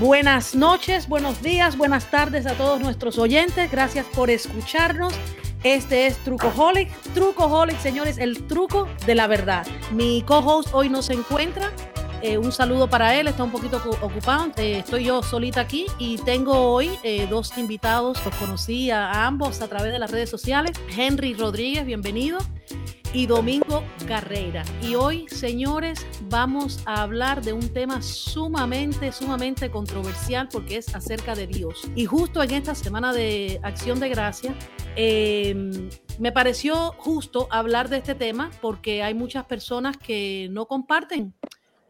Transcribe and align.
Buenas 0.00 0.54
noches, 0.54 1.06
buenos 1.06 1.42
días, 1.42 1.76
buenas 1.76 2.10
tardes 2.10 2.46
a 2.46 2.54
todos 2.54 2.80
nuestros 2.80 3.18
oyentes. 3.18 3.70
Gracias 3.70 4.06
por 4.06 4.30
escucharnos. 4.30 5.12
Este 5.64 6.06
es 6.06 6.16
Trucoholic. 6.24 6.90
Trucoholic, 7.14 7.78
señores, 7.78 8.18
el 8.18 8.46
truco 8.46 8.88
de 9.06 9.14
la 9.14 9.26
verdad. 9.26 9.66
Mi 9.92 10.22
co-host 10.22 10.70
hoy 10.72 10.88
no 10.88 11.02
se 11.02 11.12
encuentra. 11.12 11.70
Eh, 12.22 12.38
un 12.38 12.52
saludo 12.52 12.88
para 12.88 13.16
él, 13.16 13.28
está 13.28 13.44
un 13.44 13.50
poquito 13.50 13.82
ocupado. 14.00 14.50
Eh, 14.56 14.78
estoy 14.78 15.04
yo 15.04 15.22
solita 15.22 15.60
aquí 15.60 15.86
y 15.98 16.16
tengo 16.18 16.52
hoy 16.52 16.90
eh, 17.02 17.26
dos 17.28 17.56
invitados. 17.58 18.24
Los 18.24 18.34
conocí 18.36 18.90
a, 18.90 19.26
ambos 19.26 19.60
a 19.60 19.68
través 19.68 19.92
de 19.92 19.98
las 19.98 20.10
redes 20.10 20.30
sociales. 20.30 20.72
Henry 20.96 21.34
Rodríguez, 21.34 21.84
bienvenido. 21.84 22.38
Y 23.14 23.26
Domingo 23.26 23.84
Carrera. 24.06 24.64
Y 24.82 24.94
hoy, 24.94 25.26
señores, 25.28 26.06
vamos 26.28 26.82
a 26.86 27.02
hablar 27.02 27.42
de 27.42 27.52
un 27.52 27.68
tema 27.72 28.00
sumamente, 28.00 29.12
sumamente 29.12 29.70
controversial 29.70 30.48
porque 30.50 30.78
es 30.78 30.94
acerca 30.94 31.34
de 31.34 31.46
Dios. 31.46 31.90
Y 31.94 32.06
justo 32.06 32.42
en 32.42 32.52
esta 32.52 32.74
semana 32.74 33.12
de 33.12 33.60
Acción 33.62 34.00
de 34.00 34.08
Gracia, 34.08 34.56
Em, 34.94 35.88
me 36.18 36.32
pareció 36.32 36.92
justo 36.98 37.48
hablar 37.50 37.88
de 37.88 37.98
este 37.98 38.14
tema 38.14 38.50
porque 38.60 39.02
hay 39.02 39.14
muchas 39.14 39.46
personas 39.46 39.96
que 39.96 40.48
no 40.50 40.66
comparten 40.66 41.32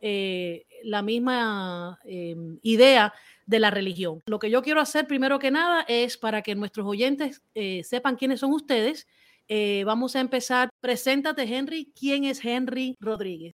eh, 0.00 0.66
la 0.84 1.02
misma 1.02 1.98
em, 2.04 2.58
idea 2.62 3.12
de 3.46 3.58
la 3.58 3.70
religión. 3.70 4.22
Lo 4.26 4.38
que 4.38 4.50
yo 4.50 4.62
quiero 4.62 4.80
hacer 4.80 5.06
primero 5.08 5.40
que 5.40 5.50
nada 5.50 5.84
es 5.88 6.16
para 6.16 6.42
que 6.42 6.54
nuestros 6.54 6.86
oyentes 6.86 7.42
eh, 7.54 7.82
sepan 7.82 8.16
quiénes 8.16 8.40
son 8.40 8.52
ustedes. 8.52 9.08
Eh, 9.48 9.82
vamos 9.84 10.16
a 10.16 10.20
empezar. 10.20 10.70
Preséntate, 10.80 11.42
Henry. 11.42 11.92
¿Quién 11.98 12.24
es 12.24 12.44
Henry 12.44 12.96
Rodríguez? 13.00 13.52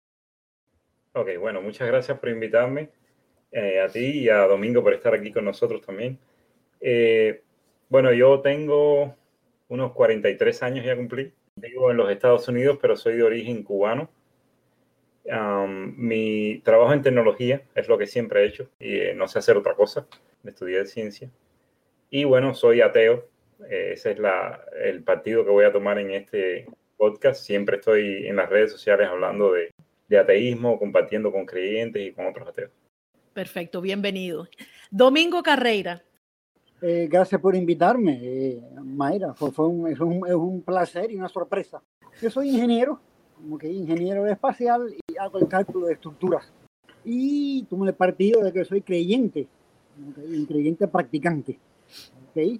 Ok, 1.13 1.29
bueno, 1.39 1.61
muchas 1.61 1.87
gracias 1.87 2.19
por 2.19 2.29
invitarme. 2.29 2.89
a 3.53 3.87
ti 3.87 4.19
y 4.19 4.29
a 4.29 4.47
Domingo 4.47 4.83
por 4.83 4.93
estar 4.93 5.13
aquí 5.13 5.31
con 5.31 5.45
nosotros 5.45 5.81
también. 5.85 6.19
bueno, 7.89 8.11
yo 8.11 8.41
tengo 8.41 9.15
unos 9.67 9.93
43 9.93 10.63
años 10.63 10.85
ya 10.85 10.95
cumplí. 10.95 11.33
Vivo 11.55 11.89
en 11.91 11.97
los 11.97 12.11
Estados 12.11 12.47
Unidos, 12.47 12.77
pero 12.81 12.95
soy 12.95 13.15
de 13.15 13.23
origen 13.23 13.63
cubano. 13.63 14.09
mi 15.95 16.61
trabajo 16.63 16.93
en 16.93 17.01
tecnología 17.01 17.63
es 17.75 17.87
lo 17.87 17.97
que 17.97 18.07
siempre 18.07 18.43
he 18.43 18.47
hecho 18.47 18.69
y 18.79 18.97
eh, 18.97 19.13
no 19.15 19.27
sé 19.27 19.39
hacer 19.39 19.57
otra 19.57 19.73
cosa. 19.73 20.07
Estudié 20.43 20.85
ciencia. 20.85 21.29
Y 22.09 22.23
bueno, 22.25 22.53
soy 22.53 22.81
ateo. 22.81 23.27
Eh, 23.69 23.91
ese 23.93 24.11
es 24.11 24.19
la, 24.19 24.61
el 24.83 25.03
partido 25.03 25.43
que 25.43 25.51
voy 25.51 25.65
a 25.65 25.71
tomar 25.71 25.99
en 25.99 26.11
este 26.11 26.67
podcast. 26.97 27.43
Siempre 27.43 27.77
estoy 27.77 28.27
en 28.27 28.35
las 28.35 28.49
redes 28.49 28.71
sociales 28.71 29.07
hablando 29.09 29.51
de, 29.51 29.71
de 30.07 30.17
ateísmo, 30.17 30.79
compartiendo 30.79 31.31
con 31.31 31.45
creyentes 31.45 32.07
y 32.07 32.11
con 32.11 32.27
otros 32.27 32.47
ateos. 32.47 32.71
Perfecto, 33.33 33.81
bienvenido. 33.81 34.47
Domingo 34.91 35.43
Carreira, 35.43 36.03
eh, 36.81 37.07
gracias 37.09 37.39
por 37.41 37.55
invitarme, 37.55 38.19
eh, 38.21 38.61
Mayra. 38.83 39.33
Fue, 39.33 39.49
un, 39.67 39.87
es, 39.87 39.99
un, 39.99 40.27
es, 40.27 40.33
un, 40.33 40.61
placer 40.61 41.11
y 41.11 41.15
una 41.15 41.29
sorpresa. 41.29 41.81
Yo 42.21 42.29
soy 42.29 42.49
ingeniero, 42.49 42.99
como 43.35 43.57
que 43.57 43.67
ingeniero 43.67 44.27
espacial 44.27 44.93
y 45.07 45.17
hago 45.17 45.39
el 45.39 45.47
cálculo 45.47 45.87
de 45.87 45.93
estructuras. 45.93 46.51
Y 47.03 47.63
tomo 47.69 47.85
el 47.85 47.93
partido 47.93 48.43
de 48.43 48.51
que 48.51 48.65
soy 48.65 48.81
creyente, 48.81 49.47
un 49.97 50.45
creyente 50.45 50.87
practicante. 50.87 51.59
¿okay? 52.29 52.59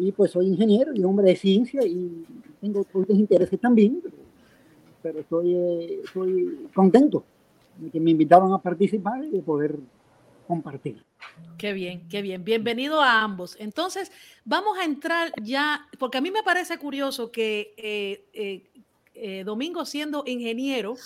Y 0.00 0.12
pues 0.12 0.30
soy 0.30 0.46
ingeniero 0.46 0.92
y 0.94 1.04
hombre 1.04 1.26
de 1.28 1.36
ciencia 1.36 1.84
y 1.84 2.24
tengo 2.60 2.80
otros 2.80 3.06
intereses 3.10 3.60
también, 3.60 4.02
pero 5.02 5.20
estoy, 5.20 5.54
eh, 5.54 6.00
estoy 6.04 6.68
contento 6.74 7.22
de 7.76 7.90
que 7.90 8.00
me 8.00 8.10
invitaron 8.10 8.52
a 8.54 8.58
participar 8.58 9.22
y 9.24 9.30
de 9.30 9.42
poder 9.42 9.76
compartir. 10.46 11.04
Qué 11.58 11.74
bien, 11.74 12.08
qué 12.08 12.22
bien. 12.22 12.42
Bienvenido 12.44 13.02
a 13.02 13.22
ambos. 13.22 13.56
Entonces, 13.58 14.10
vamos 14.44 14.78
a 14.78 14.84
entrar 14.84 15.32
ya, 15.42 15.86
porque 15.98 16.18
a 16.18 16.20
mí 16.20 16.30
me 16.30 16.42
parece 16.42 16.78
curioso 16.78 17.30
que 17.30 17.74
eh, 17.76 18.24
eh, 18.32 18.64
eh, 19.14 19.44
Domingo, 19.44 19.84
siendo 19.84 20.24
ingeniero, 20.26 20.96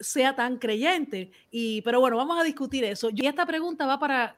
sea 0.00 0.34
tan 0.34 0.58
creyente. 0.58 1.30
Y, 1.50 1.82
pero 1.82 2.00
bueno, 2.00 2.16
vamos 2.16 2.38
a 2.38 2.42
discutir 2.42 2.82
eso. 2.84 3.10
Y 3.14 3.26
esta 3.26 3.46
pregunta 3.46 3.86
va 3.86 3.98
para 3.98 4.36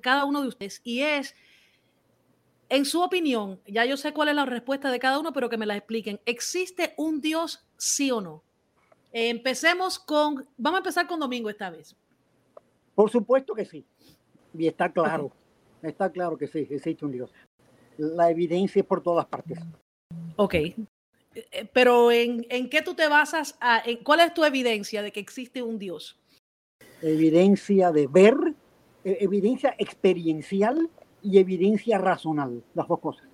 cada 0.00 0.24
uno 0.24 0.40
de 0.40 0.48
ustedes 0.48 0.80
y 0.82 1.00
es, 1.00 1.34
en 2.72 2.86
su 2.86 3.02
opinión, 3.02 3.60
ya 3.66 3.84
yo 3.84 3.98
sé 3.98 4.14
cuál 4.14 4.28
es 4.28 4.34
la 4.34 4.46
respuesta 4.46 4.90
de 4.90 4.98
cada 4.98 5.18
uno, 5.18 5.34
pero 5.34 5.50
que 5.50 5.58
me 5.58 5.66
la 5.66 5.76
expliquen. 5.76 6.20
¿Existe 6.24 6.94
un 6.96 7.20
Dios 7.20 7.66
sí 7.76 8.10
o 8.10 8.20
no? 8.22 8.42
empecemos 9.14 9.98
con, 9.98 10.48
vamos 10.56 10.78
a 10.78 10.80
empezar 10.80 11.06
con 11.06 11.20
Domingo 11.20 11.50
esta 11.50 11.68
vez. 11.68 11.94
Por 12.94 13.10
supuesto 13.10 13.54
que 13.54 13.66
sí. 13.66 13.84
Y 14.56 14.66
está 14.66 14.90
claro, 14.90 15.30
está 15.82 16.10
claro 16.10 16.38
que 16.38 16.46
sí, 16.46 16.66
existe 16.70 17.04
un 17.04 17.12
Dios. 17.12 17.30
La 17.98 18.30
evidencia 18.30 18.80
es 18.80 18.86
por 18.86 19.02
todas 19.02 19.26
partes. 19.26 19.58
Ok. 20.36 20.54
Eh, 20.54 20.74
pero 21.74 22.10
¿en, 22.10 22.46
en 22.48 22.70
qué 22.70 22.80
tú 22.80 22.94
te 22.94 23.06
basas? 23.06 23.54
A, 23.60 23.82
en, 23.84 24.02
¿Cuál 24.02 24.20
es 24.20 24.32
tu 24.32 24.46
evidencia 24.46 25.02
de 25.02 25.12
que 25.12 25.20
existe 25.20 25.60
un 25.60 25.78
Dios? 25.78 26.18
Evidencia 27.02 27.92
de 27.92 28.06
ver, 28.06 28.34
e, 29.04 29.18
evidencia 29.20 29.74
experiencial 29.76 30.88
y 31.22 31.38
evidencia 31.38 31.98
razonal, 31.98 32.62
las 32.74 32.88
dos 32.88 33.00
cosas. 33.00 33.26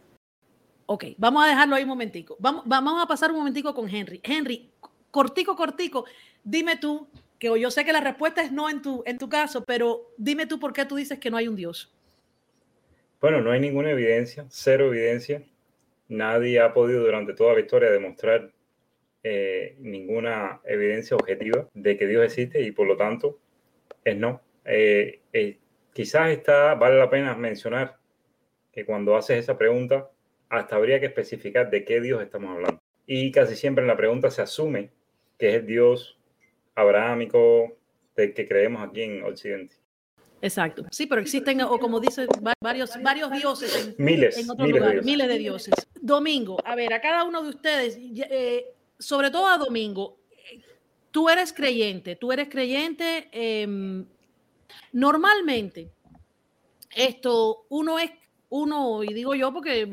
Ok, 0.87 1.04
vamos 1.16 1.44
a 1.44 1.49
dejarlo 1.49 1.75
ahí 1.75 1.82
un 1.82 1.91
momentico. 1.91 2.37
Vamos, 2.38 2.62
vamos 2.66 3.03
a 3.03 3.06
pasar 3.06 3.31
un 3.31 3.38
momentico 3.38 3.75
con 3.75 3.88
Henry. 3.88 4.21
Henry, 4.22 4.71
cortico, 5.10 5.54
cortico, 5.54 6.04
dime 6.43 6.77
tú, 6.77 7.09
que 7.38 7.48
yo 7.60 7.71
sé 7.71 7.84
que 7.84 7.93
la 7.93 8.00
respuesta 8.00 8.43
es 8.43 8.53
no 8.53 8.69
en 8.71 8.82
tu, 8.82 9.03
en 9.06 9.19
tu 9.19 9.28
caso, 9.28 9.65
pero 9.65 10.12
dime 10.16 10.47
tú 10.47 10.59
por 10.59 10.72
qué 10.72 10.84
tú 10.84 10.97
dices 10.97 11.19
que 11.19 11.31
no 11.31 11.37
hay 11.37 11.48
un 11.48 11.56
Dios. 11.56 11.93
Bueno, 13.21 13.41
no 13.41 13.50
hay 13.50 13.60
ninguna 13.60 13.91
evidencia, 13.91 14.47
cero 14.48 14.87
evidencia. 14.93 15.43
Nadie 16.09 16.60
ha 16.60 16.72
podido 16.72 17.04
durante 17.04 17.34
toda 17.34 17.54
la 17.54 17.60
historia 17.60 17.91
demostrar 17.91 18.53
eh, 19.22 19.77
ninguna 19.81 20.60
evidencia 20.65 21.16
objetiva 21.16 21.69
de 21.75 21.97
que 21.97 22.06
Dios 22.06 22.25
existe 22.25 22.62
y 22.62 22.71
por 22.71 22.87
lo 22.87 22.97
tanto 22.97 23.38
es 24.04 24.16
no. 24.16 24.41
Eh, 24.65 25.21
eh, 25.32 25.59
quizás 25.98 26.31
está, 26.31 26.76
vale 26.76 26.97
la 26.97 27.10
pena 27.10 27.34
mencionar 27.34 27.98
que 28.70 28.86
cuando 28.86 29.16
haces 29.16 29.36
esa 29.36 29.59
pregunta, 29.59 30.09
hasta 30.48 30.76
habría 30.76 31.00
que 31.00 31.06
especificar 31.06 31.70
de 31.70 31.84
qué 31.84 32.00
Dios 32.00 32.22
estamos 32.22 32.53
hablando. 32.53 32.81
Y 33.04 33.32
casi 33.32 33.56
siempre 33.56 33.82
en 33.82 33.88
la 33.88 33.97
pregunta 33.97 34.31
se 34.31 34.41
asume 34.41 34.92
que 35.36 35.48
es 35.48 35.54
el 35.56 35.66
Dios 35.66 36.16
abrahámico 36.76 37.76
del 38.14 38.32
que 38.32 38.47
creemos 38.47 38.88
aquí 38.88 39.03
en 39.03 39.25
Occidente. 39.25 39.75
Exacto. 40.41 40.84
Sí, 40.92 41.09
pero 41.09 41.20
existen, 41.20 41.62
o 41.62 41.81
como 41.81 41.98
dice, 41.98 42.28
varios, 42.60 42.92
varios 43.03 43.32
dioses 43.32 43.94
en, 43.98 44.04
miles, 44.04 44.38
en 44.38 44.48
otro 44.48 44.66
miles 44.66 44.80
lugar, 44.80 44.94
de 44.94 45.03
miles 45.03 45.26
de 45.26 45.38
dioses. 45.38 45.75
Domingo, 46.00 46.59
a 46.65 46.76
ver, 46.76 46.94
a 46.94 47.00
cada 47.00 47.25
uno 47.25 47.42
de 47.42 47.48
ustedes, 47.48 47.98
eh, 47.98 48.66
sobre 49.00 49.32
todo 49.32 49.48
a 49.48 49.59
Domingo, 49.59 50.16
tú 51.10 51.28
eres 51.28 51.53
creyente, 51.53 52.15
tú 52.15 52.30
eres 52.30 52.48
creyente. 52.48 53.28
Em, 53.32 54.06
normalmente, 54.93 55.91
esto, 56.95 57.67
uno 57.69 57.99
es, 57.99 58.11
uno, 58.51 59.05
y 59.05 59.12
digo 59.12 59.34
yo 59.34 59.53
porque 59.53 59.87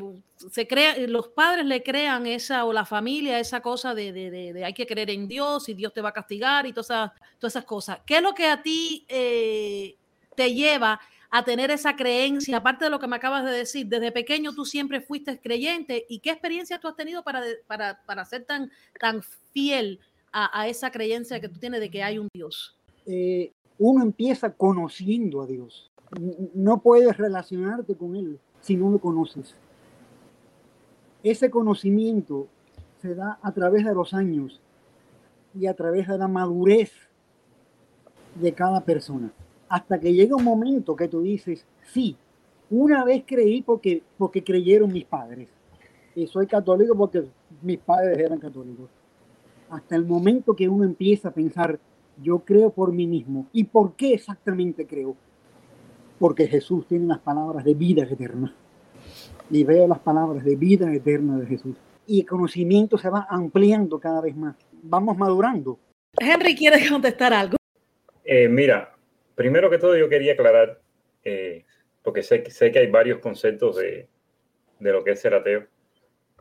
se 0.50 0.66
crea, 0.66 0.96
los 1.06 1.28
padres 1.28 1.66
le 1.66 1.82
crean 1.82 2.26
esa, 2.26 2.64
o 2.64 2.72
la 2.72 2.86
familia, 2.86 3.38
esa 3.38 3.60
cosa 3.60 3.94
de, 3.94 4.12
de, 4.12 4.30
de, 4.30 4.64
hay 4.64 4.72
que 4.72 4.86
creer 4.86 5.10
en 5.10 5.28
Dios 5.28 5.68
y 5.68 5.74
Dios 5.74 5.92
te 5.92 6.00
va 6.00 6.10
a 6.10 6.14
castigar 6.14 6.66
y 6.66 6.72
todas 6.72 6.86
esas, 6.86 7.12
todas 7.38 7.52
esas 7.52 7.64
cosas. 7.64 8.00
¿Qué 8.06 8.16
es 8.16 8.22
lo 8.22 8.34
que 8.34 8.46
a 8.46 8.62
ti 8.62 9.04
eh, 9.08 9.96
te 10.34 10.54
lleva 10.54 11.00
a 11.30 11.44
tener 11.44 11.70
esa 11.70 11.96
creencia? 11.96 12.58
Aparte 12.58 12.86
de 12.86 12.90
lo 12.90 12.98
que 12.98 13.06
me 13.06 13.16
acabas 13.16 13.44
de 13.44 13.50
decir, 13.50 13.86
desde 13.86 14.10
pequeño 14.10 14.54
tú 14.54 14.64
siempre 14.64 15.00
fuiste 15.00 15.38
creyente 15.38 16.06
y 16.08 16.20
qué 16.20 16.30
experiencia 16.30 16.78
tú 16.78 16.88
has 16.88 16.96
tenido 16.96 17.22
para, 17.22 17.42
para, 17.66 18.02
para 18.06 18.24
ser 18.24 18.44
tan, 18.44 18.70
tan 18.98 19.22
fiel 19.52 20.00
a, 20.32 20.60
a, 20.60 20.68
esa 20.68 20.90
creencia 20.90 21.40
que 21.40 21.48
tú 21.48 21.58
tienes 21.58 21.80
de 21.80 21.90
que 21.90 22.02
hay 22.02 22.18
un 22.18 22.28
Dios. 22.32 22.76
Eh, 23.06 23.52
uno 23.78 24.02
empieza 24.02 24.50
conociendo 24.50 25.42
a 25.42 25.46
Dios. 25.46 25.90
No 26.54 26.78
puedes 26.80 27.16
relacionarte 27.16 27.94
con 27.96 28.16
Él 28.16 28.38
si 28.60 28.76
no 28.76 28.90
lo 28.90 28.98
conoces 28.98 29.54
ese 31.30 31.50
conocimiento 31.50 32.46
se 33.02 33.14
da 33.14 33.38
a 33.42 33.52
través 33.52 33.84
de 33.84 33.94
los 33.94 34.14
años 34.14 34.60
y 35.54 35.66
a 35.66 35.74
través 35.74 36.06
de 36.06 36.18
la 36.18 36.28
madurez 36.28 36.92
de 38.36 38.52
cada 38.52 38.80
persona. 38.82 39.32
Hasta 39.68 39.98
que 39.98 40.12
llega 40.12 40.36
un 40.36 40.44
momento 40.44 40.94
que 40.94 41.08
tú 41.08 41.22
dices, 41.22 41.66
sí, 41.82 42.16
una 42.70 43.04
vez 43.04 43.24
creí 43.26 43.62
porque, 43.62 44.02
porque 44.16 44.44
creyeron 44.44 44.92
mis 44.92 45.04
padres. 45.04 45.48
Y 46.14 46.26
soy 46.28 46.46
católico 46.46 46.96
porque 46.96 47.24
mis 47.60 47.78
padres 47.78 48.18
eran 48.18 48.38
católicos. 48.38 48.88
Hasta 49.68 49.96
el 49.96 50.04
momento 50.06 50.54
que 50.54 50.68
uno 50.68 50.84
empieza 50.84 51.28
a 51.28 51.34
pensar, 51.34 51.80
yo 52.22 52.40
creo 52.40 52.70
por 52.70 52.92
mí 52.92 53.06
mismo. 53.06 53.48
¿Y 53.52 53.64
por 53.64 53.94
qué 53.94 54.14
exactamente 54.14 54.86
creo? 54.86 55.16
Porque 56.18 56.46
Jesús 56.46 56.86
tiene 56.86 57.06
las 57.06 57.18
palabras 57.18 57.64
de 57.64 57.74
vida 57.74 58.04
eterna 58.04 58.54
y 59.50 59.64
veo 59.64 59.86
las 59.86 59.98
palabras 59.98 60.44
de 60.44 60.56
vida 60.56 60.92
eterna 60.92 61.38
de 61.38 61.46
Jesús. 61.46 61.76
Y 62.06 62.20
el 62.20 62.26
conocimiento 62.26 62.98
se 62.98 63.10
va 63.10 63.26
ampliando 63.28 63.98
cada 63.98 64.20
vez 64.20 64.36
más. 64.36 64.56
Vamos 64.82 65.16
madurando. 65.16 65.78
Henry 66.18 66.54
quiere 66.54 66.88
contestar 66.88 67.32
algo. 67.32 67.56
Eh, 68.24 68.48
mira, 68.48 68.94
primero 69.34 69.70
que 69.70 69.78
todo 69.78 69.96
yo 69.96 70.08
quería 70.08 70.32
aclarar, 70.32 70.80
eh, 71.24 71.64
porque 72.02 72.22
sé, 72.22 72.48
sé 72.50 72.72
que 72.72 72.78
hay 72.78 72.90
varios 72.90 73.18
conceptos 73.18 73.76
de, 73.76 74.08
de 74.80 74.92
lo 74.92 75.04
que 75.04 75.12
es 75.12 75.20
ser 75.20 75.34
ateo. 75.34 75.66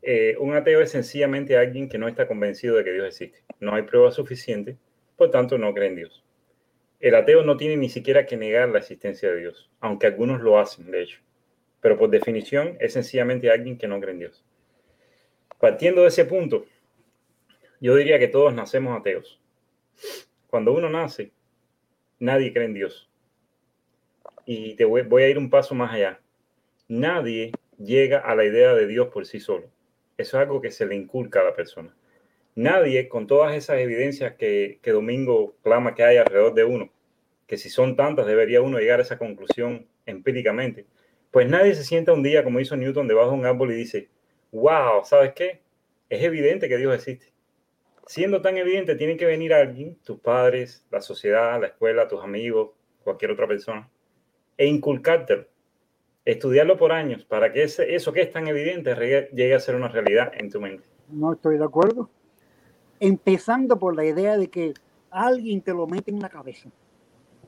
Eh, 0.02 0.36
un 0.40 0.54
ateo 0.54 0.82
es 0.82 0.92
sencillamente 0.92 1.58
alguien 1.58 1.90
que 1.90 1.98
no 1.98 2.08
está 2.08 2.28
convencido 2.28 2.76
de 2.76 2.84
que 2.84 2.94
Dios 2.94 3.08
existe. 3.08 3.40
No 3.60 3.74
hay 3.74 3.84
prueba 3.84 4.12
suficiente, 4.12 4.78
por 5.16 5.32
tanto 5.32 5.58
no 5.58 5.74
cree 5.74 5.90
en 5.90 5.96
Dios. 5.96 6.24
El 7.00 7.16
ateo 7.16 7.44
no 7.44 7.58
tiene 7.58 7.78
ni 7.78 7.90
siquiera 7.90 8.26
que 8.26 8.38
negar 8.38 8.70
la 8.70 8.80
existencia 8.80 9.32
de 9.32 9.40
Dios, 9.40 9.70
aunque 9.80 10.08
algunos 10.08 10.42
lo 10.42 10.60
hacen, 10.60 10.90
de 10.92 11.04
hecho. 11.04 11.22
Pero 11.82 11.98
por 11.98 12.10
definición 12.10 12.78
es 12.80 12.94
sencillamente 12.94 13.52
alguien 13.52 13.78
que 13.78 13.88
no 13.88 14.00
cree 14.00 14.14
en 14.14 14.20
Dios. 14.20 14.44
Partiendo 15.60 16.02
de 16.02 16.08
ese 16.08 16.26
punto, 16.26 16.66
yo 17.80 17.96
diría 17.96 18.18
que 18.18 18.28
todos 18.28 18.54
nacemos 18.54 18.98
ateos. 18.98 19.40
Cuando 20.48 20.74
uno 20.74 20.90
nace, 20.90 21.32
nadie 22.20 22.54
cree 22.54 22.66
en 22.66 22.74
Dios. 22.74 23.10
Y 24.46 24.76
te 24.76 24.86
voy, 24.86 25.04
voy 25.04 25.24
a 25.24 25.30
ir 25.30 25.38
un 25.38 25.50
paso 25.50 25.76
más 25.76 25.94
allá. 25.94 26.20
Nadie 26.88 27.52
llega 27.78 28.20
a 28.20 28.36
la 28.36 28.46
idea 28.46 28.74
de 28.74 28.88
Dios 28.88 29.10
por 29.10 29.26
sí 29.26 29.40
solo. 29.40 29.70
Eso 30.18 30.38
es 30.38 30.44
algo 30.44 30.62
que 30.62 30.72
se 30.72 30.86
le 30.86 30.96
inculca 30.96 31.42
a 31.42 31.46
la 31.46 31.56
persona. 31.56 31.94
Nadie, 32.56 33.10
con 33.10 33.28
todas 33.28 33.54
esas 33.54 33.80
evidencias 33.80 34.36
que, 34.36 34.80
que 34.82 34.92
Domingo 34.92 35.56
clama 35.62 35.94
que 35.94 36.04
hay 36.04 36.18
alrededor 36.18 36.54
de 36.54 36.64
uno, 36.64 36.90
que 37.48 37.58
si 37.58 37.70
son 37.70 37.96
tantas 37.96 38.26
debería 38.26 38.62
uno 38.62 38.80
llegar 38.80 39.00
a 39.00 39.04
esa 39.04 39.18
conclusión 39.18 39.86
empíricamente, 40.06 40.86
pues 41.32 41.50
nadie 41.50 41.76
se 41.76 41.84
sienta 41.84 42.14
un 42.14 42.24
día 42.24 42.44
como 42.44 42.60
hizo 42.60 42.78
Newton 42.78 43.08
debajo 43.08 43.32
de 43.32 43.38
un 43.38 43.46
árbol 43.46 43.74
y 43.74 43.76
dice, 43.76 44.10
wow, 44.52 45.04
¿sabes 45.04 45.34
qué? 45.34 45.62
Es 46.10 46.24
evidente 46.24 46.70
que 46.70 46.78
Dios 46.78 46.96
existe. 46.96 47.34
Siendo 48.08 48.42
tan 48.42 48.58
evidente, 48.58 48.96
tiene 48.96 49.18
que 49.18 49.26
venir 49.26 49.54
alguien, 49.54 49.98
tus 50.04 50.20
padres, 50.20 50.86
la 50.92 51.02
sociedad, 51.02 51.60
la 51.60 51.68
escuela, 51.68 52.08
tus 52.08 52.24
amigos, 52.24 52.72
cualquier 53.04 53.32
otra 53.32 53.48
persona, 53.48 53.90
e 54.58 54.66
inculcártelo 54.66 55.48
estudiarlo 56.26 56.76
por 56.76 56.92
años 56.92 57.24
para 57.24 57.54
que 57.54 57.64
ese, 57.64 57.96
eso 57.96 58.12
que 58.12 58.22
es 58.22 58.32
tan 58.32 58.48
evidente 58.48 58.96
llegue 59.32 59.54
a 59.54 59.60
ser 59.60 59.76
una 59.76 59.88
realidad 59.88 60.32
en 60.36 60.50
tu 60.50 60.60
mente. 60.60 60.84
No 61.10 61.34
estoy 61.34 61.58
de 61.58 61.64
acuerdo. 61.64 62.10
Empezando 63.00 63.78
por 63.78 63.96
la 63.96 64.06
idea 64.06 64.38
de 64.38 64.50
que 64.50 64.74
alguien 65.10 65.62
te 65.62 65.74
lo 65.74 65.88
mete 65.88 66.12
en 66.12 66.20
la 66.20 66.30
cabeza 66.30 66.70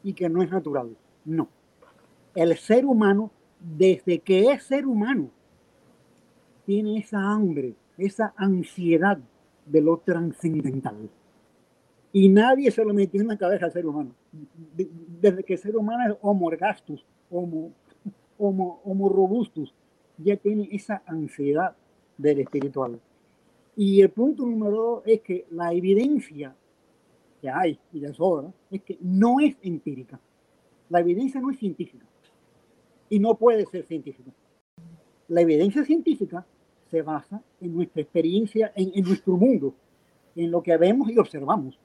y 0.03 0.13
que 0.13 0.29
no 0.29 0.41
es 0.41 0.51
natural. 0.51 0.95
No. 1.25 1.47
El 2.35 2.55
ser 2.57 2.85
humano, 2.85 3.31
desde 3.59 4.19
que 4.19 4.51
es 4.51 4.63
ser 4.63 4.85
humano, 4.85 5.29
tiene 6.65 6.97
esa 6.99 7.19
hambre, 7.19 7.73
esa 7.97 8.33
ansiedad 8.35 9.17
de 9.65 9.81
lo 9.81 9.97
trascendental. 9.97 11.09
Y 12.13 12.29
nadie 12.29 12.71
se 12.71 12.83
lo 12.83 12.93
metió 12.93 13.21
en 13.21 13.27
la 13.27 13.37
cabeza 13.37 13.65
al 13.65 13.71
ser 13.71 13.85
humano. 13.85 14.11
Desde 15.21 15.43
que 15.43 15.53
el 15.53 15.59
ser 15.59 15.75
humano 15.75 16.11
es 16.11 16.17
homo 16.21 16.51
ergastus, 16.51 17.05
homo 17.29 17.71
homo, 18.37 18.81
homo 18.83 19.09
robustus, 19.09 19.73
ya 20.17 20.35
tiene 20.37 20.69
esa 20.71 21.01
ansiedad 21.05 21.75
del 22.17 22.39
espiritual. 22.39 22.99
Y 23.77 24.01
el 24.01 24.09
punto 24.09 24.43
número 24.43 24.75
dos 24.75 25.03
es 25.05 25.21
que 25.21 25.45
la 25.51 25.71
evidencia 25.71 26.55
que 27.39 27.47
hay, 27.47 27.79
y 27.93 27.99
de 27.99 28.11
sobra, 28.11 28.51
es 28.71 28.81
que 28.81 28.97
no 29.01 29.39
es 29.39 29.55
empírica. 29.61 30.19
La 30.89 30.99
evidencia 30.99 31.39
no 31.39 31.51
es 31.51 31.59
científica 31.59 32.03
y 33.07 33.19
no 33.19 33.35
puede 33.35 33.67
ser 33.67 33.85
científica. 33.85 34.31
La 35.27 35.41
evidencia 35.41 35.85
científica 35.85 36.43
se 36.89 37.03
basa 37.03 37.39
en 37.61 37.75
nuestra 37.75 38.01
experiencia, 38.01 38.73
en, 38.75 38.91
en 38.95 39.05
nuestro 39.05 39.37
mundo, 39.37 39.75
en 40.35 40.49
lo 40.49 40.63
que 40.63 40.75
vemos 40.75 41.11
y 41.11 41.19
observamos. 41.19 41.77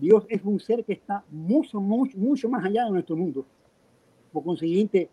Dios 0.00 0.24
es 0.30 0.42
un 0.42 0.58
ser 0.58 0.86
que 0.86 0.94
está 0.94 1.22
mucho, 1.30 1.82
mucho, 1.82 2.16
mucho 2.16 2.48
más 2.48 2.64
allá 2.64 2.86
de 2.86 2.92
nuestro 2.92 3.14
mundo. 3.14 3.44
Por 4.32 4.42
consiguiente, 4.42 5.10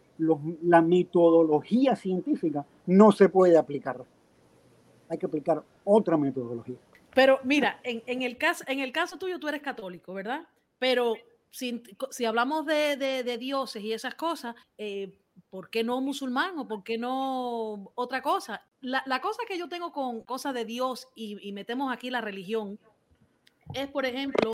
la 0.61 0.81
metodología 0.81 1.97
científica 1.97 2.65
no 2.85 3.11
se 3.11 3.27
puede 3.27 3.57
aplicar. 3.57 4.05
Hay 5.09 5.17
que 5.17 5.25
aplicar 5.25 5.63
otra 5.83 6.17
metodología. 6.17 6.75
Pero 7.13 7.39
mira, 7.43 7.79
en, 7.83 8.21
el, 8.21 8.37
caso, 8.37 8.63
en 8.67 8.79
el 8.79 8.91
caso 8.91 9.17
tuyo 9.17 9.39
tú 9.39 9.47
eres 9.47 9.61
católico, 9.61 10.13
¿verdad? 10.13 10.47
Pero 10.77 11.15
si, 11.49 11.81
si 12.11 12.25
hablamos 12.25 12.65
de, 12.65 12.95
de, 12.95 13.37
dioses 13.37 13.83
y 13.83 13.93
esas 13.93 14.13
cosas, 14.15 14.55
eh, 14.77 15.17
¿por 15.49 15.69
qué 15.69 15.83
no 15.83 15.99
musulmán 16.01 16.59
o 16.59 16.67
por 16.67 16.83
qué 16.83 16.97
no 16.97 17.91
otra 17.95 18.21
cosa? 18.21 18.61
La, 18.81 19.01
la 19.07 19.19
cosa 19.21 19.41
que 19.47 19.57
yo 19.57 19.67
tengo 19.67 19.91
con 19.91 20.21
cosas 20.21 20.53
de 20.53 20.65
Dios 20.65 21.07
y 21.15 21.51
metemos 21.53 21.91
aquí 21.91 22.11
la 22.11 22.21
religión 22.21 22.77
es, 23.73 23.87
por 23.87 24.05
ejemplo, 24.05 24.53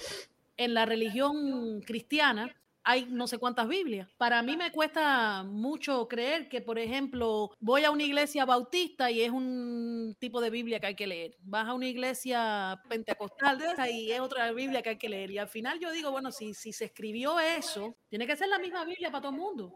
en 0.58 0.74
la 0.74 0.86
religión 0.86 1.82
cristiana, 1.82 2.56
hay 2.84 3.08
no 3.10 3.28
sé 3.28 3.38
cuántas 3.38 3.68
Biblias. 3.68 4.10
Para 4.18 4.42
mí 4.42 4.58
me 4.58 4.72
cuesta 4.72 5.44
mucho 5.44 6.08
creer 6.08 6.50
que, 6.50 6.62
por 6.62 6.78
ejemplo, 6.78 7.52
voy 7.60 7.84
a 7.84 7.92
una 7.92 8.04
iglesia 8.04 8.46
bautista 8.46 9.10
y 9.10 9.22
es 9.22 9.32
un 9.32 10.16
tipo 10.20 10.42
de 10.42 10.50
Biblia 10.50 10.80
que 10.80 10.88
hay 10.88 10.96
que 10.96 11.08
leer. 11.08 11.38
Vas 11.42 11.68
a 11.68 11.74
una 11.74 11.88
iglesia 11.88 12.82
pentecostal 12.90 13.60
y 13.92 14.12
es 14.12 14.20
otra 14.20 14.52
Biblia 14.52 14.82
que 14.82 14.90
hay 14.90 14.98
que 14.98 15.10
leer. 15.10 15.32
Y 15.32 15.38
al 15.38 15.48
final 15.48 15.80
yo 15.80 15.92
digo, 15.92 16.12
bueno, 16.12 16.32
si, 16.32 16.54
si 16.54 16.74
se 16.74 16.86
escribió 16.86 17.40
eso, 17.40 17.96
tiene 18.10 18.28
que 18.28 18.36
ser 18.36 18.50
la 18.50 18.60
misma 18.60 18.86
Biblia 18.86 19.10
para 19.10 19.22
todo 19.22 19.32
el 19.32 19.38
mundo. 19.38 19.74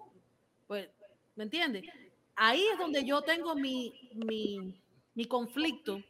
Pues, 0.67 0.89
¿me 1.35 1.45
entiendes? 1.45 1.85
Ahí 2.35 2.63
es 2.71 2.77
donde 2.77 3.03
yo 3.05 3.21
tengo 3.21 3.55
mi, 3.55 4.11
mi, 4.13 4.79
mi 5.15 5.25
conflicto 5.25 6.01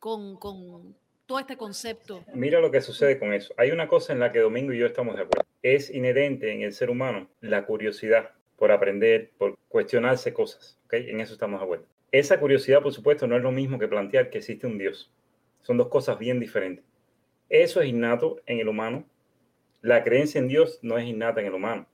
con, 0.00 0.36
con, 0.36 0.96
todo 1.26 1.38
este 1.38 1.56
concepto. 1.56 2.24
Mira 2.34 2.60
lo 2.60 2.70
que 2.70 2.80
sucede 2.80 3.18
con 3.18 3.32
eso. 3.32 3.54
Hay 3.56 3.70
una 3.70 3.88
cosa 3.88 4.12
en 4.12 4.18
la 4.18 4.32
que 4.32 4.40
Domingo 4.40 4.72
y 4.72 4.78
yo 4.78 4.86
estamos 4.86 5.14
de 5.14 5.22
acuerdo. 5.22 5.51
Es 5.62 5.90
inherente 5.90 6.52
en 6.52 6.62
el 6.62 6.72
ser 6.72 6.90
humano 6.90 7.30
la 7.40 7.64
curiosidad 7.64 8.32
por 8.56 8.72
aprender, 8.72 9.30
por 9.38 9.58
cuestionarse 9.68 10.32
cosas. 10.32 10.78
¿okay? 10.86 11.10
En 11.10 11.20
eso 11.20 11.32
estamos 11.32 11.60
de 11.60 11.64
acuerdo. 11.64 11.86
Esa 12.10 12.38
curiosidad, 12.38 12.82
por 12.82 12.92
supuesto, 12.92 13.26
no 13.26 13.36
es 13.36 13.42
lo 13.42 13.52
mismo 13.52 13.78
que 13.78 13.88
plantear 13.88 14.30
que 14.30 14.38
existe 14.38 14.66
un 14.66 14.78
Dios. 14.78 15.12
Son 15.62 15.76
dos 15.76 15.88
cosas 15.88 16.18
bien 16.18 16.40
diferentes. 16.40 16.84
Eso 17.48 17.80
es 17.80 17.88
innato 17.88 18.40
en 18.46 18.58
el 18.58 18.68
humano. 18.68 19.04
La 19.80 20.04
creencia 20.04 20.38
en 20.38 20.48
Dios 20.48 20.78
no 20.82 20.98
es 20.98 21.06
innata 21.06 21.40
en 21.40 21.46
el 21.46 21.54
humano. 21.54 21.86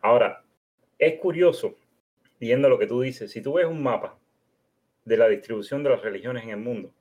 Ahora, 0.00 0.44
es 0.98 1.18
curioso, 1.18 1.76
viendo 2.38 2.68
lo 2.68 2.78
que 2.78 2.86
tú 2.86 3.00
dices, 3.00 3.30
si 3.30 3.40
tú 3.40 3.54
ves 3.54 3.66
un 3.66 3.82
mapa 3.82 4.18
de 5.04 5.16
la 5.16 5.28
distribución 5.28 5.82
de 5.82 5.90
las 5.90 6.02
religiones 6.02 6.44
en 6.44 6.50
el 6.50 6.58
mundo, 6.58 6.92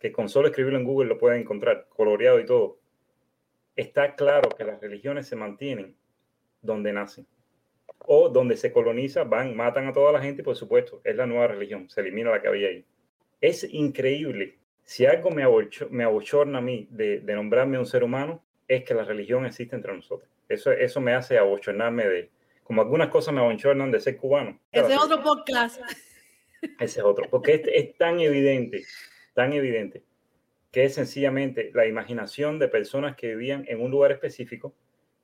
que 0.00 0.12
con 0.12 0.28
solo 0.28 0.48
escribirlo 0.48 0.78
en 0.78 0.84
Google 0.84 1.08
lo 1.08 1.18
pueden 1.18 1.42
encontrar, 1.42 1.86
coloreado 1.90 2.40
y 2.40 2.46
todo, 2.46 2.78
está 3.76 4.16
claro 4.16 4.48
que 4.50 4.64
las 4.64 4.80
religiones 4.80 5.28
se 5.28 5.36
mantienen 5.36 5.94
donde 6.62 6.92
nacen. 6.92 7.26
O 8.06 8.28
donde 8.28 8.56
se 8.56 8.72
coloniza, 8.72 9.24
van, 9.24 9.56
matan 9.56 9.86
a 9.86 9.92
toda 9.92 10.12
la 10.12 10.20
gente 10.20 10.42
y 10.42 10.44
por 10.44 10.56
supuesto 10.56 11.00
es 11.04 11.16
la 11.16 11.26
nueva 11.26 11.48
religión, 11.48 11.88
se 11.88 12.00
elimina 12.00 12.30
la 12.30 12.42
que 12.42 12.48
había 12.48 12.68
ahí. 12.68 12.84
Es 13.40 13.64
increíble. 13.64 14.58
Si 14.84 15.06
algo 15.06 15.30
me, 15.30 15.44
me 15.90 16.04
abochorna 16.04 16.58
a 16.58 16.62
mí 16.62 16.86
de, 16.90 17.20
de, 17.20 17.34
nombrarme 17.34 17.78
un 17.78 17.86
ser 17.86 18.04
humano, 18.04 18.42
es 18.68 18.84
que 18.84 18.94
la 18.94 19.04
religión 19.04 19.46
existe 19.46 19.74
entre 19.74 19.94
nosotros. 19.94 20.28
Eso, 20.48 20.70
eso 20.72 21.00
me 21.00 21.14
hace 21.14 21.38
abochornarme 21.38 22.06
de, 22.06 22.30
como 22.62 22.82
algunas 22.82 23.08
cosas 23.08 23.34
me 23.34 23.40
abochornan 23.40 23.90
de 23.90 24.00
ser 24.00 24.16
cubano. 24.16 24.60
Ese 24.70 24.92
es 24.92 24.98
otro 24.98 25.22
podcast. 25.22 25.80
Ese 26.78 27.00
es 27.00 27.04
otro, 27.04 27.28
porque 27.30 27.54
es, 27.54 27.62
es 27.66 27.96
tan 27.96 28.20
evidente 28.20 28.84
tan 29.36 29.52
evidente 29.52 30.02
que 30.76 30.84
es 30.84 30.92
sencillamente 30.92 31.70
la 31.72 31.86
imaginación 31.86 32.58
de 32.58 32.68
personas 32.68 33.16
que 33.16 33.28
vivían 33.28 33.64
en 33.66 33.80
un 33.80 33.90
lugar 33.90 34.12
específico 34.12 34.74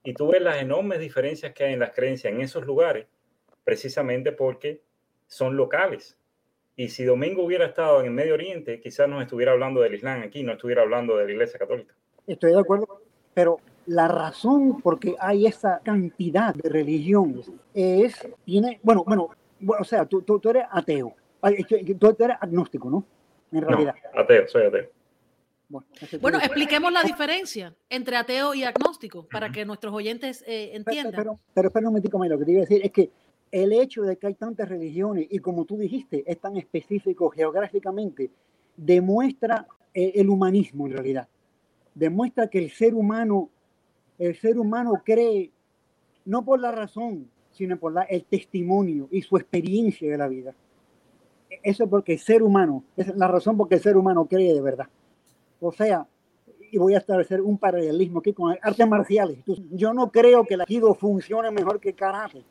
y 0.03 0.15
tú 0.15 0.29
ves 0.29 0.41
las 0.41 0.63
enormes 0.63 0.99
diferencias 0.99 1.53
que 1.53 1.65
hay 1.65 1.75
en 1.75 1.81
las 1.81 1.91
creencias 1.91 2.33
en 2.33 2.41
esos 2.41 2.65
lugares 2.65 3.07
precisamente 3.63 4.33
porque 4.33 4.81
son 5.27 5.55
locales. 5.59 6.17
Y 6.75 6.89
si 6.89 7.05
Domingo 7.05 7.45
hubiera 7.45 7.67
estado 7.67 8.01
en 8.01 8.07
el 8.07 8.13
Medio 8.13 8.33
Oriente, 8.33 8.81
quizás 8.81 9.11
no 9.11 9.21
estuviera 9.21 9.53
hablando 9.53 9.83
del 9.83 9.93
Islam 9.93 10.23
aquí, 10.23 10.43
no 10.43 10.53
estuviera 10.53 10.81
hablando 10.81 11.19
de 11.19 11.27
la 11.27 11.33
Iglesia 11.33 11.59
Católica. 11.59 11.95
Estoy 12.27 12.53
de 12.53 12.59
acuerdo, 12.59 13.03
pero 13.35 13.59
la 13.85 14.09
razón 14.09 14.81
por 14.81 14.99
qué 14.99 15.17
hay 15.21 15.45
esa 15.45 15.83
cantidad 15.85 16.55
de 16.55 16.71
religiones 16.71 17.53
es, 17.75 18.27
tiene, 18.47 18.81
bueno, 18.83 19.05
bueno, 19.07 19.29
o 19.79 19.85
sea, 19.85 20.07
tú, 20.07 20.23
tú, 20.23 20.39
tú 20.39 20.49
eres 20.49 20.65
ateo, 20.71 21.15
tú 22.01 22.17
eres 22.19 22.37
agnóstico, 22.41 22.89
¿no? 22.89 23.05
en 23.53 23.69
realidad. 23.69 23.95
ateo, 24.15 24.49
soy 24.49 24.63
ateo. 24.63 25.02
Bueno, 26.21 26.39
expliquemos 26.39 26.93
la 26.93 27.03
diferencia 27.03 27.75
entre 27.89 28.17
ateo 28.17 28.55
y 28.55 28.65
agnóstico 28.65 29.27
para 29.27 29.51
que 29.51 29.65
nuestros 29.65 29.93
oyentes 29.95 30.45
eh, 30.47 30.71
entiendan. 30.75 31.15
Pero, 31.17 31.39
pero, 31.55 31.69
espera 31.69 31.87
un 31.89 31.93
momentico, 31.93 32.25
lo 32.25 32.39
que 32.39 32.45
te 32.45 32.53
iba 32.53 32.61
a 32.61 32.67
decir 32.67 32.81
es 32.85 32.93
que 32.93 33.11
el 33.51 33.73
hecho 33.73 34.03
de 34.03 34.17
que 34.17 34.27
hay 34.27 34.35
tantas 34.35 34.69
religiones 34.69 35.27
y 35.31 35.39
como 35.39 35.65
tú 35.65 35.77
dijiste, 35.77 36.25
es 36.27 36.39
tan 36.39 36.57
específico 36.57 37.31
geográficamente, 37.31 38.31
demuestra 38.77 39.67
eh, 39.93 40.13
el 40.17 40.29
humanismo 40.29 40.87
en 40.87 40.93
realidad. 40.93 41.29
Demuestra 41.95 42.49
que 42.49 42.59
el 42.59 42.71
ser 42.71 42.95
humano, 42.95 43.51
el 44.19 44.37
ser 44.37 44.59
humano 44.59 45.03
cree 45.05 45.51
no 46.25 46.45
por 46.45 46.61
la 46.61 46.73
razón, 46.73 47.29
sino 47.51 47.79
por 47.79 47.93
la, 47.93 48.03
el 48.03 48.25
testimonio 48.25 49.09
y 49.11 49.23
su 49.23 49.37
experiencia 49.37 50.11
de 50.11 50.17
la 50.17 50.29
vida 50.29 50.55
eso 51.63 51.85
es 51.85 51.91
porque 51.91 52.15
el 52.15 52.19
ser 52.19 52.43
humano, 52.43 52.85
es 52.97 53.15
la 53.17 53.29
razón 53.29 53.57
por 53.57 53.69
que 53.69 53.77
el 53.77 53.83
ser 53.83 53.97
humano 53.97 54.27
cree 54.27 54.55
de 54.55 54.61
verdad. 54.61 54.87
O 55.65 55.71
sea, 55.71 56.09
y 56.73 56.77
voy 56.77 56.95
a 56.95 56.99
establecer 56.99 57.41
un 57.41 57.57
paralelismo 57.57 58.19
aquí 58.19 58.33
con 58.33 58.57
artes 58.61 58.89
marciales. 58.89 59.39
yo 59.71 59.95
no 59.95 60.11
creo 60.11 60.45
que 60.45 60.55
el 60.55 60.63
aikido 60.63 60.93
funcione 60.95 61.53
mejor 61.53 61.79
que 61.79 61.91
el 61.91 61.95
karate, 61.95 62.43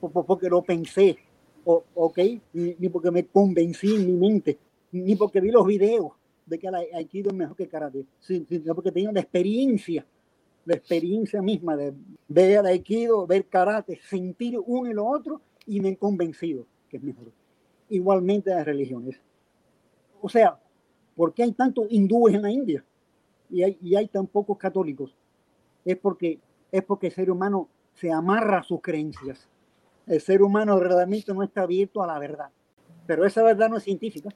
porque 0.00 0.48
lo 0.48 0.62
pensé, 0.62 1.16
o, 1.64 1.84
ok, 1.94 2.18
ni, 2.52 2.88
porque 2.88 3.12
me 3.12 3.24
convencí 3.26 3.94
en 3.94 4.06
mi 4.06 4.12
mente, 4.14 4.58
ni 4.90 5.14
porque 5.14 5.40
vi 5.40 5.52
los 5.52 5.64
videos 5.64 6.12
de 6.44 6.58
que 6.58 6.66
el 6.66 6.74
aikido 6.74 7.30
es 7.30 7.36
mejor 7.36 7.54
que 7.54 7.62
el 7.62 7.68
karate, 7.68 8.04
sino 8.18 8.74
porque 8.74 8.90
tengo 8.90 9.12
la 9.12 9.20
experiencia, 9.20 10.04
la 10.64 10.74
experiencia 10.74 11.40
misma 11.40 11.76
de 11.76 11.94
ver 12.26 12.58
el 12.58 12.66
aikido, 12.66 13.28
ver 13.28 13.46
karate, 13.46 14.00
sentir 14.08 14.58
uno 14.66 14.90
y 14.90 14.94
lo 14.94 15.06
otro, 15.06 15.40
y 15.66 15.80
me 15.80 15.90
he 15.90 15.96
convencido 15.96 16.66
que 16.88 16.96
es 16.96 17.02
mejor. 17.02 17.30
Igualmente 17.90 18.50
las 18.50 18.64
religiones. 18.64 19.20
O 20.20 20.28
sea, 20.28 20.58
¿por 21.16 21.34
qué 21.34 21.42
hay 21.42 21.52
tantos 21.52 21.86
hindúes 21.90 22.34
en 22.34 22.42
la 22.42 22.50
India? 22.50 22.84
y 23.50 23.62
hay, 23.62 23.78
y 23.80 23.96
hay 23.96 24.08
tan 24.08 24.26
pocos 24.26 24.58
católicos, 24.58 25.14
es 25.84 25.96
porque, 25.96 26.38
es 26.72 26.82
porque 26.82 27.08
el 27.08 27.12
ser 27.12 27.30
humano 27.30 27.68
se 27.94 28.12
amarra 28.12 28.58
a 28.58 28.62
sus 28.62 28.80
creencias. 28.80 29.48
El 30.06 30.20
ser 30.20 30.42
humano 30.42 30.78
realmente 30.78 31.32
no 31.32 31.42
está 31.42 31.62
abierto 31.62 32.02
a 32.02 32.06
la 32.06 32.18
verdad. 32.18 32.50
Pero 33.06 33.24
esa 33.24 33.42
verdad 33.42 33.68
no 33.68 33.76
es 33.76 33.84
científica. 33.84 34.30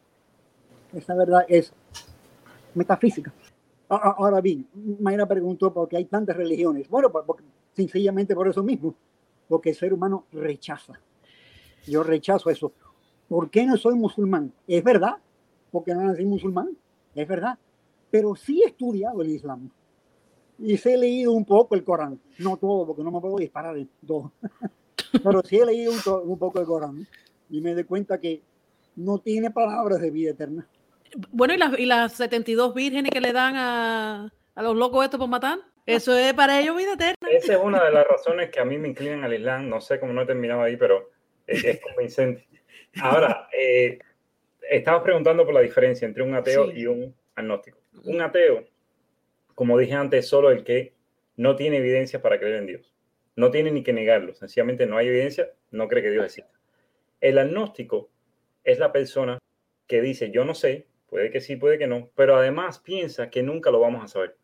Esa 0.93 1.15
verdad 1.15 1.45
es 1.49 1.73
metafísica. 2.75 3.33
Ahora 3.89 4.41
bien, 4.41 4.67
Mayra 5.01 5.27
preguntó 5.27 5.73
por 5.73 5.89
qué 5.89 5.97
hay 5.97 6.05
tantas 6.05 6.37
religiones. 6.37 6.89
Bueno, 6.89 7.11
porque, 7.11 7.45
sencillamente 7.73 8.35
por 8.35 8.49
eso 8.49 8.63
mismo. 8.63 8.95
Porque 9.49 9.71
el 9.71 9.77
ser 9.77 9.93
humano 9.93 10.27
rechaza. 10.33 11.01
Yo 11.87 12.03
rechazo 12.03 12.51
eso. 12.51 12.73
¿Por 13.29 13.51
qué 13.51 13.67
no 13.67 13.77
soy 13.77 13.95
musulmán? 13.95 14.53
Es 14.67 14.83
verdad, 14.83 15.17
porque 15.71 15.95
no 15.95 16.03
nací 16.03 16.25
musulmán. 16.25 16.77
Es 17.15 17.27
verdad 17.27 17.59
pero 18.11 18.35
sí 18.35 18.62
he 18.62 18.67
estudiado 18.67 19.23
el 19.23 19.31
Islam. 19.31 19.71
Y 20.59 20.77
sí 20.77 20.91
he 20.91 20.97
leído 20.97 21.33
un 21.33 21.45
poco 21.45 21.75
el 21.75 21.85
Corán. 21.85 22.21
No 22.39 22.57
todo, 22.57 22.87
porque 22.87 23.03
no 23.03 23.11
me 23.11 23.21
puedo 23.21 23.37
disparar 23.37 23.77
en 23.79 23.89
todo. 24.07 24.33
pero 25.25 25.43
sí 25.43 25.59
he 25.59 25.65
leído 25.65 25.93
un, 26.23 26.39
poco 26.39 26.61
el 26.61 26.67
Corán. 26.67 27.07
Y 27.49 27.61
me 27.61 27.75
doy 27.75 27.85
cuenta 27.85 28.21
que 28.21 28.43
no 28.97 29.19
tiene 29.19 29.50
palabras 29.50 30.00
de 30.00 30.11
vida 30.11 30.33
eterna. 30.33 30.67
Bueno, 31.31 31.55
¿y 31.55 31.57
las, 31.57 31.79
y 31.79 31.87
las 31.87 32.12
72 32.12 32.75
vírgenes 32.75 33.11
que 33.11 33.21
le 33.21 33.33
dan 33.33 33.57
a, 33.57 34.33
a 34.55 34.62
los 34.62 34.77
locos 34.77 35.05
estos 35.05 35.19
por 35.19 35.29
matar? 35.29 35.59
Eso 35.87 36.17
es 36.17 36.35
para 36.35 36.61
ellos 36.61 36.77
vida 36.77 36.93
eterna. 36.93 37.17
Esa 37.31 37.55
es 37.55 37.59
una 37.61 37.83
de 37.83 37.91
las 37.91 38.07
razones 38.07 38.50
que 38.50 38.61
a 38.61 38.65
mí 38.65 38.77
me 38.77 38.89
inclinan 38.89 39.25
al 39.25 39.35
Islam. 39.35 39.69
No 39.69 39.81
sé 39.81 39.99
cómo 39.99 40.12
no 40.12 40.23
he 40.23 40.27
terminado 40.27 40.62
ahí, 40.62 40.77
pero 40.77 41.11
es, 41.47 41.81
convincente. 41.81 42.47
Ahora, 43.00 43.49
eh, 43.59 43.99
estaba 44.71 45.03
preguntando 45.03 45.45
por 45.45 45.53
la 45.53 45.61
diferencia 45.61 46.07
entre 46.07 46.23
un 46.23 46.33
ateo 46.35 46.71
y 46.71 46.87
un 46.87 47.15
agnóstico. 47.35 47.79
Un 48.05 48.21
ateo, 48.21 48.65
como 49.57 49.77
dije 49.77 49.95
antes, 49.95 50.21
es 50.21 50.29
solo 50.29 50.50
el 50.50 50.62
que 50.62 50.95
no 51.37 51.57
tiene 51.57 51.79
evidencia 51.79 52.23
para 52.23 52.39
creer 52.39 52.57
en 52.57 52.67
Dios. 52.67 52.95
No 53.35 53.50
tiene 53.50 53.73
ni 53.73 53.83
que 53.83 53.93
negarlo. 53.93 54.33
Sencillamente 54.33 54.87
no 54.87 54.97
hay 54.97 55.09
evidencia, 55.09 55.50
no 55.73 55.89
cree 55.89 56.03
que 56.05 56.11
Dios 56.11 56.25
exista. 56.25 56.53
El 57.21 57.39
agnóstico 57.39 58.11
es 58.62 58.79
la 58.79 58.93
persona 58.93 59.39
que 59.89 60.00
dice, 60.00 60.31
yo 60.31 60.45
no 60.45 60.55
sé, 60.55 60.87
puede 61.09 61.31
que 61.31 61.41
sí, 61.41 61.57
puede 61.57 61.77
que 61.77 61.89
no, 61.89 62.11
pero 62.15 62.37
además 62.37 62.79
piensa 62.79 63.29
que 63.29 63.43
nunca 63.43 63.73
lo 63.73 63.81
vamos 63.81 64.05
a 64.05 64.09
saber. 64.09 64.37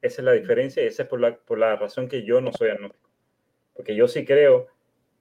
Esa 0.00 0.22
es 0.22 0.24
la 0.24 0.32
diferencia 0.32 0.82
y 0.82 0.86
esa 0.86 1.02
es 1.02 1.08
por 1.08 1.20
la, 1.20 1.36
por 1.36 1.58
la 1.58 1.76
razón 1.76 2.08
que 2.08 2.22
yo 2.24 2.40
no 2.40 2.50
soy 2.52 2.70
agnóstico. 2.70 3.10
Porque 3.74 3.94
yo 3.94 4.08
sí 4.08 4.24
creo 4.24 4.68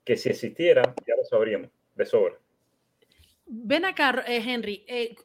que 0.06 0.16
si 0.16 0.30
existiera, 0.30 0.96
ya 1.06 1.18
lo 1.18 1.26
sabríamos 1.26 1.70
de 1.96 2.06
sobra. 2.06 2.40
Ven 3.50 3.84
acá, 3.84 4.24
eh, 4.28 4.44
Henry. 4.46 4.86
Eh, 4.88 5.16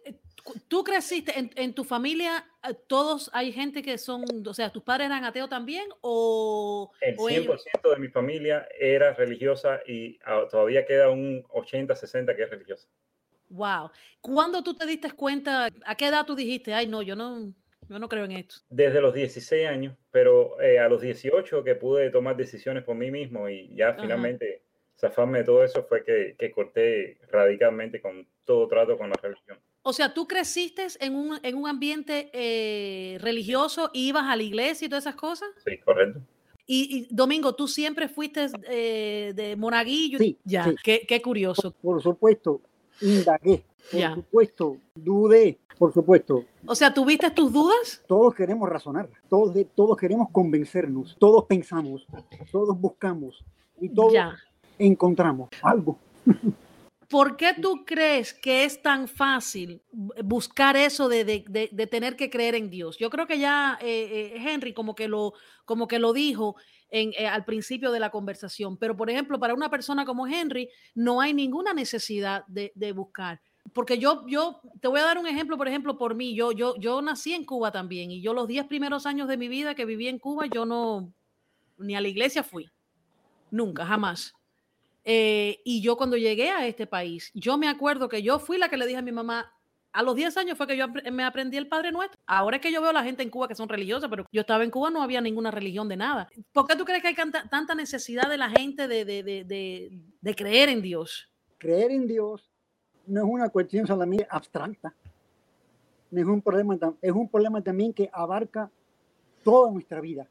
¿Tú 0.69 0.83
creciste 0.83 1.33
en, 1.37 1.75
tu 1.75 1.85
familia? 1.85 2.45
Eh, 2.62 2.75
¿Todos 2.87 3.31
hay 3.33 3.52
gente 3.52 3.83
que 3.83 3.99
son, 3.99 4.25
o 4.47 4.54
sea, 4.54 4.71
tus 4.71 4.83
padres 4.83 5.07
eran 5.07 5.25
ateos 5.25 5.49
también? 5.49 5.88
O, 6.00 6.90
el 7.00 7.16
100% 7.16 7.90
de 7.90 7.99
mi 7.99 8.09
familia 8.09 8.66
era 8.78 9.14
religiosa 9.14 9.81
y 9.87 10.19
ah, 10.25 10.45
todavía 10.50 10.85
queda 10.87 11.11
un 11.11 11.45
80, 11.50 11.95
60 11.95 12.35
que 12.35 12.43
es 12.43 12.50
religiosa. 12.50 12.88
Wow. 13.50 13.90
¿Cuándo 14.21 14.62
tú 14.62 14.75
te 14.75 14.87
diste 14.87 15.11
cuenta? 15.12 15.69
¿A 15.85 15.95
qué 15.95 16.09
edad 16.09 16.26
tú 16.26 16.35
dijiste, 16.35 16.73
ay, 16.75 16.87
no, 16.87 17.02
yo 17.02 17.16
no, 17.16 17.52
yo 17.88 17.99
no 17.99 18.09
creo 18.09 18.25
en 18.25 18.33
esto? 18.33 18.57
Desde 18.69 19.00
los 19.00 19.14
16 19.14 19.69
años, 19.69 19.97
pero 20.11 20.61
eh, 20.61 20.78
a 20.78 20.88
los 20.88 21.02
18 21.02 21.62
que 21.62 21.75
pude 21.75 22.11
tomar 22.11 22.37
decisiones 22.37 22.85
por 22.85 22.97
mí 22.97 23.11
mismo 23.11 23.49
y 23.49 23.75
ya 23.75 23.95
finalmente 23.95 24.63
zafarme 25.08 25.38
de 25.38 25.44
todo 25.44 25.64
eso 25.64 25.84
fue 25.88 26.02
que, 26.04 26.34
que 26.38 26.50
corté 26.50 27.18
radicalmente 27.30 28.00
con 28.00 28.26
todo 28.44 28.66
trato 28.68 28.96
con 28.96 29.11
la 29.11 29.16
religión. 29.20 29.58
O 29.82 29.92
sea, 29.92 30.14
tú 30.14 30.26
creciste 30.26 30.87
en 31.00 31.14
un, 31.14 31.38
en 31.42 31.56
un 31.56 31.68
ambiente 31.68 32.30
eh, 32.32 33.18
religioso, 33.20 33.90
ibas 33.92 34.25
a 34.25 34.37
la 34.37 34.42
iglesia 34.42 34.87
y 34.87 34.88
todas 34.88 35.04
esas 35.04 35.16
cosas. 35.16 35.49
Sí, 35.64 35.76
correcto. 35.78 36.20
Y, 36.66 37.06
Domingo, 37.11 37.54
tú 37.54 37.68
siempre 37.68 38.08
fuiste 38.08 38.46
eh, 38.66 39.34
de 39.37 39.56
monaguillo. 39.56 40.18
Sí, 40.18 40.38
ya. 40.44 40.75
Qué, 40.82 41.04
qué, 41.06 41.20
curioso. 41.20 41.73
Por, 41.82 42.02
supuesto, 42.02 42.62
indagué. 43.02 43.62
Por 43.90 44.14
supuesto, 44.14 44.76
dudé. 44.94 45.58
Por 45.78 45.92
supuesto. 45.92 46.46
O 46.66 46.75
sea, 46.75 46.94
¿tuviste 46.94 47.30
tus 47.32 47.52
dudas? 47.52 48.02
Todos 48.06 48.34
queremos 48.34 48.66
razonar, 48.66 49.11
todos, 49.28 49.54
todos 49.75 49.99
queremos 49.99 50.30
convencernos, 50.30 51.14
todos 51.18 51.44
pensamos, 51.44 52.06
todos 52.50 52.80
buscamos 52.80 53.44
y 53.78 53.90
todos 53.90 54.14
encontramos 54.78 55.50
algo. 55.62 55.99
¿Por 57.09 57.37
qué 57.37 57.54
tú 57.54 57.85
crees 57.85 58.33
que 58.33 58.64
es 58.64 58.81
tan 58.81 59.07
fácil 59.09 59.83
buscar 59.93 60.76
eso 60.76 61.09
de, 61.09 61.25
tener 61.90 62.16
que 62.16 62.31
creer 62.31 62.54
en 62.54 62.71
Dios? 62.71 62.99
Yo 62.99 63.11
creo 63.11 63.26
que 63.26 63.38
ya 63.38 63.78
eh, 63.81 64.33
eh, 64.35 64.43
Henry 64.45 64.73
como 64.73 64.95
que 64.95 65.07
lo, 65.07 65.35
como 65.64 65.87
que 65.87 65.99
lo 65.99 66.12
dijo 66.12 66.57
en, 66.90 67.12
eh, 67.16 67.26
al 67.26 67.45
principio 67.45 67.93
de 67.93 68.00
la 68.00 68.11
conversación, 68.11 68.76
pero 68.76 68.97
por 68.97 69.11
ejemplo, 69.11 69.38
para 69.38 69.54
una 69.54 69.71
persona 69.71 70.04
como 70.04 70.26
Henry 70.26 70.69
no 70.95 71.21
hay 71.21 71.35
ninguna 71.35 71.75
necesidad 71.75 72.45
de, 72.47 72.93
buscar. 72.93 73.40
Porque 73.73 73.99
yo, 73.99 74.25
yo 74.26 74.61
te 74.81 74.88
voy 74.88 75.00
a 75.00 75.04
dar 75.04 75.19
un 75.19 75.26
ejemplo, 75.26 75.57
por 75.57 75.69
ejemplo, 75.69 75.97
por 75.97 76.14
mí. 76.14 76.35
Yo, 76.35 76.52
yo, 76.52 76.75
yo 76.78 77.00
nací 77.00 77.33
en 77.33 77.45
Cuba 77.45 77.71
también 77.71 78.11
y 78.11 78.23
yo 78.23 78.35
los 78.35 78.49
diez 78.49 78.66
primeros 78.66 79.07
años 79.07 79.28
de 79.28 79.37
mi 79.37 79.49
vida 79.49 79.75
que 79.75 79.85
viví 79.85 80.09
en 80.09 80.19
Cuba, 80.19 80.47
yo 80.47 80.66
no, 80.66 81.12
ni 81.78 81.95
a 81.95 82.00
la 82.00 82.09
iglesia 82.09 82.43
fui. 82.43 82.69
Nunca, 83.50 83.87
jamás. 83.87 84.35
Eh, 85.04 85.61
y 85.64 85.82
yo 85.82 85.96
cuando 85.96 86.16
llegué 86.16 86.50
a 86.50 86.66
este 86.66 86.87
país, 86.87 87.30
yo 87.34 87.58
me 87.58 87.68
acuerdo 87.68 88.08
que 88.08 88.23
yo 88.23 88.38
fui 88.38 88.56
la 88.56 88.68
que 88.68 88.76
le 88.76 88.87
dije 88.87 88.99
a 88.99 89.02
mi 89.02 89.12
mamá, 89.12 89.52
a 89.94 90.02
los 90.02 90.16
10 90.16 90.37
años 90.38 90.58
fue 90.58 90.66
que 90.66 90.76
yo 90.76 90.87
me 91.12 91.23
aprendí 91.23 91.56
el 91.56 91.68
Padre 91.68 91.92
Nuestro. 91.92 92.18
Ahora 92.26 92.56
es 92.56 92.62
que 92.62 92.73
yo 92.73 92.80
veo 92.80 92.90
a 92.90 92.94
la 92.94 93.04
gente 93.04 93.23
en 93.23 93.30
Cuba 93.30 93.46
que 93.46 93.54
son 93.54 93.68
religiosas, 93.68 94.11
pero 94.11 94.26
yo 94.32 94.40
estaba 94.40 94.64
en 94.64 94.70
Cuba, 94.70 94.90
no 94.90 95.02
había 95.02 95.20
ninguna 95.20 95.52
religión 95.52 95.88
de 95.88 95.96
nada. 95.96 96.28
¿Por 96.52 96.66
qué 96.66 96.75
tú 96.75 96.84
crees 96.84 97.00
que 97.00 97.08
hay 97.08 97.14
tanta 97.14 97.75
necesidad 97.76 98.28
de 98.28 98.37
la 98.37 98.50
gente 98.50 98.88
de, 98.88 100.34
creer 100.37 100.68
en 100.68 100.82
Dios? 100.82 101.30
Creer 101.58 101.92
en 101.92 102.08
Dios 102.08 102.50
no 103.06 103.20
es 103.20 103.26
una 103.28 103.49
cuestión 103.50 103.87
solamente 103.87 104.26
abstracta. 104.28 104.92
No 106.11 106.20
es 106.20 106.26
un 106.26 106.42
problema, 106.42 106.76
es 107.00 107.12
un 107.12 107.28
problema 107.28 107.61
también 107.61 107.92
que 107.92 108.11
abarca 108.12 108.68
toda 109.44 109.70
nuestra 109.70 110.00
vida, 110.00 110.26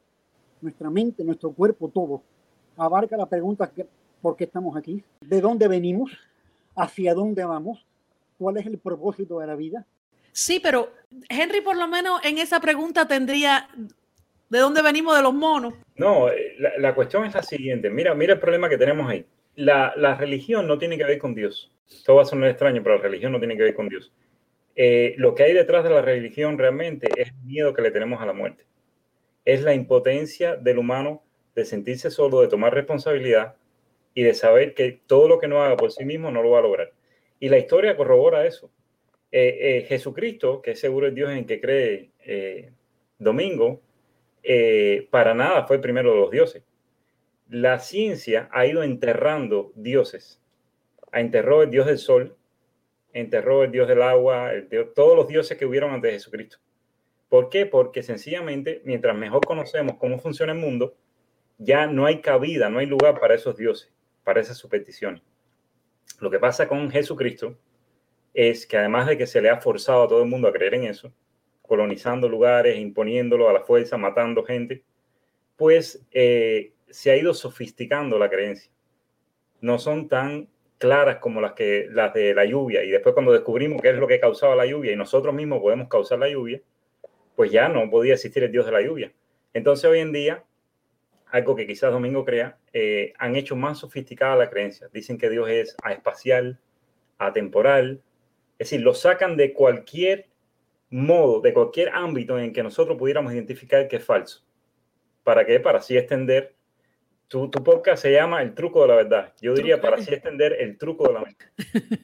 nuestra 0.59 0.89
mente, 0.89 1.23
nuestro 1.23 1.53
cuerpo, 1.53 1.87
todo. 1.87 2.21
Abarca 2.75 3.15
la 3.15 3.27
pregunta 3.27 3.71
que 3.71 3.87
por 4.23 4.37
qué 4.37 4.45
estamos 4.45 4.77
aquí, 4.77 5.03
de 5.19 5.41
dónde 5.41 5.67
venimos, 5.67 6.17
hacia 6.77 7.13
dónde 7.13 7.43
vamos, 7.43 7.85
cuál 8.37 8.55
es 8.55 8.65
el 8.65 8.77
propósito 8.77 9.39
de 9.39 9.47
la 9.47 9.55
vida. 9.55 9.85
Sí, 10.31 10.61
pero 10.63 10.93
Henry 11.29 11.59
por 11.59 11.75
lo 11.75 11.89
menos 11.89 12.23
en 12.23 12.37
esa 12.37 12.61
pregunta 12.61 13.05
tendría 13.05 13.67
de 14.49 14.59
dónde 14.59 14.81
venimos 14.81 15.17
de 15.17 15.21
los 15.21 15.33
monos. 15.33 15.73
No, 15.97 16.29
eh, 16.29 16.55
la, 16.79 16.95
cuestión 16.95 17.25
es 17.25 17.35
la 17.35 17.43
siguiente. 17.43 17.89
Mira, 17.89 18.15
mira 18.15 18.33
el 18.33 18.39
problema 18.39 18.69
que 18.69 18.77
tenemos 18.77 19.09
ahí. 19.09 19.25
La, 19.55 19.93
religión 20.17 20.67
no 20.67 20.79
tiene 20.79 20.97
que 20.97 21.03
ver 21.03 21.19
con 21.19 21.35
Dios. 21.35 21.69
Esto 21.91 22.15
va 22.15 22.21
a 22.21 22.25
sonar 22.25 22.49
extraño, 22.49 22.81
pero 22.81 22.95
la 22.95 23.01
religión 23.01 23.33
no 23.33 23.39
tiene 23.39 23.57
que 23.57 23.63
ver 23.63 23.75
con 23.75 23.89
Dios. 23.89 24.13
Eh, 24.77 25.15
lo 25.17 25.35
que 25.35 25.43
hay 25.43 25.53
detrás 25.53 25.83
de 25.83 25.89
la 25.89 26.01
religión 26.01 26.57
realmente 26.57 27.09
es 27.17 27.27
el 27.27 27.43
miedo 27.43 27.73
que 27.73 27.81
le 27.81 27.91
tenemos 27.91 28.21
a 28.21 28.25
la 28.25 28.33
muerte. 28.33 28.63
Es 29.43 29.61
la 29.63 29.73
impotencia 29.73 30.55
del 30.55 30.77
humano 30.77 31.21
de 31.55 31.65
sentirse 31.65 32.09
solo, 32.09 32.39
de 32.39 32.47
tomar 32.47 32.73
responsabilidad 32.73 33.55
y 34.13 34.23
de 34.23 34.33
saber 34.33 34.73
que 34.73 34.99
todo 35.07 35.27
lo 35.27 35.39
que 35.39 35.47
no 35.47 35.61
haga 35.61 35.77
por 35.77 35.91
sí 35.91 36.05
mismo 36.05 36.31
no 36.31 36.43
lo 36.43 36.51
va 36.51 36.59
a 36.59 36.63
lograr. 36.63 36.91
Y 37.39 37.49
la 37.49 37.57
historia 37.57 37.97
corrobora 37.97 38.45
eso. 38.45 38.71
Eh, 39.31 39.57
eh, 39.59 39.85
Jesucristo, 39.87 40.61
que 40.61 40.71
es 40.71 40.79
seguro 40.79 41.07
el 41.07 41.15
Dios 41.15 41.31
en 41.31 41.45
que 41.45 41.59
cree 41.59 42.11
eh, 42.19 42.71
Domingo, 43.17 43.81
para 45.09 45.33
nada 45.33 45.65
fue 45.65 45.77
el 45.77 45.81
primero 45.81 46.13
de 46.13 46.19
los 46.19 46.31
dioses. 46.31 46.63
La 47.49 47.79
ciencia 47.79 48.49
ha 48.51 48.65
ido 48.65 48.83
enterrando 48.83 49.71
dioses. 49.75 50.41
Enterró 51.11 51.63
el 51.63 51.69
dios 51.69 51.85
del 51.85 51.97
sol, 51.97 52.35
enterró 53.13 53.63
el 53.63 53.71
dios 53.71 53.87
del 53.87 54.01
agua, 54.01 54.51
todos 54.95 55.15
los 55.15 55.27
dioses 55.27 55.57
que 55.57 55.65
hubieron 55.65 55.91
antes 55.91 56.11
de 56.11 56.17
Jesucristo. 56.17 56.57
¿Por 57.29 57.49
qué? 57.49 57.65
Porque 57.65 58.03
sencillamente, 58.03 58.81
mientras 58.83 59.15
mejor 59.15 59.45
conocemos 59.45 59.97
cómo 59.97 60.19
funciona 60.19 60.53
el 60.53 60.59
mundo, 60.59 60.95
ya 61.57 61.87
no 61.87 62.05
hay 62.05 62.21
cabida, 62.21 62.69
no 62.69 62.79
hay 62.79 62.85
lugar 62.85 63.19
para 63.19 63.35
esos 63.35 63.55
dioses 63.55 63.93
para 64.23 64.41
esas 64.41 64.57
supersticiones. 64.57 65.21
Lo 66.19 66.29
que 66.29 66.39
pasa 66.39 66.67
con 66.67 66.89
Jesucristo 66.89 67.57
es 68.33 68.65
que 68.65 68.77
además 68.77 69.07
de 69.07 69.17
que 69.17 69.27
se 69.27 69.41
le 69.41 69.49
ha 69.49 69.61
forzado 69.61 70.03
a 70.03 70.07
todo 70.07 70.23
el 70.23 70.29
mundo 70.29 70.47
a 70.47 70.53
creer 70.53 70.75
en 70.75 70.85
eso, 70.85 71.13
colonizando 71.61 72.27
lugares, 72.27 72.77
imponiéndolo 72.77 73.49
a 73.49 73.53
la 73.53 73.61
fuerza, 73.61 73.97
matando 73.97 74.43
gente, 74.43 74.83
pues 75.55 76.05
eh, 76.11 76.73
se 76.89 77.11
ha 77.11 77.17
ido 77.17 77.33
sofisticando 77.33 78.17
la 78.17 78.29
creencia. 78.29 78.71
No 79.61 79.79
son 79.79 80.07
tan 80.09 80.49
claras 80.77 81.17
como 81.17 81.39
las, 81.39 81.53
que, 81.53 81.87
las 81.89 82.13
de 82.13 82.33
la 82.33 82.45
lluvia. 82.45 82.83
Y 82.83 82.89
después 82.91 83.13
cuando 83.13 83.31
descubrimos 83.31 83.81
qué 83.81 83.91
es 83.91 83.95
lo 83.95 84.07
que 84.07 84.19
causaba 84.19 84.55
la 84.55 84.65
lluvia 84.65 84.91
y 84.91 84.95
nosotros 84.95 85.33
mismos 85.33 85.61
podemos 85.61 85.87
causar 85.87 86.19
la 86.19 86.29
lluvia, 86.29 86.61
pues 87.35 87.51
ya 87.51 87.69
no 87.69 87.89
podía 87.89 88.13
existir 88.13 88.43
el 88.43 88.51
Dios 88.51 88.65
de 88.65 88.71
la 88.71 88.81
lluvia. 88.81 89.13
Entonces 89.53 89.89
hoy 89.89 89.99
en 89.99 90.11
día, 90.11 90.43
algo 91.33 91.55
que 91.55 91.65
quizás 91.65 91.91
Domingo 91.91 92.23
crea, 92.23 92.59
eh, 92.73 93.11
han 93.17 93.35
hecho 93.35 93.55
más 93.55 93.79
sofisticada 93.79 94.35
la 94.35 94.51
creencia. 94.51 94.87
Dicen 94.93 95.17
que 95.17 95.31
Dios 95.31 95.49
es 95.49 95.75
espacial, 95.89 96.59
atemporal, 97.17 98.03
es 98.59 98.69
decir, 98.69 98.81
lo 98.81 98.93
sacan 98.93 99.35
de 99.35 99.51
cualquier 99.51 100.27
modo, 100.91 101.41
de 101.41 101.51
cualquier 101.51 101.89
ámbito 101.89 102.37
en 102.37 102.53
que 102.53 102.61
nosotros 102.61 102.99
pudiéramos 102.99 103.33
identificar 103.33 103.87
que 103.87 103.95
es 103.95 104.05
falso. 104.05 104.43
¿Para 105.23 105.43
qué? 105.43 105.59
Para 105.59 105.79
así 105.79 105.97
extender. 105.97 106.53
Tu, 107.27 107.49
tu 107.49 107.63
podcast 107.63 108.03
se 108.03 108.13
llama 108.13 108.43
El 108.43 108.53
truco 108.53 108.83
de 108.83 108.89
la 108.89 108.95
verdad. 108.95 109.33
Yo 109.41 109.55
diría 109.55 109.81
para 109.81 109.95
así 109.97 110.13
extender 110.13 110.53
el 110.59 110.77
truco 110.77 111.07
de 111.07 111.13
la 111.13 111.19
verdad. 111.21 111.47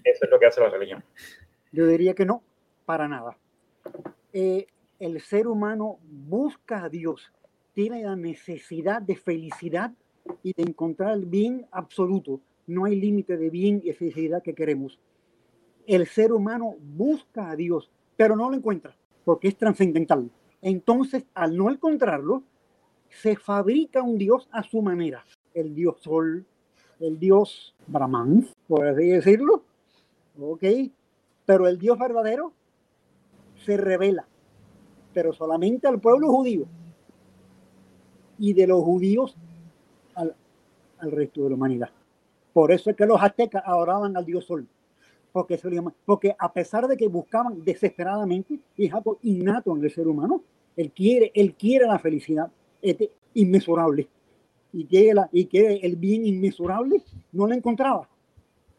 Eso 0.04 0.26
es 0.26 0.30
lo 0.32 0.40
que 0.40 0.48
hace 0.48 0.60
la 0.60 0.70
religión. 0.70 1.04
Yo 1.72 1.86
diría 1.86 2.16
que 2.16 2.26
no, 2.26 2.42
para 2.86 3.08
nada. 3.08 3.38
Eh, 4.34 4.66
el 5.00 5.22
ser 5.22 5.48
humano 5.48 6.00
busca 6.02 6.84
a 6.86 6.90
Dios, 6.90 7.32
tiene 7.80 8.04
la 8.04 8.18
necesidad 8.18 9.02
de 9.02 9.16
felicidad 9.16 9.94
y 10.44 10.52
de 10.52 10.64
encontrar 10.64 11.14
el 11.14 11.26
bien 11.26 11.66
absoluto. 11.72 12.42
No 12.68 12.84
hay 12.84 13.00
límite 13.00 13.38
de 13.38 13.50
bien 13.50 13.82
y 13.86 13.94
felicidad 13.94 14.44
que 14.44 14.54
queremos. 14.54 15.00
El 15.88 16.06
ser 16.06 16.34
humano 16.34 16.76
busca 16.82 17.50
a 17.50 17.56
Dios, 17.56 17.90
pero 18.18 18.36
no 18.36 18.50
lo 18.50 18.58
encuentra 18.58 18.94
porque 19.24 19.48
es 19.48 19.56
trascendental. 19.56 20.30
Entonces, 20.62 21.26
al 21.34 21.56
no 21.56 21.72
encontrarlo, 21.72 22.44
se 23.08 23.38
fabrica 23.38 24.04
un 24.04 24.18
Dios 24.18 24.50
a 24.52 24.62
su 24.62 24.82
manera. 24.82 25.24
El 25.54 25.74
Dios 25.74 26.02
Sol, 26.02 26.46
el 27.00 27.18
Dios 27.18 27.74
Brahman, 27.88 28.46
por 28.68 28.88
así 28.88 29.08
decirlo. 29.08 29.64
¿Ok? 30.38 30.66
Pero 31.46 31.66
el 31.66 31.80
Dios 31.80 31.98
verdadero 31.98 32.52
se 33.64 33.78
revela, 33.78 34.28
pero 35.14 35.32
solamente 35.32 35.88
al 35.88 36.02
pueblo 36.02 36.28
judío. 36.28 36.68
Y 38.40 38.54
de 38.54 38.66
los 38.66 38.84
judíos 38.84 39.36
al, 40.16 40.36
al 41.00 41.12
resto 41.12 41.44
de 41.44 41.50
la 41.50 41.56
humanidad. 41.56 41.90
Por 42.54 42.72
eso 42.72 42.90
es 42.90 42.96
que 42.96 43.06
los 43.06 43.22
aztecas 43.22 43.64
adoraban 43.66 44.18
al 44.18 44.26
Dios 44.26 44.46
Sol. 44.46 44.68
Porque, 45.32 45.58
se 45.58 45.70
llama, 45.70 45.94
porque 46.06 46.36
a 46.38 46.52
pesar 46.52 46.88
de 46.88 46.98
que 46.98 47.08
buscaban 47.08 47.64
desesperadamente, 47.64 48.60
y 48.76 48.88
es 48.88 48.94
algo 48.94 49.20
innato 49.22 49.76
en 49.76 49.84
el 49.84 49.92
ser 49.92 50.08
humano, 50.08 50.42
él 50.76 50.92
quiere, 50.92 51.32
él 51.36 51.54
quiere 51.54 51.86
la 51.86 52.00
felicidad 52.00 52.52
este, 52.82 53.12
inmesurable. 53.36 54.08
Y 54.74 54.86
quiere, 54.86 55.14
la, 55.14 55.30
y 55.32 55.46
quiere 55.46 55.86
el 55.86 55.96
bien 55.96 56.26
inmesurable, 56.26 57.04
no 57.32 57.48
lo 57.48 57.54
encontraba. 57.54 58.10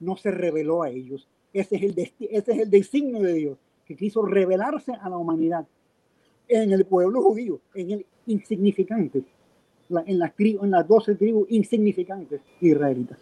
No 0.00 0.16
se 0.16 0.30
reveló 0.30 0.82
a 0.82 0.90
ellos. 0.90 1.28
Ese 1.52 1.76
es 1.76 1.82
el, 1.82 1.98
ese 1.98 2.52
es 2.52 2.58
el 2.58 2.70
designio 2.70 3.20
de 3.20 3.32
Dios, 3.34 3.58
que 3.84 3.96
quiso 3.96 4.22
revelarse 4.22 4.92
a 4.92 5.08
la 5.08 5.16
humanidad 5.16 5.66
en 6.48 6.72
el 6.72 6.84
pueblo 6.84 7.22
judío, 7.22 7.60
en 7.74 7.90
el 7.92 8.06
insignificante, 8.26 9.22
en, 10.06 10.18
las, 10.18 10.32
en 10.38 10.70
las 10.70 10.86
12 10.86 11.14
tribus 11.16 11.50
insignificantes 11.50 12.40
israelitas. 12.60 13.18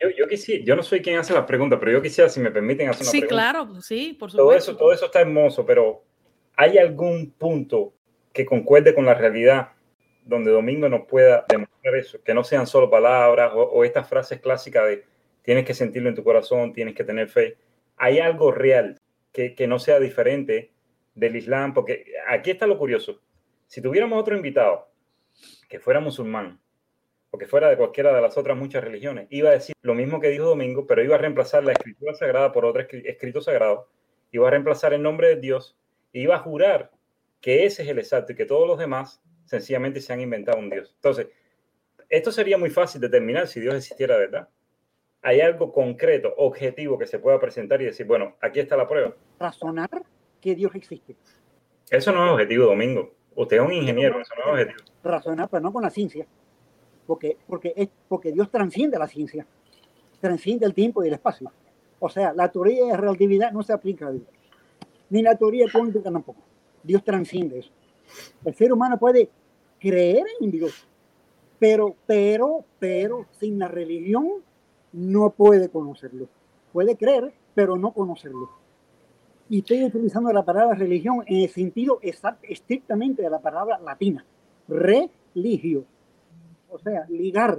Yo, 0.00 0.10
yo, 0.10 0.28
quisiera, 0.28 0.64
yo 0.64 0.76
no 0.76 0.82
soy 0.82 1.00
quien 1.00 1.18
hace 1.18 1.32
las 1.32 1.46
preguntas, 1.46 1.78
pero 1.78 1.92
yo 1.92 2.02
quisiera, 2.02 2.28
si 2.28 2.40
me 2.40 2.50
permiten 2.50 2.88
hacer 2.88 3.02
una 3.02 3.10
sí, 3.10 3.20
pregunta. 3.20 3.34
Sí, 3.34 3.52
claro, 3.52 3.80
sí, 3.80 4.16
por 4.18 4.30
supuesto. 4.30 4.48
Todo 4.48 4.56
eso, 4.56 4.76
todo 4.76 4.92
eso 4.92 5.06
está 5.06 5.20
hermoso, 5.20 5.64
pero 5.64 6.02
¿hay 6.54 6.76
algún 6.78 7.30
punto 7.30 7.94
que 8.32 8.44
concuerde 8.44 8.94
con 8.94 9.06
la 9.06 9.14
realidad 9.14 9.70
donde 10.24 10.50
Domingo 10.50 10.88
nos 10.88 11.06
pueda 11.06 11.46
demostrar 11.48 11.94
eso? 11.96 12.22
Que 12.22 12.34
no 12.34 12.44
sean 12.44 12.66
solo 12.66 12.90
palabras 12.90 13.52
o, 13.54 13.62
o 13.62 13.84
estas 13.84 14.06
frases 14.06 14.40
clásicas 14.40 14.86
de 14.86 15.04
tienes 15.46 15.64
que 15.64 15.74
sentirlo 15.74 16.08
en 16.08 16.14
tu 16.14 16.24
corazón, 16.24 16.72
tienes 16.72 16.94
que 16.94 17.04
tener 17.04 17.28
fe. 17.28 17.56
¿Hay 17.96 18.18
algo 18.18 18.50
real 18.50 18.98
que, 19.32 19.54
que 19.54 19.66
no 19.66 19.78
sea 19.78 20.00
diferente 20.00 20.72
del 21.14 21.36
Islam? 21.36 21.72
Porque 21.72 22.04
aquí 22.28 22.50
está 22.50 22.66
lo 22.66 22.76
curioso. 22.76 23.20
Si 23.68 23.80
tuviéramos 23.80 24.20
otro 24.20 24.36
invitado 24.36 24.88
que 25.68 25.80
fuera 25.80 26.00
musulmán, 26.00 26.60
o 27.30 27.38
que 27.38 27.46
fuera 27.46 27.68
de 27.68 27.76
cualquiera 27.76 28.14
de 28.14 28.22
las 28.22 28.36
otras 28.36 28.56
muchas 28.56 28.82
religiones, 28.82 29.26
iba 29.30 29.50
a 29.50 29.52
decir 29.52 29.74
lo 29.82 29.94
mismo 29.94 30.20
que 30.20 30.28
dijo 30.28 30.44
Domingo, 30.44 30.86
pero 30.86 31.02
iba 31.02 31.16
a 31.16 31.18
reemplazar 31.18 31.64
la 31.64 31.72
escritura 31.72 32.14
sagrada 32.14 32.52
por 32.52 32.64
otro 32.64 32.82
escrito 32.90 33.40
sagrado, 33.40 33.88
iba 34.30 34.46
a 34.48 34.50
reemplazar 34.50 34.92
el 34.94 35.02
nombre 35.02 35.28
de 35.28 35.36
Dios, 35.36 35.76
e 36.12 36.20
iba 36.20 36.36
a 36.36 36.40
jurar 36.40 36.90
que 37.40 37.64
ese 37.64 37.82
es 37.82 37.88
el 37.88 37.98
exacto 37.98 38.32
y 38.32 38.36
que 38.36 38.46
todos 38.46 38.66
los 38.66 38.78
demás 38.78 39.22
sencillamente 39.44 40.00
se 40.00 40.12
han 40.12 40.20
inventado 40.20 40.58
un 40.58 40.70
Dios. 40.70 40.92
Entonces, 40.96 41.28
esto 42.08 42.30
sería 42.32 42.58
muy 42.58 42.70
fácil 42.70 43.00
determinar 43.00 43.48
si 43.48 43.60
Dios 43.60 43.74
existiera 43.74 44.14
de 44.14 44.26
verdad. 44.26 44.48
Hay 45.22 45.40
algo 45.40 45.72
concreto, 45.72 46.34
objetivo 46.36 46.98
que 46.98 47.06
se 47.06 47.18
pueda 47.18 47.40
presentar 47.40 47.82
y 47.82 47.86
decir, 47.86 48.06
bueno, 48.06 48.36
aquí 48.40 48.60
está 48.60 48.76
la 48.76 48.86
prueba. 48.86 49.14
Razonar 49.40 50.04
que 50.40 50.54
Dios 50.54 50.74
existe. 50.74 51.16
Eso 51.90 52.12
no 52.12 52.24
es 52.24 52.32
objetivo, 52.32 52.66
Domingo. 52.66 53.12
Usted 53.36 53.58
es 53.58 53.62
un 53.62 53.72
ingeniero, 53.72 54.20
eso 54.20 54.34
no 54.34 54.42
es 54.42 54.66
objetivo. 54.66 54.90
Razonar, 55.04 55.48
pero 55.48 55.62
no 55.62 55.72
con 55.72 55.82
la 55.82 55.90
ciencia 55.90 56.26
porque, 57.06 57.36
porque, 57.46 57.72
es, 57.76 57.88
porque 58.08 58.32
Dios 58.32 58.50
transciende 58.50 58.98
la 58.98 59.06
ciencia, 59.06 59.46
transciende 60.20 60.66
el 60.66 60.74
tiempo 60.74 61.02
y 61.04 61.08
el 61.08 61.14
espacio. 61.14 61.50
O 61.98 62.08
sea, 62.08 62.32
la 62.34 62.50
teoría 62.50 62.86
de 62.86 62.96
relatividad 62.96 63.52
no 63.52 63.62
se 63.62 63.72
aplica 63.72 64.08
a 64.08 64.10
Dios, 64.10 64.26
ni 65.08 65.22
la 65.22 65.36
teoría 65.36 65.66
cuántica 65.72 66.10
tampoco. 66.10 66.42
Dios 66.82 67.02
transciende 67.04 67.60
eso. 67.60 67.70
El 68.44 68.54
ser 68.54 68.72
humano 68.72 68.98
puede 68.98 69.30
creer 69.78 70.24
en 70.40 70.50
Dios, 70.50 70.86
pero, 71.58 71.94
pero, 72.06 72.64
pero 72.78 73.26
sin 73.38 73.58
la 73.58 73.68
religión 73.68 74.28
no 74.92 75.30
puede 75.30 75.68
conocerlo. 75.68 76.28
Puede 76.72 76.96
creer, 76.96 77.32
pero 77.54 77.76
no 77.76 77.92
conocerlo. 77.92 78.50
Y 79.48 79.58
estoy 79.58 79.84
utilizando 79.84 80.32
la 80.32 80.44
palabra 80.44 80.74
religión 80.76 81.22
en 81.26 81.42
el 81.42 81.48
sentido 81.48 82.00
estrictamente 82.02 83.22
de 83.22 83.30
la 83.30 83.40
palabra 83.40 83.78
latina, 83.78 84.24
religio 84.68 85.84
o 86.76 86.78
sea, 86.78 87.06
ligar, 87.08 87.58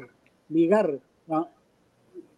ligar, 0.50 1.00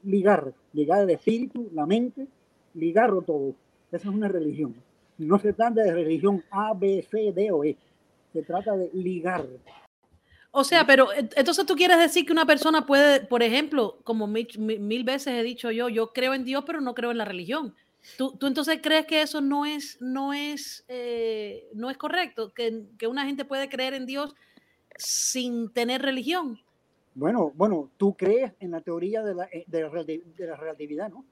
ligar, 0.03 0.53
ligar 0.73 1.03
el 1.03 1.09
espíritu, 1.09 1.69
la 1.73 1.85
mente, 1.85 2.27
ligarlo 2.73 3.21
todo. 3.21 3.55
Esa 3.91 4.07
es 4.09 4.15
una 4.15 4.27
religión. 4.27 4.75
No 5.17 5.39
se 5.39 5.53
trata 5.53 5.81
de 5.81 5.93
religión 5.93 6.43
A, 6.51 6.73
B, 6.73 7.05
C, 7.09 7.33
D 7.33 7.51
o 7.51 7.63
E. 7.63 7.75
Se 8.31 8.43
trata 8.43 8.77
de 8.77 8.89
ligar. 8.93 9.45
O 10.51 10.63
sea, 10.63 10.85
pero 10.85 11.07
entonces 11.13 11.65
tú 11.65 11.75
quieres 11.75 11.99
decir 11.99 12.25
que 12.25 12.31
una 12.31 12.45
persona 12.45 12.85
puede, 12.85 13.21
por 13.21 13.43
ejemplo, 13.43 13.97
como 14.03 14.25
mil 14.25 15.03
veces 15.03 15.33
he 15.33 15.43
dicho 15.43 15.71
yo, 15.71 15.89
yo 15.89 16.13
creo 16.13 16.33
en 16.33 16.45
Dios, 16.45 16.63
pero 16.65 16.81
no 16.81 16.95
creo 16.95 17.11
en 17.11 17.17
la 17.17 17.25
religión. 17.25 17.75
¿Tú, 18.17 18.35
tú 18.37 18.47
entonces 18.47 18.79
crees 18.81 19.05
que 19.05 19.21
eso 19.21 19.41
no 19.41 19.65
es, 19.65 19.97
no 20.01 20.33
es, 20.33 20.85
eh, 20.87 21.69
no 21.73 21.89
es 21.89 21.97
correcto? 21.97 22.53
Que, 22.53 22.83
que 22.97 23.07
una 23.07 23.25
gente 23.25 23.45
puede 23.45 23.69
creer 23.69 23.93
en 23.93 24.05
Dios 24.05 24.35
sin 24.97 25.69
tener 25.71 26.01
religión. 26.01 26.59
Bueno, 27.15 27.51
bueno, 27.55 27.89
tú 27.97 28.15
crees 28.15 28.53
en 28.59 28.71
la 28.71 28.81
teoría 28.81 29.23
de 29.23 29.35
la, 29.35 29.45
eh, 29.45 29.65
de 29.67 29.81
la, 29.81 30.03
de 30.03 30.47
la 30.47 30.55
relatividad, 30.55 31.09
¿no? 31.09 31.25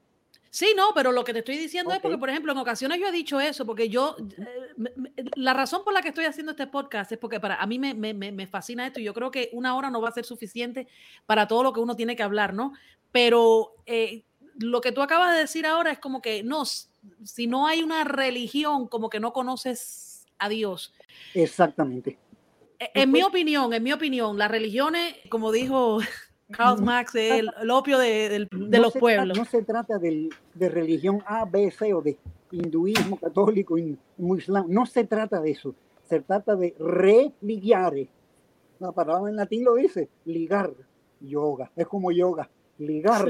Sí, 0.50 0.72
no, 0.76 0.92
pero 0.94 1.12
lo 1.12 1.24
que 1.24 1.32
te 1.32 1.40
estoy 1.40 1.58
diciendo 1.58 1.90
okay. 1.90 1.98
es 1.98 2.02
porque, 2.02 2.18
por 2.18 2.30
ejemplo, 2.30 2.52
en 2.52 2.58
ocasiones 2.58 2.98
yo 2.98 3.08
he 3.08 3.12
dicho 3.12 3.38
eso, 3.38 3.66
porque 3.66 3.88
yo, 3.88 4.16
eh, 4.38 5.26
la 5.36 5.52
razón 5.52 5.84
por 5.84 5.92
la 5.92 6.00
que 6.00 6.08
estoy 6.08 6.24
haciendo 6.24 6.52
este 6.52 6.66
podcast 6.66 7.12
es 7.12 7.18
porque 7.18 7.38
para 7.38 7.56
a 7.56 7.66
mí 7.66 7.78
me, 7.78 7.94
me, 7.94 8.14
me, 8.14 8.46
fascina 8.46 8.86
esto 8.86 8.98
y 8.98 9.04
yo 9.04 9.12
creo 9.12 9.30
que 9.30 9.50
una 9.52 9.76
hora 9.76 9.90
no 9.90 10.00
va 10.00 10.08
a 10.08 10.12
ser 10.12 10.24
suficiente 10.24 10.88
para 11.26 11.46
todo 11.46 11.62
lo 11.62 11.72
que 11.72 11.80
uno 11.80 11.96
tiene 11.96 12.16
que 12.16 12.22
hablar, 12.22 12.54
¿no? 12.54 12.72
Pero 13.12 13.74
eh, 13.84 14.24
lo 14.58 14.80
que 14.80 14.92
tú 14.92 15.02
acabas 15.02 15.32
de 15.32 15.40
decir 15.40 15.66
ahora 15.66 15.92
es 15.92 15.98
como 15.98 16.20
que 16.20 16.42
no, 16.42 16.64
si 16.64 17.46
no 17.46 17.66
hay 17.66 17.82
una 17.82 18.04
religión, 18.04 18.88
como 18.88 19.08
que 19.08 19.20
no 19.20 19.32
conoces 19.32 20.26
a 20.38 20.48
Dios. 20.48 20.92
Exactamente. 21.34 22.18
En 22.78 23.10
mi 23.10 23.22
opinión, 23.22 23.72
en 23.72 23.82
mi 23.82 23.92
opinión, 23.92 24.38
las 24.38 24.50
religiones, 24.50 25.16
como 25.28 25.50
dijo 25.50 25.98
Karl 26.50 26.82
Marx, 26.82 27.14
el, 27.14 27.50
el 27.60 27.70
opio 27.70 27.98
de, 27.98 28.28
de, 28.28 28.38
de 28.50 28.76
no 28.78 28.82
los 28.84 28.94
pueblos. 28.94 29.34
Trata, 29.34 29.40
no 29.40 29.44
se 29.44 29.62
trata 29.64 29.98
de, 29.98 30.28
de, 30.54 30.68
religión 30.68 31.22
A, 31.26 31.44
B, 31.44 31.70
C 31.70 31.92
o 31.92 32.00
de 32.00 32.18
hinduismo, 32.50 33.18
católico, 33.18 33.76
islam. 33.78 34.66
No 34.68 34.86
se 34.86 35.04
trata 35.04 35.40
de 35.40 35.50
eso. 35.50 35.74
Se 36.08 36.20
trata 36.20 36.56
de 36.56 36.74
religiare. 36.78 38.08
La 38.78 38.92
palabra 38.92 39.28
en 39.28 39.36
latín 39.36 39.64
lo 39.64 39.74
dice, 39.74 40.08
ligar. 40.24 40.72
Yoga. 41.20 41.70
Es 41.74 41.86
como 41.86 42.12
yoga. 42.12 42.48
Ligar. 42.78 43.28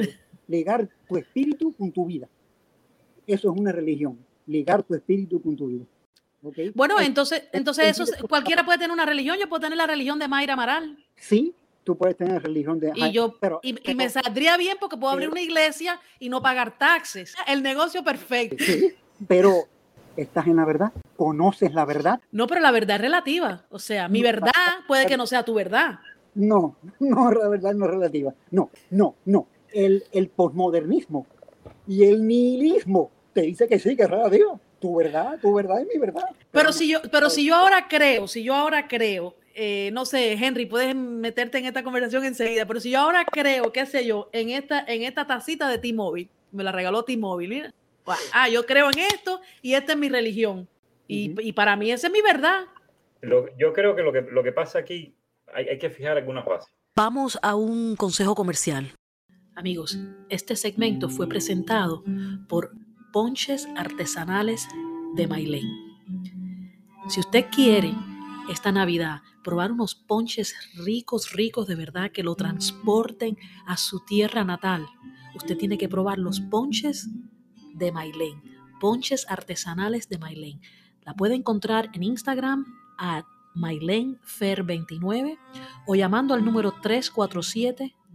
Ligar 0.49 0.89
tu 1.07 1.17
espíritu 1.17 1.73
con 1.75 1.93
tu 1.93 2.07
vida. 2.07 2.29
Eso 3.27 3.53
es 3.53 3.61
una 3.61 3.71
religión. 3.71 4.19
Ligar 4.47 4.83
tu 4.83 4.95
espíritu 4.95 5.41
con 5.41 5.55
tu 5.55 5.69
vida. 5.69 5.85
Okay. 6.43 6.73
Bueno, 6.75 7.01
entonces, 7.01 7.45
entonces 7.53 7.99
eso 7.99 8.05
cualquiera 8.29 8.65
puede 8.65 8.79
tener 8.79 8.93
una 8.93 9.05
religión. 9.05 9.37
Yo 9.39 9.49
puedo 9.49 9.61
tener 9.61 9.77
la 9.77 9.87
religión 9.87 10.19
de 10.19 10.29
Mayra 10.29 10.55
Amaral. 10.55 10.97
Sí, 11.17 11.55
tú 11.85 11.97
puedes 11.97 12.17
tener 12.17 12.43
religión 12.43 12.79
de. 12.79 12.93
Y 12.95 13.13
yo, 13.13 13.37
pero, 13.39 13.61
y, 13.63 13.75
pero, 13.75 13.91
y 13.91 13.95
me 13.95 14.09
saldría 14.09 14.57
bien 14.57 14.77
porque 14.81 14.97
puedo 14.97 15.13
abrir 15.13 15.29
una 15.29 15.41
iglesia 15.41 16.01
y 16.19 16.29
no 16.29 16.41
pagar 16.41 16.79
taxes. 16.79 17.35
El 17.47 17.63
negocio 17.63 18.05
perfecto. 18.05 18.65
Sí, 18.65 18.95
pero 19.27 19.65
estás 20.17 20.47
en 20.47 20.57
la 20.57 20.65
verdad. 20.65 20.93
¿Conoces 21.17 21.75
la 21.75 21.85
verdad? 21.85 22.21
No, 22.31 22.47
pero 22.47 22.61
la 22.61 22.71
verdad 22.71 22.97
es 22.97 23.03
relativa. 23.03 23.67
O 23.71 23.81
sea, 23.81 24.09
mi 24.09 24.23
verdad 24.23 24.53
puede 24.87 25.07
que 25.07 25.17
no 25.17 25.27
sea 25.27 25.45
tu 25.45 25.55
verdad. 25.55 25.99
No, 26.35 26.77
no, 27.01 27.33
la 27.33 27.49
verdad 27.49 27.75
no 27.75 27.87
es 27.87 27.91
relativa. 27.91 28.33
No, 28.51 28.71
no, 28.91 29.17
no. 29.25 29.49
El, 29.73 30.05
el 30.13 30.29
posmodernismo 30.29 31.27
y 31.87 32.05
el 32.05 32.27
nihilismo 32.27 33.11
te 33.33 33.43
dice 33.43 33.67
que 33.67 33.79
sí, 33.79 33.97
que 33.97 34.03
es 34.03 34.11
relativa. 34.11 34.59
Tu 34.79 34.95
verdad, 34.95 35.39
tu 35.41 35.55
verdad 35.55 35.81
es 35.81 35.89
mi 35.93 35.99
verdad. 35.99 36.25
Pero 36.53 36.73
si 36.73 36.89
yo, 36.89 37.01
pero 37.11 37.31
si 37.31 37.45
yo 37.47 37.57
ahora 37.57 37.89
creo, 37.89 38.29
si 38.29 38.45
yo 38.45 38.55
ahora 38.55 38.87
creo, 38.87 39.35
eh, 39.55 39.91
no 39.93 40.05
sé, 40.05 40.35
Henry, 40.35 40.67
puedes 40.67 40.95
meterte 40.95 41.59
en 41.59 41.67
esta 41.67 41.83
conversación 41.83 42.25
enseguida, 42.25 42.65
pero 42.65 42.79
si 42.79 42.91
yo 42.91 43.01
ahora 43.01 43.25
creo, 43.25 43.73
qué 43.73 43.87
sé 43.87 44.07
yo, 44.07 44.29
en 44.33 44.51
esta, 44.51 44.85
en 44.87 45.03
esta 45.03 45.27
tacita 45.27 45.69
de 45.69 45.79
T-Mobile, 45.79 46.29
me 46.53 46.63
la 46.63 46.71
regaló 46.71 47.03
T-Mobile, 47.05 47.49
mira. 47.49 47.75
Ah, 48.33 48.49
yo 48.49 48.65
creo 48.67 48.89
en 48.91 49.01
esto 49.01 49.41
y 49.61 49.75
esta 49.75 49.93
es 49.93 49.99
mi 49.99 50.09
religión. 50.09 50.69
Y, 51.09 51.53
para 51.53 51.75
mí 51.75 51.91
esa 51.91 52.07
es 52.07 52.13
mi 52.13 52.21
verdad. 52.21 52.67
yo 53.59 53.73
creo 53.73 53.97
que 53.97 54.03
lo, 54.03 54.13
que 54.13 54.23
lo 54.23 54.43
que 54.43 54.53
pasa 54.53 54.79
aquí, 54.79 55.15
hay, 55.53 55.69
hay 55.69 55.79
que 55.79 55.91
fijar 55.91 56.19
algunas 56.19 56.45
bases. 56.45 56.71
Vamos 56.95 57.39
a 57.43 57.55
un 57.55 57.97
consejo 57.97 58.35
comercial. 58.35 58.93
Amigos, 59.59 59.99
este 60.29 60.55
segmento 60.55 61.11
fue 61.11 61.29
presentado 61.29 62.05
por 62.49 62.77
Ponches 63.13 63.67
Artesanales 63.75 64.69
de 65.17 65.27
Mailén. 65.27 65.67
Si 67.09 67.19
usted 67.19 67.47
quiere 67.51 67.93
esta 68.49 68.71
Navidad 68.71 69.23
probar 69.43 69.73
unos 69.73 69.97
ponches 69.97 70.55
ricos, 70.77 71.33
ricos 71.33 71.67
de 71.67 71.75
verdad 71.75 72.13
que 72.13 72.23
lo 72.23 72.37
transporten 72.37 73.37
a 73.67 73.77
su 73.77 74.05
tierra 74.05 74.45
natal, 74.45 74.87
usted 75.35 75.57
tiene 75.57 75.77
que 75.77 75.89
probar 75.89 76.21
los 76.21 76.39
ponches 76.39 77.09
de 77.75 77.91
Mailén, 77.91 78.41
ponches 78.79 79.27
artesanales 79.29 80.09
de 80.09 80.19
Mailén. 80.19 80.61
La 81.03 81.15
puede 81.15 81.35
encontrar 81.35 81.91
en 81.95 82.05
Instagram 82.05 82.65
a 82.97 83.27
mailenfer29 83.57 85.37
o 85.89 85.97
llamando 85.97 86.35
al 86.35 86.45
número 86.45 86.75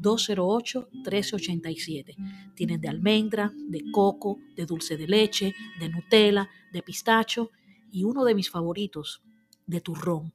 347-208-1387. 0.04 2.16
Tienen 2.56 2.82
de 2.82 2.89
almendra, 2.89 3.54
de 3.56 3.84
coco, 3.92 4.39
de 4.56 4.66
dulce 4.66 4.98
de 4.98 5.08
leche, 5.08 5.54
de 5.80 5.89
Nutella, 5.89 6.50
de 6.72 6.84
pistacho 6.84 7.52
y 7.92 8.04
uno 8.04 8.26
de 8.26 8.36
mis 8.36 8.50
favoritos, 8.50 9.24
de 9.66 9.80
turrón. 9.82 10.34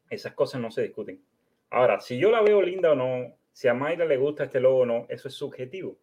Esas 0.09 0.33
cosas 0.33 0.59
no 0.59 0.69
se 0.69 0.81
discuten. 0.81 1.23
Ahora, 1.69 2.01
si 2.01 2.17
yo 2.17 2.29
la 2.29 2.41
veo 2.41 2.61
linda 2.61 2.91
o 2.91 2.95
no, 2.95 3.33
si 3.53 3.69
a 3.69 3.73
Mayra 3.73 4.03
le 4.03 4.17
gusta 4.17 4.43
este 4.43 4.59
logo 4.59 4.79
o 4.79 4.85
no, 4.85 5.05
eso 5.07 5.29
es 5.29 5.33
subjetivo, 5.33 5.97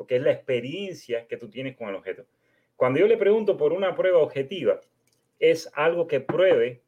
porque 0.00 0.16
es 0.16 0.22
la 0.22 0.32
experiencia 0.32 1.26
que 1.26 1.36
tú 1.36 1.50
tienes 1.50 1.76
con 1.76 1.90
el 1.90 1.94
objeto. 1.94 2.24
Cuando 2.74 2.98
yo 2.98 3.06
le 3.06 3.18
pregunto 3.18 3.58
por 3.58 3.74
una 3.74 3.94
prueba 3.94 4.20
objetiva, 4.20 4.80
es 5.38 5.70
algo 5.74 6.06
que 6.06 6.20
pruebe 6.20 6.80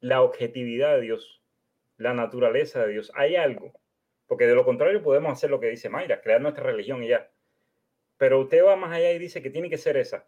la 0.00 0.22
objetividad 0.22 0.94
de 0.94 1.02
Dios, 1.02 1.42
la 1.98 2.14
naturaleza 2.14 2.86
de 2.86 2.92
Dios. 2.94 3.12
Hay 3.14 3.36
algo 3.36 3.70
porque 4.26 4.46
de 4.46 4.54
lo 4.54 4.64
contrario 4.64 5.02
podemos 5.02 5.30
hacer 5.30 5.50
lo 5.50 5.60
que 5.60 5.68
dice 5.68 5.90
Mayra, 5.90 6.22
crear 6.22 6.40
nuestra 6.40 6.64
religión 6.64 7.04
y 7.04 7.08
ya. 7.08 7.28
Pero 8.16 8.40
usted 8.40 8.64
va 8.64 8.76
más 8.76 8.92
allá 8.92 9.12
y 9.12 9.18
dice 9.18 9.42
que 9.42 9.50
tiene 9.50 9.68
que 9.68 9.76
ser 9.76 9.98
esa. 9.98 10.24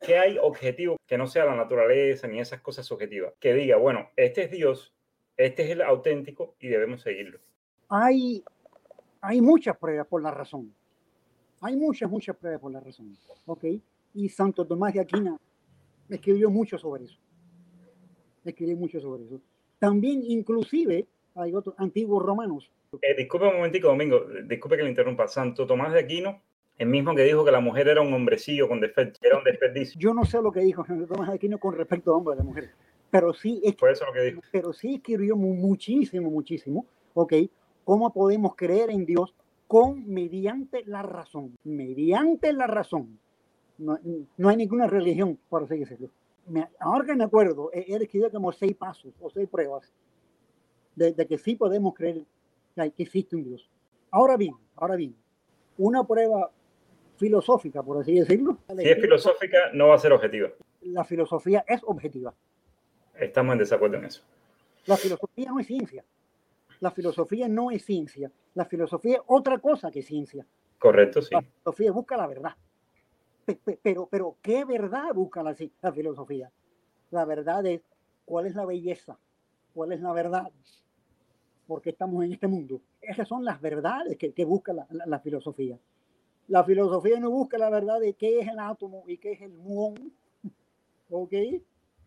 Que 0.00 0.18
hay 0.18 0.38
objetivo 0.40 0.96
que 1.08 1.18
no 1.18 1.26
sea 1.26 1.44
la 1.44 1.56
naturaleza 1.56 2.28
ni 2.28 2.38
esas 2.38 2.60
cosas 2.60 2.86
subjetivas. 2.86 3.34
Que 3.40 3.52
diga, 3.52 3.78
bueno, 3.78 4.12
este 4.14 4.44
es 4.44 4.52
Dios, 4.52 4.94
este 5.36 5.64
es 5.64 5.70
el 5.70 5.82
auténtico 5.82 6.54
y 6.60 6.68
debemos 6.68 7.02
seguirlo. 7.02 7.40
Hay, 7.88 8.44
hay 9.22 9.40
muchas 9.40 9.76
pruebas 9.76 10.06
por 10.06 10.22
la 10.22 10.30
razón. 10.30 10.72
Hay 11.60 11.76
muchas, 11.76 12.10
muchas 12.10 12.36
pruebas 12.36 12.60
por 12.60 12.72
la 12.72 12.80
razón. 12.80 13.16
¿Ok? 13.46 13.64
Y 14.14 14.28
Santo 14.28 14.64
Tomás 14.66 14.94
de 14.94 15.00
Aquina 15.00 15.36
escribió 16.08 16.50
mucho 16.50 16.78
sobre 16.78 17.04
eso. 17.04 17.18
Escribió 18.44 18.76
mucho 18.76 19.00
sobre 19.00 19.24
eso. 19.24 19.40
También, 19.78 20.22
inclusive, 20.24 21.06
hay 21.34 21.54
otros 21.54 21.74
antiguos 21.78 22.24
romanos 22.24 22.70
eh, 23.02 23.14
disculpe 23.16 23.46
un 23.46 23.56
momentico, 23.56 23.88
Domingo, 23.88 24.26
disculpe 24.44 24.76
que 24.76 24.82
le 24.82 24.88
interrumpa. 24.88 25.28
Santo 25.28 25.66
Tomás 25.66 25.92
de 25.92 26.00
Aquino, 26.00 26.40
el 26.78 26.88
mismo 26.88 27.14
que 27.14 27.22
dijo 27.22 27.44
que 27.44 27.50
la 27.50 27.60
mujer 27.60 27.88
era 27.88 28.00
un 28.00 28.12
hombrecillo 28.12 28.68
con 28.68 28.80
defecto, 28.80 29.18
era 29.22 29.38
un 29.38 29.44
desperdicio. 29.44 29.98
Yo 30.00 30.14
no 30.14 30.24
sé 30.24 30.40
lo 30.40 30.52
que 30.52 30.60
dijo 30.60 30.84
Santo 30.84 31.06
Tomás 31.06 31.28
de 31.28 31.34
Aquino 31.34 31.58
con 31.58 31.74
respecto 31.76 32.12
a 32.12 32.16
hombres 32.16 32.38
y 32.40 32.44
mujeres, 32.44 32.70
pero 33.10 33.32
sí, 33.34 33.62
Fue 33.78 33.92
eso 33.92 34.06
lo 34.06 34.12
que 34.12 34.20
dijo. 34.22 34.40
pero 34.50 34.72
sí 34.72 34.94
escribió 34.94 35.36
muchísimo, 35.36 36.30
muchísimo, 36.30 36.86
¿ok? 37.14 37.34
¿Cómo 37.84 38.12
podemos 38.12 38.54
creer 38.56 38.90
en 38.90 39.04
Dios 39.04 39.34
con 39.66 40.06
mediante 40.06 40.84
la 40.86 41.02
razón? 41.02 41.56
Mediante 41.64 42.52
la 42.52 42.66
razón. 42.66 43.18
No, 43.78 43.98
no 44.36 44.48
hay 44.48 44.56
ninguna 44.56 44.86
religión, 44.86 45.38
por 45.48 45.64
así 45.64 45.78
decirlo. 45.78 46.10
Me, 46.46 46.68
ahora 46.78 47.04
que 47.04 47.14
me 47.14 47.24
acuerdo, 47.24 47.70
él 47.72 48.02
escribió 48.02 48.30
como 48.30 48.52
seis 48.52 48.74
pasos 48.76 49.12
o 49.20 49.28
seis 49.30 49.48
pruebas 49.48 49.92
de, 50.94 51.12
de 51.12 51.26
que 51.26 51.38
sí 51.38 51.56
podemos 51.56 51.94
creer 51.94 52.24
que 52.74 53.02
existe 53.02 53.36
un 53.36 53.44
Dios. 53.44 53.68
Ahora 54.10 54.36
bien, 54.36 54.54
ahora 54.76 54.96
bien, 54.96 55.14
una 55.78 56.04
prueba 56.04 56.50
filosófica, 57.16 57.82
por 57.82 58.00
así 58.00 58.14
decirlo. 58.14 58.58
Si 58.68 58.88
es 58.88 59.00
filosófica, 59.00 59.58
no 59.72 59.88
va 59.88 59.94
a 59.94 59.98
ser 59.98 60.12
objetiva. 60.12 60.50
La 60.82 61.04
filosofía 61.04 61.64
es 61.66 61.80
objetiva. 61.84 62.34
Estamos 63.18 63.54
en 63.54 63.58
desacuerdo 63.58 63.96
en 63.96 64.04
eso. 64.04 64.22
La 64.86 64.96
filosofía 64.96 65.50
no 65.50 65.58
es 65.58 65.66
ciencia. 65.66 66.04
La 66.80 66.90
filosofía 66.90 67.48
no 67.48 67.70
es 67.70 67.84
ciencia. 67.84 68.30
La 68.54 68.64
filosofía 68.64 69.16
es 69.16 69.22
otra 69.26 69.58
cosa 69.58 69.90
que 69.90 70.02
ciencia. 70.02 70.46
Correcto, 70.78 71.22
sí. 71.22 71.28
La 71.32 71.42
filosofía 71.42 71.92
busca 71.92 72.16
la 72.16 72.26
verdad. 72.26 72.52
Pero, 73.82 74.08
pero 74.10 74.36
¿qué 74.42 74.64
verdad 74.64 75.14
busca 75.14 75.42
la, 75.42 75.54
la 75.80 75.92
filosofía? 75.92 76.50
La 77.10 77.24
verdad 77.24 77.64
es 77.66 77.80
cuál 78.24 78.46
es 78.46 78.54
la 78.54 78.66
belleza, 78.66 79.18
cuál 79.72 79.92
es 79.92 80.00
la 80.00 80.12
verdad, 80.12 80.50
porque 81.66 81.90
estamos 81.90 82.24
en 82.24 82.32
este 82.32 82.46
mundo. 82.48 82.80
Esas 83.00 83.28
son 83.28 83.44
las 83.44 83.60
verdades 83.60 84.18
que, 84.18 84.32
que 84.32 84.44
busca 84.44 84.72
la, 84.72 84.86
la, 84.90 85.20
filosofía. 85.20 85.78
La 86.48 86.64
filosofía 86.64 87.18
no 87.20 87.30
busca 87.30 87.56
la 87.56 87.70
verdad 87.70 88.00
de 88.00 88.14
qué 88.14 88.40
es 88.40 88.48
el 88.48 88.58
átomo 88.58 89.04
y 89.06 89.18
qué 89.18 89.32
es 89.32 89.42
el 89.42 89.52
muón, 89.52 90.12
¿ok? 91.10 91.32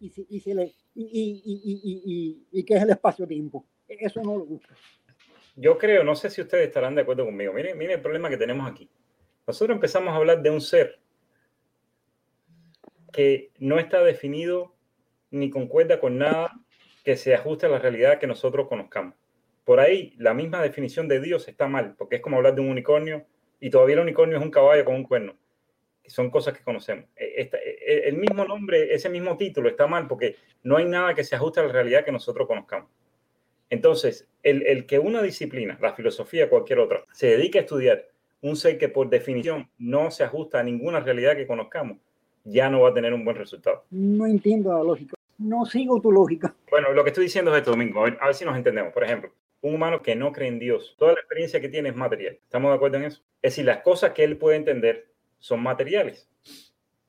Y, 0.01 0.09
si, 0.09 0.25
y, 0.29 0.39
si 0.39 0.53
le, 0.53 0.73
y, 0.95 1.41
y, 1.43 2.45
y, 2.51 2.63
qué 2.63 2.75
es 2.75 2.83
el 2.83 2.89
espacio-tiempo. 2.91 3.65
Eso 3.89 4.21
no 4.21 4.37
lo. 4.37 4.47
Yo 5.55 5.77
creo, 5.77 6.03
no 6.03 6.15
sé 6.15 6.29
si 6.29 6.41
ustedes 6.41 6.67
estarán 6.67 6.95
de 6.95 7.01
acuerdo 7.01 7.25
conmigo. 7.25 7.51
Miren, 7.51 7.77
miren 7.77 7.97
el 7.97 8.01
problema 8.01 8.29
que 8.29 8.37
tenemos 8.37 8.69
aquí. 8.69 8.89
Nosotros 9.45 9.75
empezamos 9.75 10.13
a 10.13 10.17
hablar 10.17 10.41
de 10.41 10.49
un 10.49 10.61
ser 10.61 10.99
que 13.11 13.51
no 13.57 13.79
está 13.79 14.03
definido 14.03 14.75
ni 15.31 15.49
concuerda 15.49 15.99
con 15.99 16.17
nada 16.17 16.53
que 17.03 17.17
se 17.17 17.33
ajuste 17.33 17.65
a 17.65 17.69
la 17.69 17.79
realidad 17.79 18.19
que 18.19 18.27
nosotros 18.27 18.67
conozcamos 18.67 19.15
por 19.69 19.79
ahí 19.79 20.15
la 20.17 20.33
misma 20.33 20.63
definición 20.63 21.07
de 21.07 21.19
Dios 21.19 21.47
está 21.47 21.67
mal, 21.67 21.93
porque 21.95 22.15
es 22.15 22.21
como 22.23 22.37
hablar 22.37 22.55
de 22.55 22.61
un 22.61 22.71
unicornio 22.71 23.27
y 23.59 23.69
todavía 23.69 23.97
el 23.97 24.01
unicornio 24.01 24.35
es 24.39 24.43
un 24.43 24.49
caballo 24.49 24.83
con 24.83 24.95
un 24.95 25.03
cuerno, 25.03 25.37
que 26.01 26.09
son 26.09 26.31
cosas 26.31 26.57
que 26.57 26.63
conocemos. 26.63 27.05
E, 27.15 27.43
e, 27.43 27.51
e, 27.53 28.09
el 28.09 28.17
mismo 28.17 28.45
nombre, 28.45 28.91
ese 28.91 29.09
mismo 29.09 29.37
título 29.37 29.69
está 29.69 29.85
mal 29.85 30.07
porque 30.07 30.37
no 30.63 30.77
hay 30.77 30.85
nada 30.85 31.13
que 31.13 31.23
se 31.23 31.35
ajuste 31.35 31.59
a 31.59 31.65
la 31.65 31.71
realidad 31.71 32.03
que 32.03 32.11
nosotros 32.11 32.47
conozcamos. 32.47 32.89
Entonces, 33.69 34.27
el, 34.43 34.65
el 34.65 34.85
que 34.85 34.99
una 34.99 35.21
disciplina, 35.21 35.77
la 35.81 35.93
filosofía, 35.93 36.49
cualquier 36.49 36.79
otra, 36.79 37.03
se 37.11 37.27
dedique 37.27 37.59
a 37.59 37.61
estudiar 37.61 38.07
un 38.41 38.55
ser 38.55 38.77
que 38.77 38.89
por 38.89 39.09
definición 39.09 39.69
no 39.77 40.11
se 40.11 40.23
ajusta 40.23 40.59
a 40.59 40.63
ninguna 40.63 40.99
realidad 40.99 41.35
que 41.35 41.47
conozcamos, 41.47 41.97
ya 42.43 42.69
no 42.69 42.81
va 42.81 42.89
a 42.89 42.93
tener 42.93 43.13
un 43.13 43.25
buen 43.25 43.35
resultado. 43.35 43.83
No 43.91 44.25
entiendo 44.25 44.71
la 44.71 44.83
lógica. 44.83 45.15
No 45.37 45.65
sigo 45.65 46.01
tu 46.01 46.11
lógica. 46.11 46.53
Bueno, 46.69 46.91
lo 46.93 47.03
que 47.03 47.09
estoy 47.09 47.25
diciendo 47.25 47.51
es 47.51 47.59
esto, 47.59 47.71
Domingo. 47.71 48.05
A 48.05 48.25
ver 48.25 48.35
si 48.35 48.45
nos 48.45 48.57
entendemos. 48.57 48.91
Por 48.93 49.03
ejemplo, 49.03 49.31
un 49.61 49.75
humano 49.75 50.01
que 50.01 50.15
no 50.15 50.31
cree 50.31 50.47
en 50.47 50.59
Dios, 50.59 50.95
toda 50.97 51.13
la 51.13 51.19
experiencia 51.19 51.59
que 51.59 51.69
tiene 51.69 51.89
es 51.89 51.95
material. 51.95 52.37
¿Estamos 52.43 52.71
de 52.71 52.75
acuerdo 52.75 52.97
en 52.97 53.03
eso? 53.03 53.21
Es 53.41 53.53
decir, 53.53 53.65
las 53.65 53.79
cosas 53.79 54.11
que 54.11 54.23
él 54.23 54.37
puede 54.37 54.57
entender 54.57 55.07
son 55.39 55.61
materiales. 55.61 56.29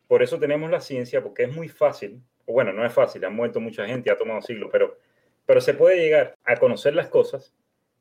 Por 0.06 0.22
eso 0.22 0.38
tenemos 0.38 0.70
la 0.70 0.80
ciencia, 0.80 1.22
porque 1.22 1.44
es 1.44 1.54
muy 1.54 1.68
fácil, 1.68 2.20
o 2.46 2.52
bueno, 2.52 2.72
no 2.72 2.84
es 2.84 2.92
fácil, 2.92 3.24
ha 3.24 3.30
muerto 3.30 3.60
mucha 3.60 3.86
gente, 3.86 4.10
ha 4.10 4.16
tomado 4.16 4.42
siglos, 4.42 4.68
pero 4.72 4.98
Pero 5.46 5.60
se 5.60 5.74
puede 5.74 5.98
llegar 5.98 6.36
a 6.44 6.56
conocer 6.56 6.94
las 6.94 7.08
cosas, 7.08 7.54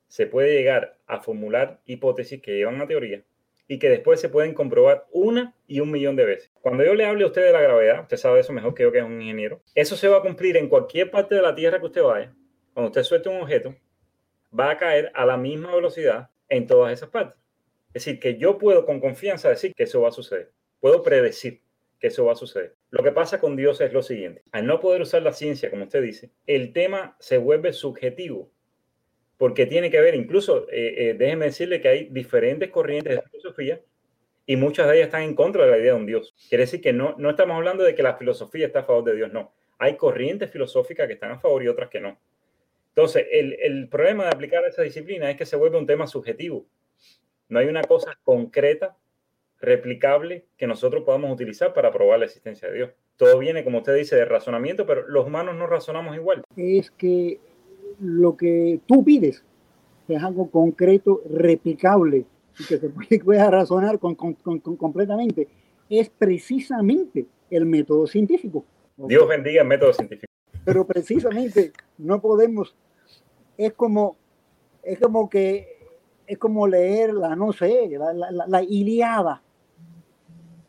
se 0.08 0.26
puede 0.26 0.54
llegar 0.54 0.98
a 1.06 1.20
formular 1.20 1.80
hipótesis 1.86 2.42
que 2.42 2.56
llevan 2.56 2.80
a 2.80 2.86
teoría 2.86 3.22
y 3.68 3.78
que 3.78 3.88
después 3.88 4.20
se 4.20 4.28
pueden 4.28 4.54
comprobar 4.54 5.06
una 5.12 5.54
y 5.68 5.78
un 5.78 5.92
millón 5.92 6.16
de 6.16 6.24
veces. 6.24 6.50
Cuando 6.60 6.84
yo 6.84 6.94
le 6.94 7.06
hable 7.06 7.22
a 7.22 7.28
usted 7.28 7.44
de 7.44 7.52
la 7.52 7.60
gravedad, 7.60 8.02
usted 8.02 8.16
sabe 8.16 8.40
eso 8.40 8.52
mejor 8.52 8.74
que 8.74 8.82
yo 8.82 8.90
que 8.90 8.98
es 8.98 9.04
un 9.04 9.22
ingeniero, 9.22 9.62
eso 9.76 9.96
se 9.96 10.08
va 10.08 10.18
a 10.18 10.22
cumplir 10.22 10.56
en 10.56 10.68
cualquier 10.68 11.10
parte 11.10 11.36
de 11.36 11.42
la 11.42 11.54
Tierra 11.54 11.78
que 11.78 11.86
usted 11.86 12.02
vaya. 12.02 12.34
Cuando 12.74 12.88
usted 12.88 13.04
suelte 13.04 13.28
un 13.28 13.42
objeto, 13.42 13.76
va 14.58 14.70
a 14.70 14.76
caer 14.76 15.12
a 15.14 15.24
la 15.24 15.36
misma 15.36 15.74
velocidad 15.74 16.30
en 16.48 16.66
todas 16.66 16.92
esas 16.92 17.10
partes. 17.10 17.40
Es 17.88 18.04
decir, 18.04 18.18
que 18.18 18.36
yo 18.36 18.58
puedo 18.58 18.84
con 18.84 19.00
confianza 19.00 19.48
decir 19.48 19.74
que 19.74 19.84
eso 19.84 20.00
va 20.00 20.08
a 20.08 20.12
suceder. 20.12 20.50
Puedo 20.80 21.02
predecir 21.02 21.62
que 22.00 22.08
eso 22.08 22.24
va 22.24 22.32
a 22.32 22.36
suceder. 22.36 22.74
Lo 22.90 23.02
que 23.02 23.12
pasa 23.12 23.38
con 23.38 23.56
Dios 23.56 23.80
es 23.80 23.92
lo 23.92 24.02
siguiente. 24.02 24.42
Al 24.52 24.66
no 24.66 24.80
poder 24.80 25.02
usar 25.02 25.22
la 25.22 25.32
ciencia, 25.32 25.70
como 25.70 25.84
usted 25.84 26.02
dice, 26.02 26.30
el 26.46 26.72
tema 26.72 27.16
se 27.20 27.36
vuelve 27.36 27.72
subjetivo. 27.72 28.50
Porque 29.36 29.66
tiene 29.66 29.90
que 29.90 30.00
ver, 30.00 30.14
incluso, 30.14 30.66
eh, 30.70 31.16
eh, 31.18 31.36
decirle 31.36 31.80
que 31.80 31.88
hay 31.88 32.04
diferentes 32.06 32.70
corrientes 32.70 33.16
de 33.16 33.22
filosofía 33.22 33.80
y 34.46 34.56
muchas 34.56 34.88
de 34.88 34.96
ellas 34.96 35.06
están 35.06 35.22
en 35.22 35.34
contra 35.34 35.64
de 35.64 35.70
la 35.70 35.78
idea 35.78 35.92
de 35.92 36.00
un 36.00 36.06
Dios. 36.06 36.34
Quiere 36.48 36.64
decir 36.64 36.80
que 36.80 36.92
no, 36.92 37.14
no 37.18 37.30
estamos 37.30 37.56
hablando 37.56 37.84
de 37.84 37.94
que 37.94 38.02
la 38.02 38.16
filosofía 38.16 38.66
está 38.66 38.80
a 38.80 38.84
favor 38.84 39.04
de 39.04 39.16
Dios, 39.16 39.32
no. 39.32 39.52
Hay 39.78 39.96
corrientes 39.96 40.50
filosóficas 40.50 41.06
que 41.06 41.14
están 41.14 41.30
a 41.32 41.38
favor 41.38 41.62
y 41.62 41.68
otras 41.68 41.88
que 41.90 42.00
no. 42.00 42.18
Entonces, 42.88 43.26
el, 43.30 43.56
el 43.60 43.88
problema 43.88 44.24
de 44.24 44.30
aplicar 44.30 44.64
esa 44.64 44.82
disciplina 44.82 45.30
es 45.30 45.36
que 45.36 45.46
se 45.46 45.56
vuelve 45.56 45.78
un 45.78 45.86
tema 45.86 46.06
subjetivo. 46.06 46.66
No 47.48 47.58
hay 47.58 47.66
una 47.66 47.82
cosa 47.82 48.18
concreta, 48.24 48.96
replicable, 49.60 50.46
que 50.56 50.66
nosotros 50.66 51.04
podamos 51.04 51.32
utilizar 51.32 51.74
para 51.74 51.92
probar 51.92 52.18
la 52.18 52.24
existencia 52.24 52.68
de 52.68 52.74
Dios. 52.74 52.90
Todo 53.16 53.38
viene, 53.38 53.62
como 53.62 53.78
usted 53.78 53.94
dice, 53.94 54.16
de 54.16 54.24
razonamiento, 54.24 54.86
pero 54.86 55.06
los 55.06 55.26
humanos 55.26 55.54
no 55.56 55.66
razonamos 55.66 56.16
igual. 56.16 56.42
Es 56.56 56.90
que 56.90 57.38
lo 58.00 58.36
que 58.36 58.80
tú 58.86 59.04
pides 59.04 59.44
es 60.08 60.22
algo 60.22 60.50
concreto, 60.50 61.22
replicable, 61.30 62.24
y 62.58 62.64
que 62.64 62.78
se 62.78 62.88
puede, 62.88 63.38
razonar 63.50 63.98
con, 63.98 64.14
con, 64.14 64.34
con, 64.34 64.58
completamente, 64.60 65.46
es 65.90 66.08
precisamente 66.08 67.26
el 67.50 67.66
método 67.66 68.06
científico. 68.06 68.64
Dios 68.96 69.28
bendiga 69.28 69.62
el 69.62 69.68
método 69.68 69.92
científico. 69.92 70.32
Pero 70.64 70.86
precisamente 70.86 71.72
no 71.98 72.20
podemos, 72.20 72.74
es 73.58 73.72
como, 73.74 74.16
es 74.82 74.98
como 74.98 75.28
que 75.28 75.78
es 76.26 76.38
como 76.38 76.66
leer 76.66 77.12
la, 77.12 77.34
no 77.34 77.52
sé, 77.52 77.88
la, 77.90 78.12
la, 78.12 78.46
la 78.46 78.62
Iliada 78.62 79.42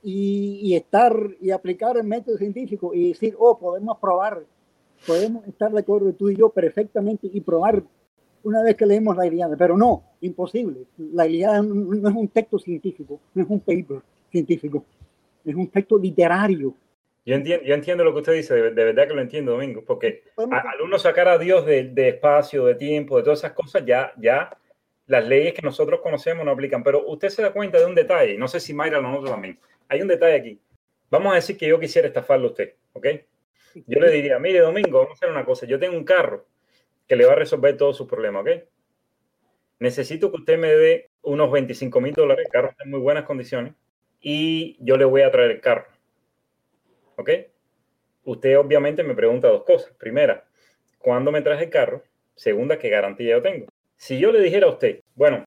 y, 0.03 0.59
y, 0.63 0.75
estar 0.75 1.15
y 1.39 1.51
aplicar 1.51 1.97
el 1.97 2.03
método 2.03 2.37
científico 2.37 2.93
y 2.93 3.09
decir, 3.09 3.35
oh, 3.37 3.57
podemos 3.57 3.97
probar, 3.99 4.43
podemos 5.05 5.47
estar 5.47 5.71
de 5.71 5.79
acuerdo 5.79 6.13
tú 6.13 6.29
y 6.29 6.35
yo 6.35 6.49
perfectamente 6.49 7.29
y 7.31 7.41
probar 7.41 7.83
una 8.43 8.63
vez 8.63 8.75
que 8.75 8.85
leemos 8.85 9.15
la 9.15 9.27
Iliada, 9.27 9.55
pero 9.55 9.77
no, 9.77 10.03
imposible. 10.21 10.85
La 10.97 11.27
Iliada 11.27 11.61
no 11.61 12.09
es 12.09 12.15
un 12.15 12.27
texto 12.27 12.57
científico, 12.59 13.19
no 13.33 13.43
es 13.43 13.49
un 13.49 13.59
paper 13.59 14.01
científico, 14.31 14.83
es 15.45 15.55
un 15.55 15.67
texto 15.67 15.97
literario. 15.97 16.73
Yo 17.23 17.35
entiendo, 17.35 17.63
yo 17.65 17.75
entiendo 17.75 18.03
lo 18.03 18.13
que 18.13 18.19
usted 18.19 18.33
dice, 18.33 18.55
de, 18.55 18.71
de 18.71 18.85
verdad 18.85 19.07
que 19.07 19.13
lo 19.13 19.21
entiendo, 19.21 19.51
Domingo, 19.51 19.83
porque 19.85 20.23
a, 20.37 20.71
al 20.71 20.81
uno 20.81 20.97
sacar 20.97 21.27
a 21.27 21.37
Dios 21.37 21.65
de, 21.65 21.83
de, 21.89 22.09
espacio, 22.09 22.65
de 22.65 22.75
tiempo, 22.75 23.17
de 23.17 23.23
todas 23.23 23.39
esas 23.39 23.51
cosas, 23.51 23.85
ya, 23.85 24.11
ya 24.17 24.57
las 25.05 25.27
leyes 25.27 25.53
que 25.53 25.61
nosotros 25.61 25.99
conocemos 26.01 26.43
no 26.43 26.51
aplican. 26.51 26.81
Pero 26.83 27.05
usted 27.07 27.29
se 27.29 27.43
da 27.43 27.53
cuenta 27.53 27.77
de 27.77 27.85
un 27.85 27.93
detalle, 27.93 28.37
no 28.37 28.47
sé 28.47 28.59
si 28.59 28.73
Mayra 28.73 28.99
lo 28.99 29.11
nota 29.11 29.29
también. 29.31 29.59
Hay 29.91 30.01
un 30.01 30.07
detalle 30.07 30.35
aquí. 30.35 30.61
Vamos 31.09 31.33
a 31.33 31.35
decir 31.35 31.57
que 31.57 31.67
yo 31.67 31.77
quisiera 31.77 32.07
estafarlo 32.07 32.47
a 32.47 32.51
usted, 32.51 32.75
¿ok? 32.93 33.07
Yo 33.87 33.99
le 33.99 34.09
diría, 34.09 34.39
mire, 34.39 34.59
Domingo, 34.59 34.99
vamos 34.99 35.11
a 35.11 35.13
hacer 35.15 35.29
una 35.29 35.43
cosa. 35.43 35.65
Yo 35.65 35.77
tengo 35.79 35.97
un 35.97 36.05
carro 36.05 36.47
que 37.09 37.17
le 37.17 37.25
va 37.25 37.33
a 37.33 37.35
resolver 37.35 37.75
todos 37.75 37.97
sus 37.97 38.07
problemas, 38.07 38.43
¿ok? 38.43 38.63
Necesito 39.79 40.31
que 40.31 40.37
usted 40.37 40.57
me 40.57 40.73
dé 40.73 41.09
unos 41.23 41.51
25 41.51 41.99
mil 41.99 42.13
dólares, 42.13 42.45
el 42.45 42.51
carro 42.53 42.69
está 42.69 42.85
en 42.85 42.91
muy 42.91 43.01
buenas 43.01 43.25
condiciones, 43.25 43.73
y 44.21 44.77
yo 44.79 44.95
le 44.95 45.03
voy 45.03 45.23
a 45.23 45.31
traer 45.31 45.51
el 45.51 45.59
carro, 45.59 45.87
¿ok? 47.17 47.29
Usted 48.23 48.57
obviamente 48.57 49.03
me 49.03 49.13
pregunta 49.13 49.49
dos 49.49 49.65
cosas. 49.65 49.91
Primera, 49.99 50.47
¿cuándo 50.99 51.33
me 51.33 51.41
traje 51.41 51.65
el 51.65 51.69
carro? 51.69 52.01
Segunda, 52.33 52.79
¿qué 52.79 52.87
garantía 52.87 53.31
yo 53.31 53.41
tengo? 53.41 53.67
Si 53.97 54.17
yo 54.17 54.31
le 54.31 54.39
dijera 54.39 54.67
a 54.67 54.69
usted, 54.69 55.01
bueno, 55.15 55.43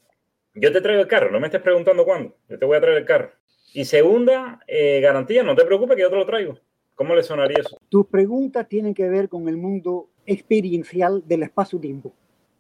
yo 0.52 0.70
te 0.70 0.82
traigo 0.82 1.00
el 1.00 1.08
carro, 1.08 1.30
no 1.30 1.40
me 1.40 1.46
estés 1.46 1.62
preguntando 1.62 2.04
cuándo, 2.04 2.36
yo 2.46 2.58
te 2.58 2.66
voy 2.66 2.76
a 2.76 2.80
traer 2.82 2.98
el 2.98 3.06
carro. 3.06 3.32
Y 3.74 3.84
segunda, 3.86 4.60
eh, 4.68 5.00
garantía, 5.00 5.42
no 5.42 5.56
te 5.56 5.64
preocupes 5.64 5.96
que 5.96 6.02
yo 6.02 6.10
te 6.10 6.14
lo 6.14 6.24
traigo. 6.24 6.54
¿Cómo 6.94 7.12
le 7.16 7.24
sonaría 7.24 7.58
eso? 7.58 7.76
Tus 7.88 8.06
preguntas 8.06 8.68
tienen 8.68 8.94
que 8.94 9.08
ver 9.08 9.28
con 9.28 9.48
el 9.48 9.56
mundo 9.56 10.10
experiencial 10.24 11.26
del 11.26 11.42
espacio-tiempo. 11.42 12.12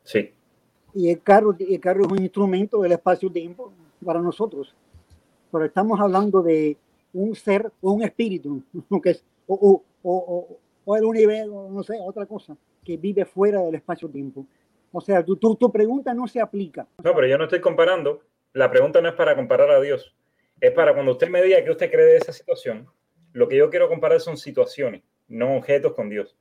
Sí. 0.02 0.32
Y 0.92 1.10
el 1.10 1.22
carro, 1.22 1.54
el 1.56 1.78
carro 1.78 2.04
es 2.04 2.10
un 2.10 2.20
instrumento 2.20 2.82
del 2.82 2.92
espacio-tiempo 2.92 3.72
para 4.04 4.20
nosotros. 4.20 4.74
Pero 5.52 5.64
estamos 5.64 6.00
hablando 6.00 6.42
de 6.42 6.76
un 7.12 7.36
ser 7.36 7.70
o 7.80 7.92
un 7.92 8.02
espíritu, 8.02 8.64
que 9.02 9.10
es, 9.10 9.24
o, 9.46 9.54
o, 9.54 9.82
o, 10.02 10.58
o, 10.84 10.96
el 10.96 11.04
universo, 11.04 11.68
no 11.70 11.84
sé, 11.84 11.96
otra 12.00 12.26
cosa, 12.26 12.56
que 12.84 12.96
vive 12.96 13.24
fuera 13.24 13.60
del 13.60 13.76
espacio-tiempo. 13.76 14.44
O 14.90 15.00
sea, 15.00 15.24
tu, 15.24 15.36
tu, 15.36 15.54
tu 15.54 15.70
pregunta 15.70 16.12
no 16.12 16.26
se 16.26 16.40
aplica. 16.40 16.88
No, 17.04 17.14
pero 17.14 17.28
yo 17.28 17.38
no 17.38 17.44
estoy 17.44 17.60
comparando. 17.60 18.20
La 18.52 18.68
pregunta 18.68 19.00
no 19.00 19.08
es 19.08 19.14
para 19.14 19.36
comparar 19.36 19.70
a 19.70 19.80
Dios. 19.80 20.12
Es 20.64 20.72
para 20.72 20.94
cuando 20.94 21.12
usted 21.12 21.28
me 21.28 21.42
diga 21.42 21.62
que 21.62 21.70
usted 21.70 21.90
cree 21.90 22.06
de 22.06 22.16
esa 22.16 22.32
situación, 22.32 22.88
lo 23.34 23.46
que 23.48 23.56
yo 23.58 23.68
quiero 23.68 23.86
comparar 23.86 24.18
son 24.18 24.38
situaciones, 24.38 25.02
no 25.28 25.58
objetos 25.58 25.92
con 25.92 26.08
Dios. 26.08 26.38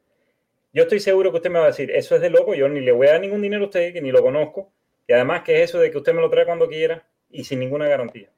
Yo 0.72 0.84
estoy 0.84 1.02
seguro 1.02 1.30
que 1.32 1.36
usted 1.36 1.50
me 1.50 1.60
va 1.60 1.66
a 1.66 1.72
decir, 1.72 1.92
eso 1.92 2.16
es 2.16 2.22
de 2.22 2.30
loco, 2.30 2.56
yo 2.56 2.70
ni 2.70 2.80
le 2.80 2.94
voy 2.94 3.08
a 3.08 3.12
dar 3.12 3.20
ningún 3.20 3.42
dinero 3.42 3.64
a 3.64 3.66
usted, 3.66 3.92
que 3.92 4.02
ni 4.02 4.14
lo 4.14 4.22
conozco, 4.22 4.72
y 5.08 5.12
además 5.12 5.44
que 5.44 5.62
es 5.62 5.70
eso 5.70 5.78
de 5.78 5.92
que 5.92 5.98
usted 5.98 6.14
me 6.14 6.22
lo 6.22 6.30
trae 6.30 6.46
cuando 6.46 6.70
quiera 6.70 7.06
y 7.32 7.44
sin 7.44 7.60
ninguna 7.60 7.86
garantía. 7.90 8.32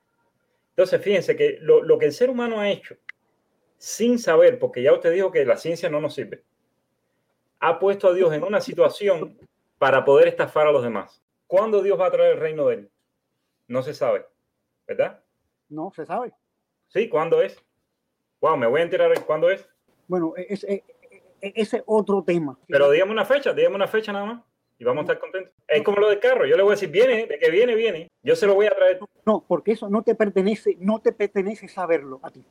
Entonces, 0.69 0.99
fíjense 1.03 1.35
que 1.35 1.59
lo, 1.61 1.83
lo 1.83 1.99
que 1.99 2.07
el 2.07 2.13
ser 2.13 2.31
humano 2.31 2.59
ha 2.59 2.67
hecho, 2.67 2.97
sin 3.77 4.17
saber, 4.17 4.57
porque 4.57 4.81
ya 4.81 4.91
usted 4.91 5.13
dijo 5.13 5.31
que 5.31 5.45
la 5.45 5.55
ciencia 5.55 5.87
no 5.87 6.01
nos 6.01 6.15
sirve, 6.15 6.41
ha 7.59 7.77
puesto 7.77 8.07
a 8.07 8.13
Dios 8.15 8.33
en 8.33 8.43
una 8.43 8.59
situación 8.59 9.37
para 9.77 10.03
poder 10.03 10.29
estafar 10.29 10.65
a 10.65 10.71
los 10.71 10.81
demás. 10.81 11.21
¿Cuándo 11.45 11.83
Dios 11.83 11.99
va 12.01 12.07
a 12.07 12.11
traer 12.11 12.33
el 12.33 12.39
reino 12.39 12.69
de 12.69 12.73
él? 12.73 12.89
No 13.67 13.83
se 13.83 13.93
sabe, 13.93 14.25
¿verdad? 14.87 15.21
No 15.69 15.91
se 15.95 16.05
sabe. 16.05 16.33
Sí, 16.87 17.09
¿cuándo 17.09 17.41
es? 17.41 17.61
Wow, 18.41 18.57
me 18.57 18.67
voy 18.67 18.81
a 18.81 18.83
enterar 18.83 19.11
cuándo 19.25 19.49
es. 19.49 19.67
Bueno, 20.07 20.33
ese 20.35 20.83
es, 21.41 21.75
otro 21.85 22.23
tema. 22.23 22.57
Pero 22.67 22.91
dígame 22.91 23.11
una 23.11 23.25
fecha, 23.25 23.53
dígame 23.53 23.75
una 23.75 23.87
fecha 23.87 24.11
nada 24.13 24.25
más 24.25 24.43
y 24.77 24.83
vamos 24.83 25.01
a 25.01 25.03
estar 25.03 25.19
contentos. 25.19 25.53
Es 25.67 25.83
como 25.83 25.99
lo 25.99 26.09
del 26.09 26.19
carro, 26.19 26.45
yo 26.45 26.55
le 26.55 26.63
voy 26.63 26.71
a 26.71 26.75
decir, 26.75 26.89
viene, 26.89 27.25
de 27.25 27.39
que 27.39 27.49
viene, 27.49 27.75
viene, 27.75 28.07
yo 28.21 28.35
se 28.35 28.45
lo 28.45 28.55
voy 28.55 28.67
a 28.67 28.75
traer. 28.75 28.99
No, 29.25 29.43
porque 29.47 29.71
eso 29.71 29.89
no 29.89 30.03
te 30.03 30.15
pertenece, 30.15 30.77
no 30.79 30.99
te 30.99 31.11
pertenece 31.11 31.67
saberlo 31.67 32.19
a 32.23 32.29
ti. 32.29 32.45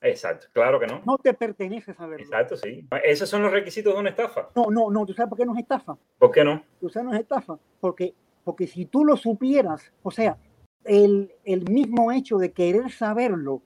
Exacto, 0.00 0.46
claro 0.52 0.78
que 0.78 0.86
no. 0.86 1.02
No 1.06 1.18
te 1.18 1.32
pertenece 1.32 1.94
saberlo. 1.94 2.24
Exacto, 2.24 2.56
sí. 2.56 2.86
Esos 3.04 3.28
son 3.28 3.42
los 3.42 3.50
requisitos 3.50 3.94
de 3.94 4.00
una 4.00 4.10
estafa. 4.10 4.50
No, 4.54 4.66
no, 4.70 4.90
no, 4.90 5.06
¿tú 5.06 5.14
sabes 5.14 5.30
por 5.30 5.38
qué 5.38 5.46
no 5.46 5.54
es 5.54 5.60
estafa? 5.60 5.96
¿Por 6.18 6.30
qué 6.30 6.44
no? 6.44 6.62
¿Tú 6.80 6.88
sabes 6.88 7.08
no 7.08 7.14
es 7.14 7.20
estafa? 7.20 7.58
Porque, 7.80 8.14
porque 8.44 8.66
si 8.66 8.84
tú 8.86 9.04
lo 9.04 9.16
supieras, 9.16 9.92
o 10.02 10.10
sea, 10.10 10.36
el, 10.84 11.32
el 11.44 11.70
mismo 11.70 12.12
hecho 12.12 12.38
de 12.38 12.52
querer 12.52 12.90
saberlo 12.90 13.62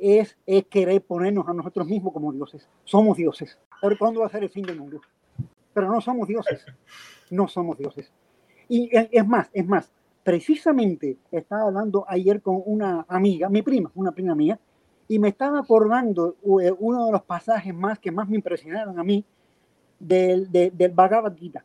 es, 0.00 0.36
es, 0.46 0.64
querer 0.66 1.02
ponernos 1.02 1.46
a 1.48 1.52
nosotros 1.52 1.86
mismos 1.86 2.12
como 2.12 2.32
dioses. 2.32 2.68
Somos 2.84 3.16
dioses. 3.16 3.58
¿Por 3.80 3.98
cuándo 3.98 4.20
va 4.20 4.26
a 4.26 4.30
ser 4.30 4.42
el 4.42 4.50
fin 4.50 4.64
del 4.64 4.78
mundo? 4.78 5.00
Pero 5.72 5.88
no 5.90 6.00
somos 6.00 6.26
dioses. 6.26 6.64
No 7.30 7.48
somos 7.48 7.78
dioses. 7.78 8.10
Y 8.68 8.88
es 8.92 9.26
más, 9.26 9.50
es 9.52 9.66
más, 9.66 9.90
precisamente 10.22 11.16
estaba 11.30 11.62
hablando 11.62 12.04
ayer 12.08 12.40
con 12.40 12.62
una 12.64 13.04
amiga, 13.08 13.48
mi 13.48 13.62
prima, 13.62 13.90
una 13.94 14.12
prima 14.12 14.34
mía, 14.34 14.58
y 15.08 15.18
me 15.18 15.28
estaba 15.28 15.58
acordando 15.58 16.36
uno 16.42 17.06
de 17.06 17.12
los 17.12 17.22
pasajes 17.22 17.74
más 17.74 17.98
que 17.98 18.12
más 18.12 18.28
me 18.28 18.36
impresionaron 18.36 18.98
a 18.98 19.02
mí 19.02 19.24
del, 19.98 20.50
del, 20.50 20.76
del 20.76 20.92
Bhagavad 20.92 21.36
Gita, 21.36 21.64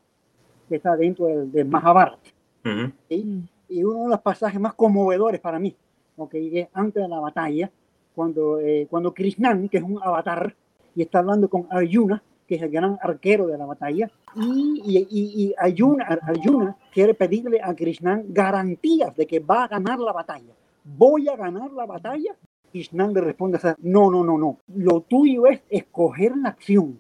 que 0.68 0.78
está 0.78 0.96
dentro 0.96 1.28
del, 1.28 1.52
del 1.52 1.68
Mahabharata. 1.68 2.30
Uh 2.64 2.70
-huh. 2.70 2.94
¿sí? 3.08 3.48
Y 3.68 3.84
uno 3.84 4.04
de 4.04 4.10
los 4.10 4.22
pasajes 4.22 4.60
más 4.60 4.74
conmovedores 4.74 5.40
para 5.42 5.60
mí, 5.60 5.76
okay, 6.18 6.60
es 6.60 6.68
antes 6.74 7.04
de 7.04 7.10
la 7.10 7.20
batalla, 7.20 7.72
cuando, 8.14 8.60
eh, 8.60 8.88
cuando 8.90 9.14
Krishnan, 9.14 9.70
que 9.70 9.78
es 9.78 9.84
un 9.84 10.00
avatar, 10.02 10.56
y 10.96 11.02
está 11.02 11.20
hablando 11.20 11.50
con 11.50 11.68
Arjuna, 11.70 12.24
que 12.48 12.56
es 12.56 12.62
el 12.62 12.70
gran 12.70 12.98
arquero 13.02 13.48
de 13.48 13.58
la 13.58 13.66
batalla, 13.66 14.10
y, 14.36 14.82
y, 14.86 14.98
y, 15.10 15.44
y 15.44 15.56
Arjuna, 15.58 16.06
Arjuna 16.22 16.76
quiere 16.94 17.14
pedirle 17.14 17.60
a 17.62 17.74
Krishnan 17.76 18.26
garantías 18.30 19.16
de 19.16 19.26
que 19.26 19.40
va 19.40 19.64
a 19.64 19.68
ganar 19.68 20.00
la 20.00 20.14
batalla. 20.14 20.54
¿Voy 20.84 21.28
a 21.28 21.36
ganar 21.36 21.72
la 21.72 21.86
batalla? 21.86 22.36
Krishnan 22.72 23.14
le 23.14 23.22
responde, 23.22 23.60
no, 23.80 24.12
no, 24.12 24.24
no, 24.24 24.38
no. 24.38 24.58
Lo 24.76 25.02
tuyo 25.02 25.48
es 25.48 25.62
escoger 25.70 26.36
la 26.38 26.50
acción, 26.50 27.00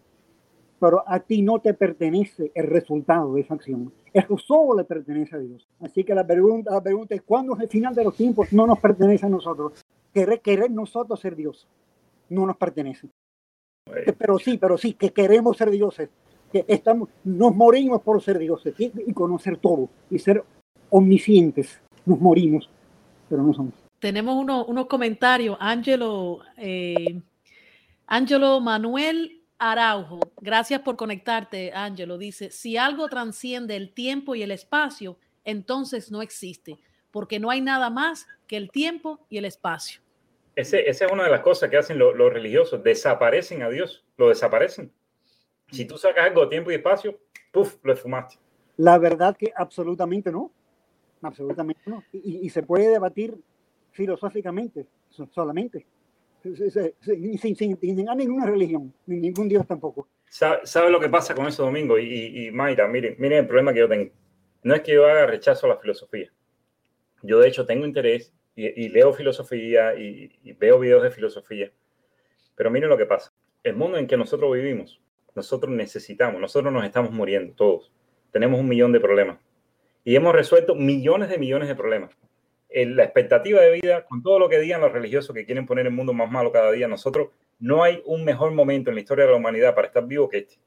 pero 0.79 1.03
a 1.07 1.19
ti 1.19 1.41
no 1.41 1.59
te 1.59 1.73
pertenece 1.73 2.51
el 2.53 2.67
resultado 2.67 3.33
de 3.33 3.41
esa 3.41 3.53
acción. 3.55 3.91
Eso 4.13 4.37
solo 4.37 4.75
le 4.77 4.83
pertenece 4.83 5.35
a 5.35 5.39
Dios. 5.39 5.67
Así 5.79 6.03
que 6.03 6.13
la 6.15 6.25
pregunta, 6.25 6.71
la 6.71 6.81
pregunta 6.81 7.15
es, 7.15 7.21
¿cuándo 7.21 7.55
es 7.55 7.61
el 7.61 7.69
final 7.69 7.93
de 7.95 8.03
los 8.03 8.15
tiempos? 8.15 8.51
No 8.53 8.65
nos 8.67 8.79
pertenece 8.79 9.25
a 9.25 9.29
nosotros. 9.29 9.81
Querer, 10.13 10.39
querer 10.41 10.71
nosotros 10.71 11.19
ser 11.19 11.35
Dios 11.35 11.67
no 12.29 12.45
nos 12.45 12.57
pertenece. 12.57 13.07
Pero 14.17 14.39
sí, 14.39 14.57
pero 14.57 14.77
sí, 14.77 14.93
que 14.93 15.11
queremos 15.11 15.57
ser 15.57 15.69
dioses. 15.69 16.09
que 16.51 16.63
estamos, 16.67 17.09
nos 17.23 17.53
morimos 17.55 18.01
por 18.01 18.21
ser 18.21 18.37
dioses 18.39 18.73
y, 18.79 18.91
y 19.07 19.13
conocer 19.13 19.57
todo 19.57 19.89
y 20.09 20.19
ser 20.19 20.43
omniscientes. 20.89 21.81
Nos 22.05 22.19
morimos, 22.19 22.69
pero 23.29 23.43
no 23.43 23.53
somos. 23.53 23.73
Tenemos 23.99 24.35
uno- 24.35 24.65
unos 24.65 24.85
comentarios. 24.87 25.57
Ángelo, 25.59 26.39
eh, 26.57 27.21
Ángelo 28.07 28.59
Manuel 28.61 29.34
Araujo, 29.57 30.19
gracias 30.41 30.81
por 30.81 30.95
conectarte, 30.97 31.71
Ángelo. 31.73 32.17
Dice, 32.17 32.51
si 32.51 32.77
algo 32.77 33.07
transciende 33.07 33.75
el 33.75 33.93
tiempo 33.93 34.35
y 34.35 34.43
el 34.43 34.51
espacio, 34.51 35.17
entonces 35.45 36.11
no 36.11 36.21
existe, 36.21 36.77
porque 37.11 37.39
no 37.39 37.49
hay 37.49 37.61
nada 37.61 37.89
más 37.89 38.27
que 38.47 38.57
el 38.57 38.69
tiempo 38.69 39.25
y 39.29 39.37
el 39.37 39.45
espacio. 39.45 40.01
Ese- 40.55 40.89
esa 40.89 41.05
es 41.05 41.11
una 41.11 41.23
de 41.25 41.31
las 41.31 41.41
cosas 41.41 41.69
que 41.69 41.77
hacen 41.77 41.97
lo- 41.97 42.13
los 42.13 42.31
religiosos, 42.31 42.83
desaparecen 42.83 43.61
a 43.63 43.69
Dios, 43.69 44.03
lo 44.17 44.29
desaparecen. 44.29 44.91
Si 45.71 45.85
tú 45.85 45.97
sacas 45.97 46.25
algo 46.25 46.41
de 46.43 46.47
tiempo 46.47 46.71
y 46.71 46.75
espacio, 46.75 47.19
¡puf! 47.51 47.75
lo 47.83 47.93
esfumaste. 47.93 48.37
La 48.77 48.97
verdad 48.97 49.35
que 49.37 49.51
absolutamente 49.55 50.31
no. 50.31 50.51
Absolutamente 51.21 51.81
no. 51.87 52.03
Y, 52.11 52.39
y 52.45 52.49
se 52.49 52.61
puede 52.61 52.89
debatir 52.89 53.35
filosóficamente, 53.91 54.85
so- 55.09 55.27
solamente. 55.33 55.85
Se- 56.53 56.69
se- 56.69 56.95
ninguna 58.15 58.45
religión, 58.45 58.93
ni 59.07 59.17
ningún 59.17 59.49
Dios 59.49 59.65
tampoco. 59.65 60.07
¿Sabe, 60.29 60.89
lo 60.89 60.99
que 60.99 61.09
pasa 61.09 61.33
con 61.33 61.47
eso, 61.47 61.63
Domingo? 61.63 61.97
Y, 61.97 62.47
y- 62.47 62.51
Mayra, 62.51 62.87
miren, 62.87 63.15
miren 63.17 63.39
el 63.39 63.47
problema 63.47 63.73
que 63.73 63.79
yo 63.79 63.87
tengo. 63.89 64.11
No 64.63 64.75
es 64.75 64.81
que 64.81 64.93
yo 64.93 65.05
haga 65.05 65.25
rechazo 65.25 65.65
a 65.65 65.69
la 65.69 65.77
filosofía. 65.77 66.31
Yo, 67.21 67.39
de 67.39 67.47
hecho, 67.47 67.65
tengo 67.65 67.85
interés 67.85 68.33
y, 68.55 68.65
y 68.85 68.89
leo 68.89 69.13
filosofía 69.13 69.95
y, 69.95 70.31
y 70.43 70.53
veo 70.53 70.79
videos 70.79 71.03
de 71.03 71.11
filosofía. 71.11 71.71
Pero 72.55 72.69
miren 72.69 72.89
lo 72.89 72.97
que 72.97 73.05
pasa. 73.05 73.33
El 73.63 73.75
mundo 73.75 73.97
en 73.97 74.07
que 74.07 74.17
nosotros 74.17 74.51
vivimos, 74.53 75.01
nosotros 75.35 75.73
necesitamos, 75.73 76.39
nosotros 76.41 76.71
nos 76.71 76.83
estamos 76.85 77.11
muriendo 77.11 77.53
todos. 77.55 77.91
Tenemos 78.31 78.59
un 78.59 78.67
millón 78.67 78.91
de 78.91 78.99
problemas. 78.99 79.39
Y 80.03 80.15
hemos 80.15 80.35
resuelto 80.35 80.75
millones 80.75 81.29
de 81.29 81.37
millones 81.37 81.67
de 81.67 81.75
problemas. 81.75 82.15
La 82.75 83.05
expectativa 83.05 83.61
de 83.61 83.71
vida, 83.71 84.03
con 84.03 84.21
todo 84.21 84.37
lo 84.37 84.49
que 84.49 84.59
digan 84.59 84.81
los 84.81 84.91
religiosos 84.91 85.33
que 85.33 85.45
quieren 85.45 85.65
poner 85.65 85.85
el 85.85 85.93
mundo 85.93 86.11
más 86.11 86.29
malo 86.29 86.51
cada 86.51 86.71
día, 86.73 86.89
nosotros 86.89 87.29
no 87.57 87.83
hay 87.83 88.01
un 88.05 88.25
mejor 88.25 88.51
momento 88.51 88.89
en 88.89 88.95
la 88.95 89.01
historia 89.01 89.23
de 89.23 89.31
la 89.31 89.37
humanidad 89.37 89.73
para 89.73 89.87
estar 89.87 90.05
vivo 90.05 90.27
que 90.27 90.39
este. 90.39 90.57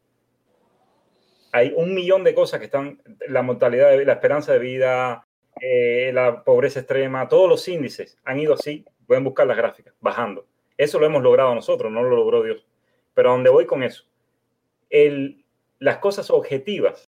Hay 1.53 1.75
un 1.77 1.95
millón 1.95 2.25
de 2.25 2.35
cosas 2.35 2.61
que 2.61 2.65
están, 2.65 3.03
la 3.29 3.43
mortalidad, 3.43 3.95
la 4.03 4.13
esperanza 4.15 4.55
de 4.55 4.59
vida, 4.59 5.27
eh, 5.61 6.11
la 6.15 6.45
pobreza 6.45 6.81
extrema, 6.81 7.29
todos 7.29 7.47
los 7.47 7.69
índices 7.69 8.17
han 8.25 8.41
ido 8.41 8.55
así, 8.55 8.87
pueden 9.07 9.25
buscar 9.25 9.47
las 9.47 9.59
gráficas, 9.59 9.93
bajando. 10.01 10.47
Eso 10.79 10.99
lo 10.99 11.05
hemos 11.05 11.23
logrado 11.23 11.55
nosotros, 11.55 11.93
no 11.93 12.03
lo 12.03 12.17
logró 12.17 12.43
Dios. 12.43 12.67
Pero 13.13 13.29
a 13.29 13.33
donde 13.33 13.51
voy 13.51 13.67
con 13.67 13.83
eso, 13.83 14.05
las 15.79 15.99
cosas 15.99 16.31
objetivas 16.31 17.07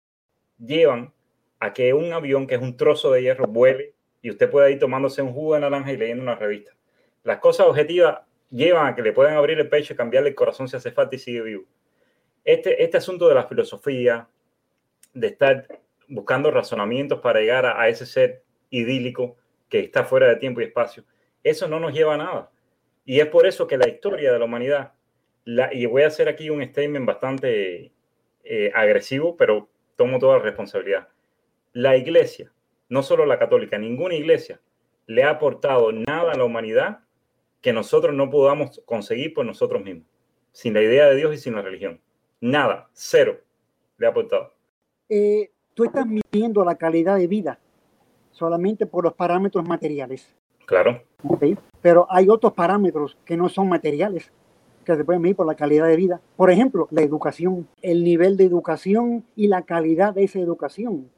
llevan 0.58 1.14
a 1.60 1.72
que 1.72 1.94
un 1.94 2.12
avión, 2.12 2.48
que 2.48 2.56
es 2.56 2.62
un 2.62 2.76
trozo 2.76 3.12
de 3.12 3.22
hierro, 3.22 3.48
vuele 3.48 3.94
y 4.22 4.30
usted 4.30 4.50
pueda 4.50 4.70
ir 4.70 4.80
tomándose 4.80 5.22
un 5.22 5.34
jugo 5.34 5.56
de 5.56 5.62
naranja 5.62 5.92
y 5.92 5.98
leyendo 5.98 6.24
una 6.24 6.36
revista. 6.36 6.72
Las 7.24 7.40
cosas 7.40 7.68
objetivas 7.68 8.20
llevan 8.50 8.88
a 8.88 8.96
que 8.96 9.02
le 9.02 9.14
puedan 9.14 9.36
abrir 9.36 9.60
el 9.60 9.70
pecho 9.70 9.94
y 9.94 9.96
cambiarle 9.96 10.30
el 10.30 10.36
corazón 10.36 10.68
si 10.68 10.76
hace 10.76 10.92
falta 10.92 11.16
y 11.16 11.20
sigue 11.20 11.42
vivo. 11.42 11.64
Este, 12.44 12.84
este 12.84 12.98
asunto 12.98 13.28
de 13.28 13.36
la 13.36 13.44
filosofía, 13.44 14.28
de 15.14 15.28
estar 15.28 15.68
buscando 16.08 16.52
razonamientos 16.52 17.20
para 17.20 17.40
llegar 17.40 17.66
a, 17.66 17.82
a 17.82 17.88
ese 17.88 18.06
ser 18.06 18.44
idílico 18.70 19.38
que 19.70 19.80
está 19.80 20.04
fuera 20.04 20.28
de 20.28 20.36
tiempo 20.38 20.62
y 20.62 20.66
espacio, 20.66 21.04
eso 21.44 21.68
no 21.68 21.80
nos 21.80 21.94
lleva 21.94 22.16
a 22.16 22.18
nada. 22.18 22.52
Y 23.06 23.20
es 23.20 23.28
por 23.28 23.46
eso 23.46 23.68
que 23.68 23.78
la 23.78 23.88
historia 23.88 24.32
de 24.32 24.40
la 24.40 24.46
humanidad, 24.46 24.94
la, 25.46 25.74
y 25.74 25.86
voy 25.86 26.04
a 26.04 26.08
hacer 26.08 26.28
aquí 26.28 26.50
un 26.50 26.64
statement 26.64 27.06
bastante 27.06 27.92
eh, 28.44 28.72
agresivo, 28.74 29.36
pero 29.36 29.70
tomo 29.96 30.20
toda 30.20 30.38
la 30.38 30.44
responsabilidad. 30.44 31.08
La 31.74 31.98
iglesia, 31.98 32.52
no 32.90 33.04
solo 33.04 33.26
la 33.26 33.40
católica, 33.40 33.78
ninguna 33.78 34.16
iglesia 34.16 34.60
le 35.06 35.24
ha 35.24 35.32
aportado 35.32 35.92
nada 35.92 36.34
a 36.34 36.38
la 36.38 36.44
humanidad 36.44 37.00
que 37.62 37.74
nosotros 37.74 38.14
no 38.14 38.30
podamos 38.30 38.82
conseguir 38.86 39.34
por 39.34 39.46
nosotros 39.46 39.84
mismos, 39.84 40.06
sin 40.52 40.74
la 40.74 40.82
idea 40.82 41.08
de 41.08 41.16
Dios 41.16 41.34
y 41.34 41.38
sin 41.38 41.56
la 41.56 41.62
religión. 41.62 42.00
Nada, 42.42 42.90
cero 42.94 43.40
le 43.98 44.08
ha 44.08 44.10
aportado. 44.10 44.54
Eh, 45.10 45.52
tú 45.74 45.86
estás 45.86 46.06
midiendo 46.06 46.64
la 46.64 46.76
calidad 46.76 47.18
de 47.18 47.28
vida 47.28 47.60
solamente 48.32 48.86
por 48.86 49.04
los 49.04 49.14
parámetros 49.14 49.68
materiales. 49.68 50.34
Claro, 50.66 51.02
¿ok? 51.28 51.44
Pero 51.82 52.08
hay 52.10 52.30
otros 52.30 52.54
parámetros 52.54 53.18
que 53.26 53.36
no 53.36 53.50
son 53.50 53.68
materiales, 53.68 54.32
que 54.86 54.96
se 54.96 55.04
pueden 55.04 55.22
medir 55.22 55.36
por 55.36 55.48
la 55.48 55.56
calidad 55.56 55.88
de 55.88 55.96
vida. 55.96 56.22
Por 56.38 56.52
ejemplo, 56.52 56.88
la 56.92 57.02
educación, 57.02 57.68
el 57.82 58.04
nivel 58.04 58.38
de 58.38 58.46
educación 58.46 59.26
y 59.36 59.48
la 59.48 59.64
calidad 59.64 60.14
de 60.14 60.24
esa 60.24 60.40
educación. 60.40 61.10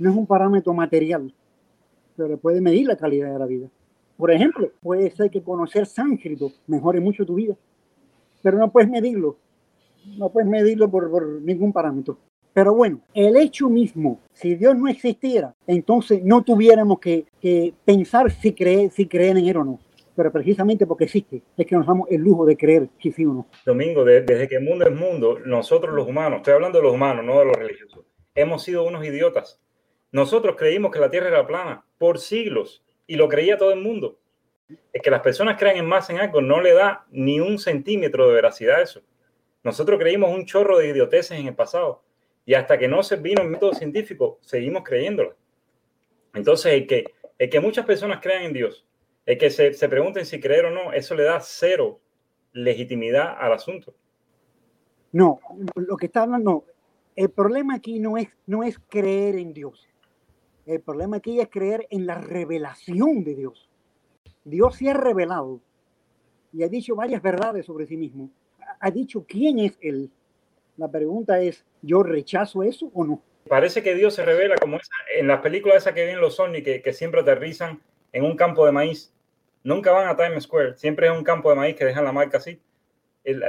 No 0.00 0.08
es 0.10 0.16
un 0.16 0.26
parámetro 0.26 0.72
material, 0.72 1.30
pero 2.16 2.38
puede 2.38 2.62
medir 2.62 2.86
la 2.86 2.96
calidad 2.96 3.30
de 3.34 3.38
la 3.38 3.44
vida. 3.44 3.68
Por 4.16 4.30
ejemplo, 4.30 4.70
puede 4.80 5.10
ser 5.10 5.30
que 5.30 5.42
conocer 5.42 5.84
sánscrito 5.84 6.52
mejore 6.66 7.00
mucho 7.00 7.26
tu 7.26 7.34
vida, 7.34 7.54
pero 8.42 8.56
no 8.56 8.70
puedes 8.72 8.88
medirlo. 8.88 9.36
No 10.16 10.30
puedes 10.30 10.48
medirlo 10.48 10.90
por, 10.90 11.10
por 11.10 11.26
ningún 11.42 11.70
parámetro. 11.70 12.16
Pero 12.54 12.72
bueno, 12.74 13.00
el 13.12 13.36
hecho 13.36 13.68
mismo, 13.68 14.18
si 14.32 14.54
Dios 14.54 14.74
no 14.74 14.88
existiera, 14.88 15.54
entonces 15.66 16.24
no 16.24 16.42
tuviéramos 16.42 16.98
que, 16.98 17.26
que 17.38 17.74
pensar 17.84 18.30
si 18.30 18.54
creer, 18.54 18.90
si 18.90 19.06
creer 19.06 19.36
en 19.36 19.46
Él 19.46 19.56
o 19.58 19.64
no. 19.64 19.78
Pero 20.16 20.32
precisamente 20.32 20.86
porque 20.86 21.04
existe, 21.04 21.42
es 21.58 21.66
que 21.66 21.76
nos 21.76 21.86
damos 21.86 22.10
el 22.10 22.22
lujo 22.22 22.46
de 22.46 22.56
creer 22.56 22.88
si 23.02 23.12
sí 23.12 23.26
o 23.26 23.34
no. 23.34 23.46
Domingo, 23.66 24.02
de- 24.02 24.22
desde 24.22 24.48
que 24.48 24.56
el 24.56 24.64
mundo 24.64 24.86
es 24.86 24.94
mundo, 24.98 25.38
nosotros 25.44 25.94
los 25.94 26.08
humanos, 26.08 26.38
estoy 26.38 26.54
hablando 26.54 26.78
de 26.78 26.84
los 26.84 26.94
humanos, 26.94 27.22
no 27.22 27.38
de 27.38 27.44
los 27.44 27.54
religiosos, 27.56 28.00
hemos 28.34 28.62
sido 28.62 28.84
unos 28.86 29.04
idiotas. 29.04 29.60
Nosotros 30.12 30.56
creímos 30.56 30.90
que 30.90 30.98
la 30.98 31.10
Tierra 31.10 31.28
era 31.28 31.46
plana 31.46 31.84
por 31.98 32.18
siglos 32.18 32.84
y 33.06 33.16
lo 33.16 33.28
creía 33.28 33.56
todo 33.56 33.72
el 33.72 33.80
mundo. 33.80 34.18
Es 34.92 35.02
que 35.02 35.10
las 35.10 35.20
personas 35.20 35.58
crean 35.58 35.76
en 35.76 35.86
más 35.86 36.10
en 36.10 36.18
algo 36.18 36.40
no 36.40 36.60
le 36.60 36.72
da 36.72 37.06
ni 37.10 37.40
un 37.40 37.58
centímetro 37.58 38.28
de 38.28 38.34
veracidad 38.34 38.76
a 38.76 38.82
eso. 38.82 39.02
Nosotros 39.62 39.98
creímos 39.98 40.30
un 40.30 40.46
chorro 40.46 40.78
de 40.78 40.88
idioteces 40.88 41.38
en 41.38 41.46
el 41.46 41.54
pasado 41.54 42.02
y 42.46 42.54
hasta 42.54 42.78
que 42.78 42.88
no 42.88 43.02
se 43.02 43.16
vino 43.16 43.42
el 43.42 43.48
método 43.48 43.74
científico, 43.74 44.38
seguimos 44.40 44.82
creyéndolo. 44.84 45.36
Entonces, 46.34 46.72
el 46.72 46.86
que, 46.86 47.04
el 47.38 47.50
que 47.50 47.60
muchas 47.60 47.84
personas 47.84 48.20
crean 48.20 48.44
en 48.44 48.52
Dios, 48.52 48.86
el 49.26 49.38
que 49.38 49.50
se, 49.50 49.74
se 49.74 49.88
pregunten 49.88 50.24
si 50.24 50.40
creer 50.40 50.66
o 50.66 50.70
no, 50.70 50.92
eso 50.92 51.14
le 51.14 51.24
da 51.24 51.40
cero 51.40 52.00
legitimidad 52.52 53.36
al 53.38 53.52
asunto. 53.52 53.94
No, 55.12 55.40
lo 55.74 55.96
que 55.96 56.06
está 56.06 56.22
hablando, 56.22 56.64
el 57.16 57.30
problema 57.30 57.74
aquí 57.74 57.98
no 57.98 58.16
es, 58.16 58.28
no 58.46 58.62
es 58.62 58.78
creer 58.88 59.36
en 59.36 59.52
Dios. 59.52 59.89
El 60.70 60.82
problema 60.82 61.16
aquí 61.16 61.40
es 61.40 61.48
creer 61.50 61.88
en 61.90 62.06
la 62.06 62.14
revelación 62.14 63.24
de 63.24 63.34
Dios. 63.34 63.68
Dios 64.44 64.76
se 64.76 64.88
ha 64.88 64.94
revelado 64.94 65.58
y 66.52 66.62
ha 66.62 66.68
dicho 66.68 66.94
varias 66.94 67.20
verdades 67.20 67.66
sobre 67.66 67.86
sí 67.86 67.96
mismo. 67.96 68.30
Ha- 68.78 68.90
dicho 68.92 69.24
quién 69.26 69.58
es 69.58 69.76
Él. 69.80 70.12
La 70.76 70.88
pregunta 70.88 71.40
es, 71.42 71.66
¿yo 71.82 72.04
rechazo 72.04 72.62
eso 72.62 72.88
o 72.94 73.04
no? 73.04 73.20
Parece 73.48 73.82
que 73.82 73.96
Dios 73.96 74.14
se 74.14 74.24
revela 74.24 74.54
como 74.58 74.76
esa, 74.76 74.92
en 75.18 75.26
las 75.26 75.40
películas 75.40 75.78
esas 75.78 75.92
que 75.92 76.04
vienen 76.04 76.20
los 76.20 76.38
ovnis 76.38 76.62
que, 76.62 76.92
siempre 76.92 77.22
aterrizan 77.22 77.82
en 78.12 78.24
un 78.24 78.36
campo 78.36 78.64
de 78.64 78.70
maíz. 78.70 79.12
Nunca 79.64 79.90
van 79.90 80.06
a 80.06 80.16
Times 80.16 80.44
Square, 80.44 80.76
siempre 80.76 81.08
es 81.08 81.12
un 81.12 81.24
campo 81.24 81.50
de 81.50 81.56
maíz 81.56 81.74
que 81.74 81.84
dejan 81.84 82.04
la 82.04 82.12
marca 82.12 82.38
así. 82.38 82.60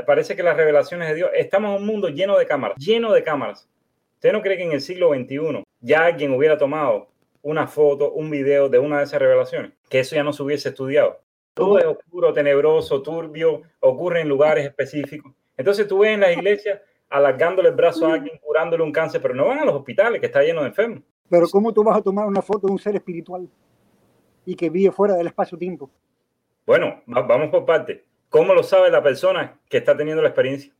Parece 0.08 0.36
que 0.36 0.42
las 0.42 0.58
revelaciones 0.58 1.10
de 1.10 1.14
Dios, 1.14 1.30
estamos 1.36 1.76
en 1.76 1.84
un 1.84 1.88
mundo 1.88 2.10
lleno 2.10 2.36
de 2.36 2.48
cámaras, 2.48 2.80
lleno 2.80 3.14
de 3.14 3.22
cámaras. 3.22 3.70
¿Usted 4.16 4.34
no 4.34 4.42
cree 4.42 4.58
que 4.58 4.64
en 4.64 4.72
el 4.72 4.82
siglo 4.82 5.14
XXI 5.14 5.64
ya 5.82 6.06
alguien 6.06 6.34
hubiera 6.34 6.58
tomado 6.58 7.11
una 7.44 7.68
foto, 7.68 8.12
un 8.12 8.30
video 8.30 8.70
de 8.70 8.80
una 8.80 9.00
de 9.00 9.04
esas 9.06 9.20
revelaciones? 9.20 9.72
Que 9.90 10.00
eso 10.00 10.16
ya 10.16 10.24
no 10.24 10.34
se 10.34 10.44
hubiese 10.44 10.70
estudiado. 10.70 11.20
Todo 11.54 11.80
es 11.80 11.86
oscuro, 11.86 12.32
tenebroso, 12.34 13.02
turbio, 13.02 13.62
ocurre 13.80 14.22
en 14.22 14.30
lugares 14.30 14.66
específicos. 14.66 15.34
Entonces 15.58 15.88
tú 15.88 16.00
ves 16.00 16.12
en 16.12 16.22
las 16.22 16.32
iglesias 16.36 16.80
alargándole 17.10 17.70
el 17.70 17.76
brazo 17.76 18.08
a 18.08 18.14
alguien, 18.14 18.38
curándole 18.42 18.84
un 18.84 18.92
cáncer, 18.92 19.22
pero 19.22 19.34
no 19.36 19.46
van 19.48 19.60
a 19.60 19.66
los 19.66 19.76
hospitales 19.76 20.20
que 20.22 20.28
está 20.28 20.42
lleno 20.44 20.62
de 20.62 20.68
enfermos. 20.68 21.02
Pero 21.30 21.48
¿cómo 21.50 21.74
tú 21.74 21.84
vas 21.84 21.98
a 21.98 22.02
tomar 22.02 22.26
una 22.26 22.42
foto 22.42 22.68
de 22.68 22.74
un 22.74 22.80
ser 22.80 22.96
espiritual 22.96 23.50
y 24.46 24.56
que 24.56 24.70
vive 24.70 24.92
fuera 24.92 25.16
del 25.16 25.28
espacio-tiempo? 25.28 25.90
Bueno, 26.66 27.02
va- 27.14 27.22
vamos 27.24 27.50
por 27.50 27.66
parte. 27.66 28.06
¿Cómo 28.30 28.54
lo 28.54 28.64
sabe 28.64 28.90
la 28.90 29.04
persona 29.04 29.60
que 29.70 29.78
está 29.78 29.96
teniendo 29.98 30.22
la 30.22 30.30
experiencia? 30.30 30.72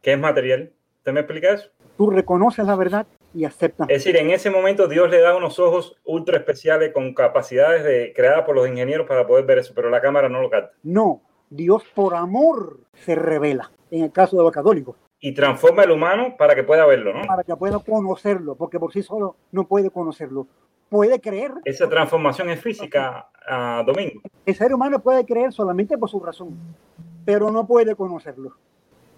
¿Qué 0.00 0.12
es 0.12 0.18
material? 0.18 0.72
¿Usted 0.98 1.12
me 1.12 1.20
explica 1.20 1.52
eso? 1.52 1.68
Tú 1.98 2.08
reconoces 2.10 2.64
la 2.64 2.76
verdad 2.76 3.06
y 3.34 3.44
aceptas. 3.44 3.88
Es 3.90 4.04
decir, 4.04 4.16
en 4.16 4.30
ese 4.30 4.50
momento 4.50 4.86
Dios 4.86 5.10
le 5.10 5.20
da 5.20 5.36
unos 5.36 5.58
ojos 5.58 5.96
ultra 6.04 6.38
especiales 6.38 6.92
con 6.92 7.12
capacidades 7.14 7.84
de, 7.84 8.12
creadas 8.14 8.44
por 8.44 8.54
los 8.54 8.68
ingenieros 8.68 9.06
para 9.06 9.26
poder 9.26 9.44
ver 9.44 9.58
eso, 9.58 9.72
pero 9.74 9.90
la 9.90 10.00
cámara 10.00 10.28
no 10.28 10.40
lo 10.40 10.48
capta. 10.48 10.72
No, 10.82 11.22
Dios 11.50 11.82
por 11.94 12.14
amor 12.14 12.80
se 12.94 13.14
revela, 13.14 13.70
en 13.90 14.04
el 14.04 14.12
caso 14.12 14.36
de 14.36 14.44
los 14.44 14.52
católicos, 14.52 14.96
Y 15.20 15.32
transforma 15.32 15.82
el 15.84 15.90
humano 15.90 16.36
para 16.38 16.54
que 16.54 16.62
pueda 16.62 16.86
verlo, 16.86 17.12
¿no? 17.12 17.22
para 17.26 17.42
que 17.42 17.56
pueda 17.56 17.78
conocerlo, 17.80 18.54
porque 18.54 18.78
por 18.78 18.92
sí 18.92 19.02
solo 19.02 19.36
no 19.52 19.66
puede 19.66 19.90
conocerlo. 19.90 20.46
Puede 20.88 21.18
creer, 21.18 21.52
Esa 21.64 21.88
transformación 21.88 22.50
es 22.50 22.60
física, 22.60 23.28
ah, 23.48 23.82
Domingo. 23.84 24.20
el 24.46 24.54
ser 24.54 24.72
humano 24.72 25.00
puede 25.00 25.24
creer 25.24 25.52
solamente 25.52 25.98
por 25.98 26.08
su 26.08 26.20
razón, 26.20 26.56
pero 27.24 27.50
no 27.50 27.66
puede 27.66 27.96
conocerlo. 27.96 28.52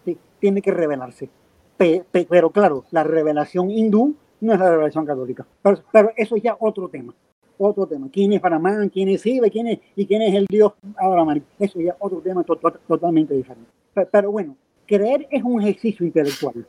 Sí, 0.04 0.16
tiene 0.38 0.62
que 0.62 0.70
revelarse. 0.70 1.28
Pero 1.76 2.50
claro, 2.50 2.84
la 2.90 3.04
revelación 3.04 3.70
hindú 3.70 4.14
no 4.40 4.52
es 4.52 4.58
la 4.58 4.70
revelación 4.70 5.06
católica. 5.06 5.46
Pero, 5.62 6.12
eso 6.16 6.36
es 6.36 6.42
ya 6.42 6.56
otro 6.58 6.88
tema. 6.88 7.14
Otro 7.58 7.86
tema. 7.86 8.08
¿Quién 8.12 8.32
es 8.32 8.42
Brahman? 8.42 8.90
¿Quién 8.90 9.08
es 9.08 9.22
Shiva? 9.22 9.48
¿Quién 9.48 9.68
es, 9.68 9.78
¿Y 9.94 10.06
quién 10.06 10.22
es 10.22 10.34
el 10.34 10.46
Dios 10.46 10.72
Abraham? 10.96 11.42
Eso 11.58 11.80
ya 11.80 11.96
otro 11.98 12.20
tema 12.20 12.44
totalmente 12.44 13.34
diferente. 13.34 13.70
Pero, 14.12 14.30
bueno, 14.30 14.56
creer 14.86 15.26
es 15.30 15.42
un 15.42 15.62
ejercicio 15.62 16.04
intelectual. 16.04 16.66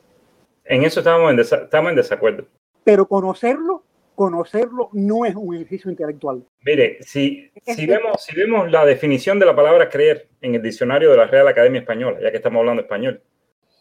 En 0.64 0.84
eso 0.84 1.00
estamos 1.00 1.30
en, 1.30 1.40
estamos 1.40 1.90
en 1.90 1.96
desacuerdo. 1.96 2.44
Pero 2.84 3.06
conocerlo 3.06 3.82
conocerlo 4.18 4.90
no 4.94 5.24
es 5.24 5.36
un 5.36 5.54
ejercicio 5.54 5.88
intelectual. 5.92 6.42
Mire, 6.62 6.98
si, 7.02 7.52
si, 7.64 7.86
vemos, 7.86 8.20
si 8.20 8.34
vemos 8.34 8.68
la 8.68 8.84
definición 8.84 9.38
de 9.38 9.46
la 9.46 9.54
palabra 9.54 9.88
creer 9.88 10.26
en 10.40 10.56
el 10.56 10.62
diccionario 10.62 11.12
de 11.12 11.16
la 11.16 11.28
Real 11.28 11.46
Academia 11.46 11.82
Española, 11.82 12.18
ya 12.20 12.32
que 12.32 12.38
estamos 12.38 12.58
hablando 12.58 12.82
español, 12.82 13.22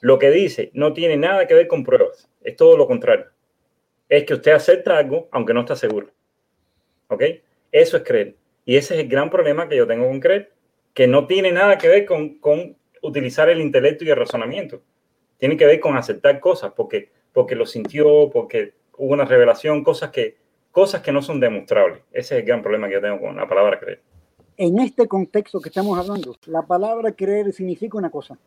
lo 0.02 0.20
que 0.20 0.32
dice 0.32 0.72
no 0.74 0.94
tiene 0.94 1.18
nada 1.18 1.48
que 1.48 1.54
ver 1.54 1.68
con 1.68 1.84
pruebas, 1.84 2.30
es 2.42 2.56
todo 2.56 2.78
lo 2.78 2.88
contrario. 2.88 3.26
Es 4.10 4.24
que 4.24 4.36
usted 4.36 4.52
acepta 4.52 4.98
algo 4.98 5.28
aunque 5.32 5.54
no 5.54 5.62
está 5.62 5.76
seguro. 5.76 6.08
¿Ok? 7.10 7.24
Eso 7.72 7.98
es 7.98 8.04
creer. 8.04 8.36
Y 8.66 8.76
ese 8.76 8.96
es 8.96 9.02
el 9.02 9.08
gran 9.08 9.30
problema 9.30 9.68
que 9.68 9.78
yo 9.78 9.88
tengo 9.88 10.08
con 10.08 10.20
creer, 10.20 10.52
que 10.94 11.08
no 11.08 11.28
tiene 11.28 11.52
nada 11.52 11.78
que 11.78 11.88
ver 11.88 12.06
con, 12.06 12.40
con 12.40 12.76
utilizar 13.02 13.50
el 13.50 13.62
intelecto 13.62 14.04
y 14.04 14.10
el 14.10 14.18
razonamiento. 14.18 14.82
Tiene 15.38 15.56
que 15.58 15.66
ver 15.66 15.80
con 15.80 15.96
aceptar 15.96 16.40
cosas, 16.40 16.74
porque, 16.76 17.12
porque 17.32 17.56
lo 17.56 17.66
sintió, 17.66 18.30
porque 18.32 18.74
hubo 18.98 19.14
una 19.14 19.26
revelación, 19.26 19.84
cosas 19.84 20.10
que, 20.10 20.38
cosas 20.72 21.02
que 21.02 21.12
no 21.12 21.22
son 21.22 21.40
demostrables. 21.40 22.02
Ese 22.12 22.36
es 22.36 22.42
el 22.42 22.48
gran 22.48 22.62
problema 22.62 22.88
que 22.88 22.94
yo 22.94 23.02
tengo 23.02 23.20
con 23.20 23.36
la 23.36 23.48
palabra 23.48 23.80
creer. 23.80 24.02
En 24.58 24.80
este 24.80 25.08
contexto 25.08 25.60
que 25.60 25.70
estamos 25.70 25.98
hablando, 25.98 26.36
la 26.48 26.64
palabra 26.64 27.12
creer 27.12 27.54
significa 27.54 27.98
una 27.98 28.10
cosa, 28.10 28.38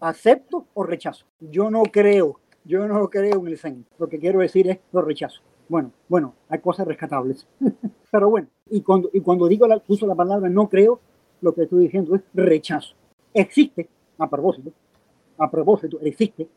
acepto 0.00 0.66
o 0.74 0.84
rechazo. 0.84 1.26
Yo 1.40 1.70
no 1.70 1.82
creo, 1.84 2.40
yo 2.64 2.86
no 2.86 3.08
creo 3.08 3.40
en 3.40 3.48
el 3.48 3.58
Zen. 3.58 3.86
Lo 3.98 4.08
que 4.08 4.18
quiero 4.18 4.40
decir 4.40 4.68
es 4.68 4.78
lo 4.92 5.02
rechazo. 5.02 5.40
Bueno, 5.68 5.92
bueno, 6.08 6.34
hay 6.48 6.60
cosas 6.60 6.86
rescatables. 6.86 7.46
Pero 8.10 8.30
bueno, 8.30 8.48
y 8.70 8.80
cuando, 8.82 9.10
y 9.12 9.20
cuando 9.20 9.48
digo 9.48 9.66
la, 9.66 9.82
uso 9.86 10.06
la 10.06 10.14
palabra 10.14 10.48
no 10.48 10.68
creo, 10.68 11.00
lo 11.40 11.54
que 11.54 11.62
estoy 11.62 11.84
diciendo 11.84 12.14
es 12.14 12.22
rechazo. 12.34 12.94
Existe, 13.34 13.88
a 14.18 14.28
propósito, 14.28 14.72
a 15.36 15.50
propósito, 15.50 15.98
existe 16.00 16.48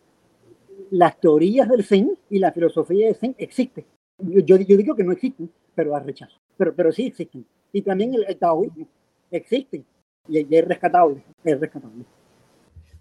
las 0.91 1.19
teorías 1.19 1.69
del 1.69 1.83
Zen 1.83 2.17
y 2.29 2.39
la 2.39 2.51
filosofía 2.51 3.07
del 3.07 3.15
Zen 3.15 3.35
existen. 3.37 3.85
Yo, 4.19 4.57
yo, 4.57 4.77
digo 4.77 4.95
que 4.95 5.03
no 5.03 5.13
existen, 5.13 5.49
pero 5.73 5.91
las 5.91 6.05
rechazo. 6.05 6.37
Pero, 6.57 6.75
pero 6.75 6.91
sí 6.91 7.07
existen. 7.07 7.45
Y 7.71 7.81
también 7.81 8.13
el, 8.13 8.37
taoísmo 8.37 8.87
existe 9.31 9.83
y, 10.27 10.55
es 10.55 10.67
rescatable, 10.67 11.23
es 11.43 11.59
rescatable. 11.59 12.05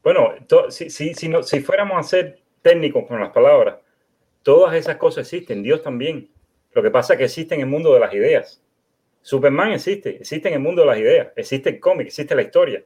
Bueno, 0.03 0.31
si, 0.69 0.91
si, 0.91 1.15
si, 1.15 1.29
no, 1.29 1.43
si 1.43 1.61
fuéramos 1.61 1.99
a 1.99 2.03
ser 2.03 2.39
técnicos 2.63 3.07
con 3.07 3.21
las 3.21 3.31
palabras, 3.31 3.77
todas 4.43 4.75
esas 4.75 4.97
cosas 4.97 5.31
existen, 5.31 5.63
Dios 5.63 5.83
también. 5.83 6.31
Lo 6.73 6.83
que 6.83 6.91
pasa 6.91 7.15
es 7.15 7.19
que 7.19 7.25
existe 7.25 7.55
en 7.55 7.63
el 7.63 7.67
mundo 7.67 7.93
de 7.93 8.01
las 8.01 8.15
ideas. 8.15 8.63
Superman 9.23 9.73
existe, 9.73 10.17
existe 10.17 10.49
en 10.49 10.55
el 10.55 10.61
mundo 10.61 10.83
de 10.83 10.87
las 10.87 10.99
ideas, 10.99 11.29
existe 11.37 11.71
el 11.71 11.81
cómic, 11.81 12.07
existe 12.07 12.35
la 12.35 12.43
historia. 12.43 12.83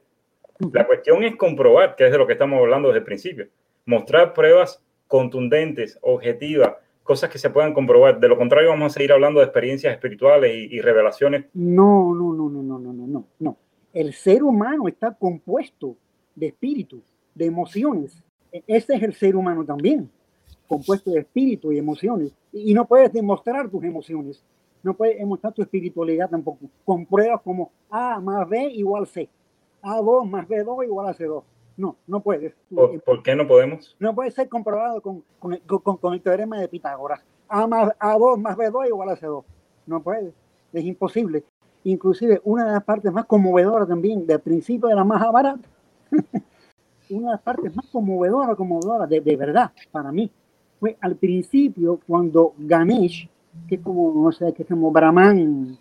La 0.73 0.85
cuestión 0.85 1.23
es 1.23 1.35
comprobar, 1.35 1.95
que 1.95 2.05
es 2.05 2.11
de 2.11 2.17
lo 2.17 2.27
que 2.27 2.33
estamos 2.33 2.59
hablando 2.59 2.89
desde 2.89 2.99
el 2.99 3.05
principio, 3.05 3.47
mostrar 3.85 4.33
pruebas 4.33 4.81
contundentes, 5.07 5.97
objetivas, 6.01 6.73
cosas 7.03 7.29
que 7.29 7.37
se 7.37 7.49
puedan 7.49 7.73
comprobar. 7.73 8.19
De 8.19 8.27
lo 8.27 8.37
contrario, 8.37 8.69
vamos 8.69 8.91
a 8.91 8.93
seguir 8.95 9.13
hablando 9.13 9.39
de 9.39 9.45
experiencias 9.45 9.93
espirituales 9.93 10.53
y, 10.53 10.75
y 10.75 10.81
revelaciones. 10.81 11.45
No, 11.53 12.13
no, 12.13 12.33
no, 12.33 12.49
no, 12.49 12.61
no, 12.63 12.79
no, 12.79 12.93
no, 12.93 13.27
no. 13.39 13.57
El 13.93 14.13
ser 14.13 14.43
humano 14.43 14.87
está 14.87 15.13
compuesto 15.13 15.95
de 16.35 16.47
espíritu, 16.47 17.01
de 17.33 17.45
emociones. 17.45 18.23
E, 18.51 18.63
ese 18.67 18.95
es 18.95 19.03
el 19.03 19.13
ser 19.13 19.35
humano 19.35 19.63
también, 19.63 20.09
compuesto 20.67 21.11
de 21.11 21.21
espíritu 21.21 21.71
y 21.71 21.77
emociones. 21.77 22.33
Y 22.51 22.73
no 22.73 22.85
puedes 22.85 23.11
demostrar 23.11 23.69
tus 23.69 23.83
emociones, 23.83 24.43
no 24.83 24.93
puedes 24.93 25.17
demostrar 25.17 25.53
tu 25.53 25.61
espiritualidad 25.61 26.29
tampoco, 26.29 26.69
con 26.83 27.05
pruebas 27.05 27.41
como 27.41 27.71
A 27.89 28.19
más 28.19 28.47
B 28.47 28.71
igual 28.73 29.07
C, 29.07 29.29
A2 29.81 30.29
más 30.29 30.47
B2 30.47 30.85
igual 30.85 31.07
a 31.07 31.13
C2 31.15 31.43
no, 31.77 31.97
no 32.07 32.21
puede. 32.21 32.55
¿Por, 33.05 33.23
qué 33.23 33.35
no 33.35 33.47
podemos? 33.47 33.95
No 33.99 34.15
puede 34.15 34.31
ser 34.31 34.47
comprobado 34.47 35.01
con, 35.01 35.23
con, 35.39 36.13
el 36.13 36.21
teorema 36.21 36.59
de 36.59 36.67
Pitágoras. 36.67 37.21
A 37.47 37.67
más 37.67 37.89
A2 37.99 38.37
más 38.37 38.57
B2 38.57 38.87
igual 38.87 39.09
a 39.09 39.17
C2. 39.17 39.43
No 39.85 40.01
puede. 40.01 40.33
Es 40.73 40.83
imposible. 40.83 41.43
Inclusive, 41.83 42.41
una 42.43 42.65
de 42.65 42.71
las 42.71 42.83
partes 42.83 43.11
más 43.11 43.25
conmovedoras 43.25 43.87
también 43.87 44.25
del 44.25 44.39
principio 44.39 44.89
de 44.89 44.95
la 44.95 45.03
barata, 45.03 45.59
una 47.09 47.27
de 47.27 47.31
las 47.33 47.41
partes 47.41 47.75
más 47.75 47.85
conmovedoras, 47.87 48.55
conmovedoras, 48.55 49.09
de, 49.09 49.21
de 49.21 49.35
verdad, 49.35 49.71
para 49.91 50.11
mí, 50.11 50.29
fue 50.79 50.97
al 51.01 51.15
principio 51.15 51.99
cuando 52.05 52.53
Ganesh, 52.57 53.29
que 53.67 53.75
es 53.75 53.81
como, 53.81 54.13
no 54.23 54.31
sé, 54.31 54.53
que 54.53 54.63
es 54.63 54.69
como 54.69 54.91
Brahman, 54.91 55.77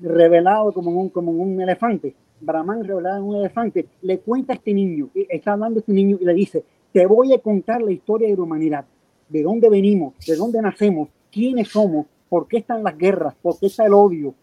revelado 0.00 0.72
como 0.72 0.90
un, 0.90 1.08
como 1.08 1.32
un 1.32 1.60
elefante, 1.60 2.14
Brahman 2.40 2.84
revelado 2.84 3.18
en 3.18 3.24
un 3.24 3.36
elefante, 3.36 3.86
le 4.02 4.18
cuenta 4.18 4.52
a 4.52 4.56
este 4.56 4.74
niño, 4.74 5.08
está 5.14 5.52
hablando 5.52 5.80
este 5.80 5.92
niño 5.92 6.18
y 6.20 6.24
le 6.24 6.34
dice, 6.34 6.64
te 6.92 7.06
voy 7.06 7.32
a 7.32 7.38
contar 7.38 7.82
la 7.82 7.92
historia 7.92 8.28
de 8.28 8.36
la 8.36 8.42
humanidad, 8.42 8.84
de 9.28 9.42
dónde 9.42 9.68
venimos, 9.68 10.14
de 10.26 10.36
dónde 10.36 10.60
nacemos, 10.60 11.08
quiénes 11.32 11.68
somos, 11.68 12.06
por 12.28 12.46
qué 12.46 12.58
están 12.58 12.82
las 12.82 12.96
guerras, 12.96 13.34
por 13.40 13.58
qué 13.58 13.66
está 13.66 13.86
el 13.86 13.94
odio, 13.94 14.34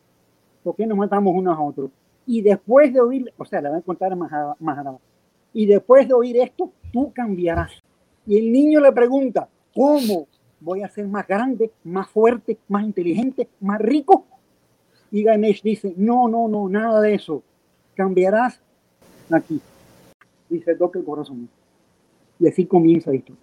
por 0.63 0.75
qué 0.75 0.85
nos 0.85 0.97
matamos 0.97 1.33
unos 1.35 1.57
a 1.57 1.61
otros. 1.61 1.91
Y 2.31 2.41
después 2.41 2.93
de 2.93 3.01
oír, 3.01 3.33
o 3.35 3.43
sea, 3.43 3.59
le 3.59 3.67
voy 3.67 3.79
a 3.79 3.81
contar 3.81 4.15
más, 4.15 4.31
más 4.57 4.77
adelante, 4.77 5.03
y 5.51 5.65
después 5.65 6.07
de 6.07 6.13
oír 6.13 6.37
esto, 6.37 6.71
tú 6.93 7.11
cambiarás. 7.11 7.73
Y 8.25 8.37
el 8.37 8.53
niño 8.53 8.79
le 8.79 8.89
pregunta, 8.93 9.49
¿cómo 9.75 10.29
voy 10.61 10.81
a 10.81 10.87
ser 10.87 11.07
más 11.07 11.27
grande, 11.27 11.71
más 11.83 12.07
fuerte, 12.07 12.57
más 12.69 12.85
inteligente, 12.85 13.49
más 13.59 13.81
rico? 13.81 14.25
Y 15.11 15.23
Ganesh 15.23 15.61
dice, 15.61 15.93
no, 15.97 16.29
no, 16.29 16.47
no, 16.47 16.69
nada 16.69 17.01
de 17.01 17.15
eso 17.15 17.43
cambiarás 17.95 18.61
aquí. 19.29 19.59
Y 20.49 20.59
se 20.61 20.73
toca 20.75 20.99
el 20.99 21.03
corazón. 21.03 21.49
Y 22.39 22.47
así 22.47 22.65
comienza 22.65 23.11
esto. 23.11 23.33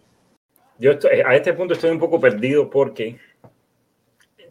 Yo 0.78 0.93
a 1.26 1.36
este 1.36 1.53
punto 1.53 1.74
estoy 1.74 1.91
un 1.91 1.99
poco 1.99 2.18
perdido 2.18 2.70
porque 2.70 3.18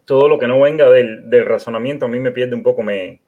todo 0.04 0.28
lo 0.28 0.38
que 0.38 0.46
no 0.46 0.60
venga 0.60 0.88
del, 0.90 1.28
del 1.28 1.44
razonamiento 1.44 2.06
a 2.06 2.08
mí 2.08 2.20
me 2.20 2.30
pierde 2.30 2.54
un 2.54 2.62
poco, 2.62 2.84
me, 2.84 3.20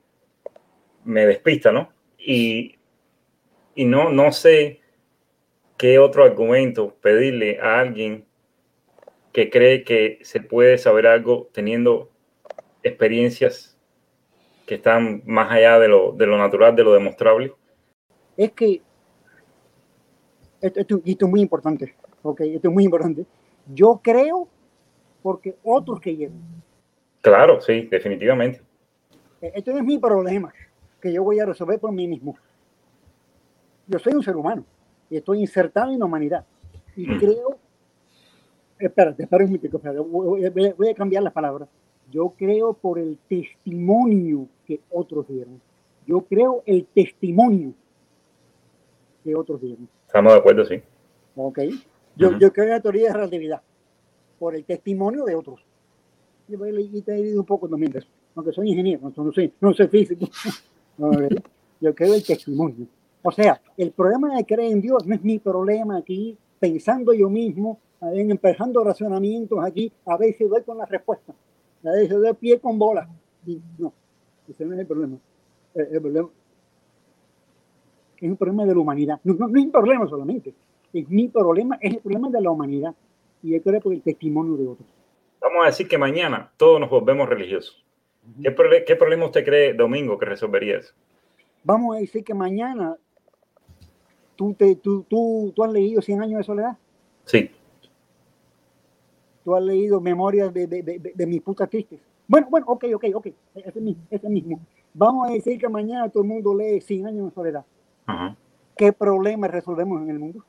me 1.04 1.26
despista, 1.26 1.72
¿no? 1.72 1.92
Y, 2.18 2.76
y 3.74 3.84
no, 3.84 4.10
no 4.10 4.32
sé 4.32 4.80
qué 5.76 5.98
otro 5.98 6.24
argumento 6.24 6.94
pedirle 7.00 7.58
a 7.60 7.80
alguien 7.80 8.26
que 9.32 9.48
cree 9.48 9.84
que 9.84 10.18
se 10.22 10.40
puede 10.40 10.76
saber 10.76 11.06
algo 11.06 11.48
teniendo 11.52 12.10
experiencias 12.82 13.78
que 14.66 14.76
están 14.76 15.22
más 15.26 15.50
allá 15.50 15.78
de 15.78 15.88
lo, 15.88 16.12
de 16.12 16.26
lo 16.26 16.38
natural, 16.38 16.76
de 16.76 16.84
lo 16.84 16.92
demostrable? 16.92 17.52
Es 18.36 18.52
que 18.52 18.82
esto, 20.60 21.00
es 21.04 21.22
muy 21.22 21.40
importante, 21.40 21.94
ok, 22.22 22.42
esto 22.42 22.68
es 22.68 22.74
muy 22.74 22.84
importante. 22.84 23.24
Yo 23.72 24.00
creo 24.02 24.48
porque 25.22 25.56
otros 25.64 26.00
creyeron. 26.00 26.40
Claro, 27.20 27.60
sí, 27.60 27.88
definitivamente. 27.90 28.60
E, 29.40 29.52
esto 29.54 29.72
no 29.72 29.78
es 29.78 29.84
mi 29.84 29.98
problema 29.98 30.52
que 31.00 31.12
yo 31.12 31.24
voy 31.24 31.40
a 31.40 31.46
resolver 31.46 31.78
por 31.78 31.92
mí 31.92 32.06
mismo. 32.06 32.36
Yo 33.86 33.98
soy 33.98 34.14
un 34.14 34.22
ser 34.22 34.36
humano 34.36 34.64
y 35.08 35.16
estoy 35.16 35.40
insertado 35.40 35.90
en 35.92 35.98
la 35.98 36.04
humanidad. 36.04 36.44
Y 36.96 37.06
mm. 37.06 37.18
creo, 37.18 37.58
espérate, 38.78 39.24
espérate 39.24 39.52
un 39.52 40.10
momento, 40.10 40.74
voy 40.76 40.88
a 40.88 40.94
cambiar 40.94 41.22
las 41.22 41.32
palabras. 41.32 41.68
Yo 42.10 42.34
creo 42.36 42.72
por 42.72 42.98
el 42.98 43.18
testimonio 43.28 44.48
que 44.66 44.80
otros 44.90 45.28
dieron. 45.28 45.60
Yo 46.06 46.22
creo 46.22 46.62
el 46.66 46.86
testimonio 46.86 47.72
que 49.22 49.34
otros 49.34 49.60
dieron. 49.60 49.88
Estamos 50.06 50.32
de 50.32 50.38
acuerdo, 50.38 50.64
sí. 50.64 50.82
Ok. 51.36 51.58
Yo, 52.16 52.36
yo 52.38 52.52
creo 52.52 52.66
en 52.66 52.72
la 52.72 52.80
teoría 52.80 53.08
de 53.08 53.14
relatividad 53.14 53.62
por 54.38 54.56
el 54.56 54.64
testimonio 54.64 55.24
de 55.24 55.34
otros. 55.36 55.60
Yo 56.48 56.58
te 56.58 56.68
he 57.14 57.18
leído 57.18 57.40
un 57.40 57.46
poco 57.46 57.68
también 57.68 57.92
de 57.92 58.00
eso, 58.00 58.08
aunque 58.34 58.52
soy 58.52 58.70
ingeniero, 58.70 59.12
no 59.14 59.32
soy, 59.32 59.52
no 59.60 59.72
soy 59.72 59.86
físico. 59.86 60.26
yo 61.80 61.94
creo 61.94 62.14
el 62.14 62.24
testimonio. 62.24 62.86
O 63.22 63.30
sea, 63.30 63.60
el 63.76 63.92
problema 63.92 64.36
de 64.36 64.44
creer 64.44 64.72
en 64.72 64.80
Dios 64.80 65.06
no 65.06 65.14
es 65.14 65.22
mi 65.22 65.38
problema 65.38 65.98
aquí, 65.98 66.36
pensando 66.58 67.12
yo 67.12 67.28
mismo, 67.28 67.78
empezando 68.00 68.82
racionamientos 68.82 69.62
aquí, 69.64 69.92
a 70.06 70.16
veces 70.16 70.48
doy 70.48 70.62
con 70.62 70.78
la 70.78 70.86
respuesta 70.86 71.34
la 71.82 71.92
de 71.92 72.08
de 72.08 72.34
pie 72.34 72.60
con 72.60 72.78
bola. 72.78 73.08
no, 73.78 73.92
ese 74.48 74.64
no 74.64 74.74
es 74.74 74.80
el 74.80 74.86
problema. 74.86 75.16
Eh, 75.74 75.88
el, 75.92 76.00
problema 76.00 76.28
es 78.18 78.30
un 78.30 78.36
problema 78.36 78.66
de 78.66 78.74
la 78.74 78.80
humanidad. 78.80 79.20
No, 79.24 79.34
no, 79.34 79.46
es 79.46 79.64
un 79.64 79.72
problema 79.72 80.08
solamente. 80.08 80.52
Es 80.92 81.08
mi 81.08 81.28
problema, 81.28 81.78
es 81.80 81.94
el 81.94 82.00
problema 82.00 82.28
de 82.28 82.40
la 82.40 82.50
humanidad. 82.50 82.94
Y 83.42 83.54
es 83.54 83.62
por 83.62 83.92
el 83.92 84.02
testimonio 84.02 84.56
de 84.56 84.66
otros. 84.66 84.88
Vamos 85.40 85.62
a 85.62 85.66
decir 85.66 85.88
que 85.88 85.96
mañana 85.96 86.52
todos 86.58 86.78
nos 86.78 86.90
volvemos 86.90 87.28
religiosos. 87.28 87.82
¿Qué, 88.42 88.84
¿Qué, 88.86 88.96
problema 88.96 89.26
usted 89.26 89.44
cree, 89.44 89.74
Domingo, 89.74 90.18
que 90.18 90.26
resolvería 90.26 90.78
eso? 90.78 90.94
Vamos 91.64 91.96
a 91.96 92.00
decir 92.00 92.24
que 92.24 92.34
mañana 92.34 92.96
tú, 94.36 94.54
te, 94.54 94.76
tú, 94.76 95.04
tú, 95.08 95.52
tú 95.54 95.64
has 95.64 95.72
leído 95.72 96.00
100 96.00 96.22
años 96.22 96.38
de 96.38 96.44
soledad. 96.44 96.76
Sí. 97.24 97.50
Tú 99.44 99.54
has 99.54 99.62
leído 99.62 100.00
Memorias 100.00 100.52
de, 100.52 100.66
de, 100.66 100.82
de, 100.82 101.12
de 101.14 101.26
mis 101.26 101.40
putas 101.42 101.68
tristes. 101.68 102.00
Bueno, 102.26 102.46
bueno, 102.48 102.66
ok, 102.68 102.84
ok, 102.94 103.04
ok. 103.14 103.26
Ese 103.54 103.80
mismo, 103.80 104.02
ese 104.10 104.28
mismo. 104.28 104.60
Vamos 104.94 105.28
a 105.28 105.32
decir 105.32 105.58
que 105.58 105.68
mañana 105.68 106.08
todo 106.08 106.22
el 106.22 106.28
mundo 106.28 106.56
lee 106.56 106.80
100 106.80 107.06
años 107.06 107.26
de 107.26 107.34
soledad. 107.34 107.64
Ajá. 108.06 108.36
¿Qué 108.76 108.92
problemas 108.92 109.50
resolvemos 109.50 110.00
en 110.02 110.10
el 110.10 110.18
mundo? 110.18 110.44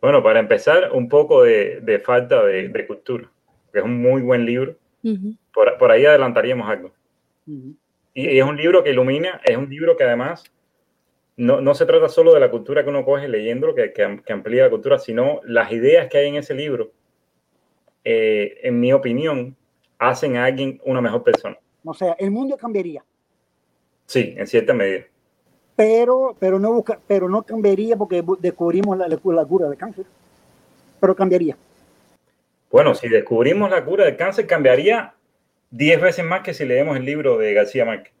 Bueno, 0.00 0.22
para 0.22 0.40
empezar, 0.40 0.90
un 0.92 1.08
poco 1.08 1.42
de, 1.42 1.80
de 1.80 1.98
falta 2.00 2.44
de, 2.44 2.68
de, 2.68 2.86
cultura, 2.86 3.30
que 3.72 3.78
es 3.78 3.84
un 3.84 4.00
muy 4.00 4.22
buen 4.22 4.44
libro. 4.44 4.76
Uh 5.02 5.10
-huh. 5.10 5.38
Por, 5.56 5.78
por, 5.78 5.90
ahí 5.90 6.04
adelantaríamos 6.04 6.68
algo. 6.68 6.92
Uh 7.46 7.50
-huh. 7.50 7.76
y, 8.14 8.28
y, 8.28 8.38
es 8.38 8.44
un 8.44 8.56
libro 8.56 8.84
que 8.84 8.90
ilumina, 8.90 9.40
es 9.42 9.56
un 9.56 9.68
libro 9.68 9.96
que 9.96 10.04
además 10.04 10.44
no, 11.36 11.60
no 11.60 11.74
se 11.74 11.86
trata 11.86 12.08
solo 12.08 12.34
de 12.34 12.40
la 12.40 12.50
cultura 12.50 12.84
que 12.84 12.90
uno 12.90 13.04
coge 13.04 13.26
leyendo, 13.26 13.74
que, 13.74 13.92
que, 13.92 14.20
que 14.24 14.32
amplía 14.32 14.64
la 14.64 14.70
cultura, 14.70 14.98
sino 14.98 15.40
las 15.44 15.72
ideas 15.72 16.08
que 16.08 16.18
hay 16.18 16.28
en 16.28 16.36
ese 16.36 16.54
libro, 16.54 16.92
eh, 18.04 18.60
en 18.62 18.78
mi 18.78 18.92
opinión, 18.92 19.56
hacen 19.98 20.36
a 20.36 20.44
alguien 20.44 20.80
una 20.84 21.00
mejor 21.00 21.22
persona. 21.22 21.56
O 21.84 21.94
sea, 21.94 22.14
el 22.18 22.30
mundo 22.30 22.56
cambiaría. 22.56 23.02
Sí, 24.06 24.34
en 24.36 24.46
cierta 24.46 24.72
medida. 24.72 25.04
Pero, 25.74 26.36
pero, 26.38 26.58
no, 26.58 26.72
busca, 26.72 26.98
pero 27.06 27.28
no 27.28 27.42
cambiaría 27.42 27.96
porque 27.96 28.22
descubrimos 28.38 28.96
la, 28.96 29.08
la, 29.08 29.16
cura 29.18 29.68
del 29.68 29.76
cáncer. 29.76 30.06
Pero 31.00 31.14
cambiaría. 31.14 31.56
Bueno, 32.70 32.94
si 32.94 33.08
descubrimos 33.08 33.70
la 33.70 33.84
cura 33.84 34.04
del 34.04 34.16
cáncer, 34.16 34.46
cambiaría 34.46 35.15
10 35.76 36.00
veces 36.00 36.24
más 36.24 36.42
que 36.42 36.54
si 36.54 36.64
leemos 36.64 36.96
el 36.96 37.04
libro 37.04 37.36
de 37.36 37.52
García 37.52 37.84
Márquez. 37.84 38.12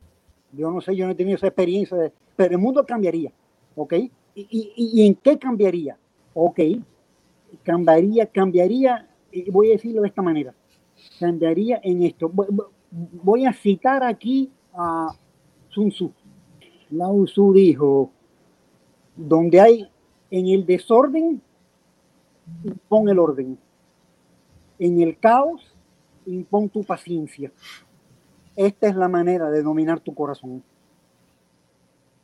Yo 0.52 0.70
no 0.70 0.80
sé, 0.80 0.94
yo 0.94 1.06
no 1.06 1.12
he 1.12 1.14
tenido 1.14 1.36
esa 1.36 1.46
experiencia, 1.46 2.12
pero 2.36 2.52
el 2.52 2.58
mundo 2.58 2.84
cambiaría, 2.84 3.32
¿ok? 3.74 3.94
¿Y, 3.94 4.10
y, 4.34 4.72
y 4.76 5.06
en 5.06 5.14
qué 5.14 5.38
cambiaría? 5.38 5.96
Ok, 6.34 6.60
cambiaría, 7.62 8.26
cambiaría, 8.26 9.08
voy 9.50 9.68
a 9.68 9.72
decirlo 9.72 10.02
de 10.02 10.08
esta 10.08 10.22
manera, 10.22 10.54
cambiaría 11.18 11.80
en 11.82 12.02
esto. 12.02 12.30
Voy 12.90 13.46
a 13.46 13.52
citar 13.52 14.04
aquí 14.04 14.50
a 14.74 15.08
Sun 15.70 15.90
Tzu. 15.90 16.12
Lao 16.90 17.24
Tzu 17.24 17.52
dijo, 17.54 18.10
donde 19.16 19.60
hay 19.60 19.90
en 20.30 20.46
el 20.48 20.66
desorden, 20.66 21.40
pon 22.88 23.08
el 23.08 23.18
orden. 23.18 23.58
En 24.78 25.00
el 25.00 25.18
caos, 25.18 25.75
impon 26.26 26.68
tu 26.68 26.84
paciencia. 26.84 27.50
Esta 28.54 28.88
es 28.88 28.96
la 28.96 29.08
manera 29.08 29.50
de 29.50 29.62
dominar 29.62 30.00
tu 30.00 30.14
corazón. 30.14 30.62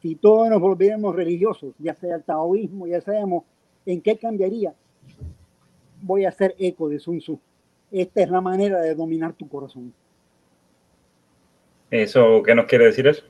Si 0.01 0.17
todos 0.17 0.49
nos 0.49 0.61
volviéramos 0.61 1.15
religiosos, 1.15 1.75
ya 1.79 1.95
sea 1.95 2.17
el 2.17 2.25
taoísmo, 2.25 2.87
ya 2.87 3.01
seamos, 3.01 3.45
¿en 3.87 4.01
qué 4.01 4.19
cambiaría? 4.19 4.75
Voy 6.01 6.25
a 6.25 6.31
hacer 6.31 6.55
eco 6.59 6.89
de 6.89 6.99
Sun 6.99 7.19
Tzu. 7.19 7.39
Esta 7.91 8.23
es 8.23 8.31
la 8.31 8.41
manera 8.41 8.81
de 8.81 8.95
dominar 8.95 9.35
tu 9.35 9.49
corazón. 9.49 9.93
¿Eso 11.91 12.43
qué 12.43 12.55
nos 12.55 12.67
quiere 12.67 12.87
decir 12.87 13.07
eso? 13.07 13.23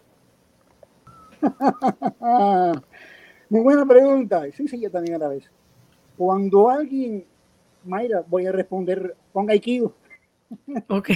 Muy 3.50 3.60
buena 3.60 3.84
pregunta. 3.84 4.44
Sí, 4.52 4.68
sí, 4.68 4.80
yo 4.80 4.90
también 4.90 5.16
a 5.16 5.18
la 5.18 5.28
vez. 5.28 5.50
Cuando 6.16 6.70
alguien, 6.70 7.26
Mayra, 7.84 8.24
voy 8.26 8.46
a 8.46 8.52
responder, 8.52 9.16
ponga 9.32 9.52
Aikido. 9.52 9.94
Ok. 10.88 11.10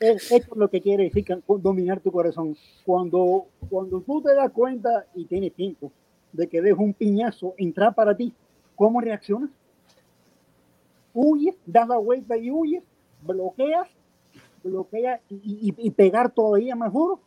Esto 0.00 0.36
es 0.36 0.56
lo 0.56 0.70
que 0.70 0.80
quiere 0.80 1.04
decir 1.04 1.24
dominar 1.58 2.00
tu 2.00 2.12
corazón. 2.12 2.56
Cuando, 2.84 3.46
cuando 3.68 4.00
tú 4.00 4.22
te 4.22 4.34
das 4.34 4.50
cuenta 4.52 5.06
y 5.14 5.24
tienes 5.24 5.52
tiempo 5.54 5.90
de 6.32 6.46
que 6.46 6.62
deja 6.62 6.80
un 6.80 6.94
piñazo 6.94 7.54
entrar 7.56 7.94
para 7.94 8.16
ti, 8.16 8.32
¿cómo 8.76 9.00
reaccionas? 9.00 9.50
Huyes, 11.14 11.56
das 11.66 11.88
la 11.88 11.96
vuelta 11.96 12.36
y 12.36 12.50
huyes, 12.50 12.84
bloqueas, 13.22 13.88
bloqueas 14.62 15.20
y, 15.28 15.74
y, 15.76 15.86
y 15.86 15.90
pegar 15.90 16.30
todavía 16.30 16.76
duro. 16.92 17.20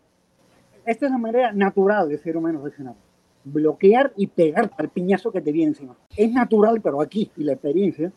Esta 0.86 1.07
es 1.07 1.11
la 1.11 1.17
manera 1.17 1.51
natural 1.51 2.07
de 2.07 2.17
ser 2.17 2.38
humano 2.38 2.61
reaccionar. 2.61 2.95
Bloquear 3.43 4.13
y 4.15 4.28
pegar 4.28 4.72
al 4.78 4.89
piñazo 4.89 5.32
que 5.32 5.41
te 5.41 5.51
viene 5.51 5.69
encima. 5.69 5.97
Es 6.15 6.32
natural, 6.32 6.80
pero 6.82 7.01
aquí, 7.01 7.32
y 7.36 7.43
la 7.43 7.53
experiencia, 7.53 8.13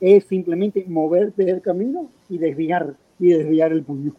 es 0.00 0.24
simplemente 0.24 0.84
moverte 0.86 1.44
del 1.44 1.60
camino 1.60 2.10
y 2.28 2.38
desviar, 2.38 2.94
y 3.18 3.28
desviar 3.28 3.72
el 3.72 3.82
puño, 3.82 4.14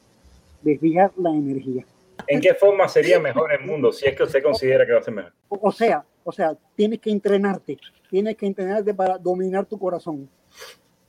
desviar 0.61 1.11
la 1.17 1.31
energía. 1.31 1.85
¿En 2.27 2.41
qué 2.41 2.53
forma 2.53 2.87
sería 2.87 3.19
mejor 3.19 3.53
el 3.53 3.65
mundo 3.65 3.91
si 3.91 4.05
es 4.05 4.15
que 4.15 4.23
usted 4.23 4.43
considera 4.43 4.85
que 4.85 4.93
va 4.93 4.99
a 4.99 5.03
ser 5.03 5.13
mejor? 5.13 5.33
O 5.49 5.71
sea, 5.71 6.05
o 6.23 6.31
sea, 6.31 6.55
tienes 6.75 6.99
que 6.99 7.11
entrenarte, 7.11 7.77
tienes 8.09 8.35
que 8.35 8.45
entrenarte 8.45 8.93
para 8.93 9.17
dominar 9.17 9.65
tu 9.65 9.79
corazón 9.79 10.29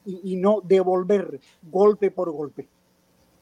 y, 0.04 0.32
y 0.32 0.36
no 0.36 0.60
devolver 0.62 1.40
golpe 1.62 2.10
por 2.10 2.30
golpe. 2.30 2.68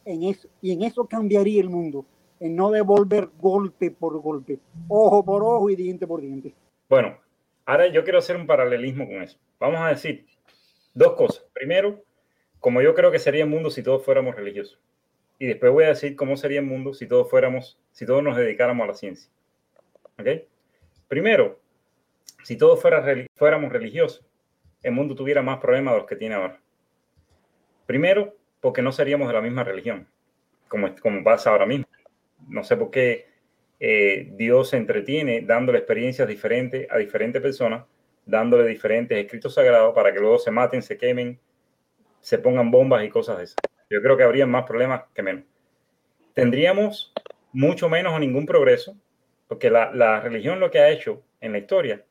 En 0.04 0.22
eso, 0.22 0.48
y 0.62 0.72
en 0.72 0.82
eso 0.82 1.06
cambiaría 1.06 1.60
el 1.60 1.68
mundo, 1.68 2.06
en 2.40 2.56
no 2.56 2.70
devolver 2.70 3.28
golpe 3.38 3.90
por 3.90 4.18
golpe, 4.20 4.58
ojo 4.88 5.24
por 5.24 5.42
ojo 5.42 5.68
y 5.68 5.76
diente 5.76 6.06
por 6.06 6.22
diente. 6.22 6.54
Bueno, 6.88 7.18
ahora 7.66 7.88
yo 7.88 8.02
quiero 8.02 8.18
hacer 8.18 8.36
un 8.36 8.46
paralelismo 8.46 9.06
con 9.06 9.22
eso. 9.22 9.38
Vamos 9.60 9.80
a 9.80 9.88
decir 9.88 10.24
dos 10.98 11.14
cosas. 11.14 11.46
Primero, 11.52 12.02
como 12.60 12.82
yo 12.82 12.94
creo 12.94 13.10
que 13.10 13.18
sería 13.18 13.44
el 13.44 13.50
mundo 13.50 13.70
si 13.70 13.82
todos 13.82 14.04
fuéramos 14.04 14.34
religiosos. 14.34 14.80
Y 15.38 15.46
después 15.46 15.72
voy 15.72 15.84
a 15.84 15.88
decir 15.88 16.16
cómo 16.16 16.36
sería 16.36 16.58
el 16.58 16.66
mundo 16.66 16.92
si 16.92 17.06
todos 17.06 17.30
fuéramos, 17.30 17.78
si 17.92 18.04
todos 18.04 18.22
nos 18.22 18.36
dedicáramos 18.36 18.84
a 18.84 18.88
la 18.88 18.94
ciencia. 18.94 19.30
¿Ok? 20.18 20.26
Primero, 21.06 21.60
si 22.42 22.56
todos 22.56 22.82
fuera, 22.82 23.04
fuéramos 23.36 23.72
religiosos, 23.72 24.26
el 24.82 24.92
mundo 24.92 25.14
tuviera 25.14 25.42
más 25.42 25.58
problemas 25.58 25.94
de 25.94 25.98
los 26.00 26.08
que 26.08 26.16
tiene 26.16 26.34
ahora. 26.34 26.60
Primero, 27.86 28.36
porque 28.60 28.82
no 28.82 28.90
seríamos 28.90 29.28
de 29.28 29.34
la 29.34 29.40
misma 29.40 29.62
religión, 29.62 30.08
como, 30.66 30.94
como 30.96 31.22
pasa 31.22 31.50
ahora 31.50 31.66
mismo. 31.66 31.86
No 32.48 32.64
sé 32.64 32.76
por 32.76 32.90
qué 32.90 33.26
eh, 33.78 34.32
Dios 34.32 34.70
se 34.70 34.76
entretiene 34.76 35.42
dándole 35.42 35.78
experiencias 35.78 36.26
diferentes 36.26 36.90
a 36.90 36.98
diferentes 36.98 37.40
personas, 37.40 37.84
dándole 38.28 38.68
diferentes 38.68 39.18
escritos 39.18 39.54
sagrados 39.54 39.94
para 39.94 40.12
que 40.12 40.20
luego 40.20 40.38
se 40.38 40.50
maten, 40.50 40.82
se 40.82 40.98
quemen, 40.98 41.40
se 42.20 42.38
pongan 42.38 42.70
bombas 42.70 43.02
y 43.04 43.08
cosas 43.08 43.38
de 43.38 43.44
esas. 43.44 43.56
Yo 43.88 44.02
creo 44.02 44.16
que 44.16 44.22
habría 44.22 44.46
más 44.46 44.64
problemas 44.64 45.04
que 45.14 45.22
menos. 45.22 45.44
Tendríamos 46.34 47.12
mucho 47.52 47.88
menos 47.88 48.12
o 48.12 48.18
ningún 48.18 48.44
progreso, 48.44 48.94
porque 49.48 49.70
la, 49.70 49.90
la 49.92 50.20
religión 50.20 50.60
lo 50.60 50.70
que 50.70 50.78
ha 50.78 50.90
hecho 50.90 51.22
en 51.40 51.52
la 51.52 51.58
historia 51.58 52.04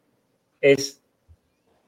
es 0.60 1.04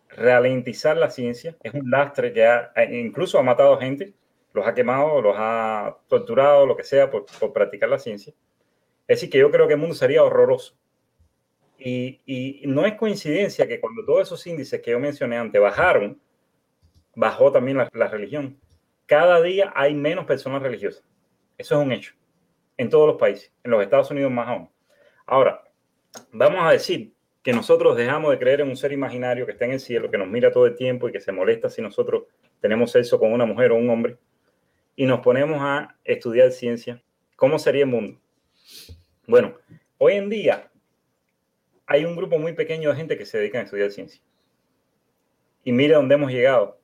ralentizar 0.09 0.95
la 0.95 1.09
ciencia, 1.09 1.57
es 1.63 1.73
un 1.73 1.89
lastre 1.89 2.31
que 2.31 2.45
ha, 2.45 2.71
incluso 2.91 3.39
ha 3.39 3.43
matado 3.43 3.79
gente, 3.79 4.13
los 4.53 4.65
ha 4.67 4.75
quemado, 4.75 5.21
los 5.21 5.35
ha 5.37 5.97
torturado, 6.07 6.67
lo 6.67 6.77
que 6.77 6.83
sea, 6.83 7.09
por, 7.09 7.25
por 7.39 7.51
practicar 7.51 7.89
la 7.89 7.97
ciencia. 7.97 8.33
Es 9.07 9.17
decir, 9.17 9.31
que 9.31 9.39
yo 9.39 9.49
creo 9.49 9.67
que 9.67 9.73
el 9.73 9.79
mundo 9.79 9.95
sería 9.95 10.23
horroroso. 10.23 10.75
Y, 11.79 12.61
no 12.65 12.85
es 12.85 12.95
coincidencia 12.95 13.67
que 13.67 13.79
cuando 13.79 14.03
todos 14.05 14.23
esos 14.23 14.45
índices 14.45 14.81
que 14.81 14.91
yo 14.91 14.99
mencioné 14.99 15.37
antes 15.37 15.61
bajaron, 15.61 16.19
bajó 17.15 17.51
también 17.51 17.77
la, 17.77 17.89
la, 17.93 18.07
religión. 18.07 18.59
Cada 19.05 19.41
día 19.41 19.71
hay 19.75 19.93
menos 19.93 20.25
personas 20.25 20.61
religiosas. 20.61 21.03
Eso 21.57 21.79
es 21.79 21.85
un 21.85 21.91
hecho. 21.91 22.13
En 22.77 22.89
todos 22.89 23.07
los 23.07 23.17
países. 23.17 23.51
En 23.63 23.71
los 23.71 23.81
Estados 23.81 24.11
Unidos 24.11 24.31
más 24.31 24.47
aún. 24.47 24.69
Ahora, 25.25 25.63
vamos 26.31 26.61
a 26.63 26.71
decir 26.71 27.13
que 27.43 27.53
nosotros 27.53 27.95
dejamos 27.95 28.31
de 28.31 28.39
creer 28.39 28.61
en 28.61 28.69
un 28.69 28.77
ser 28.77 28.91
imaginario 28.91 29.45
que 29.45 29.53
está 29.53 29.65
en 29.65 29.71
el 29.71 29.79
cielo, 29.79 30.11
que 30.11 30.17
nos 30.17 30.27
mira 30.27 30.51
todo 30.51 30.65
el 30.65 30.75
tiempo 30.75 31.07
y 31.07 31.11
que 31.11 31.21
se 31.21 31.31
molesta 31.31 31.69
si 31.69 31.81
nosotros 31.81 32.23
tenemos 32.59 32.91
sexo 32.91 33.19
con 33.19 33.31
una 33.31 33.45
mujer 33.45 33.71
o 33.71 33.75
un 33.75 33.89
hombre, 33.89 34.17
y 34.95 35.05
nos 35.05 35.21
ponemos 35.21 35.57
a 35.61 35.95
estudiar 36.03 36.51
ciencia. 36.51 37.01
¿Cómo 37.35 37.57
sería 37.57 37.83
el 37.83 37.89
mundo? 37.89 38.19
Bueno, 39.25 39.55
hoy 39.97 40.13
en 40.15 40.29
día 40.29 40.68
hay 41.89 42.05
un 42.05 42.15
grupo 42.15 42.37
muy 42.37 42.53
pequeño 42.53 42.91
de 42.91 42.95
gente 42.95 43.17
que 43.17 43.25
se 43.25 43.39
dedica 43.39 43.57
a 43.57 43.63
estudiar 43.63 43.89
ciencia. 43.89 44.21
Y 45.63 45.71
mire 45.71 45.95
dónde 45.95 46.13
hemos 46.13 46.31
llegado 46.31 46.79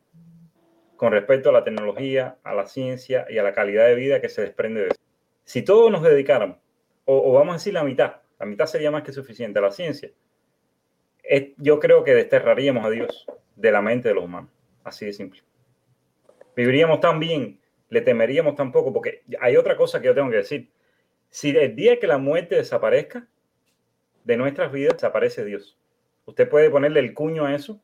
con 0.95 1.11
respecto 1.11 1.49
a 1.49 1.53
la 1.53 1.63
tecnología, 1.63 2.39
a 2.43 2.55
la 2.55 2.65
ciencia 2.65 3.27
y 3.29 3.37
a 3.37 3.43
la 3.43 3.53
calidad 3.53 3.85
de 3.85 3.93
vida 3.93 4.19
que 4.19 4.29
se 4.29 4.41
desprende 4.41 4.81
de 4.81 4.87
eso. 4.87 5.01
Si 5.43 5.61
todos 5.61 5.91
nos 5.91 6.01
dedicáramos, 6.01 6.57
o, 7.05 7.29
o 7.29 7.33
vamos 7.33 7.53
a 7.53 7.57
decir 7.57 7.75
la 7.75 7.83
mitad, 7.83 8.15
la 8.39 8.47
mitad 8.47 8.65
sería 8.65 8.89
más 8.89 9.03
que 9.03 9.13
suficiente 9.13 9.59
a 9.59 9.61
la 9.61 9.71
ciencia, 9.71 10.09
yo 11.57 11.79
creo 11.79 12.03
que 12.03 12.15
desterraríamos 12.15 12.83
a 12.83 12.89
Dios 12.89 13.27
de 13.55 13.71
la 13.71 13.83
mente 13.83 14.09
de 14.09 14.15
los 14.15 14.23
humanos. 14.23 14.49
Así 14.83 15.05
de 15.05 15.13
simple. 15.13 15.43
Viviríamos 16.55 16.99
tan 16.99 17.19
bien, 17.19 17.59
le 17.89 18.01
temeríamos 18.01 18.55
tan 18.55 18.71
poco, 18.71 18.91
porque 18.91 19.21
hay 19.39 19.55
otra 19.55 19.77
cosa 19.77 20.01
que 20.01 20.07
yo 20.07 20.15
tengo 20.15 20.31
que 20.31 20.37
decir. 20.37 20.71
Si 21.29 21.55
el 21.55 21.75
día 21.75 21.99
que 21.99 22.07
la 22.07 22.17
muerte 22.17 22.55
desaparezca 22.55 23.27
de 24.25 24.37
nuestras 24.37 24.71
vidas, 24.71 24.95
desaparece 24.95 25.45
Dios. 25.45 25.77
Usted 26.25 26.49
puede 26.49 26.69
ponerle 26.69 26.99
el 26.99 27.13
cuño 27.13 27.45
a 27.45 27.55
eso. 27.55 27.79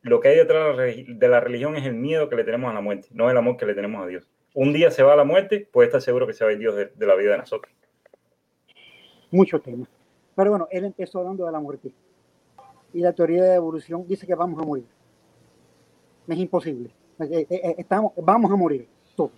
Lo 0.00 0.20
que 0.20 0.28
hay 0.28 0.36
detrás 0.36 0.76
de 0.76 1.28
la 1.28 1.40
religión 1.40 1.76
es 1.76 1.84
el 1.84 1.94
miedo 1.94 2.28
que 2.28 2.36
le 2.36 2.44
tenemos 2.44 2.70
a 2.70 2.74
la 2.74 2.80
muerte, 2.80 3.08
no 3.12 3.30
el 3.30 3.36
amor 3.36 3.56
que 3.56 3.66
le 3.66 3.74
tenemos 3.74 4.02
a 4.02 4.06
Dios. 4.06 4.28
Un 4.54 4.72
día 4.72 4.90
se 4.90 5.02
va 5.02 5.12
a 5.12 5.16
la 5.16 5.24
muerte, 5.24 5.68
puede 5.70 5.86
estar 5.86 6.00
seguro 6.00 6.26
que 6.26 6.32
se 6.32 6.44
va 6.44 6.50
el 6.50 6.58
Dios 6.58 6.74
de, 6.74 6.86
de 6.86 7.06
la 7.06 7.14
vida 7.14 7.32
de 7.32 7.38
nosotros. 7.38 7.72
Muchos 9.30 9.62
temas. 9.62 9.88
Pero 10.34 10.50
bueno, 10.50 10.68
él 10.70 10.84
empezó 10.84 11.20
hablando 11.20 11.46
de 11.46 11.52
la 11.52 11.60
muerte. 11.60 11.92
Y 12.92 13.00
la 13.00 13.12
teoría 13.12 13.44
de 13.44 13.54
evolución 13.54 14.06
dice 14.06 14.26
que 14.26 14.34
vamos 14.34 14.60
a 14.60 14.66
morir. 14.66 14.86
Es 16.28 16.38
imposible. 16.38 16.90
Eh, 17.20 17.46
eh, 17.48 17.60
eh, 17.62 17.74
estamos, 17.78 18.12
vamos 18.16 18.50
a 18.50 18.56
morir 18.56 18.88
todos. 19.14 19.32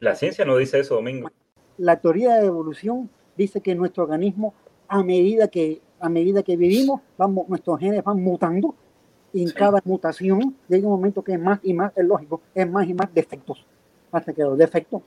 La 0.00 0.14
ciencia 0.14 0.44
no 0.44 0.56
dice 0.56 0.78
eso, 0.78 0.96
Domingo. 0.96 1.30
La 1.78 2.00
teoría 2.00 2.34
de 2.36 2.46
evolución 2.46 3.10
dice 3.36 3.60
que 3.60 3.74
nuestro 3.74 4.04
organismo, 4.04 4.54
a 4.88 5.02
medida 5.02 5.48
que, 5.48 5.80
a 6.00 6.08
medida 6.08 6.42
que 6.42 6.56
vivimos, 6.56 7.00
vamos, 7.16 7.48
nuestros 7.48 7.78
genes 7.78 8.02
van 8.04 8.22
mutando 8.22 8.74
y 9.32 9.42
en 9.42 9.50
cada 9.50 9.80
mutación 9.84 10.56
llega 10.68 10.86
un 10.86 10.94
momento 10.94 11.22
que 11.22 11.32
es 11.32 11.40
más 11.40 11.58
y 11.62 11.74
más, 11.74 11.92
es 11.96 12.04
lógico, 12.04 12.40
es 12.54 12.70
más 12.70 12.88
y 12.88 12.94
más 12.94 13.12
defectos. 13.12 13.66
Hasta 14.12 14.32
que 14.32 14.42
los 14.42 14.56
defectos 14.56 15.02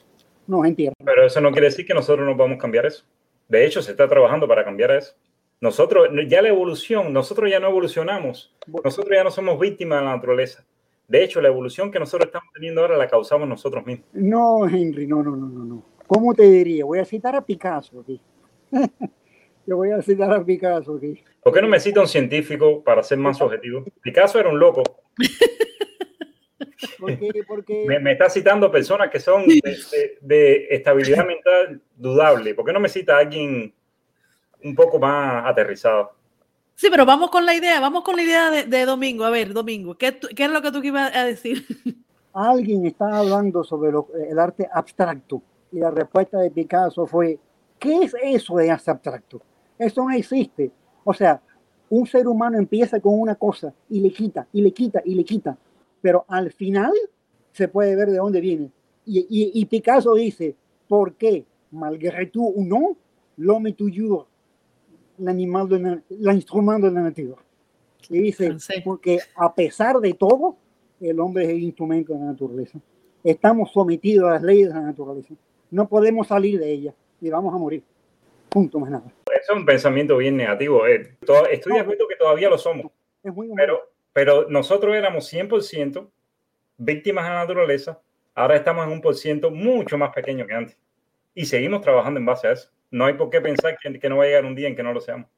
nos 0.46 0.66
entierran. 0.66 0.96
Pero 1.04 1.26
eso 1.26 1.40
no 1.40 1.52
quiere 1.52 1.68
decir 1.68 1.86
que 1.86 1.94
nosotros 1.94 2.28
no 2.28 2.36
podamos 2.36 2.58
cambiar 2.58 2.86
eso. 2.86 3.06
De 3.48 3.66
hecho, 3.66 3.82
se 3.82 3.92
está 3.92 4.08
trabajando 4.08 4.48
para 4.48 4.66
cambiar 4.66 4.92
eso. 4.92 5.14
Nosotros, 5.62 6.10
ya 6.28 6.42
la 6.42 6.50
evolución, 6.50 7.14
nosotros 7.14 7.50
ya 7.50 7.60
no 7.60 7.70
evolucionamos. 7.70 8.54
Nosotros 8.84 9.16
ya 9.16 9.24
no 9.24 9.32
somos 9.32 9.60
víctimas 9.60 10.00
de 10.00 10.06
la 10.06 10.16
naturaleza. 10.16 10.66
De 11.08 11.24
hecho, 11.24 11.40
la 11.40 11.48
evolución 11.48 11.90
que 11.90 12.00
nosotros 12.00 12.28
estamos 12.28 12.50
teniendo 12.54 12.82
ahora 12.82 12.98
la 12.98 13.08
causamos 13.08 13.48
nosotros 13.48 13.86
mismos. 13.86 14.08
No, 14.12 14.68
Henry, 14.68 15.08
no, 15.08 15.24
no, 15.24 15.36
no, 15.36 15.48
no, 15.48 15.64
no. 15.64 15.84
¿Cómo 16.06 16.34
te 16.34 16.44
diría? 16.44 16.84
Voy 16.84 17.00
a 17.00 17.06
citar 17.06 17.36
a 17.36 17.42
Picasso 17.42 18.02
aquí. 18.02 18.20
Yo 19.68 19.76
voy 19.76 19.92
a 19.92 20.02
citar 20.02 20.32
a 20.32 20.44
Picasso 20.44 20.96
aquí. 20.96 21.22
¿Por 21.44 21.54
qué 21.54 21.62
no 21.62 21.68
me 21.68 21.82
cita 21.82 22.00
un 22.00 22.08
científico 22.08 22.82
para 22.82 23.04
ser 23.04 23.18
más 23.18 23.42
objetivo? 23.42 23.84
Picasso 24.02 24.40
era 24.40 24.48
un 24.48 24.58
loco. 24.58 24.82
Porque, 27.48 27.86
Me, 27.86 28.14
está 28.14 28.30
citando 28.30 28.72
personas 28.72 29.10
que 29.10 29.20
son 29.20 29.46
de, 30.22 30.68
estabilidad 30.70 31.26
mental 31.26 31.82
dudable. 31.96 32.56
¿Por 32.56 32.66
qué 32.66 32.72
no 32.72 32.80
me 32.80 32.88
cita 32.88 33.18
a 33.18 33.20
alguien 33.20 33.74
un 34.64 34.76
poco 34.76 35.00
más 35.00 35.46
aterrizado? 35.46 36.14
Sí, 36.76 36.88
pero 36.90 37.06
vamos 37.06 37.30
con 37.30 37.46
la 37.46 37.54
idea, 37.54 37.82
vamos 37.82 38.04
con 38.04 38.16
la 38.16 38.24
idea 38.24 38.52
de, 38.52 38.86
Domingo. 38.86 39.26
A 39.26 39.30
ver, 39.30 39.54
Domingo, 39.54 39.98
¿qué, 39.98 40.18
¿qué, 40.36 40.46
es 40.46 40.52
lo 40.52 40.62
que 40.62 40.72
tú 40.72 40.82
ibas 40.82 41.14
a 41.14 41.26
decir? 41.26 41.66
Alguien 42.34 42.86
está 42.86 43.18
hablando 43.18 43.64
sobre 43.64 43.92
el 44.30 44.40
arte 44.40 44.70
abstracto 44.72 45.42
y 45.72 45.80
la 45.80 45.92
respuesta 45.92 46.40
de 46.40 46.52
Picasso 46.52 47.06
fue, 47.06 47.38
¿qué 47.80 48.04
es 48.04 48.16
eso 48.22 48.56
de 48.56 48.72
arte 48.72 48.92
abstracto? 48.92 49.42
Eso 49.78 50.04
no 50.04 50.12
existe. 50.12 50.72
O 51.04 51.14
sea, 51.14 51.42
un 51.90 52.06
ser 52.06 52.28
humano 52.28 52.58
empieza 52.58 53.00
con 53.00 53.20
una 53.20 53.36
cosa 53.36 53.74
y 53.90 54.00
le 54.00 54.12
quita, 54.12 54.48
y 54.52 54.62
le 54.62 54.72
quita, 54.72 55.02
y 55.06 55.16
le 55.16 55.24
quita, 55.24 55.58
pero 56.02 56.26
al 56.28 56.52
final 56.52 56.92
se 57.52 57.68
puede 57.68 57.96
ver 57.96 58.10
de 58.10 58.18
dónde 58.18 58.42
viene. 58.42 58.72
Y, 59.06 59.26
y, 59.30 59.66
Picasso 59.66 60.14
dice, 60.16 60.56
¿por 60.88 61.14
qué? 61.14 61.46
Malgré 61.72 62.26
tout 62.28 62.52
ou 62.56 62.64
non, 62.64 62.96
l'homme 63.38 63.74
toujours 63.74 64.28
l'animal 65.18 65.68
de 65.68 66.02
l'instrument 66.10 66.80
de 66.80 66.92
la 66.92 67.02
nature. 67.02 67.38
Y 68.10 68.20
dice, 68.20 68.56
porque 68.84 69.20
a 69.36 69.54
pesar 69.54 70.00
de 70.00 70.14
todo, 70.14 70.58
el 71.00 71.20
hombre 71.20 71.46
es 71.46 71.50
el 71.52 71.64
instrumento 71.64 72.14
de 72.14 72.20
la 72.20 72.26
naturaleza. 72.26 72.80
Estamos 73.24 73.72
sometidos 73.72 74.30
a 74.30 74.34
las 74.34 74.44
leyes 74.44 74.70
de 74.70 74.74
la 74.74 74.82
naturaleza. 74.82 75.34
No 75.72 75.88
podemos 75.88 76.28
salir 76.28 76.60
de 76.60 76.72
ella 76.72 76.94
y 77.22 77.30
vamos 77.30 77.54
a 77.54 77.58
morir. 77.58 77.84
Punto, 78.58 78.80
más 78.80 78.90
nada. 78.90 79.04
Eso 79.28 79.54
es 79.54 79.56
un 79.60 79.68
pensamiento 79.68 80.18
bien 80.18 80.36
negativo. 80.36 80.88
Eh. 80.88 81.16
Estoy 81.52 81.74
de 81.74 81.80
acuerdo 81.80 82.08
que 82.08 82.16
todavía 82.16 82.50
lo 82.50 82.58
somos. 82.58 82.92
Es 83.24 83.32
muy 83.32 83.52
pero, 83.56 83.92
pero 84.12 84.50
nosotros 84.50 84.96
éramos 84.96 85.32
100% 85.32 86.10
víctimas 86.78 87.26
de 87.26 87.30
la 87.30 87.36
naturaleza. 87.42 88.02
Ahora 88.34 88.56
estamos 88.56 88.88
en 88.88 88.94
un 88.94 89.00
por 89.00 89.14
ciento 89.14 89.52
mucho 89.52 89.96
más 90.00 90.12
pequeño 90.12 90.48
que 90.48 90.56
antes. 90.56 90.78
Y 91.36 91.46
seguimos 91.46 91.82
trabajando 91.82 92.20
en 92.20 92.26
base 92.26 92.48
a 92.48 92.54
eso. 92.54 92.72
No 92.90 93.06
hay 93.06 93.14
por 93.14 93.30
qué 93.30 93.42
pensar 93.42 93.78
que, 93.78 94.00
que 94.00 94.10
no 94.10 94.18
va 94.18 94.24
a 94.24 94.26
llegar 94.26 94.44
un 94.44 94.56
día 94.56 94.68
en 94.68 94.76
que 94.76 94.82
no 94.82 94.92
lo 94.92 95.02
seamos. 95.02 95.30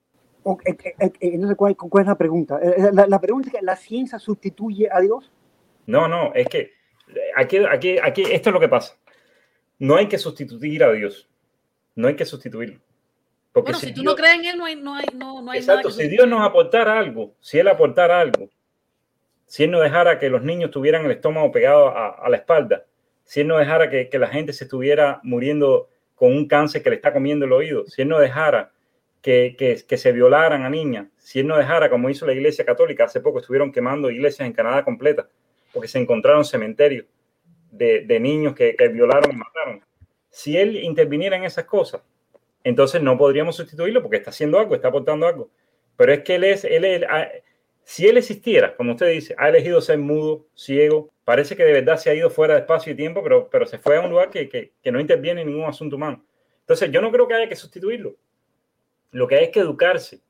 Okay, 0.43 0.77
eh, 0.81 1.11
eh, 1.19 1.37
no 1.37 1.49
sé 1.49 1.55
cuál, 1.57 1.75
es 1.75 2.07
la 2.07 2.17
pregunta. 2.17 2.57
Eh, 2.63 2.89
la, 2.93 3.19
pregunta 3.19 3.49
es 3.49 3.55
que 3.55 3.61
la 3.61 3.75
ciencia 3.75 4.17
sustituye 4.17 4.87
a 4.89 5.01
Dios. 5.01 5.29
No, 5.87 6.07
no, 6.07 6.33
es 6.33 6.47
que 6.47 6.71
aquí, 7.35 7.57
aquí, 7.69 7.97
aquí, 8.01 8.23
esto 8.31 8.49
es 8.49 8.53
lo 8.53 8.61
que 8.61 8.69
pasa. 8.69 8.95
No 9.77 9.97
hay 9.97 10.07
que 10.07 10.17
sustituir 10.17 10.85
a 10.85 10.93
Dios. 10.93 11.29
No 11.95 12.07
hay 12.07 12.15
que 12.15 12.23
sustituirlo. 12.23 12.79
Porque 13.63 13.87
si, 13.87 13.93
tú 13.93 14.03
no 14.03 14.15
crees 14.15 14.35
en 14.35 14.45
Él, 14.45 14.57
no 14.57 14.65
hay, 14.65 14.75
no 14.75 14.95
hay, 14.95 15.05
no, 15.15 15.51
hay 15.51 15.59
exacto, 15.59 15.91
si 15.91 16.07
Dios 16.07 16.27
nos 16.27 16.41
aportara 16.41 16.97
algo, 16.97 17.33
si 17.39 17.59
Él 17.59 17.67
aportara 17.67 18.19
algo, 18.19 18.49
si 19.45 19.63
Él 19.63 19.71
no 19.71 19.79
dejara 19.79 20.19
que 20.19 20.29
los 20.29 20.43
niños 20.43 20.71
tuvieran 20.71 21.05
el 21.05 21.11
estómago 21.11 21.51
pegado 21.51 21.89
a, 21.89 22.27
la 22.29 22.37
espalda, 22.37 22.85
si 23.23 23.41
Él 23.41 23.47
no 23.47 23.57
dejara 23.57 23.89
que, 23.89 24.09
que 24.09 24.19
la 24.19 24.27
gente 24.27 24.53
se 24.53 24.65
estuviera 24.65 25.19
muriendo 25.23 25.89
con 26.15 26.33
un 26.33 26.47
cáncer 26.47 26.83
que 26.83 26.89
le 26.89 26.97
está 26.97 27.13
comiendo 27.13 27.45
el 27.45 27.53
oído, 27.53 27.85
si 27.87 28.01
Él 28.01 28.09
no 28.09 28.19
dejara 28.19 28.71
que, 29.21 29.85
que, 29.87 29.97
se 29.97 30.11
violaran 30.11 30.63
a 30.63 30.69
niñas, 30.69 31.07
si 31.17 31.39
Él 31.39 31.47
no 31.47 31.57
dejara, 31.57 31.89
como 31.89 32.09
hizo 32.09 32.25
la 32.25 32.33
Iglesia 32.33 32.65
Católica, 32.65 33.05
hace 33.05 33.19
poco 33.19 33.39
estuvieron 33.39 33.71
quemando 33.71 34.09
iglesias 34.09 34.45
en 34.45 34.53
Canadá 34.53 34.83
completa, 34.83 35.27
porque 35.73 35.87
se 35.87 35.99
encontraron 35.99 36.45
cementerios 36.45 37.05
de, 37.71 38.05
de 38.05 38.19
niños 38.19 38.55
que, 38.55 38.75
que, 38.75 38.87
violaron 38.87 39.31
y 39.31 39.35
mataron. 39.35 39.83
Si 40.29 40.57
Él 40.57 40.77
interviniera 40.77 41.35
en 41.35 41.43
esas 41.43 41.65
cosas, 41.65 42.01
entonces 42.63 43.01
no 43.01 43.17
podríamos 43.17 43.55
sustituirlo 43.55 44.01
porque 44.01 44.17
está 44.17 44.31
haciendo 44.31 44.59
algo, 44.59 44.75
está 44.75 44.89
aportando 44.89 45.27
algo. 45.27 45.49
Pero 45.97 46.13
es 46.13 46.19
que 46.23 46.35
Él 46.35 46.43
es, 46.43 46.63
él 46.63 47.05
ah, 47.09 47.27
si 47.83 48.07
Él 48.07 48.17
existiera, 48.17 48.75
como 48.75 48.91
usted 48.91 49.11
dice, 49.11 49.35
ha 49.37 49.49
elegido 49.49 49.81
ser 49.81 49.97
mudo, 49.97 50.45
ciego, 50.55 51.09
parece 51.25 51.55
que 51.55 51.63
de 51.63 51.73
verdad 51.73 51.97
se 51.97 52.09
ha 52.09 52.13
ido 52.13 52.29
fuera 52.29 52.53
de 52.53 52.61
espacio 52.61 52.93
y 52.93 52.95
tiempo, 52.95 53.23
pero, 53.23 53.49
pero 53.49 53.65
se 53.65 53.79
fue 53.79 53.97
a 53.97 54.01
un 54.01 54.11
lugar 54.11 54.29
que, 54.29 54.47
que, 54.47 54.73
que 54.81 54.91
no 54.91 54.99
interviene 54.99 55.41
en 55.41 55.47
ningún 55.47 55.67
asunto 55.67 55.95
humano. 55.95 56.23
Entonces, 56.61 56.91
yo 56.91 57.01
no 57.01 57.11
creo 57.11 57.27
que 57.27 57.33
haya 57.33 57.49
que 57.49 57.55
sustituirlo. 57.55 58.15
Lo 59.11 59.27
que 59.27 59.35
hay 59.35 59.45
es 59.45 59.49
que 59.49 59.59
educarse. 59.59 60.21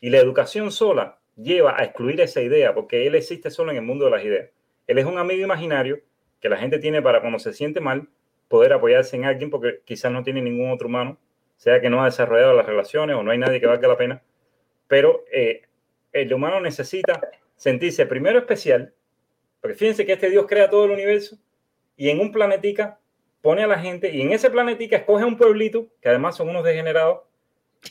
Y 0.00 0.10
la 0.10 0.18
educación 0.18 0.72
sola 0.72 1.20
lleva 1.36 1.78
a 1.78 1.84
excluir 1.84 2.20
esa 2.20 2.42
idea, 2.42 2.74
porque 2.74 3.06
Él 3.06 3.14
existe 3.14 3.50
solo 3.50 3.70
en 3.70 3.76
el 3.76 3.84
mundo 3.84 4.06
de 4.06 4.10
las 4.10 4.24
ideas. 4.24 4.50
Él 4.86 4.98
es 4.98 5.04
un 5.04 5.18
amigo 5.18 5.44
imaginario 5.44 6.00
que 6.40 6.48
la 6.48 6.56
gente 6.56 6.78
tiene 6.78 7.02
para 7.02 7.20
cuando 7.20 7.38
se 7.38 7.52
siente 7.52 7.80
mal, 7.80 8.08
poder 8.48 8.72
apoyarse 8.72 9.16
en 9.16 9.24
alguien, 9.24 9.50
porque 9.50 9.80
quizás 9.84 10.10
no 10.12 10.22
tiene 10.22 10.42
ningún 10.42 10.70
otro 10.70 10.88
humano, 10.88 11.18
sea 11.56 11.80
que 11.80 11.90
no 11.90 12.02
ha 12.02 12.06
desarrollado 12.06 12.54
las 12.54 12.66
relaciones 12.66 13.16
o 13.16 13.22
no 13.22 13.30
hay 13.30 13.38
nadie 13.38 13.60
que 13.60 13.66
valga 13.66 13.88
la 13.88 13.96
pena. 13.96 14.22
Pero 14.88 15.24
eh, 15.32 15.62
el 16.12 16.32
humano 16.32 16.60
necesita 16.60 17.20
sentirse 17.56 18.06
primero 18.06 18.38
especial, 18.38 18.94
porque 19.60 19.76
fíjense 19.76 20.06
que 20.06 20.12
este 20.12 20.30
Dios 20.30 20.46
crea 20.46 20.70
todo 20.70 20.84
el 20.84 20.92
universo 20.92 21.36
y 21.96 22.10
en 22.10 22.20
un 22.20 22.30
planetica 22.32 22.98
pone 23.40 23.62
a 23.62 23.66
la 23.66 23.78
gente 23.78 24.10
y 24.12 24.22
en 24.22 24.32
ese 24.32 24.50
planetica 24.50 24.96
escoge 24.96 25.24
un 25.24 25.36
pueblito, 25.36 25.88
que 26.00 26.08
además 26.08 26.36
son 26.36 26.48
unos 26.48 26.64
degenerados, 26.64 27.20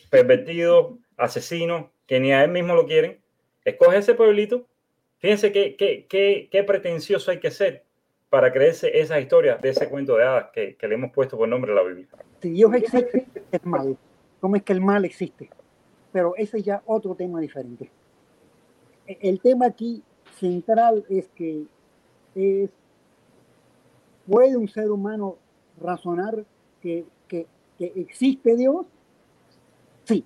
pervertidos, 0.10 0.98
asesinos, 1.18 1.86
que 2.08 2.20
ni 2.20 2.32
a 2.34 2.44
él 2.44 2.52
mismo 2.52 2.76
lo 2.76 2.86
quieren, 2.86 3.22
escoge 3.64 3.98
ese 3.98 4.14
pueblito. 4.14 4.68
Fíjense 5.20 5.52
qué, 5.52 5.76
qué, 5.76 6.06
qué, 6.08 6.50
qué 6.52 6.64
pretencioso 6.64 7.32
hay 7.32 7.40
que 7.40 7.52
ser 7.52 7.84
para 8.30 8.52
creerse 8.52 9.00
esas 9.00 9.22
historias 9.22 9.62
de 9.62 9.70
ese 9.70 9.90
cuento 9.90 10.18
de 10.18 10.24
hadas 10.24 10.48
que, 10.52 10.76
que, 10.76 10.88
le 10.88 10.96
hemos 10.96 11.12
puesto 11.12 11.38
por 11.38 11.48
nombre 11.48 11.74
la 11.74 11.84
Biblia. 11.84 12.08
Si 12.46 12.52
Dios 12.52 12.72
existe, 12.76 13.26
es 13.52 13.66
mal. 13.66 13.98
¿Cómo 14.40 14.56
es 14.56 14.62
que 14.62 14.74
el 14.74 14.80
mal 14.80 15.04
existe? 15.04 15.50
Pero 16.12 16.36
ese 16.36 16.60
es 16.60 16.64
ya 16.64 16.84
otro 16.86 17.16
tema 17.16 17.40
diferente. 17.40 17.90
El 19.08 19.42
tema 19.42 19.66
aquí 19.66 20.04
central 20.38 21.04
es 21.10 21.28
que 21.30 21.66
¿puede 24.28 24.58
un 24.58 24.68
ser 24.68 24.92
humano 24.92 25.38
razonar 25.82 26.46
que, 26.84 27.08
existe 27.80 28.56
Dios? 28.56 28.86
Sí, 30.04 30.24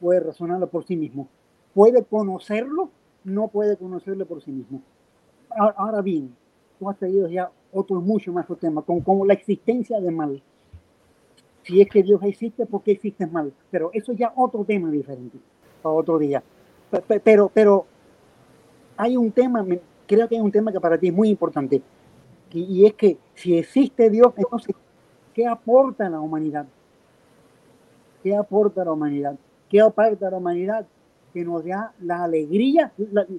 puede 0.00 0.20
razonarlo 0.20 0.70
por 0.70 0.86
sí 0.86 0.96
mismo. 0.96 1.28
¿Puede 1.74 2.02
conocerlo? 2.02 2.88
No 3.24 3.48
puede 3.48 3.76
conocerlo 3.76 4.24
por 4.24 4.40
sí 4.40 4.52
mismo. 4.52 4.80
Ahora 5.50 6.00
bien, 6.00 6.34
tú 6.78 6.88
has 6.88 6.96
traído 6.96 7.28
ya 7.28 7.52
otro 7.74 8.00
mucho 8.00 8.32
más 8.32 8.46
tema, 8.58 8.80
como, 8.80 9.04
como 9.04 9.26
la 9.26 9.34
existencia 9.34 10.00
de 10.00 10.10
mal. 10.10 10.42
Si 11.62 11.80
es 11.80 11.88
que 11.88 12.02
Dios 12.02 12.20
existe, 12.24 12.66
¿por 12.66 12.82
qué 12.82 12.92
existe 12.92 13.26
mal? 13.26 13.52
Pero 13.70 13.90
eso 13.92 14.12
ya 14.12 14.32
otro 14.36 14.64
tema 14.64 14.90
diferente, 14.90 15.38
para 15.82 15.94
otro 15.94 16.18
día. 16.18 16.42
Pero, 17.22 17.50
pero 17.52 17.86
hay 18.96 19.16
un 19.16 19.30
tema 19.30 19.64
creo 20.06 20.28
que 20.28 20.36
hay 20.36 20.42
un 20.42 20.52
tema 20.52 20.72
que 20.72 20.80
para 20.80 20.98
ti 20.98 21.08
es 21.08 21.14
muy 21.14 21.28
importante, 21.28 21.82
y, 22.52 22.84
es 22.84 22.94
que 22.94 23.16
si 23.34 23.56
existe 23.56 24.10
Dios, 24.10 24.32
entonces, 24.36 24.76
¿qué 25.32 25.46
aporta 25.46 26.06
a 26.06 26.10
la 26.10 26.20
humanidad? 26.20 26.66
¿Qué 28.22 28.36
aporta 28.36 28.82
a 28.82 28.84
la 28.84 28.92
humanidad? 28.92 29.36
¿Qué 29.70 29.80
aporta 29.80 30.28
a 30.28 30.30
la 30.30 30.36
humanidad? 30.36 30.86
Que 31.32 31.44
nos 31.44 31.64
da 31.64 31.94
la 32.00 32.24
alegría, 32.24 32.92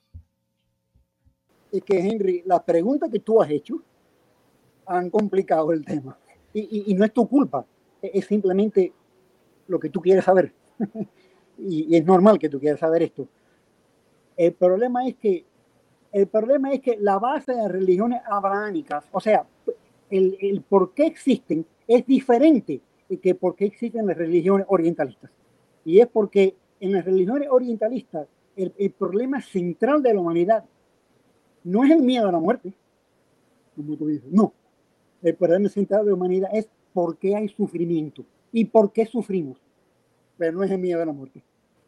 Es 1.71 1.81
que, 1.83 1.99
Henry, 1.99 2.43
las 2.45 2.63
preguntas 2.63 3.09
que 3.09 3.19
tú 3.19 3.41
has 3.41 3.49
hecho 3.49 3.81
han 4.85 5.09
complicado 5.09 5.71
el 5.71 5.85
tema. 5.85 6.17
Y, 6.53 6.91
y, 6.91 6.93
no 6.95 7.05
es 7.05 7.13
tu 7.13 7.29
culpa, 7.29 7.65
es 8.01 8.25
simplemente 8.25 8.91
lo 9.67 9.79
que 9.79 9.89
tú 9.89 10.01
quieres 10.01 10.25
saber. 10.25 10.51
y, 11.59 11.93
y 11.93 11.95
es 11.95 12.03
normal 12.03 12.39
que 12.39 12.49
tú 12.49 12.59
quieras 12.59 12.79
saber 12.79 13.03
esto. 13.03 13.27
El 14.35 14.53
problema 14.53 15.07
es 15.07 15.15
que 15.15 15.45
el 16.11 16.27
problema 16.27 16.71
es 16.71 16.81
que 16.81 16.97
la 16.97 17.19
base 17.19 17.53
de 17.53 17.59
las 17.59 17.71
religiones 17.71 18.21
abrahámicas, 18.25 19.05
o 19.11 19.19
sea, 19.19 19.45
el, 20.09 20.37
el 20.41 20.61
por 20.61 20.93
qué 20.93 21.05
existen, 21.05 21.65
es 21.87 22.05
diferente 22.05 22.81
que 23.21 23.35
por 23.35 23.55
qué 23.55 23.65
existen 23.65 24.07
las 24.07 24.17
religiones 24.17 24.65
orientalistas. 24.69 25.31
Y 25.85 25.99
es 25.99 26.07
porque 26.07 26.55
en 26.79 26.93
las 26.93 27.05
religiones 27.05 27.47
orientalistas 27.49 28.27
el, 28.55 28.73
el, 28.77 28.91
problema 28.91 29.41
central 29.41 30.03
de 30.03 30.13
la 30.13 30.19
humanidad 30.19 30.65
no 31.63 31.83
es 31.83 31.91
el 31.91 32.01
miedo 32.01 32.27
a 32.27 32.31
la 32.31 32.39
muerte, 32.39 32.73
como 33.75 33.95
tú 33.95 34.07
dices, 34.07 34.29
no. 34.31 34.53
El 35.21 35.35
problema 35.35 35.69
central 35.69 36.05
de 36.05 36.11
la 36.11 36.15
humanidad 36.15 36.49
es 36.53 36.69
por 36.93 37.17
qué 37.17 37.35
hay 37.35 37.49
sufrimiento 37.49 38.25
y 38.51 38.65
por 38.65 38.91
qué 38.91 39.05
sufrimos. 39.05 39.57
Pero 40.37 40.53
no 40.53 40.63
es 40.63 40.71
el 40.71 40.79
miedo 40.79 41.01
a 41.01 41.05
la 41.05 41.11
muerte. 41.11 41.43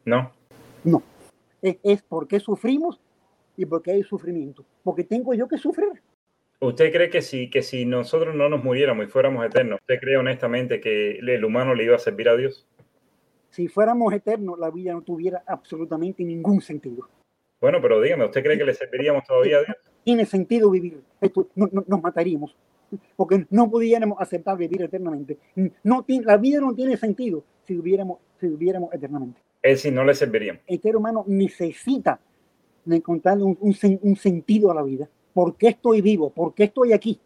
No. 0.05 0.31
No. 0.83 1.01
Es, 1.61 1.77
es 1.83 2.01
por 2.01 2.27
qué 2.27 2.39
sufrimos 2.39 2.99
y 3.61 3.65
porque 3.65 3.91
hay 3.91 4.03
sufrimiento. 4.03 4.65
Porque 4.83 5.03
tengo 5.03 5.33
yo 5.33 5.47
que 5.47 5.57
sufrir. 5.57 6.01
¿Usted 6.59 6.91
cree 6.91 7.09
que 7.09 7.21
si, 7.21 7.49
que 7.49 7.61
si 7.61 7.85
nosotros 7.85 8.35
no 8.35 8.49
nos 8.49 8.63
muriéramos 8.63 9.05
y 9.05 9.09
fuéramos 9.09 9.45
eternos, 9.45 9.79
¿usted 9.81 9.99
cree 9.99 10.17
honestamente 10.17 10.79
que 10.79 11.19
el 11.19 11.45
humano 11.45 11.73
le 11.73 11.85
iba 11.85 11.95
a 11.95 11.99
servir 11.99 12.29
a 12.29 12.35
Dios? 12.35 12.67
Si 13.49 13.67
fuéramos 13.67 14.13
eternos, 14.13 14.57
la 14.57 14.69
vida 14.69 14.93
no 14.93 15.01
tuviera 15.01 15.43
absolutamente 15.45 16.23
ningún 16.23 16.61
sentido. 16.61 17.07
Bueno, 17.59 17.79
pero 17.81 18.01
dígame, 18.01 18.25
¿usted 18.25 18.43
cree 18.43 18.57
que 18.57 18.63
le 18.63 18.73
serviríamos 18.73 19.23
todavía 19.23 19.57
a 19.57 19.63
Dios? 19.63 19.77
Tiene 20.03 20.25
sentido 20.25 20.71
vivir. 20.71 21.01
Esto, 21.19 21.47
no, 21.55 21.69
no, 21.71 21.83
nos 21.87 22.01
mataríamos. 22.01 22.55
Porque 23.15 23.45
no 23.49 23.69
pudiéramos 23.69 24.19
aceptar 24.19 24.57
vivir 24.57 24.81
eternamente. 24.81 25.37
No, 25.83 26.05
la 26.07 26.37
vida 26.37 26.59
no 26.59 26.73
tiene 26.73 26.97
sentido 26.97 27.43
si 27.65 27.75
viviéramos, 27.75 28.19
si 28.39 28.47
viviéramos 28.47 28.93
eternamente. 28.93 29.39
Es 29.61 29.79
decir, 29.79 29.93
no 29.93 30.03
le 30.03 30.15
serviríamos. 30.15 30.61
El 30.65 30.81
ser 30.81 30.95
humano 30.95 31.23
necesita 31.27 32.19
de 32.85 32.97
encontrarle 32.97 33.43
un, 33.43 33.57
un, 33.59 33.75
un, 34.01 34.15
sentido 34.15 34.71
a 34.71 34.75
la 34.75 34.83
vida. 34.83 35.09
¿Por 35.33 35.55
qué 35.55 35.69
estoy 35.69 36.01
vivo? 36.01 36.31
¿Por 36.31 36.53
qué 36.53 36.65
estoy 36.65 36.93
aquí? 36.93 37.19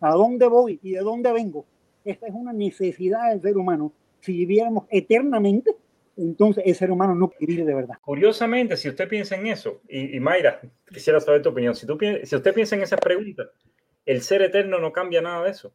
¿A 0.00 0.12
dónde 0.12 0.46
voy 0.46 0.78
y 0.82 0.92
de 0.92 1.00
dónde 1.00 1.32
vengo? 1.32 1.64
Esta 2.04 2.26
es 2.26 2.34
una 2.34 2.52
necesidad 2.52 3.30
del 3.30 3.40
ser 3.40 3.56
humano. 3.56 3.92
Si 4.20 4.32
viviéramos 4.32 4.84
eternamente, 4.90 5.76
entonces 6.16 6.64
el 6.66 6.74
ser 6.74 6.90
humano 6.90 7.14
no 7.14 7.32
vive 7.38 7.64
de 7.64 7.74
verdad. 7.74 7.96
Curiosamente, 8.00 8.76
si 8.76 8.88
usted 8.88 9.08
piensa 9.08 9.36
en 9.36 9.46
eso, 9.46 9.80
y, 9.88 10.16
y 10.16 10.20
Mayra, 10.20 10.60
quisiera 10.92 11.20
saber 11.20 11.42
tu 11.42 11.50
opinión, 11.50 11.74
si, 11.74 11.86
tú, 11.86 11.98
si 12.24 12.36
usted 12.36 12.54
piensa 12.54 12.76
en 12.76 12.82
esas 12.82 13.00
preguntas, 13.00 13.48
el 14.04 14.22
ser 14.22 14.42
eterno 14.42 14.78
no 14.78 14.92
cambia 14.92 15.20
nada 15.20 15.44
de 15.44 15.50
eso. 15.50 15.74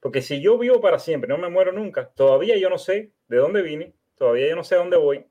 Porque 0.00 0.22
si 0.22 0.40
yo 0.40 0.58
vivo 0.58 0.80
para 0.80 0.98
siempre, 0.98 1.28
no 1.28 1.38
me 1.38 1.48
muero 1.48 1.72
nunca, 1.72 2.08
todavía 2.14 2.56
yo 2.56 2.70
no 2.70 2.78
sé 2.78 3.12
de 3.28 3.36
dónde 3.36 3.62
vine, 3.62 3.94
todavía 4.16 4.48
yo 4.48 4.56
no 4.56 4.64
sé 4.64 4.74
a 4.74 4.78
dónde 4.78 4.96
voy. 4.96 5.26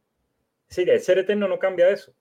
Sí, 0.68 0.84
el 0.88 1.02
ser 1.02 1.18
eterno 1.20 1.48
no 1.48 1.60
cambia 1.60 1.90
eso. 1.90 2.14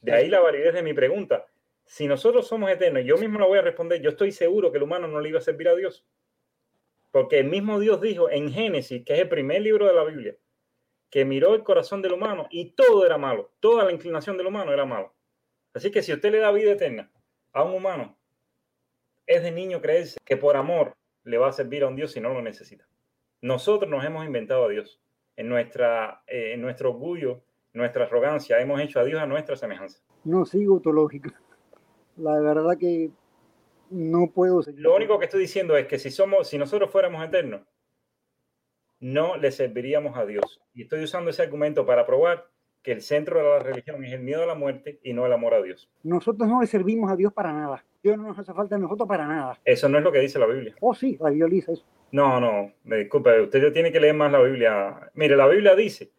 De 0.00 0.12
ahí 0.12 0.28
la 0.28 0.40
validez 0.40 0.74
de 0.74 0.82
mi 0.82 0.94
pregunta. 0.94 1.46
Si 1.84 2.06
nosotros 2.06 2.46
somos 2.46 2.70
eternos, 2.70 3.04
yo 3.04 3.16
mismo 3.16 3.38
lo 3.38 3.48
voy 3.48 3.58
a 3.58 3.62
responder, 3.62 4.00
yo 4.00 4.10
estoy 4.10 4.30
seguro 4.32 4.70
que 4.70 4.78
el 4.78 4.84
humano 4.84 5.08
no 5.08 5.20
le 5.20 5.30
iba 5.30 5.38
a 5.38 5.42
servir 5.42 5.68
a 5.68 5.74
Dios. 5.74 6.04
Porque 7.10 7.38
el 7.38 7.48
mismo 7.48 7.80
Dios 7.80 8.00
dijo 8.00 8.30
en 8.30 8.52
Génesis, 8.52 9.04
que 9.04 9.14
es 9.14 9.20
el 9.20 9.28
primer 9.28 9.62
libro 9.62 9.86
de 9.86 9.94
la 9.94 10.04
Biblia, 10.04 10.36
que 11.10 11.24
miró 11.24 11.54
el 11.54 11.62
corazón 11.62 12.02
del 12.02 12.12
humano 12.12 12.46
y 12.50 12.72
todo 12.72 13.06
era 13.06 13.16
malo, 13.16 13.50
toda 13.60 13.84
la 13.84 13.92
inclinación 13.92 14.36
del 14.36 14.46
humano 14.46 14.72
era 14.72 14.84
malo. 14.84 15.14
Así 15.72 15.90
que 15.90 16.02
si 16.02 16.12
usted 16.12 16.30
le 16.30 16.38
da 16.38 16.52
vida 16.52 16.72
eterna 16.72 17.10
a 17.52 17.62
un 17.62 17.74
humano, 17.74 18.18
es 19.26 19.42
de 19.42 19.50
niño 19.50 19.80
creerse 19.80 20.18
que 20.24 20.36
por 20.36 20.56
amor 20.56 20.94
le 21.24 21.38
va 21.38 21.48
a 21.48 21.52
servir 21.52 21.82
a 21.82 21.88
un 21.88 21.96
Dios 21.96 22.12
si 22.12 22.20
no 22.20 22.30
lo 22.30 22.42
necesita. 22.42 22.86
Nosotros 23.40 23.90
nos 23.90 24.04
hemos 24.04 24.26
inventado 24.26 24.64
a 24.64 24.68
Dios 24.68 25.00
en, 25.36 25.48
nuestra, 25.48 26.22
eh, 26.26 26.52
en 26.54 26.60
nuestro 26.60 26.90
orgullo 26.90 27.42
nuestra 27.78 28.04
arrogancia, 28.04 28.60
hemos 28.60 28.80
hecho 28.80 29.00
a 29.00 29.04
Dios 29.04 29.20
a 29.20 29.26
nuestra 29.26 29.56
semejanza. 29.56 30.00
No 30.24 30.44
sigo 30.44 30.80
tu 30.80 30.92
lógica. 30.92 31.32
La 32.16 32.38
verdad 32.40 32.76
que 32.78 33.10
no 33.90 34.30
puedo 34.30 34.62
seguir. 34.62 34.80
Lo 34.80 34.94
único 34.94 35.18
que 35.18 35.24
estoy 35.24 35.40
diciendo 35.40 35.76
es 35.76 35.86
que 35.86 35.98
si 35.98 36.10
somos, 36.10 36.48
si 36.48 36.58
nosotros 36.58 36.90
fuéramos 36.90 37.24
eternos, 37.24 37.62
no 39.00 39.36
le 39.36 39.50
serviríamos 39.50 40.16
a 40.18 40.26
Dios. 40.26 40.60
Y 40.74 40.82
estoy 40.82 41.02
usando 41.04 41.30
ese 41.30 41.42
argumento 41.42 41.86
para 41.86 42.04
probar 42.04 42.50
que 42.82 42.92
el 42.92 43.00
centro 43.00 43.38
de 43.38 43.44
la 43.44 43.58
religión 43.60 44.04
es 44.04 44.12
el 44.12 44.20
miedo 44.20 44.42
a 44.42 44.46
la 44.46 44.54
muerte 44.54 45.00
y 45.02 45.12
no 45.12 45.26
el 45.26 45.32
amor 45.32 45.54
a 45.54 45.62
Dios. 45.62 45.88
Nosotros 46.02 46.48
no 46.48 46.60
le 46.60 46.66
servimos 46.66 47.10
a 47.10 47.16
Dios 47.16 47.32
para 47.32 47.52
nada. 47.52 47.84
Dios 48.02 48.16
no 48.16 48.24
nos 48.24 48.38
hace 48.38 48.52
falta 48.52 48.76
a 48.76 48.78
nosotros 48.78 49.08
para 49.08 49.26
nada. 49.26 49.58
Eso 49.64 49.88
no 49.88 49.98
es 49.98 50.04
lo 50.04 50.12
que 50.12 50.20
dice 50.20 50.38
la 50.38 50.46
Biblia. 50.46 50.74
Oh, 50.80 50.94
sí, 50.94 51.16
la 51.20 51.30
Biblia 51.30 51.46
dice 51.46 51.72
eso. 51.72 51.84
No, 52.10 52.40
no, 52.40 52.72
me 52.84 52.96
disculpe, 52.96 53.40
usted 53.40 53.72
tiene 53.72 53.92
que 53.92 54.00
leer 54.00 54.14
más 54.14 54.32
la 54.32 54.40
Biblia. 54.40 55.10
Mire, 55.14 55.36
la 55.36 55.46
Biblia 55.46 55.74
dice 55.74 56.10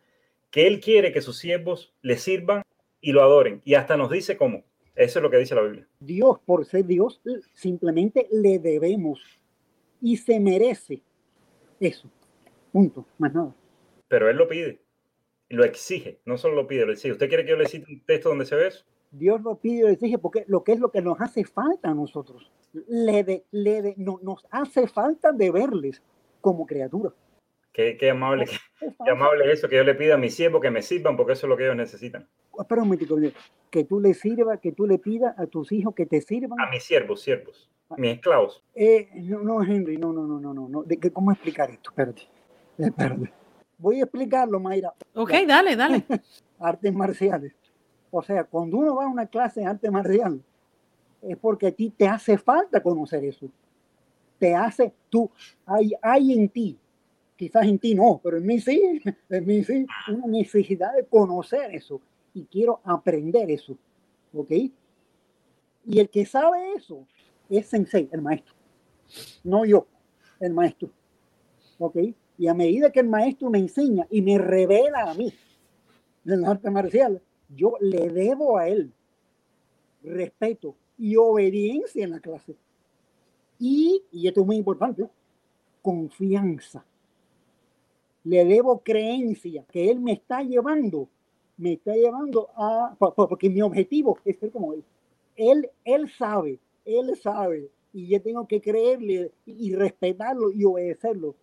que 0.51 0.67
Él 0.67 0.79
quiere 0.79 1.11
que 1.11 1.21
sus 1.21 1.37
siervos 1.37 1.93
le 2.01 2.17
sirvan 2.17 2.63
y 3.01 3.11
lo 3.11 3.21
adoren. 3.21 3.61
Y 3.63 3.75
hasta 3.75 3.97
nos 3.97 4.09
dice 4.09 4.37
cómo. 4.37 4.63
Eso 4.95 5.19
es 5.19 5.23
lo 5.23 5.29
que 5.29 5.37
dice 5.37 5.55
la 5.55 5.61
Biblia. 5.61 5.87
Dios, 5.99 6.39
por 6.45 6.65
ser 6.65 6.85
Dios, 6.85 7.21
simplemente 7.53 8.27
le 8.31 8.59
debemos 8.59 9.21
y 10.01 10.17
se 10.17 10.39
merece 10.39 11.01
eso. 11.79 12.09
Punto, 12.71 13.05
más 13.17 13.33
nada. 13.33 13.55
Pero 14.07 14.29
Él 14.29 14.37
lo 14.37 14.47
pide, 14.47 14.81
lo 15.49 15.63
exige, 15.63 16.19
no 16.25 16.37
solo 16.37 16.55
lo 16.55 16.67
pide, 16.67 16.85
lo 16.85 16.91
exige. 16.91 17.13
¿Usted 17.13 17.29
quiere 17.29 17.43
que 17.43 17.51
yo 17.51 17.57
le 17.57 17.67
cite 17.67 17.91
un 17.91 18.01
texto 18.05 18.29
donde 18.29 18.45
se 18.45 18.55
ve 18.55 18.67
eso? 18.67 18.83
Dios 19.11 19.41
lo 19.41 19.55
pide 19.55 19.77
y 19.77 19.81
lo 19.81 19.89
exige 19.89 20.17
porque 20.17 20.43
lo 20.47 20.63
que 20.63 20.73
es 20.73 20.79
lo 20.79 20.91
que 20.91 21.01
nos 21.01 21.19
hace 21.21 21.43
falta 21.45 21.89
a 21.89 21.93
nosotros. 21.93 22.51
Le 22.87 23.23
de, 23.23 23.45
le 23.51 23.81
de, 23.81 23.93
no, 23.97 24.19
nos 24.21 24.45
hace 24.51 24.87
falta 24.87 25.31
de 25.31 25.49
verles 25.49 26.01
como 26.41 26.65
criaturas. 26.65 27.13
Qué, 27.72 27.97
qué 27.97 28.09
amable, 28.09 28.45
qué, 28.45 28.57
qué, 29.05 29.11
amable 29.11 29.51
eso 29.51 29.70
que 29.70 29.76
yo 29.76 29.84
le 29.84 29.95
pida 29.95 30.15
a 30.15 30.17
mis 30.17 30.36
siervos 30.36 30.61
que 30.61 30.72
me 30.72 30.82
sirvan 30.82 31.15
porque 31.15 31.34
eso 31.34 31.45
es 31.45 31.49
lo 31.49 31.57
que 31.57 31.63
ellos 31.63 31.76
necesitan. 31.76 32.28
Espera 32.57 32.82
un 32.82 32.89
momentico, 32.89 33.17
que 33.70 33.84
tú 33.84 33.99
le 33.99 34.13
sirvas, 34.13 34.59
que 34.59 34.72
tú 34.72 34.86
le 34.86 34.97
pidas 34.97 35.38
a 35.38 35.45
tus 35.45 35.72
hijos 35.72 35.93
que 35.95 36.05
te 36.05 36.22
sirvan. 36.22 36.59
A 36.59 36.70
mis 36.70 36.84
siervos, 36.84 37.22
siervos, 37.22 37.70
mis 37.97 38.15
esclavos. 38.15 38.63
Eh, 38.76 39.09
no, 39.15 39.39
no, 39.39 39.63
Henry, 39.63 39.97
no, 39.97 40.11
no, 40.11 40.24
no, 40.24 40.39
no, 40.39 40.53
no, 40.53 40.67
no. 40.67 40.84
¿De 40.84 40.97
qué, 40.97 41.11
¿Cómo 41.11 41.32
explicar 41.32 41.70
esto? 41.70 41.91
Espérate, 41.91 42.24
espérate. 42.78 43.32
Voy 43.78 44.01
a 44.01 44.03
explicarlo, 44.03 44.59
Mayra. 44.59 44.93
Ok, 45.13 45.32
dale, 45.47 45.76
dale. 45.76 46.03
artes 46.59 46.93
marciales. 46.93 47.53
O 48.11 48.22
sea, 48.22 48.43
cuando 48.43 48.78
uno 48.78 48.95
va 48.95 49.05
a 49.05 49.07
una 49.07 49.28
clase 49.28 49.61
de 49.61 49.67
arte 49.67 49.89
marcial, 49.89 50.41
es 51.22 51.38
porque 51.38 51.67
a 51.67 51.72
ti 51.72 51.89
te 51.91 52.07
hace 52.07 52.38
falta 52.38 52.82
conocer 52.82 53.24
eso. 53.24 53.47
Te 54.38 54.55
hace, 54.55 54.93
tú, 55.09 55.30
hay, 55.65 55.93
hay 56.01 56.34
en 56.34 56.49
ti 56.49 56.78
quizás 57.39 57.65
en 57.65 57.79
ti 57.79 57.95
no, 57.95 58.19
pero 58.21 58.35
en 58.35 58.45
mí 58.45 58.59
sí, 58.59 59.01
en 59.29 59.45
mí 59.45 59.63
sí, 59.63 59.85
una 60.09 60.27
necesidad 60.27 60.93
de 60.93 61.05
conocer 61.05 61.73
eso 61.73 62.01
y 62.33 62.43
quiero 62.43 62.81
aprender 62.83 63.49
eso, 63.49 63.77
¿ok? 64.33 64.51
Y 65.85 65.99
el 65.99 66.09
que 66.09 66.25
sabe 66.25 66.73
eso 66.75 67.07
es 67.49 67.65
Sensei, 67.67 68.09
el 68.11 68.21
maestro, 68.21 68.53
no 69.45 69.63
yo. 69.63 69.87
el 70.41 70.53
maestro. 70.53 70.89
¿Ok? 71.77 71.95
Y 72.37 72.47
a 72.47 72.53
medida 72.53 72.91
que 72.91 72.99
el 72.99 73.07
maestro 73.07 73.49
me 73.49 73.59
enseña 73.59 74.05
y 74.09 74.21
me 74.21 74.37
revela 74.37 75.09
a 75.09 75.13
mí 75.13 75.33
el 76.25 76.43
arte 76.43 76.69
marcial, 76.69 77.21
yo 77.47 77.75
le 77.79 78.09
debo 78.09 78.57
a 78.57 78.67
él 78.67 78.91
respeto 80.03 80.75
y 80.97 81.15
obediencia 81.15 82.03
en 82.03 82.11
la 82.11 82.19
clase. 82.19 82.57
Y, 83.57 84.03
y 84.11 84.27
esto 84.27 84.41
es 84.41 84.47
muy 84.47 84.57
importante, 84.57 85.09
confianza. 85.81 86.85
Le 88.24 88.45
debo 88.45 88.80
creencia 88.80 89.63
que 89.72 89.89
él 89.89 89.99
me 89.99 90.13
está 90.13 90.43
llevando, 90.43 91.07
me 91.57 91.74
está 91.74 91.93
llevando 91.93 92.49
a, 92.55 92.95
porque 92.97 93.49
mi 93.49 93.61
objetivo 93.61 94.17
es 94.26 94.38
ser 94.38 94.51
como 94.51 94.74
él. 94.74 94.84
Él, 95.36 95.70
él 95.86 96.09
sabe, 96.17 96.59
él 96.86 97.15
sabe, 97.22 97.70
y 97.93 98.07
yo 98.07 98.22
tengo 98.22 98.47
que 98.47 98.61
creerle 98.61 99.32
y 99.45 99.74
respetarlo 99.74 100.51
y 100.51 100.65
obedecerlo, 100.65 101.36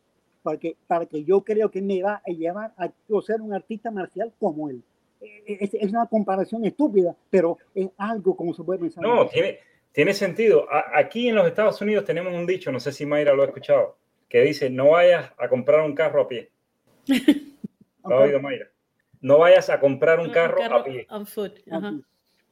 para 0.43 0.59
que, 0.59 0.77
para 0.87 1.07
que 1.07 1.25
yo 1.25 1.43
creo 1.43 1.71
que 1.71 1.83
me 1.83 2.03
va 2.03 2.23
a 2.25 2.31
llevar 2.31 2.73
a 2.77 2.91
ser 3.23 3.41
un 3.41 3.53
artista 3.53 3.91
marcial 3.91 4.33
como 4.39 4.71
él. 4.71 4.83
Es, 5.21 5.75
es, 5.75 5.91
una 5.91 6.07
comparación 6.07 6.65
estúpida, 6.65 7.17
pero 7.31 7.59
es 7.75 7.89
algo 7.97 8.37
como 8.37 8.55
se 8.55 8.63
puede 8.63 8.79
pensar. 8.79 9.03
No, 9.03 9.27
tiene, 9.27 9.59
tiene 9.93 10.15
sentido. 10.15 10.67
aquí 10.95 11.29
en 11.29 11.35
los 11.35 11.47
Estados 11.47 11.81
Unidos 11.81 12.05
tenemos 12.05 12.35
un 12.35 12.47
dicho, 12.47 12.71
no 12.71 12.79
sé 12.79 12.93
si 12.93 13.07
Mayra 13.07 13.35
lo 13.35 13.43
ha 13.43 13.47
escuchado, 13.47 13.97
que 14.29 14.43
dice, 14.43 14.71
no 14.71 14.91
vayas 14.91 15.33
a 15.39 15.49
comprar 15.49 15.81
un 15.81 15.95
carro 15.95 16.23
a 16.23 16.29
pie. 16.29 16.51
No 19.21 19.39
vayas 19.39 19.71
a 19.71 19.81
comprar 19.81 20.21
un 20.21 20.31
carro, 20.31 20.63
a 20.63 20.85
pie. 20.85 21.07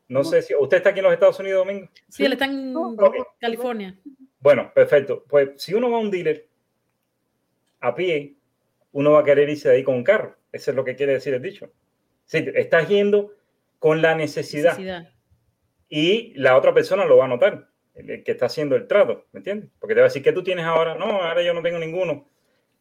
No 0.08 0.24
sé 0.24 0.42
si 0.42 0.54
usted 0.54 0.78
está 0.78 0.90
aquí 0.90 0.98
en 0.98 1.04
los 1.04 1.12
Estados 1.12 1.38
Unidos, 1.40 1.66
Domingo. 1.66 1.88
Sí, 2.08 2.24
él 2.24 2.32
está 2.32 2.44
en 2.44 2.74
California. 3.40 3.98
Bueno, 4.40 4.70
perfecto. 4.74 5.24
Pues 5.28 5.50
si 5.56 5.74
uno 5.74 5.90
va 5.90 5.96
a 5.96 6.00
un 6.00 6.10
dealer 6.10 6.48
a 7.80 7.94
pie, 7.94 8.36
uno 8.92 9.12
va 9.12 9.20
a 9.20 9.24
querer 9.24 9.48
irse 9.48 9.68
de 9.68 9.76
ahí 9.76 9.82
con 9.82 9.94
un 9.94 10.04
carro. 10.04 10.36
Eso 10.52 10.70
es 10.70 10.76
lo 10.76 10.84
que 10.84 10.94
quiere 10.96 11.14
decir 11.14 11.34
el 11.34 11.42
dicho. 11.42 11.72
Sí, 12.26 12.44
estás 12.54 12.88
yendo 12.88 13.34
con 13.78 14.02
la 14.02 14.14
necesidad. 14.14 14.78
Y 15.88 16.32
la 16.34 16.56
otra 16.56 16.72
persona 16.72 17.04
lo 17.04 17.18
va 17.18 17.26
a 17.26 17.28
notar, 17.28 17.68
el 17.94 18.24
que 18.24 18.32
está 18.32 18.46
haciendo 18.46 18.76
el 18.76 18.86
trato, 18.86 19.26
¿me 19.32 19.38
entiendes? 19.38 19.70
Porque 19.78 19.94
te 19.94 20.00
va 20.00 20.06
a 20.06 20.08
decir, 20.08 20.22
¿qué 20.22 20.32
tú 20.32 20.42
tienes 20.42 20.64
ahora? 20.64 20.94
No, 20.94 21.22
ahora 21.22 21.42
yo 21.42 21.54
no 21.54 21.62
tengo 21.62 21.78
ninguno. 21.78 22.28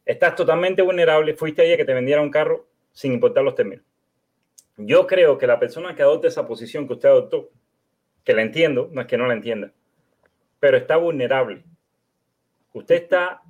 Estás 0.05 0.35
totalmente 0.35 0.81
vulnerable, 0.81 1.33
fuiste 1.33 1.61
ahí 1.61 1.77
que 1.77 1.85
te 1.85 1.93
vendiera 1.93 2.21
un 2.21 2.29
carro 2.29 2.67
sin 2.91 3.13
importar 3.13 3.43
los 3.43 3.55
términos. 3.55 3.85
Yo 4.77 5.07
creo 5.07 5.37
que 5.37 5.47
la 5.47 5.59
persona 5.59 5.95
que 5.95 6.01
adopte 6.01 6.27
esa 6.27 6.47
posición 6.47 6.87
que 6.87 6.93
usted 6.93 7.09
adoptó, 7.09 7.51
que 8.23 8.33
la 8.33 8.41
entiendo, 8.41 8.89
no 8.91 9.01
es 9.01 9.07
que 9.07 9.17
no 9.17 9.27
la 9.27 9.33
entienda, 9.33 9.71
pero 10.59 10.77
está 10.77 10.97
vulnerable. 10.97 11.63
Usted 12.73 12.95
está 12.95 13.41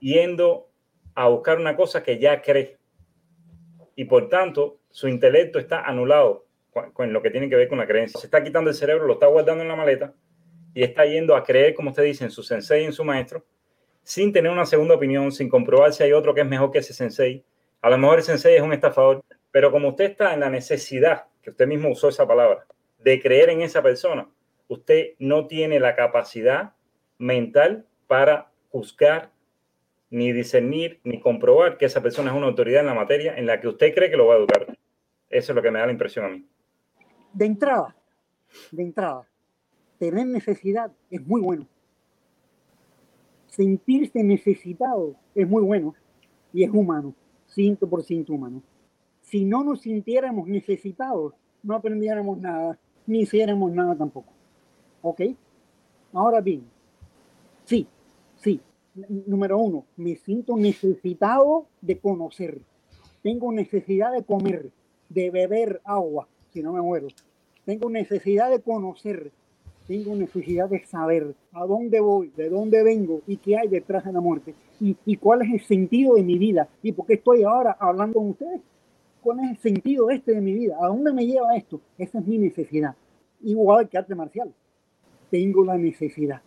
yendo 0.00 0.68
a 1.14 1.28
buscar 1.28 1.58
una 1.58 1.76
cosa 1.76 2.02
que 2.02 2.18
ya 2.18 2.42
cree. 2.42 2.78
Y 3.94 4.04
por 4.06 4.28
tanto, 4.28 4.78
su 4.90 5.08
intelecto 5.08 5.58
está 5.58 5.82
anulado 5.82 6.46
con, 6.92 7.12
lo 7.12 7.22
que 7.22 7.30
tiene 7.30 7.48
que 7.48 7.56
ver 7.56 7.68
con 7.68 7.78
la 7.78 7.86
creencia. 7.86 8.18
Se 8.18 8.26
está 8.26 8.42
quitando 8.42 8.70
el 8.70 8.76
cerebro, 8.76 9.06
lo 9.06 9.14
está 9.14 9.26
guardando 9.26 9.62
en 9.62 9.68
la 9.68 9.76
maleta 9.76 10.14
y 10.74 10.82
está 10.82 11.04
yendo 11.04 11.36
a 11.36 11.44
creer, 11.44 11.74
como 11.74 11.90
usted 11.90 12.02
dice, 12.02 12.24
en 12.24 12.30
su 12.30 12.42
sensei 12.42 12.82
y 12.82 12.86
en 12.86 12.92
su 12.92 13.04
maestro, 13.04 13.44
sin 14.04 14.32
tener 14.32 14.50
una 14.50 14.66
segunda 14.66 14.94
opinión, 14.94 15.32
sin 15.32 15.48
comprobar 15.48 15.92
si 15.92 16.02
hay 16.02 16.12
otro 16.12 16.34
que 16.34 16.40
es 16.40 16.46
mejor 16.46 16.70
que 16.70 16.78
ese 16.78 16.94
sensei. 16.94 17.44
A 17.80 17.90
lo 17.90 17.98
mejor 17.98 18.18
el 18.18 18.24
sensei 18.24 18.56
es 18.56 18.62
un 18.62 18.72
estafador, 18.72 19.24
pero 19.50 19.70
como 19.70 19.90
usted 19.90 20.10
está 20.10 20.34
en 20.34 20.40
la 20.40 20.50
necesidad, 20.50 21.26
que 21.42 21.50
usted 21.50 21.66
mismo 21.66 21.90
usó 21.90 22.08
esa 22.08 22.26
palabra, 22.26 22.66
de 22.98 23.20
creer 23.20 23.50
en 23.50 23.62
esa 23.62 23.82
persona, 23.82 24.28
usted 24.68 25.14
no 25.18 25.46
tiene 25.46 25.80
la 25.80 25.94
capacidad 25.94 26.74
mental 27.18 27.86
para 28.06 28.50
juzgar, 28.70 29.30
ni 30.10 30.32
discernir, 30.32 31.00
ni 31.04 31.20
comprobar 31.20 31.78
que 31.78 31.86
esa 31.86 32.02
persona 32.02 32.30
es 32.30 32.36
una 32.36 32.46
autoridad 32.46 32.80
en 32.80 32.86
la 32.86 32.94
materia 32.94 33.36
en 33.36 33.46
la 33.46 33.60
que 33.60 33.68
usted 33.68 33.94
cree 33.94 34.10
que 34.10 34.16
lo 34.16 34.26
va 34.26 34.34
a 34.34 34.38
educar. 34.38 34.66
Eso 35.30 35.52
es 35.52 35.56
lo 35.56 35.62
que 35.62 35.70
me 35.70 35.78
da 35.78 35.86
la 35.86 35.92
impresión 35.92 36.26
a 36.26 36.28
mí. 36.28 36.46
De 37.32 37.46
entrada, 37.46 37.96
de 38.70 38.82
entrada, 38.82 39.26
tener 39.98 40.26
necesidad 40.26 40.92
es 41.10 41.26
muy 41.26 41.40
bueno. 41.40 41.66
Sentirse 43.52 44.24
necesitado 44.24 45.14
es 45.34 45.46
muy 45.46 45.62
bueno 45.62 45.94
y 46.54 46.64
es 46.64 46.70
humano, 46.70 47.14
100% 47.54 48.30
humano. 48.30 48.62
Si 49.20 49.44
no 49.44 49.62
nos 49.62 49.82
sintiéramos 49.82 50.48
necesitados, 50.48 51.34
no 51.62 51.74
aprendiéramos 51.74 52.38
nada, 52.38 52.78
ni 53.06 53.20
hiciéramos 53.20 53.70
nada 53.72 53.94
tampoco. 53.94 54.32
¿Ok? 55.02 55.20
Ahora 56.14 56.40
bien, 56.40 56.64
sí, 57.64 57.86
sí. 58.36 58.58
Número 59.26 59.58
uno, 59.58 59.84
me 59.98 60.16
siento 60.16 60.56
necesitado 60.56 61.66
de 61.82 61.98
conocer. 61.98 62.62
Tengo 63.22 63.52
necesidad 63.52 64.12
de 64.12 64.24
comer 64.24 64.70
de 65.10 65.30
beber 65.30 65.82
agua, 65.84 66.26
si 66.54 66.62
no 66.62 66.72
me 66.72 66.80
muero. 66.80 67.08
Tengo 67.66 67.90
necesidad 67.90 68.50
de 68.50 68.62
conocer, 68.62 69.30
tengo 69.86 70.14
necesidad 70.14 70.68
de 70.68 70.84
saber 70.86 71.34
a 71.52 71.64
dónde 71.66 72.00
voy, 72.00 72.32
de 72.36 72.48
dónde 72.48 72.82
vengo 72.82 73.22
y 73.26 73.36
qué 73.36 73.56
hay 73.56 73.68
detrás 73.68 74.04
de 74.04 74.12
la 74.12 74.20
muerte 74.20 74.54
y, 74.80 74.96
y 75.04 75.16
cuál 75.16 75.42
es 75.42 75.52
el 75.52 75.60
sentido 75.60 76.14
de 76.14 76.22
mi 76.22 76.38
vida 76.38 76.68
y 76.82 76.92
por 76.92 77.06
qué 77.06 77.14
estoy 77.14 77.42
ahora 77.42 77.76
hablando 77.78 78.18
con 78.18 78.30
ustedes. 78.30 78.60
¿Cuál 79.22 79.38
es 79.40 79.50
el 79.50 79.58
sentido 79.58 80.10
este 80.10 80.32
de 80.32 80.40
mi 80.40 80.52
vida? 80.52 80.76
¿A 80.80 80.88
dónde 80.88 81.12
me 81.12 81.24
lleva 81.24 81.56
esto? 81.56 81.80
Esa 81.96 82.18
es 82.18 82.26
mi 82.26 82.38
necesidad. 82.38 82.96
Igual 83.42 83.88
que 83.88 83.96
arte 83.96 84.16
marcial. 84.16 84.52
Tengo 85.30 85.64
la 85.64 85.78
necesidad. 85.78 86.42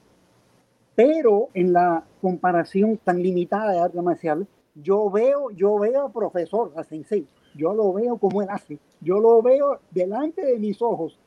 Pero 0.94 1.50
en 1.54 1.72
la 1.72 2.04
comparación 2.22 2.98
tan 3.04 3.22
limitada 3.22 3.72
de 3.72 3.80
arte 3.80 4.02
marcial, 4.02 4.46
yo 4.76 5.10
veo, 5.10 5.52
yo 5.52 5.78
veo 5.80 6.02
a 6.04 6.12
profesor, 6.12 6.74
a 6.76 6.84
sensei, 6.84 7.26
yo 7.56 7.74
lo 7.74 7.94
veo 7.94 8.18
como 8.18 8.42
él 8.42 8.50
hace, 8.52 8.78
yo 9.00 9.20
lo 9.20 9.42
veo 9.42 9.80
delante 9.92 10.46
de 10.46 10.60
mis 10.60 10.82
ojos. 10.82 11.18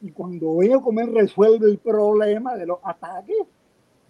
Y 0.00 0.10
cuando 0.12 0.56
veo 0.56 0.80
cómo 0.80 1.00
él 1.00 1.14
resuelve 1.14 1.66
el 1.70 1.78
problema 1.78 2.56
de 2.56 2.66
los 2.66 2.78
ataques, 2.82 3.36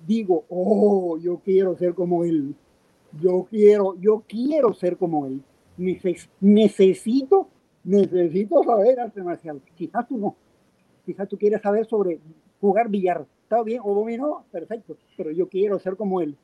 digo, 0.07 0.45
oh, 0.49 1.19
yo 1.19 1.41
quiero 1.45 1.77
ser 1.77 1.95
como 1.95 2.25
él. 2.25 2.55
Yo 3.21 3.47
quiero, 3.51 3.97
yo 4.01 4.23
quiero 4.29 4.73
ser 4.73 4.97
como 4.97 5.27
él. 5.27 5.43
necesito, 6.41 7.49
necesito 7.83 8.63
saber 8.63 9.01
arte 9.01 9.23
marcial. 9.23 9.61
Quizás 9.75 10.07
tú 10.07 10.19
no. 10.19 10.37
Quizás 11.05 11.29
tú 11.29 11.37
quieres 11.37 11.61
saber 11.63 11.87
sobre 11.87 12.21
jugar 12.61 12.89
billar. 12.89 13.27
Está 13.43 13.63
bien, 13.63 13.81
o 13.83 13.95
dominó, 13.95 14.45
perfecto. 14.53 14.97
Pero 15.17 15.33
yo 15.33 15.49
quiero 15.49 15.79
ser 15.81 15.97
como 15.97 16.21
él. 16.21 16.37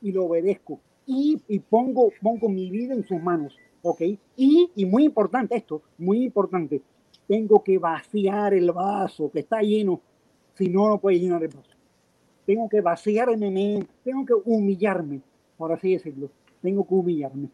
Y 0.00 0.12
lo 0.12 0.26
obedezco. 0.26 0.78
Y, 1.06 1.42
y 1.48 1.58
pongo, 1.58 2.12
pongo 2.22 2.48
mi 2.48 2.70
vida 2.70 2.94
en 2.94 3.04
sus 3.04 3.20
manos 3.20 3.56
¿ok? 3.86 4.00
Y, 4.36 4.70
y 4.74 4.84
muy 4.84 5.04
importante 5.04 5.56
esto, 5.56 5.82
muy 5.98 6.24
importante, 6.24 6.82
tengo 7.26 7.62
que 7.62 7.78
vaciar 7.78 8.54
el 8.54 8.70
vaso 8.72 9.30
que 9.30 9.40
está 9.40 9.60
lleno, 9.60 10.00
si 10.54 10.68
no, 10.68 10.88
no 10.88 10.98
puede 10.98 11.18
llenar 11.18 11.42
el 11.42 11.48
vaso. 11.48 11.70
Tengo 12.46 12.68
que 12.68 12.80
vaciarme, 12.80 13.86
tengo 14.04 14.24
que 14.24 14.34
humillarme, 14.44 15.20
por 15.56 15.72
así 15.72 15.94
decirlo, 15.94 16.30
tengo 16.62 16.86
que 16.86 16.94
humillarme. 16.94 17.48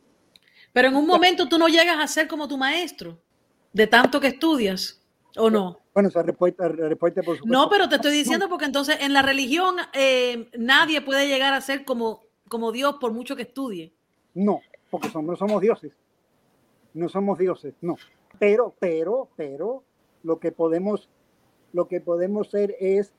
Pero 0.73 0.89
en 0.89 0.97
un 0.97 1.07
momento 1.07 1.49
tú 1.49 1.59
no 1.59 1.69
llegas 1.69 1.99
a 1.99 2.07
ser 2.07 2.29
como 2.29 2.47
tu 2.47 2.59
maestro, 2.59 3.19
de 3.73 3.87
tanto 3.87 4.21
que 4.21 4.29
estudias, 4.29 5.03
¿o 5.37 5.49
no? 5.49 5.79
Bueno, 5.95 6.09
esa 6.09 6.23
respuesta, 6.23 6.69
respuesta 6.69 7.23
por 7.23 7.37
supuesto. 7.37 7.59
No, 7.59 7.69
pero 7.69 7.89
te 7.89 7.97
estoy 7.97 8.13
diciendo 8.13 8.49
porque 8.49 8.67
entonces 8.67 8.99
en 9.01 9.13
la 9.13 9.23
religión 9.23 9.77
eh, 9.93 10.51
nadie 10.59 11.01
puede 11.01 11.29
llegar 11.29 11.55
a 11.55 11.61
ser 11.61 11.85
como, 11.85 12.25
como 12.49 12.73
Dios 12.73 12.97
por 13.01 13.13
mucho 13.13 13.37
que 13.37 13.43
estudie. 13.43 13.93
No, 14.35 14.61
porque 14.91 15.09
somos, 15.09 15.39
somos 15.39 15.61
dioses 15.61 15.93
no 16.95 17.09
somos 17.09 17.39
dioses, 17.39 17.75
no. 17.81 17.97
Pero, 18.39 18.75
pero, 18.79 19.29
pero, 19.37 19.83
lo 20.23 20.39
que 20.39 20.53
podemos, 20.53 21.09
lo 21.73 21.89
que 21.89 22.01
podemos 22.01 22.51
ser 22.51 22.75
es 22.81 23.13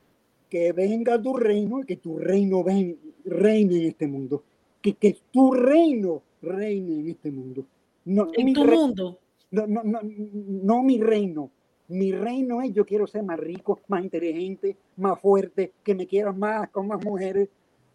que 0.50 0.72
venga 0.72 1.20
tu 1.20 1.36
reino 1.36 1.80
y 1.80 1.84
que 1.84 1.96
tu 1.96 2.18
reino 2.18 2.62
ven, 2.62 2.98
reine 3.24 3.76
en 3.76 3.88
este 3.88 4.06
mundo. 4.06 4.42
Que, 4.80 4.94
que 4.94 5.16
tu 5.32 5.52
reino 5.52 6.22
reine 6.42 7.00
en 7.00 7.08
este 7.08 7.30
mundo. 7.30 7.64
No, 8.04 8.28
en 8.32 8.52
tu 8.52 8.64
mundo. 8.64 9.18
No, 9.50 9.66
no, 9.66 9.82
no, 9.82 10.00
no 10.02 10.82
mi 10.82 11.00
reino. 11.00 11.50
Mi 11.88 12.12
reino 12.12 12.62
es 12.62 12.72
yo 12.72 12.84
quiero 12.86 13.06
ser 13.06 13.22
más 13.22 13.38
rico, 13.38 13.80
más 13.88 14.02
inteligente, 14.02 14.76
más 14.96 15.20
fuerte, 15.20 15.72
que 15.82 15.94
me 15.94 16.06
quieran 16.06 16.38
más, 16.38 16.70
con 16.70 16.86
más 16.86 17.04
mujeres. 17.04 17.48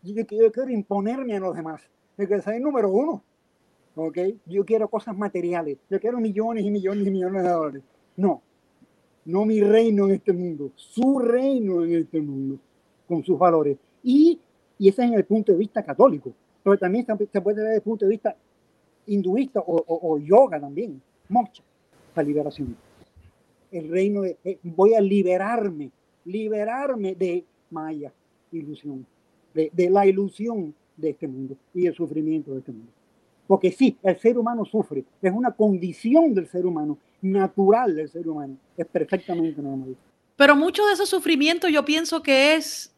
Yo, 0.03 0.13
yo 0.15 0.51
quiero 0.51 0.69
imponerme 0.69 1.35
a 1.35 1.39
los 1.39 1.55
demás. 1.55 1.81
Quiero 2.15 2.41
ser 2.41 2.55
el 2.55 2.63
número 2.63 2.89
uno. 2.89 3.23
¿Ok? 4.07 4.17
Yo 4.45 4.65
quiero 4.65 4.87
cosas 4.87 5.17
materiales, 5.17 5.77
yo 5.89 5.99
quiero 5.99 6.19
millones 6.19 6.65
y 6.65 6.71
millones 6.71 7.07
y 7.07 7.11
millones 7.11 7.43
de 7.43 7.49
dólares. 7.49 7.83
No, 8.15 8.41
no 9.25 9.45
mi 9.45 9.61
reino 9.61 10.05
en 10.05 10.11
este 10.11 10.33
mundo, 10.33 10.71
su 10.75 11.19
reino 11.19 11.83
en 11.83 11.93
este 11.93 12.21
mundo, 12.21 12.57
con 13.07 13.23
sus 13.23 13.37
valores. 13.37 13.77
Y, 14.03 14.39
y 14.77 14.89
ese 14.89 15.03
es 15.03 15.09
en 15.09 15.15
el 15.15 15.25
punto 15.25 15.51
de 15.51 15.57
vista 15.57 15.83
católico, 15.83 16.33
pero 16.63 16.77
también 16.77 17.05
se 17.05 17.41
puede 17.41 17.57
ver 17.57 17.65
desde 17.65 17.75
el 17.75 17.81
punto 17.81 18.05
de 18.05 18.11
vista 18.11 18.35
hinduista 19.07 19.63
o, 19.65 20.17
yoga 20.19 20.59
también, 20.59 21.01
mocha, 21.27 21.63
la 22.15 22.23
liberación. 22.23 22.75
El 23.71 23.89
reino 23.89 24.21
de, 24.21 24.37
eh, 24.43 24.59
voy 24.63 24.93
a 24.93 25.01
liberarme, 25.01 25.91
liberarme 26.25 27.15
de 27.15 27.43
Maya, 27.71 28.11
ilusión, 28.51 29.05
de, 29.53 29.69
de 29.73 29.89
la 29.89 30.05
ilusión 30.07 30.73
de 30.97 31.11
este 31.11 31.27
mundo 31.27 31.55
y 31.73 31.85
el 31.85 31.93
sufrimiento 31.93 32.51
de 32.51 32.59
este 32.59 32.71
mundo. 32.71 32.91
Porque 33.49 33.71
sí, 33.71 33.97
el 34.03 34.19
ser 34.19 34.37
humano 34.37 34.63
sufre, 34.63 35.03
es 35.23 35.33
una 35.33 35.49
condición 35.49 36.35
del 36.35 36.47
ser 36.47 36.67
humano, 36.67 36.99
natural 37.23 37.95
del 37.95 38.07
ser 38.07 38.27
humano, 38.29 38.55
es 38.77 38.85
perfectamente 38.85 39.59
normal. 39.59 39.97
Pero 40.35 40.55
mucho 40.55 40.85
de 40.85 40.93
ese 40.93 41.07
sufrimiento 41.07 41.67
yo 41.67 41.83
pienso 41.83 42.21
que 42.21 42.53
es 42.53 42.93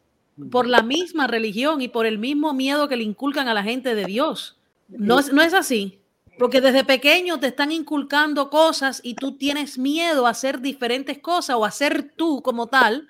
por 0.50 0.66
la 0.66 0.82
misma 0.82 1.26
religión 1.26 1.80
y 1.80 1.88
por 1.88 2.04
el 2.04 2.18
mismo 2.18 2.52
miedo 2.52 2.86
que 2.86 2.98
le 2.98 3.02
inculcan 3.02 3.48
a 3.48 3.54
la 3.54 3.62
gente 3.62 3.94
de 3.94 4.04
Dios. 4.04 4.58
No 4.88 5.20
es, 5.20 5.32
no 5.32 5.40
es 5.40 5.54
así. 5.54 6.00
Porque 6.38 6.60
desde 6.60 6.84
pequeño 6.84 7.40
te 7.40 7.46
están 7.46 7.72
inculcando 7.72 8.50
cosas 8.50 9.00
y 9.02 9.14
tú 9.14 9.38
tienes 9.38 9.78
miedo 9.78 10.26
a 10.26 10.30
hacer 10.32 10.60
diferentes 10.60 11.16
cosas 11.18 11.56
o 11.56 11.64
a 11.64 11.70
ser 11.70 12.12
tú 12.14 12.42
como 12.42 12.66
tal 12.66 13.08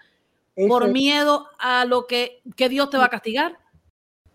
por 0.68 0.92
miedo 0.92 1.48
a 1.58 1.86
lo 1.86 2.06
que, 2.06 2.40
que 2.54 2.68
Dios 2.68 2.88
te 2.88 2.98
va 2.98 3.06
a 3.06 3.10
castigar. 3.10 3.58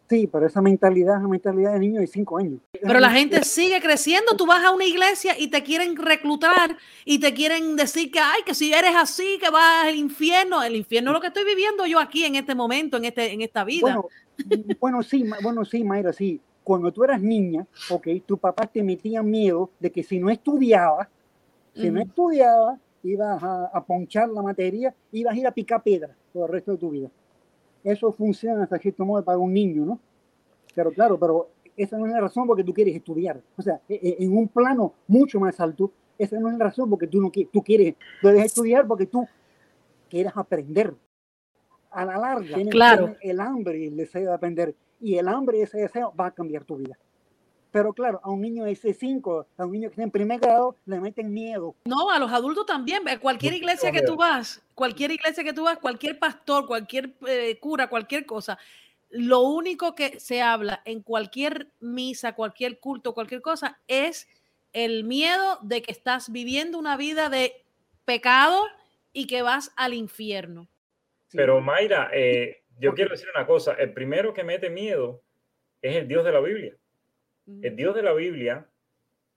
Sí, 0.10 0.26
pero 0.32 0.48
esa 0.48 0.62
mentalidad 0.62 1.16
es 1.16 1.20
una 1.20 1.28
mentalidad 1.28 1.74
de 1.74 1.80
niño 1.80 2.00
de 2.00 2.08
cinco 2.08 2.38
años. 2.38 2.62
Pero 2.72 3.00
la 3.00 3.10
gente 3.10 3.44
sigue 3.44 3.82
creciendo. 3.82 4.38
Tú 4.38 4.46
vas 4.46 4.64
a 4.64 4.72
una 4.72 4.86
iglesia 4.86 5.34
y 5.38 5.50
te 5.50 5.64
quieren 5.64 5.98
reclutar 5.98 6.78
y 7.04 7.20
te 7.20 7.34
quieren 7.34 7.76
decir 7.76 8.10
que, 8.10 8.20
ay, 8.20 8.42
que 8.46 8.54
si 8.54 8.72
eres 8.72 8.96
así, 8.96 9.38
que 9.42 9.50
vas 9.50 9.86
al 9.86 9.96
infierno. 9.96 10.64
El 10.64 10.78
infierno 10.78 11.12
es 11.12 11.16
lo 11.16 11.22
que 11.22 11.28
estoy 11.28 11.44
viviendo 11.44 11.86
yo 11.86 12.00
aquí 12.00 12.24
en 12.24 12.36
este 12.36 12.56
momento, 12.56 12.96
en, 12.96 13.06
este, 13.06 13.34
en 13.34 13.42
esta 13.42 13.66
vida. 13.66 13.82
Bueno, 13.82 14.08
bueno 14.80 15.04
sí, 15.04 15.26
bueno, 15.42 15.66
sí, 15.66 15.84
Mayra, 15.84 16.14
sí. 16.14 16.40
Cuando 16.64 16.92
tú 16.92 17.04
eras 17.04 17.22
niña, 17.22 17.66
ok, 17.90 18.08
tu 18.26 18.38
papá 18.38 18.66
te 18.66 18.84
metía 18.84 19.22
miedo 19.24 19.72
de 19.80 19.92
que 19.92 20.04
si 20.04 20.20
no 20.20 20.30
estudiabas, 20.30 21.10
si 21.74 21.90
no 21.92 22.02
estudiabas, 22.02 22.80
ibas 23.04 23.44
a, 23.44 23.66
a 23.74 23.86
ponchar 23.86 24.30
la 24.30 24.42
materia, 24.42 24.94
ibas 25.12 25.34
a 25.34 25.38
ir 25.38 25.48
a 25.48 25.52
picar 25.52 25.84
piedra 25.84 26.16
por 26.34 26.50
el 26.50 26.54
resto 26.54 26.72
de 26.72 26.78
tu 26.78 26.90
vida 26.90 27.10
eso 27.92 28.12
funciona 28.12 28.64
hasta 28.64 28.78
cierto 28.78 29.06
modo 29.06 29.24
para 29.24 29.38
un 29.38 29.54
niño, 29.54 29.86
¿no? 29.86 30.00
Pero 30.76 30.92
claro, 30.92 31.18
pero 31.20 31.50
esa 31.76 31.98
no 31.98 32.06
es 32.06 32.12
la 32.12 32.22
razón 32.22 32.48
porque 32.48 32.64
tú 32.64 32.74
quieres 32.74 32.96
estudiar. 32.96 33.42
O 33.56 33.62
sea, 33.62 33.80
e, 33.88 33.96
e, 33.96 34.24
en 34.24 34.36
un 34.36 34.48
plano 34.48 34.94
mucho 35.08 35.40
más 35.40 35.60
alto, 35.60 35.92
esa 36.18 36.40
no 36.40 36.50
es 36.50 36.58
la 36.58 36.66
razón 36.66 36.90
porque 36.90 37.08
tú 37.08 37.22
no 37.22 37.32
tú 37.32 37.64
quieres, 37.64 37.96
tú 38.22 38.28
debes 38.28 38.46
estudiar 38.46 38.88
porque 38.88 39.06
tú 39.06 39.28
quieres 40.10 40.34
aprender. 40.36 40.94
A 41.90 42.06
la 42.06 42.18
larga, 42.18 42.58
claro. 42.70 43.16
el 43.22 43.40
hambre 43.40 43.80
y 43.80 43.88
el 43.88 43.98
deseo 43.98 44.30
de 44.30 44.34
aprender. 44.34 44.76
Y 45.00 45.16
el 45.16 45.28
hambre 45.28 45.60
y 45.60 45.62
ese 45.62 45.80
deseo 45.80 46.14
va 46.20 46.28
a 46.28 46.32
cambiar 46.32 46.64
tu 46.64 46.76
vida. 46.76 46.98
Pero 47.78 47.94
claro, 47.94 48.20
a 48.24 48.32
un 48.32 48.42
niño 48.42 48.64
de 48.64 48.72
C5, 48.72 49.46
a 49.56 49.66
un 49.66 49.72
niño 49.72 49.90
que 49.90 49.94
está 49.94 50.02
en 50.02 50.10
primer 50.10 50.40
grado, 50.40 50.76
le 50.88 51.00
meten 51.00 51.32
miedo. 51.32 51.76
No, 51.86 52.10
a 52.10 52.18
los 52.18 52.32
adultos 52.32 52.66
también. 52.66 53.04
Cualquier 53.22 53.54
iglesia 53.54 53.92
que 53.92 54.02
tú 54.02 54.16
vas, 54.16 54.64
cualquier 54.74 55.12
iglesia 55.12 55.44
que 55.44 55.54
tú 55.54 55.66
vas, 55.66 55.78
cualquier 55.78 56.18
pastor, 56.18 56.66
cualquier 56.66 57.14
eh, 57.28 57.60
cura, 57.60 57.88
cualquier 57.88 58.26
cosa, 58.26 58.58
lo 59.12 59.42
único 59.42 59.94
que 59.94 60.20
se 60.20 60.42
habla 60.42 60.82
en 60.86 61.04
cualquier 61.04 61.68
misa, 61.80 62.34
cualquier 62.34 62.80
culto, 62.80 63.14
cualquier 63.14 63.44
cosa, 63.44 63.80
es 63.88 64.28
el 64.74 65.04
miedo 65.04 65.60
de 65.62 65.84
que 65.84 65.92
estás 65.92 66.32
viviendo 66.32 66.80
una 66.80 66.98
vida 66.98 67.30
de 67.30 67.64
pecado 68.06 68.66
y 69.14 69.28
que 69.28 69.44
vas 69.44 69.72
al 69.76 69.94
infierno. 69.94 70.68
Pero 71.32 71.62
Mayra, 71.62 72.10
eh, 72.12 72.64
yo 72.80 72.96
quiero 72.96 73.12
decir 73.12 73.28
una 73.36 73.46
cosa, 73.46 73.74
el 73.74 73.94
primero 73.94 74.34
que 74.34 74.44
mete 74.44 74.72
miedo 74.72 75.22
es 75.80 75.96
el 75.96 76.08
Dios 76.08 76.26
de 76.26 76.32
la 76.32 76.40
Biblia. 76.40 76.76
El 77.48 77.76
Dios 77.76 77.96
de 77.96 78.04
la 78.04 78.14
Biblia, 78.14 78.68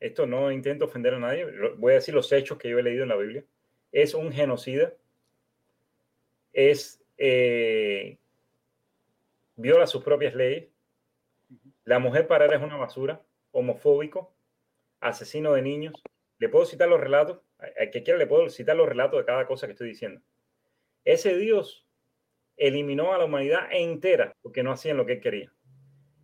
esto 0.00 0.26
no 0.26 0.50
intento 0.50 0.86
ofender 0.86 1.14
a 1.14 1.18
nadie, 1.18 1.46
voy 1.76 1.92
a 1.92 1.96
decir 1.96 2.12
los 2.14 2.30
hechos 2.32 2.58
que 2.58 2.68
yo 2.68 2.78
he 2.78 2.82
leído 2.82 3.04
en 3.04 3.08
la 3.08 3.16
Biblia, 3.16 3.44
es 3.92 4.14
un 4.14 4.32
genocida, 4.32 4.92
es 6.52 7.00
eh, 7.18 8.18
viola 9.56 9.86
sus 9.86 10.02
propias 10.02 10.34
leyes, 10.34 10.68
la 11.84 11.98
mujer 11.98 12.26
para 12.26 12.46
él 12.46 12.52
es 12.52 12.62
una 12.62 12.76
basura, 12.76 13.22
homofóbico, 13.52 14.32
asesino 15.00 15.52
de 15.54 15.62
niños. 15.62 15.94
Le 16.38 16.48
puedo 16.48 16.66
citar 16.66 16.88
los 16.88 17.00
relatos, 17.00 17.40
al 17.58 17.90
que 17.90 18.02
quiera 18.02 18.18
le 18.18 18.26
puedo 18.26 18.48
citar 18.48 18.76
los 18.76 18.88
relatos 18.88 19.18
de 19.18 19.26
cada 19.26 19.46
cosa 19.46 19.66
que 19.66 19.72
estoy 19.72 19.88
diciendo. 19.88 20.20
Ese 21.04 21.36
Dios 21.36 21.86
eliminó 22.56 23.14
a 23.14 23.18
la 23.18 23.24
humanidad 23.24 23.68
entera 23.72 24.36
porque 24.42 24.62
no 24.62 24.72
hacían 24.72 24.96
lo 24.96 25.06
que 25.06 25.14
él 25.14 25.20
quería. 25.20 25.52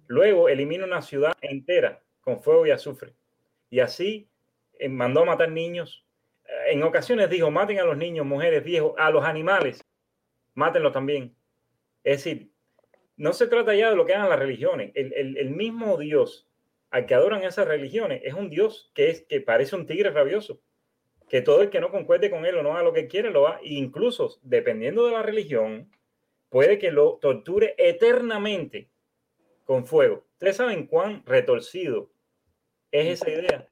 Luego 0.06 0.48
elimina 0.48 0.84
una 0.84 1.02
ciudad 1.02 1.32
entera 1.40 2.02
con 2.20 2.42
fuego 2.42 2.66
y 2.66 2.70
azufre. 2.70 3.14
Y 3.70 3.80
así 3.80 4.28
eh, 4.78 4.88
mandó 4.88 5.22
a 5.22 5.26
matar 5.26 5.50
niños. 5.50 6.04
Eh, 6.44 6.72
en 6.72 6.82
ocasiones 6.82 7.30
dijo, 7.30 7.50
maten 7.50 7.78
a 7.78 7.84
los 7.84 7.96
niños, 7.96 8.26
mujeres, 8.26 8.64
viejos, 8.64 8.94
a 8.98 9.10
los 9.10 9.24
animales, 9.24 9.84
mátenlos 10.54 10.92
también. 10.92 11.34
Es 12.04 12.24
decir, 12.24 12.50
no 13.16 13.32
se 13.32 13.46
trata 13.46 13.74
ya 13.74 13.90
de 13.90 13.96
lo 13.96 14.04
que 14.06 14.14
hagan 14.14 14.28
las 14.28 14.38
religiones. 14.38 14.92
El, 14.94 15.50
mismo 15.50 15.96
Dios 15.96 16.48
al 16.90 17.06
que 17.06 17.14
adoran 17.14 17.42
esas 17.42 17.66
religiones 17.66 18.22
es 18.24 18.34
un 18.34 18.50
Dios 18.50 18.90
que, 18.94 19.10
es, 19.10 19.22
que 19.22 19.40
parece 19.40 19.74
un 19.76 19.86
tigre 19.86 20.10
rabioso. 20.10 20.60
Que 21.28 21.42
todo 21.42 21.62
el 21.62 21.70
que 21.70 21.80
no 21.80 21.90
concuerde 21.90 22.30
con 22.30 22.46
él 22.46 22.56
o 22.56 22.62
no 22.62 22.72
haga 22.72 22.84
lo 22.84 22.92
que 22.92 23.08
quiere, 23.08 23.30
lo 23.30 23.42
va. 23.42 23.58
E 23.62 23.74
incluso, 23.74 24.38
dependiendo 24.42 25.06
de 25.06 25.12
la 25.12 25.22
religión, 25.22 25.90
puede 26.50 26.78
que 26.78 26.92
lo 26.92 27.18
torture 27.20 27.74
eternamente 27.78 28.88
con 29.66 29.84
fuego. 29.84 30.24
¿Ustedes 30.32 30.56
saben 30.56 30.86
cuán 30.86 31.22
retorcido 31.26 32.08
es 32.90 33.20
esa 33.20 33.30
idea? 33.30 33.68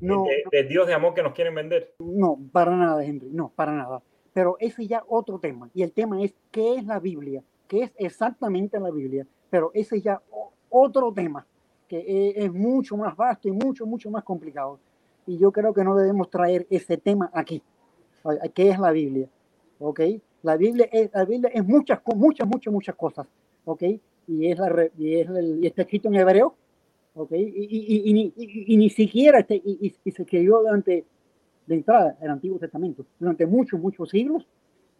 No, 0.00 0.24
de, 0.50 0.64
Dios 0.64 0.86
de 0.88 0.94
amor 0.94 1.14
que 1.14 1.22
nos 1.22 1.32
quieren 1.32 1.54
vender. 1.54 1.94
No, 2.00 2.38
para 2.52 2.76
nada, 2.76 3.02
Henry, 3.04 3.30
no, 3.30 3.52
para 3.54 3.72
nada. 3.72 4.02
Pero 4.34 4.56
ese 4.58 4.86
ya 4.86 5.04
otro 5.06 5.38
tema. 5.38 5.70
Y 5.72 5.82
el 5.82 5.92
tema 5.92 6.22
es 6.22 6.34
qué 6.50 6.74
es 6.74 6.84
la 6.84 6.98
Biblia, 6.98 7.42
qué 7.68 7.84
es 7.84 7.92
exactamente 7.96 8.80
la 8.80 8.90
Biblia. 8.90 9.26
Pero 9.48 9.70
ese 9.74 10.00
ya 10.00 10.20
otro 10.68 11.12
tema 11.12 11.46
que 11.86 11.98
es, 12.00 12.44
es 12.44 12.52
mucho 12.52 12.96
más 12.96 13.16
vasto 13.16 13.48
y 13.48 13.52
mucho, 13.52 13.86
mucho 13.86 14.10
más 14.10 14.24
complicado. 14.24 14.80
Y 15.24 15.38
yo 15.38 15.52
creo 15.52 15.72
que 15.72 15.84
no 15.84 15.94
debemos 15.94 16.28
traer 16.30 16.66
ese 16.68 16.96
tema 16.96 17.30
aquí. 17.32 17.62
¿Qué 18.54 18.70
es 18.70 18.78
la 18.78 18.90
Biblia? 18.90 19.28
¿Ok? 19.78 20.00
La 20.42 20.56
Biblia 20.56 20.88
es, 20.90 21.10
la 21.12 21.24
Biblia 21.24 21.50
es 21.54 21.64
muchas, 21.64 22.00
muchas, 22.16 22.48
muchas, 22.48 22.72
muchas 22.72 22.96
cosas. 22.96 23.28
¿Ok? 23.64 23.84
Y, 24.26 24.46
es 24.50 24.58
la, 24.58 24.88
y, 24.98 25.14
es 25.16 25.28
el, 25.28 25.58
y 25.62 25.66
está 25.66 25.82
escrito 25.82 26.08
en 26.08 26.14
hebreo, 26.16 26.54
¿ok? 27.14 27.32
Y, 27.32 28.32
y, 28.34 28.34
y 28.66 28.76
ni 28.76 28.90
siquiera 28.90 29.40
este, 29.40 29.56
y, 29.64 29.94
se 30.10 30.22
escribió 30.22 30.60
durante, 30.60 31.04
de 31.66 31.74
entrada, 31.74 32.16
el 32.20 32.30
Antiguo 32.30 32.58
Testamento, 32.58 33.04
durante 33.18 33.46
muchos, 33.46 33.80
muchos 33.80 34.10
siglos, 34.10 34.46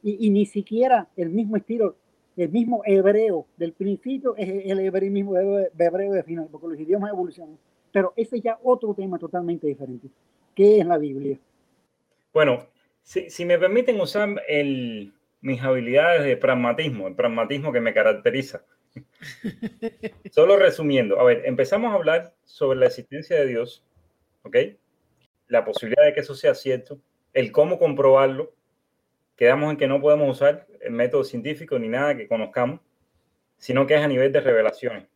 y, 0.02 0.30
ni 0.30 0.46
siquiera 0.46 1.08
el 1.16 1.30
mismo 1.30 1.56
estilo, 1.56 1.96
el 2.36 2.48
mismo 2.50 2.82
hebreo 2.84 3.46
del 3.56 3.72
principio 3.72 4.34
es 4.36 4.48
el 4.48 4.80
hebreo 4.80 5.10
mismo 5.12 5.36
hebreo 5.36 6.12
de 6.12 6.22
final, 6.24 6.48
porque 6.50 6.66
los 6.66 6.80
idiomas 6.80 7.12
evolucionan. 7.12 7.56
Pero 7.92 8.12
ese 8.16 8.36
es 8.36 8.42
ya 8.42 8.58
otro 8.64 8.94
tema 8.94 9.18
totalmente 9.18 9.66
diferente. 9.66 10.08
¿Qué 10.54 10.80
es 10.80 10.86
la 10.86 10.98
Biblia? 10.98 11.38
Bueno, 12.32 12.66
si, 13.02 13.30
si 13.30 13.44
me 13.44 13.58
permiten 13.58 14.00
usar 14.00 14.42
el, 14.48 15.12
mis 15.42 15.60
habilidades 15.60 16.24
de 16.24 16.36
pragmatismo, 16.36 17.08
el 17.08 17.14
pragmatismo 17.14 17.72
que 17.72 17.80
me 17.80 17.92
caracteriza, 17.92 18.64
Solo 20.30 20.57
resumiendo, 20.57 21.18
a 21.20 21.24
ver, 21.24 21.43
empezamos 21.47 21.93
a 21.93 21.95
hablar 21.95 22.34
sobre 22.45 22.78
la 22.78 22.86
existencia 22.86 23.36
de 23.38 23.47
Dios, 23.47 23.84
¿ok? 24.43 24.57
La 25.49 25.64
posibilidad 25.64 26.05
de 26.05 26.12
que 26.12 26.20
eso 26.20 26.34
sea 26.34 26.55
cierto, 26.55 27.01
el 27.32 27.53
cómo 27.53 27.78
comprobarlo. 27.78 28.53
Quedamos 29.36 29.70
en 29.70 29.76
que 29.76 29.88
no 29.88 30.01
podemos 30.01 30.30
usar 30.30 30.66
el 30.80 30.93
método 30.93 31.24
científico 31.24 31.78
ni 31.78 31.88
nada 31.88 32.16
que 32.16 32.28
conozcamos, 32.28 32.80
sino 33.59 33.86
que 33.86 33.95
es 33.95 34.01
a 34.01 34.09
nivel 34.09 34.32
de 34.32 34.40
revelaciones. 34.40 35.07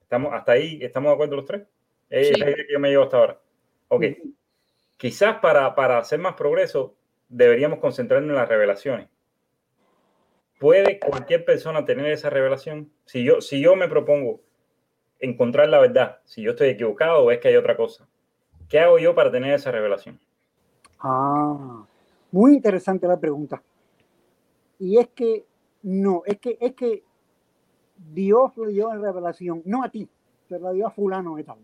Estamos, 0.00 0.32
hasta 0.32 0.52
ahí, 0.52 0.78
¿estamos 0.80 1.10
de 1.10 1.14
acuerdo 1.14 1.36
los 1.36 1.44
tres? 1.44 1.62
Es 2.08 2.38
la 2.38 2.50
idea 2.50 2.64
que 2.66 2.72
yo 2.72 2.78
me 2.78 2.90
llevo 2.90 3.04
hasta 3.04 3.16
ahora. 3.16 3.40
Ok. 3.88 4.04
Quizás 4.96 5.38
para, 5.38 5.74
para 5.74 5.98
hacer 5.98 6.18
más 6.18 6.34
progreso 6.34 6.96
deberíamos 7.28 7.78
concentrarnos 7.80 8.30
en 8.30 8.36
las 8.36 8.48
revelaciones. 8.48 9.08
¿Puede 10.64 10.98
cualquier 10.98 11.44
persona 11.44 11.84
tener 11.84 12.06
esa 12.06 12.30
revelación? 12.30 12.90
Si 13.04 13.22
yo, 13.22 13.42
si 13.42 13.60
yo 13.60 13.76
me 13.76 13.86
propongo 13.86 14.40
encontrar 15.20 15.68
la 15.68 15.78
verdad, 15.78 16.20
si 16.24 16.40
yo 16.40 16.52
estoy 16.52 16.68
equivocado 16.68 17.22
o 17.22 17.30
es 17.30 17.38
que 17.38 17.48
hay 17.48 17.56
otra 17.56 17.76
cosa, 17.76 18.08
¿qué 18.70 18.78
hago 18.78 18.98
yo 18.98 19.14
para 19.14 19.30
tener 19.30 19.52
esa 19.52 19.70
revelación? 19.70 20.18
Ah, 21.00 21.84
muy 22.32 22.54
interesante 22.54 23.06
la 23.06 23.20
pregunta. 23.20 23.62
Y 24.78 24.96
es 24.96 25.08
que 25.08 25.44
no, 25.82 26.22
es 26.24 26.38
que 26.38 26.56
es 26.58 26.72
que 26.72 27.02
Dios 28.14 28.56
le 28.56 28.72
dio 28.72 28.88
la 28.88 28.98
revelación, 28.98 29.60
no 29.66 29.84
a 29.84 29.90
ti, 29.90 30.08
se 30.48 30.58
la 30.58 30.72
dio 30.72 30.86
a 30.86 30.90
fulano 30.90 31.36
de 31.36 31.44
tal. 31.44 31.58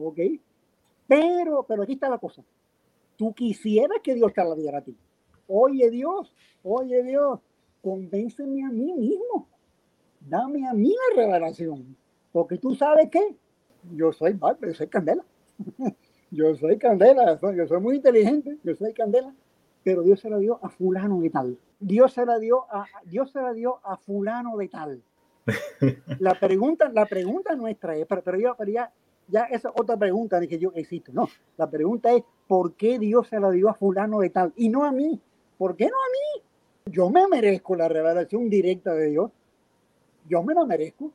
¿Ok? 0.00 0.18
Pero, 1.06 1.62
pero 1.68 1.82
aquí 1.82 1.92
está 1.92 2.08
la 2.08 2.16
cosa. 2.16 2.42
Tú 3.18 3.34
quisieras 3.34 3.98
que 4.02 4.14
Dios 4.14 4.32
te 4.32 4.42
la 4.42 4.54
diera 4.54 4.78
a 4.78 4.82
ti. 4.82 4.96
Oye 5.46 5.90
Dios, 5.90 6.34
oye 6.62 7.02
Dios, 7.02 7.40
convénceme 7.82 8.64
a 8.64 8.70
mí 8.70 8.92
mismo. 8.94 9.48
Dame 10.20 10.66
a 10.66 10.72
mí 10.72 10.90
la 10.90 11.22
revelación. 11.22 11.96
Porque 12.32 12.58
tú 12.58 12.74
sabes 12.74 13.10
que 13.10 13.36
yo 13.92 14.12
soy 14.12 14.38
yo 14.60 14.74
soy 14.74 14.88
candela. 14.88 15.24
yo 16.30 16.54
soy 16.56 16.78
candela, 16.78 17.38
yo 17.40 17.66
soy 17.66 17.80
muy 17.80 17.96
inteligente, 17.96 18.58
yo 18.62 18.74
soy 18.74 18.92
candela. 18.92 19.34
Pero 19.82 20.02
Dios 20.02 20.20
se 20.20 20.30
la 20.30 20.38
dio 20.38 20.58
a 20.62 20.70
fulano 20.70 21.20
de 21.20 21.30
tal. 21.30 21.58
Dios 21.78 22.14
se 22.14 22.24
la 22.24 22.38
dio 22.38 22.64
a, 22.70 22.86
Dios 23.04 23.30
se 23.30 23.40
la 23.40 23.52
dio 23.52 23.80
a 23.84 23.96
fulano 23.98 24.56
de 24.56 24.68
tal. 24.68 25.02
La 26.18 26.34
pregunta, 26.40 26.88
la 26.88 27.04
pregunta 27.04 27.54
nuestra 27.54 27.94
es, 27.96 28.06
pero, 28.06 28.38
ya, 28.38 28.54
pero 28.54 28.72
ya, 29.28 29.44
esa 29.44 29.70
otra 29.76 29.96
pregunta 29.96 30.40
de 30.40 30.48
que 30.48 30.58
yo 30.58 30.72
existo. 30.74 31.12
No, 31.12 31.28
la 31.58 31.68
pregunta 31.68 32.12
es, 32.12 32.22
¿por 32.46 32.74
qué 32.74 32.98
Dios 32.98 33.28
se 33.28 33.38
la 33.38 33.50
dio 33.50 33.68
a 33.68 33.74
fulano 33.74 34.20
de 34.20 34.30
tal 34.30 34.52
y 34.56 34.70
no 34.70 34.84
a 34.84 34.92
mí? 34.92 35.20
¿Por 35.58 35.76
qué 35.76 35.84
no 35.84 35.96
a 35.96 36.08
mí? 36.10 36.42
Yo 36.92 37.08
me 37.10 37.26
merezco 37.28 37.74
la 37.76 37.88
revelación 37.88 38.48
directa 38.50 38.94
de 38.94 39.10
Dios. 39.10 39.30
Yo 40.28 40.42
me 40.42 40.54
la 40.54 40.64
merezco. 40.64 41.12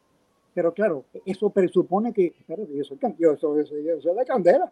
Pero 0.53 0.73
claro, 0.73 1.05
eso 1.25 1.49
presupone 1.51 2.11
que, 2.11 2.27
espérate, 2.37 2.75
yo 2.75 2.83
soy, 2.83 2.97
yo 3.17 3.37
soy, 3.37 3.59
yo 3.59 3.65
soy, 3.65 3.83
yo 3.85 4.01
soy 4.01 4.15
la 4.15 4.25
candela. 4.25 4.71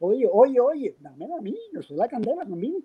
Oye, 0.00 0.28
oye, 0.30 0.58
oye, 0.60 0.96
dame 0.98 1.26
a 1.32 1.40
mí, 1.40 1.56
yo 1.72 1.80
soy 1.82 1.96
la 1.96 2.08
candela 2.08 2.42
también. 2.44 2.84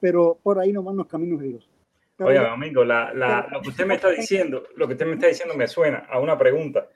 Pero 0.00 0.38
por 0.42 0.58
ahí 0.58 0.72
no 0.72 0.82
van 0.82 0.96
los 0.96 1.06
caminos 1.08 1.40
de 1.40 1.48
Dios. 1.48 1.68
Pero 2.16 2.30
Oye, 2.30 2.38
Domingo, 2.38 2.84
la, 2.84 3.12
la- 3.12 3.48
lo 3.50 3.60
que 3.60 3.68
usted 3.70 3.86
me 3.86 3.94
está 3.94 4.10
diciendo, 4.10 4.62
lo 4.76 4.86
que 4.86 4.92
usted 4.94 5.06
me 5.06 5.14
está 5.14 5.26
diciendo 5.26 5.54
me 5.56 5.66
suena 5.66 5.98
a 6.10 6.20
una 6.20 6.38
pregunta 6.38 6.88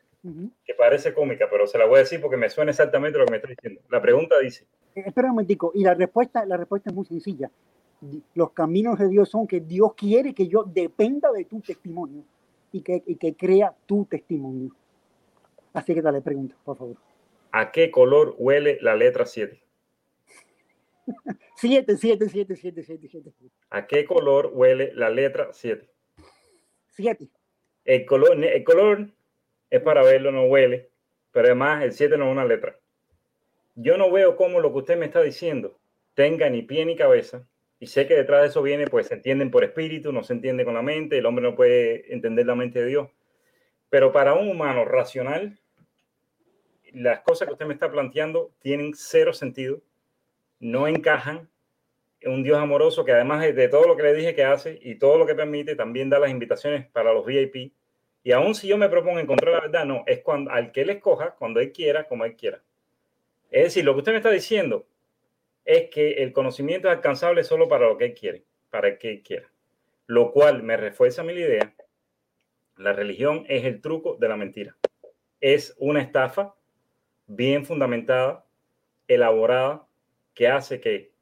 que 0.64 0.74
parece 0.74 1.14
cómica, 1.14 1.47
pero 1.49 1.68
se 1.68 1.78
la 1.78 1.87
voy 1.87 1.97
a 1.97 1.99
decir 2.01 2.20
porque 2.20 2.37
me 2.37 2.49
suena 2.49 2.72
exactamente 2.72 3.16
lo 3.18 3.26
que 3.26 3.30
me 3.30 3.37
está 3.37 3.49
diciendo. 3.49 3.80
La 3.91 4.03
pregunta 4.03 4.39
dice, 4.41 4.66
Eh, 4.95 5.05
Espera 5.07 5.28
un 5.28 5.34
momentico, 5.34 5.70
y 5.74 5.84
la 5.84 5.95
respuesta, 5.95 6.45
la 6.45 6.57
respuesta 6.57 6.91
es 6.91 6.97
muy 6.97 7.05
sencilla. 7.05 7.49
Los 8.35 8.53
caminos 8.53 8.99
de 8.99 9.09
Dios 9.09 9.29
son 9.29 9.47
que 9.47 9.61
Dios 9.61 9.95
quiere 9.95 10.35
que 10.35 10.49
yo 10.49 10.65
dependa 10.65 11.33
de 11.33 11.45
tu 11.45 11.61
testimonio 11.61 12.25
y 12.73 12.83
que, 12.83 13.03
y 13.07 13.17
que 13.17 13.35
crea 13.35 13.75
tu 13.87 14.05
testimonio. 14.05 14.71
Así 15.73 15.95
que 15.95 16.03
dale 16.03 16.21
pregunta, 16.21 16.55
por 16.65 16.77
favor. 16.77 16.97
¿a 17.57 17.73
qué 17.73 17.91
color 17.91 18.35
huele 18.37 18.79
la 18.83 18.95
letra 18.95 19.25
7? 19.25 19.63
Siete, 21.57 21.97
siete, 21.97 22.29
siete, 22.29 22.55
siete, 22.55 22.83
siete, 22.83 23.09
siete. 23.09 23.33
¿A 23.71 23.87
qué 23.87 24.05
color 24.05 24.51
huele 24.53 24.93
la 24.93 25.09
letra 25.09 25.49
7? 25.53 25.89
Siete. 26.89 27.31
El 27.87 28.05
color, 28.05 28.45
el 28.45 28.63
color 28.63 29.09
es 29.71 29.81
para 29.81 30.03
verlo, 30.03 30.33
no 30.33 30.45
huele, 30.45 30.91
pero 31.33 31.47
además 31.47 31.83
el 31.83 31.93
7 31.93 32.19
no 32.19 32.27
es 32.27 32.33
una 32.33 32.45
letra. 32.45 32.79
Yo 33.75 33.97
no 33.97 34.11
veo 34.11 34.37
cómo 34.37 34.61
lo 34.61 34.71
que 34.73 34.79
usted 34.79 34.99
me 34.99 35.07
está 35.07 35.23
diciendo 35.23 35.79
tenga 36.13 36.51
ni 36.51 36.61
pie 36.61 36.85
ni 36.85 36.95
cabeza, 36.95 37.47
y 37.79 37.87
sé 37.87 38.07
que 38.07 38.14
detrás 38.14 38.43
de 38.43 38.49
eso 38.49 38.62
viene, 38.62 38.87
pues 38.87 39.09
se 39.09 39.14
entienden 39.14 39.51
por 39.51 39.62
espíritu, 39.62 40.12
no 40.12 40.22
se 40.22 40.33
entiende 40.33 40.64
con 40.64 40.74
la 40.74 40.83
mente, 40.83 41.18
el 41.18 41.27
hombre 41.27 41.43
no 41.43 41.55
puede 41.55 42.12
entender 42.12 42.47
la 42.47 42.55
mente 42.55 42.81
de 42.81 42.87
Dios. 42.87 43.09
Pero 43.91 44.12
para 44.12 44.35
un 44.35 44.49
humano 44.49 44.85
racional, 44.85 45.59
las 46.93 47.20
cosas 47.20 47.47
que 47.47 47.53
usted 47.53 47.66
me 47.66 47.74
está 47.74 47.91
planteando 47.91 48.51
tienen 48.61 48.93
cero 48.95 49.35
sentido, 49.35 49.83
no 50.59 50.89
encajan 50.89 51.51
en 52.20 52.33
un 52.33 52.43
Dios 52.43 52.59
amoroso 52.59 53.05
que 53.05 53.12
además 53.12 53.43
de, 53.43 53.53
de 53.53 53.68
todo 53.68 53.87
lo 53.87 53.97
que 53.97 54.05
le 54.05 54.14
dije 54.14 54.35
que 54.35 54.45
hace 54.45 54.79
y 54.81 54.95
todo 54.95 55.18
lo 55.18 55.27
que 55.27 55.35
permite, 55.35 55.77
también 55.77 56.09
da 56.09 56.18
las 56.18 56.31
invitaciones 56.31 56.87
para 56.87 57.12
los 57.12 57.27
VIP. 57.27 57.72
Y 58.24 58.33
aún 58.33 58.55
si 58.55 58.66
yo 58.66 58.79
me 58.79 58.89
propongo 58.89 59.20
encontrar 59.20 59.53
la 59.53 59.61
verdad, 59.61 59.85
no, 59.85 60.03
es 60.07 60.20
cuando, 60.20 60.51
al 60.51 60.72
que 60.72 60.81
él 60.81 60.91
escoja, 60.91 61.35
cuando 61.35 61.61
él 61.61 61.72
quiera, 61.72 62.09
como 62.09 62.24
él 62.24 62.35
quiera. 62.35 62.62
Es 63.51 63.64
decir, 63.64 63.85
lo 63.85 63.93
que 63.93 63.99
usted 63.99 64.12
me 64.12 64.18
está 64.18 64.31
diciendo 64.31 64.87
es 65.67 65.91
que 65.91 66.23
el 66.23 66.33
conocimiento 66.33 66.89
es 66.89 66.95
alcanzable 66.95 67.45
solo 67.45 67.69
para 67.69 67.89
lo 67.89 67.99
que 67.99 68.07
él 68.07 68.14
quiere, 68.14 68.45
para 68.71 68.89
el 68.89 68.99
que 68.99 69.11
él 69.11 69.23
quiera. 69.23 69.51
Lo 70.07 70.33
cual 70.33 70.62
me 70.62 70.77
refuerza 70.77 71.25
mi 71.25 71.33
idea. 71.33 71.75
La 72.77 72.93
religión 72.93 73.45
es 73.49 73.64
el 73.64 73.81
truco 73.81 74.17
de 74.17 74.29
la 74.29 74.37
mentira. 74.37 74.77
Es 75.41 75.75
una 75.79 76.01
estafa 76.01 76.55
bien 77.27 77.64
fundamentada, 77.64 78.47
elaborada, 79.09 79.87
que 80.35 80.49
hace 80.49 80.81
que, 80.81 81.12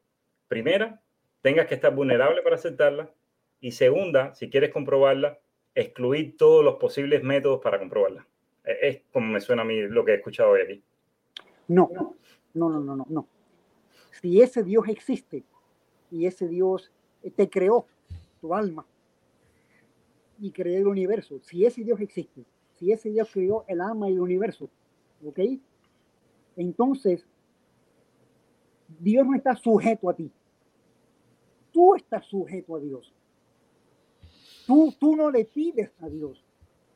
primera, 0.49 1.01
tengas 1.41 1.67
que 1.67 1.75
estar 1.75 1.95
vulnerable 1.95 2.43
para 2.43 2.57
aceptarla 2.57 3.11
y 3.61 3.73
segunda, 3.73 4.35
si 4.35 4.51
quieres 4.51 4.71
comprobarla, 4.71 5.39
excluir 5.75 6.37
todos 6.37 6.63
los 6.63 6.75
posibles 6.75 7.23
métodos 7.23 7.61
para 7.63 7.79
comprobarla. 7.79 8.27
Es 8.65 9.03
como 9.11 9.33
me 9.33 9.41
suena 9.41 9.63
a 9.63 9.65
mí 9.65 9.81
lo 9.83 10.05
que 10.05 10.13
he 10.13 10.17
escuchado 10.17 10.51
hoy 10.51 10.61
aquí. 10.61 10.83
No, 11.69 11.91
no, 12.53 12.69
no, 12.69 12.81
no, 12.81 13.07
no. 13.09 13.29
Si 14.21 14.41
ese 14.41 14.63
Dios 14.63 14.85
existe 14.89 15.45
y 16.11 16.27
ese 16.27 16.49
Dios 16.49 16.91
te 17.37 17.49
creó 17.49 17.87
tu 18.41 18.55
alma 18.55 18.87
y 20.39 20.51
creó 20.51 20.79
el 20.79 20.87
universo, 20.87 21.41
si 21.43 21.65
ese 21.65 21.83
Dios 21.83 22.01
existe, 22.01 22.45
si 22.75 22.93
ese 22.93 23.11
Dios 23.11 23.29
creó 23.33 23.65
el 23.67 23.81
alma 23.81 24.09
y 24.09 24.15
el 24.15 24.21
universo, 24.21 24.69
¿ok? 25.25 25.41
Entonces, 26.57 27.27
Dios 29.01 29.27
no 29.27 29.35
está 29.35 29.57
sujeto 29.57 30.09
a 30.09 30.15
ti. 30.15 30.31
Tú 31.73 31.95
estás 31.95 32.25
sujeto 32.27 32.77
a 32.77 32.81
Dios. 32.81 33.13
Tú, 34.67 34.95
tú 34.99 35.17
no 35.17 35.31
le 35.31 35.45
pides 35.45 35.91
a 36.01 36.09
Dios. 36.09 36.45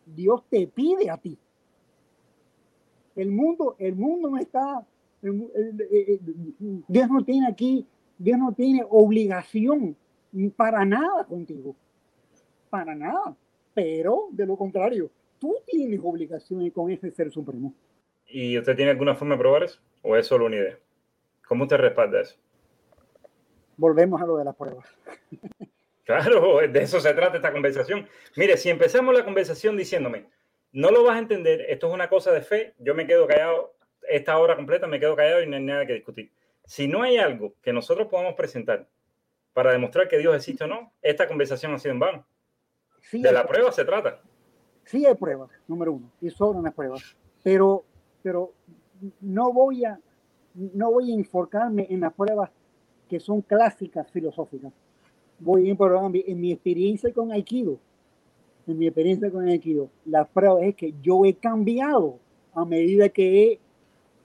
Dios 0.07 0.45
te 0.49 0.67
pide 0.67 1.11
a 1.11 1.17
ti. 1.17 1.37
El 3.17 3.31
mundo, 3.33 3.75
el 3.79 3.97
mundo 3.97 4.31
no 4.31 4.39
está, 4.39 4.87
Dios 5.21 7.09
no 7.11 7.25
tiene 7.25 7.49
aquí, 7.49 7.87
Dios 8.19 8.39
no 8.39 8.53
tiene 8.53 8.85
obligación 8.89 9.97
para 10.57 10.85
nada 10.85 11.25
contigo, 11.25 11.75
para 12.71 12.95
nada. 12.95 13.37
Pero 13.75 14.29
de 14.31 14.47
lo 14.47 14.57
contrario, 14.57 15.11
tú 15.39 15.57
tienes 15.67 16.01
obligaciones 16.03 16.73
con 16.73 16.91
ese 16.91 17.11
ser 17.11 17.31
supremo. 17.31 17.75
¿Y 18.27 18.59
usted 18.59 18.77
tiene 18.77 18.91
alguna 18.91 19.15
forma 19.15 19.35
de 19.35 19.41
probar 19.41 19.65
eso? 19.65 19.81
¿O 20.03 20.17
es 20.17 20.27
solo 20.27 20.47
una 20.47 20.57
idea? 20.57 20.79
¿Cómo 21.47 21.65
usted 21.65 21.77
respalda 21.77 22.21
eso? 22.21 22.37
Volvemos 23.77 24.21
a 24.21 24.27
lo 24.27 24.37
de 24.37 24.45
las 24.45 24.57
pruebas. 24.57 24.87
Claro, 26.09 26.67
de 26.67 26.83
eso 26.83 27.01
se 27.01 27.13
trata 27.13 27.37
esta 27.37 27.53
conversación. 27.53 28.09
Mire, 28.35 28.57
si 28.57 28.71
empezamos 28.71 29.15
la 29.15 29.27
conversación 29.27 29.77
diciéndome, 29.77 30.25
no 30.73 30.91
lo 30.91 31.05
vas 31.05 31.17
a 31.17 31.19
entender, 31.19 31.67
esto 31.69 31.89
es 31.89 31.93
una 31.93 32.09
cosa 32.09 32.33
de 32.33 32.41
fe, 32.41 32.73
yo 32.79 32.95
me 32.95 33.07
quedo 33.07 33.27
callado, 33.27 33.75
esta 34.09 34.39
hora 34.39 34.57
completa 34.57 34.87
me 34.87 35.01
quedo 35.01 35.17
callado 35.17 35.43
y 35.43 35.47
no 35.47 35.57
hay 35.57 35.63
nada 35.63 35.87
que 35.87 35.95
discutir. 35.95 36.31
Si 36.65 36.89
no 36.89 37.03
hay 37.03 37.17
algo 37.17 37.55
que 37.63 37.73
nosotros 37.73 38.09
podamos 38.09 38.35
presentar 38.35 38.89
para 39.53 39.73
demostrar 39.73 40.09
que 40.09 40.19
Dios 40.19 40.35
existe 40.37 40.65
o 40.65 40.67
no, 40.67 40.93
esta 41.03 41.27
conversación 41.27 41.73
ha 41.73 41.79
sido 41.79 41.93
en 41.93 42.01
vano. 42.01 42.27
Sí, 43.01 43.23
De 43.23 43.33
la 43.33 43.47
prueba 43.47 43.73
se 43.73 43.85
trata. 43.85 44.21
sí 44.85 45.07
hay 45.07 45.15
pruebas, 45.15 45.51
número 45.67 45.93
uno, 45.93 46.11
y 46.21 46.31
sobran 46.31 46.65
las 46.65 46.75
pruebas, 46.75 47.17
pero, 47.43 47.85
pero 48.23 48.53
no 49.21 49.53
voy 49.53 49.85
a 49.85 49.99
no 50.55 50.91
voy 50.91 51.13
a 51.13 51.15
enfocarme 51.15 51.87
en 51.89 52.01
las 52.01 52.13
pruebas 52.13 52.51
que 53.09 53.21
son 53.21 53.43
clásicas 53.43 54.11
filosóficas. 54.11 54.73
Voy 55.39 55.69
a 55.69 55.71
enfocarme 55.71 56.25
en 56.27 56.41
mi 56.41 56.53
experiencia 56.53 57.13
con 57.13 57.31
Aikido. 57.31 57.79
En 58.67 58.77
mi 58.77 58.87
experiencia 58.87 59.31
con 59.31 59.47
Aikido, 59.49 59.89
la 60.05 60.25
prueba 60.27 60.61
es 60.65 60.75
que 60.75 60.93
yo 61.01 61.25
he 61.25 61.35
cambiado 61.35 62.19
a 62.53 62.65
medida 62.65 63.09
que 63.09 63.45
he, 63.45 63.61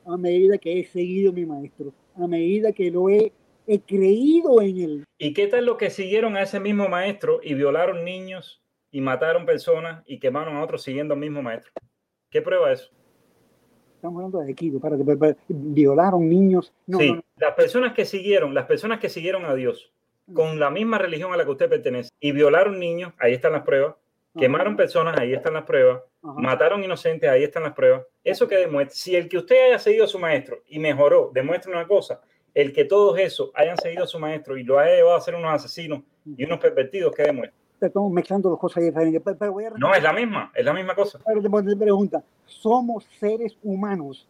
a 0.06 0.18
medida 0.18 0.58
que 0.58 0.80
he 0.80 0.86
seguido 0.86 1.32
a 1.32 1.34
mi 1.34 1.46
maestro, 1.46 1.94
a 2.16 2.28
medida 2.28 2.72
que 2.72 2.92
lo 2.92 3.10
he, 3.10 3.32
he 3.68 3.80
creído 3.80 4.62
en 4.62 4.78
él. 4.78 5.04
¿Y 5.18 5.34
qué 5.34 5.48
tal 5.48 5.66
los 5.66 5.78
que 5.78 5.90
siguieron 5.90 6.36
a 6.36 6.44
ese 6.44 6.60
mismo 6.60 6.88
maestro 6.90 7.40
y 7.44 7.54
violaron 7.54 8.04
niños 8.04 8.62
y 8.92 9.02
mataron 9.02 9.46
personas 9.46 10.04
y 10.06 10.20
quemaron 10.20 10.56
a 10.58 10.64
otros 10.64 10.84
siguiendo 10.84 11.14
al 11.14 11.20
mismo 11.20 11.42
maestro? 11.42 11.72
¿Qué 12.30 12.42
prueba 12.42 12.72
eso? 12.72 12.92
Estamos 13.96 14.18
hablando 14.18 14.40
de 14.40 14.52
espérate, 14.52 15.02
espérate, 15.02 15.40
violaron 15.48 16.28
niños. 16.28 16.74
No, 16.86 16.98
sí, 16.98 17.10
no, 17.10 17.16
no. 17.16 17.24
las 17.38 17.54
personas 17.54 17.94
que 17.94 18.06
siguieron, 18.06 18.54
las 18.54 18.66
personas 18.66 19.00
que 19.00 19.08
siguieron 19.08 19.46
a 19.46 19.56
Dios 19.56 19.94
con 20.34 20.60
la 20.60 20.70
misma 20.70 20.98
religión 20.98 21.34
a 21.34 21.38
la 21.38 21.46
que 21.46 21.52
usted 21.52 21.70
pertenece 21.70 22.10
y 22.20 22.32
violaron 22.32 22.80
niños, 22.80 23.14
ahí 23.18 23.34
están 23.34 23.52
las 23.54 23.64
pruebas, 23.64 23.96
quemaron 24.38 24.76
personas, 24.76 25.18
ahí 25.18 25.34
están 25.34 25.54
las 25.54 25.64
pruebas, 25.64 26.02
Ajá. 26.22 26.34
mataron 26.40 26.84
inocentes, 26.84 27.30
ahí 27.30 27.44
están 27.44 27.64
las 27.64 27.74
pruebas. 27.74 28.04
Eso 28.24 28.48
que 28.48 28.58
demuestra, 28.58 28.96
si 28.96 29.16
el 29.16 29.30
que 29.30 29.38
usted 29.38 29.68
haya 29.68 29.80
seguido 29.80 30.06
a 30.06 30.08
su 30.08 30.20
maestro 30.20 30.58
y 30.68 30.80
mejoró, 30.80 31.32
demuestra 31.34 31.72
una 31.72 31.88
cosa, 31.88 32.22
el 32.54 32.72
que 32.72 32.86
todos 32.86 33.18
esos 33.20 33.52
hayan 33.56 33.78
seguido 33.78 34.04
a 34.04 34.08
su 34.08 34.20
maestro 34.20 34.58
y 34.58 34.64
lo 34.64 34.80
haya 34.80 34.96
llevado 34.96 35.16
a 35.18 35.22
ser 35.22 35.36
unos 35.36 35.54
asesinos 35.54 36.02
y 36.26 36.44
unos 36.46 36.60
pervertidos, 36.60 37.14
¿qué 37.16 37.24
demuestra? 37.24 37.58
Estamos 37.82 38.12
mezclando 38.12 38.50
las 38.50 38.60
cosas 38.60 38.84
diferentes. 38.84 39.22
Pero, 39.24 39.38
pero 39.38 39.52
voy 39.52 39.66
a 39.66 39.72
No, 39.72 39.94
es 39.94 40.02
la 40.02 40.14
misma, 40.14 40.52
es 40.56 40.64
la 40.64 40.74
misma 40.74 40.96
cosa. 40.96 41.20
Pero 41.26 41.42
te 41.42 41.70
te 41.70 41.76
pregunta, 41.76 42.24
somos 42.46 43.04
seres 43.20 43.58
humanos 43.62 44.28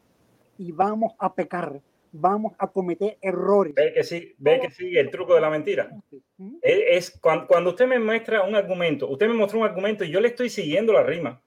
y 0.57 0.71
vamos 0.71 1.13
a 1.19 1.31
pecar, 1.33 1.79
vamos 2.13 2.53
a 2.59 2.67
cometer 2.67 3.17
errores. 3.21 3.73
Ve 3.75 3.91
que 3.93 4.03
sí, 4.03 4.33
ve 4.37 4.61
que 4.61 4.71
sigue 4.71 4.99
el 4.99 5.09
truco 5.09 5.35
de 5.35 5.41
la 5.41 5.49
mentira. 5.49 5.89
¿Mm? 6.37 6.57
Es, 6.61 7.11
es 7.11 7.19
cuando, 7.19 7.47
cuando 7.47 7.71
usted 7.71 7.87
me 7.87 7.99
muestra 7.99 8.43
un 8.43 8.55
argumento, 8.55 9.09
usted 9.09 9.27
me 9.27 9.33
mostró 9.33 9.59
un 9.59 9.65
argumento 9.65 10.05
y 10.05 10.11
yo 10.11 10.21
le 10.21 10.29
estoy 10.29 10.49
siguiendo 10.49 10.93
la 10.93 11.03
rima. 11.03 11.41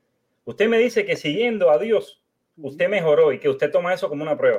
Usted 0.44 0.68
me 0.68 0.78
dice 0.78 1.06
que 1.06 1.16
siguiendo 1.16 1.70
a 1.70 1.78
Dios, 1.78 2.22
usted 2.56 2.88
mejoró 2.88 3.32
y 3.32 3.38
que 3.38 3.48
usted 3.48 3.70
toma 3.70 3.94
eso 3.94 4.08
como 4.08 4.22
una 4.22 4.36
prueba. 4.36 4.58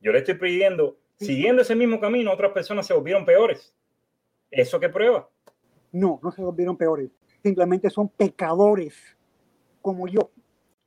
Yo 0.00 0.10
le 0.10 0.18
estoy 0.18 0.34
pidiendo, 0.34 0.96
siguiendo 1.16 1.62
ese 1.62 1.76
mismo 1.76 2.00
camino, 2.00 2.32
otras 2.32 2.52
personas 2.52 2.86
se 2.86 2.94
volvieron 2.94 3.24
peores. 3.24 3.76
¿Eso 4.50 4.80
qué 4.80 4.88
prueba? 4.88 5.28
No, 5.92 6.18
no 6.22 6.32
se 6.32 6.42
volvieron 6.42 6.76
peores. 6.76 7.10
Simplemente 7.42 7.90
son 7.90 8.08
pecadores 8.08 9.16
como 9.80 10.08
yo. 10.08 10.30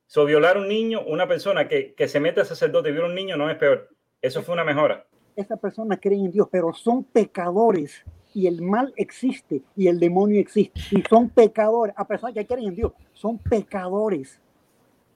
So, 0.06 0.24
violar 0.24 0.56
a 0.56 0.60
un 0.60 0.68
niño, 0.68 1.02
una 1.06 1.26
persona 1.26 1.68
que, 1.68 1.94
que 1.94 2.08
se 2.08 2.20
mete 2.20 2.40
a 2.40 2.44
sacerdote 2.44 2.90
y 2.90 2.92
viola 2.92 3.08
a 3.08 3.10
un 3.10 3.16
niño 3.16 3.36
no 3.36 3.50
es 3.50 3.56
peor. 3.56 3.95
Eso 4.20 4.42
fue 4.42 4.54
una 4.54 4.64
mejora. 4.64 5.06
Esas 5.34 5.58
personas 5.58 5.98
creen 6.00 6.26
en 6.26 6.32
Dios, 6.32 6.48
pero 6.50 6.72
son 6.72 7.04
pecadores 7.04 8.04
y 8.34 8.46
el 8.46 8.62
mal 8.62 8.92
existe 8.96 9.62
y 9.76 9.86
el 9.88 9.98
demonio 9.98 10.40
existe 10.40 10.80
y 10.90 11.02
son 11.08 11.28
pecadores, 11.30 11.94
a 11.96 12.06
pesar 12.06 12.32
que 12.32 12.46
creen 12.46 12.68
en 12.68 12.74
Dios, 12.74 12.92
son 13.12 13.38
pecadores. 13.38 14.40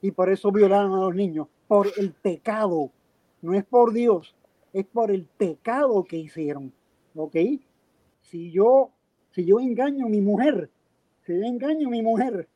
Y 0.03 0.11
por 0.11 0.31
eso 0.31 0.51
violaron 0.51 0.95
a 0.95 1.01
los 1.01 1.15
niños, 1.15 1.49
por 1.69 1.89
el 1.99 2.13
pecado. 2.13 2.91
No 3.43 3.55
es 3.55 3.65
por 3.65 3.93
Dios, 3.93 4.35
es 4.73 4.87
por 4.87 5.11
el 5.11 5.25
pecado 5.25 6.05
que 6.05 6.17
hicieron. 6.17 6.73
¿Ok? 7.15 7.37
Si 8.23 8.51
yo, 8.51 8.91
si 9.33 9.45
yo 9.45 9.61
engaño 9.61 10.07
a 10.07 10.09
mi 10.09 10.21
mujer, 10.21 10.71
si 11.27 11.39
yo 11.39 11.45
engaño 11.45 11.89
a 11.89 11.91
mi 11.91 12.03
mujer 12.03 12.49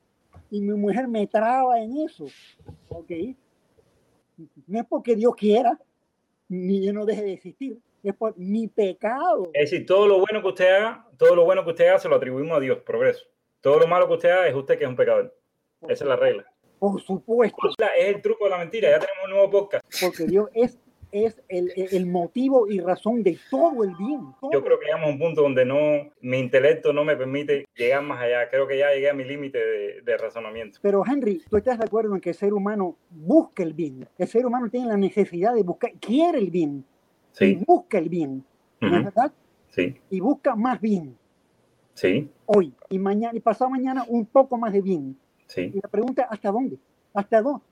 y 0.50 0.60
mi 0.60 0.74
mujer 0.74 1.08
me 1.08 1.26
traba 1.26 1.80
en 1.80 1.98
eso, 1.98 2.26
¿ok? 2.88 3.10
No 4.66 4.80
es 4.80 4.86
porque 4.86 5.16
Dios 5.16 5.34
quiera, 5.34 5.78
ni 6.48 6.84
yo 6.84 6.92
no 6.92 7.04
deje 7.04 7.22
de 7.22 7.32
existir, 7.32 7.78
es 8.02 8.14
por 8.14 8.36
mi 8.36 8.68
pecado. 8.68 9.50
Es 9.52 9.70
decir, 9.70 9.86
todo 9.86 10.06
lo 10.06 10.18
bueno 10.18 10.42
que 10.42 10.48
usted 10.48 10.74
haga, 10.74 11.08
todo 11.16 11.34
lo 11.34 11.44
bueno 11.44 11.64
que 11.64 11.70
usted 11.70 11.88
haga 11.88 11.98
se 11.98 12.08
lo 12.08 12.16
atribuimos 12.16 12.56
a 12.56 12.60
Dios, 12.60 12.78
progreso. 12.84 13.24
Todo 13.60 13.78
lo 13.78 13.86
malo 13.86 14.06
que 14.06 14.14
usted 14.14 14.30
haga 14.30 14.48
es 14.48 14.54
usted 14.54 14.76
que 14.76 14.84
es 14.84 14.90
un 14.90 14.96
pecador. 14.96 15.34
Esa 15.82 16.04
es 16.04 16.08
la 16.08 16.16
regla. 16.16 16.44
Por 16.78 17.00
supuesto. 17.00 17.56
Es 17.96 18.14
el 18.14 18.20
truco 18.20 18.44
de 18.44 18.50
la 18.50 18.58
mentira. 18.58 18.90
Ya 18.90 18.98
tenemos 18.98 19.24
un 19.24 19.30
nuevo 19.30 19.50
podcast. 19.50 19.84
Porque 20.02 20.24
Dios 20.24 20.50
es, 20.52 20.78
es 21.14 21.40
el, 21.48 21.72
el 21.76 22.06
motivo 22.06 22.66
y 22.68 22.80
razón 22.80 23.22
de 23.22 23.38
todo 23.48 23.84
el 23.84 23.94
bien. 23.94 24.20
todo. 24.40 24.50
Yo 24.52 24.64
creo 24.64 24.78
que 24.80 24.86
llegamos 24.86 25.06
a 25.06 25.12
un 25.12 25.18
punto 25.20 25.42
donde 25.42 25.64
no, 25.64 26.10
mi 26.20 26.38
intelecto 26.38 26.92
no 26.92 27.04
me 27.04 27.16
permite 27.16 27.64
llegar 27.76 28.02
más 28.02 28.20
allá. 28.20 28.50
Creo 28.50 28.66
que 28.66 28.76
ya 28.78 28.92
llegué 28.92 29.08
a 29.10 29.14
mi 29.14 29.24
límite 29.24 29.58
de, 29.58 30.00
de 30.02 30.16
razonamiento. 30.18 30.80
Pero 30.82 31.04
Henry, 31.06 31.40
¿tú 31.48 31.56
estás 31.56 31.78
de 31.78 31.84
acuerdo 31.84 32.14
en 32.14 32.20
que 32.20 32.30
el 32.30 32.34
ser 32.34 32.52
humano 32.52 32.96
busca 33.10 33.62
el 33.62 33.74
bien? 33.74 34.08
El 34.18 34.26
ser 34.26 34.44
humano 34.44 34.68
tiene 34.68 34.88
la 34.88 34.96
necesidad 34.96 35.54
de 35.54 35.62
buscar, 35.62 35.92
quiere 36.00 36.38
el 36.38 36.50
bien. 36.50 36.78
Y 36.78 37.34
Sí, 37.36 37.64
busca 37.66 37.98
el 37.98 38.08
bien. 38.08 38.44
¿No 38.80 38.88
es 38.88 38.94
Ujú. 38.94 39.04
verdad? 39.04 39.32
sí, 39.70 39.96
Y 40.10 40.20
busca 40.20 40.54
más 40.56 40.80
bien 40.80 41.16
sí, 41.94 42.28
hoy 42.46 42.72
y 42.90 42.98
mañana 42.98 43.36
y 43.36 43.40
pasado 43.40 43.70
mañana 43.70 44.04
un 44.08 44.26
poco 44.26 44.58
más 44.58 44.72
de 44.72 44.80
bien. 44.82 45.16
sí. 45.46 45.70
Y 45.74 45.80
la 45.80 45.88
pregunta 45.88 46.22
es, 46.22 46.28
¿hasta 46.32 46.50
dónde? 46.50 46.76
¿Hasta 47.12 47.40
dónde? 47.40 47.64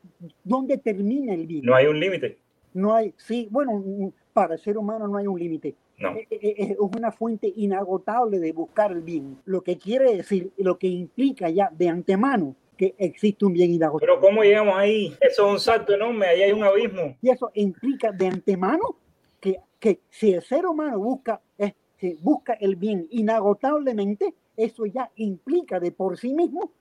¿Dónde 0.44 0.78
termina 0.78 1.34
el 1.34 1.46
bien? 1.46 1.64
No 1.64 1.74
hay 1.74 1.86
un 1.86 1.98
límite. 1.98 2.38
No 2.74 2.94
hay, 2.94 3.14
sí, 3.16 3.48
bueno, 3.50 4.12
para 4.32 4.54
el 4.54 4.60
ser 4.60 4.78
humano 4.78 5.06
no 5.08 5.18
hay 5.18 5.26
un 5.26 5.38
límite. 5.38 5.74
No. 5.98 6.10
Eh, 6.16 6.26
eh, 6.30 6.54
Es 6.58 6.76
una 6.78 7.12
fuente 7.12 7.52
inagotable 7.54 8.38
de 8.38 8.52
buscar 8.52 8.92
el 8.92 9.02
bien. 9.02 9.38
Lo 9.44 9.62
que 9.62 9.78
quiere 9.78 10.16
decir, 10.16 10.52
lo 10.56 10.78
que 10.78 10.88
implica 10.88 11.48
ya 11.50 11.70
de 11.70 11.88
antemano 11.88 12.56
que 12.76 12.94
existe 12.98 13.44
un 13.44 13.52
bien 13.52 13.72
inagotable. 13.72 14.12
Pero 14.12 14.20
¿cómo 14.20 14.42
llegamos 14.42 14.74
ahí? 14.76 15.14
Eso 15.20 15.46
es 15.46 15.52
un 15.52 15.60
salto 15.60 15.94
enorme. 15.94 16.26
Ahí 16.26 16.42
hay 16.42 16.52
un 16.52 16.64
abismo. 16.64 17.16
Y 17.20 17.30
eso 17.30 17.50
implica 17.54 18.10
de 18.10 18.26
antemano 18.26 18.96
que, 19.40 19.60
que 19.78 20.00
si 20.10 20.32
el 20.32 20.42
ser 20.42 20.66
humano 20.66 20.98
busca, 20.98 21.40
eh, 21.58 21.74
si 21.98 22.14
busca 22.14 22.54
el 22.54 22.76
bien 22.76 23.06
inagotablemente, 23.10 24.34
eso 24.56 24.86
ya 24.86 25.10
implica 25.16 25.78
de 25.78 25.92
por 25.92 26.18
sí 26.18 26.34
mismo 26.34 26.72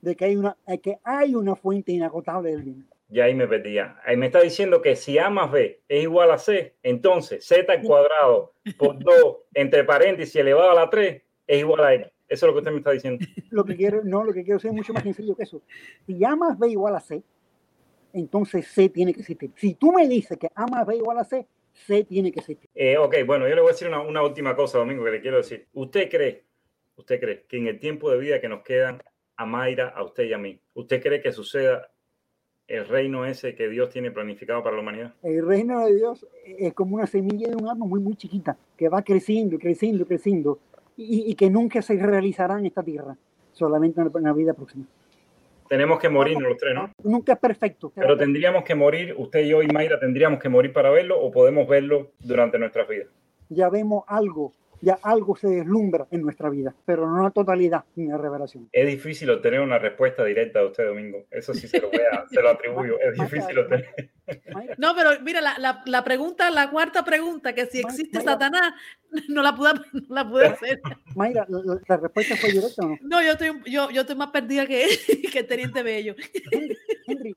de 0.00 0.16
que 0.16 0.26
hay 0.26 0.36
una, 0.36 0.56
eh, 0.66 0.78
que 0.78 0.98
hay 1.02 1.34
una 1.34 1.56
fuente 1.56 1.92
inagotable 1.92 2.50
del 2.50 2.62
bien. 2.62 2.86
Ya 3.14 3.24
ahí 3.26 3.34
me 3.34 3.46
perdí. 3.46 3.74
ya. 3.74 4.00
Ahí 4.04 4.16
me 4.16 4.26
está 4.26 4.40
diciendo 4.40 4.82
que 4.82 4.96
si 4.96 5.18
A 5.18 5.30
más 5.30 5.52
B 5.52 5.80
es 5.88 6.02
igual 6.02 6.32
a 6.32 6.38
C, 6.38 6.74
entonces 6.82 7.46
Z 7.46 7.72
al 7.72 7.82
cuadrado 7.82 8.54
por 8.76 8.98
2 8.98 9.36
entre 9.54 9.84
paréntesis 9.84 10.34
elevado 10.34 10.72
a 10.72 10.74
la 10.74 10.90
3 10.90 11.22
es 11.46 11.58
igual 11.60 11.84
a 11.84 11.94
X. 11.94 12.08
Eso 12.28 12.46
es 12.46 12.48
lo 12.48 12.52
que 12.54 12.58
usted 12.58 12.72
me 12.72 12.78
está 12.78 12.90
diciendo. 12.90 13.24
Lo 13.50 13.64
que 13.64 13.76
quiero, 13.76 14.02
no, 14.02 14.24
lo 14.24 14.32
que 14.32 14.42
quiero 14.42 14.56
decir 14.56 14.70
es 14.70 14.76
mucho 14.76 14.92
más 14.92 15.04
sencillo 15.04 15.36
que 15.36 15.44
eso. 15.44 15.62
Si 16.06 16.24
A 16.24 16.34
más 16.34 16.58
B 16.58 16.70
igual 16.70 16.96
a 16.96 17.00
C, 17.00 17.22
entonces 18.12 18.66
C 18.66 18.88
tiene 18.88 19.14
que 19.14 19.20
existir. 19.20 19.52
Si 19.54 19.74
tú 19.74 19.92
me 19.92 20.08
dices 20.08 20.36
que 20.36 20.48
A 20.52 20.66
más 20.66 20.84
B 20.84 20.96
igual 20.96 21.18
a 21.18 21.24
C, 21.24 21.46
C 21.72 22.02
tiene 22.02 22.32
que 22.32 22.40
existir. 22.40 22.68
Eh, 22.74 22.98
ok, 22.98 23.18
bueno, 23.24 23.46
yo 23.46 23.54
le 23.54 23.60
voy 23.60 23.70
a 23.70 23.72
decir 23.74 23.86
una, 23.86 24.00
una 24.00 24.22
última 24.24 24.56
cosa, 24.56 24.78
Domingo, 24.78 25.04
que 25.04 25.12
le 25.12 25.20
quiero 25.20 25.36
decir. 25.36 25.68
¿Usted 25.72 26.10
cree, 26.10 26.44
usted 26.96 27.20
cree 27.20 27.44
que 27.46 27.58
en 27.58 27.68
el 27.68 27.78
tiempo 27.78 28.10
de 28.10 28.18
vida 28.18 28.40
que 28.40 28.48
nos 28.48 28.62
quedan 28.62 29.00
a 29.36 29.46
Mayra, 29.46 29.88
a 29.88 30.02
usted 30.02 30.24
y 30.24 30.32
a 30.32 30.38
mí, 30.38 30.60
¿usted 30.74 31.00
cree 31.00 31.20
que 31.20 31.30
suceda 31.30 31.90
el 32.66 32.88
reino 32.88 33.26
ese 33.26 33.54
que 33.54 33.68
Dios 33.68 33.90
tiene 33.90 34.10
planificado 34.10 34.62
para 34.62 34.76
la 34.76 34.82
humanidad? 34.82 35.12
El 35.22 35.46
reino 35.46 35.84
de 35.84 35.96
Dios 35.96 36.26
es 36.44 36.72
como 36.72 36.96
una 36.96 37.06
semilla 37.06 37.48
de 37.48 37.56
un 37.56 37.68
árbol 37.68 37.88
muy, 37.88 38.00
muy 38.00 38.16
chiquita, 38.16 38.56
que 38.76 38.88
va 38.88 39.02
creciendo, 39.02 39.58
creciendo, 39.58 40.06
creciendo, 40.06 40.58
y, 40.96 41.30
y 41.30 41.34
que 41.34 41.50
nunca 41.50 41.82
se 41.82 41.94
realizará 41.94 42.58
en 42.58 42.66
esta 42.66 42.82
tierra, 42.82 43.16
solamente 43.52 44.00
en 44.00 44.10
la, 44.22 44.32
vida 44.32 44.54
próxima. 44.54 44.84
Tenemos 45.68 45.98
que 45.98 46.08
morirnos 46.08 46.50
los 46.50 46.58
tres, 46.58 46.74
¿no? 46.74 46.90
Nunca 47.02 47.32
es 47.32 47.38
perfecto. 47.38 47.90
Pero 47.94 48.16
tendríamos 48.16 48.64
que 48.64 48.74
morir, 48.74 49.14
usted 49.16 49.40
y 49.40 49.48
yo 49.48 49.62
y 49.62 49.66
Mayra 49.68 49.98
tendríamos 49.98 50.38
que 50.38 50.48
morir 50.48 50.72
para 50.72 50.90
verlo 50.90 51.18
o 51.20 51.32
podemos 51.32 51.66
verlo 51.66 52.12
durante 52.20 52.58
nuestra 52.58 52.84
vida. 52.84 53.06
Ya 53.48 53.68
vemos 53.70 54.04
algo, 54.06 54.52
ya 54.80 54.98
algo 55.02 55.36
se 55.36 55.48
deslumbra 55.48 56.06
en 56.10 56.22
nuestra 56.22 56.50
vida, 56.50 56.74
pero 56.84 57.08
no 57.08 57.22
la 57.22 57.30
totalidad 57.30 57.84
ni 57.96 58.06
la 58.08 58.18
revelación. 58.18 58.68
Es 58.72 58.86
difícil 58.86 59.30
obtener 59.30 59.60
una 59.60 59.78
respuesta 59.78 60.24
directa 60.24 60.60
de 60.60 60.66
usted, 60.66 60.86
Domingo. 60.86 61.24
Eso 61.30 61.54
sí 61.54 61.66
se 61.68 61.80
lo, 61.80 61.90
voy 61.90 62.00
a, 62.12 62.26
se 62.28 62.42
lo 62.42 62.50
atribuyo. 62.50 62.98
Es 63.00 63.14
difícil 63.18 63.58
obtener. 63.58 64.10
No, 64.78 64.94
pero 64.94 65.10
mira, 65.22 65.40
la, 65.40 65.58
la, 65.58 65.82
la 65.86 66.04
pregunta, 66.04 66.50
la 66.50 66.70
cuarta 66.70 67.04
pregunta, 67.04 67.54
que 67.54 67.66
si 67.66 67.80
existe 67.80 68.18
Mayra. 68.18 68.32
Satanás, 68.32 68.74
no 69.28 69.42
la 69.42 69.54
pude, 69.54 69.72
no 69.92 70.14
la 70.14 70.28
pude 70.28 70.46
hacer. 70.46 70.80
Mayra, 71.14 71.46
la, 71.48 71.60
la- 71.64 71.80
la 71.86 71.96
respuesta 71.96 72.36
fue 72.36 72.52
directa 72.52 72.84
o 72.84 72.88
no? 72.88 72.98
No, 73.02 73.22
yo 73.22 73.32
estoy, 73.32 73.50
yo, 73.70 73.90
yo 73.90 74.00
estoy 74.02 74.16
más 74.16 74.28
perdida 74.30 74.66
que, 74.66 74.86
que 75.32 75.38
el 75.38 75.46
Teniente 75.46 75.82
Bello. 75.82 76.14
Henry, 76.50 76.76
Henry, 77.06 77.36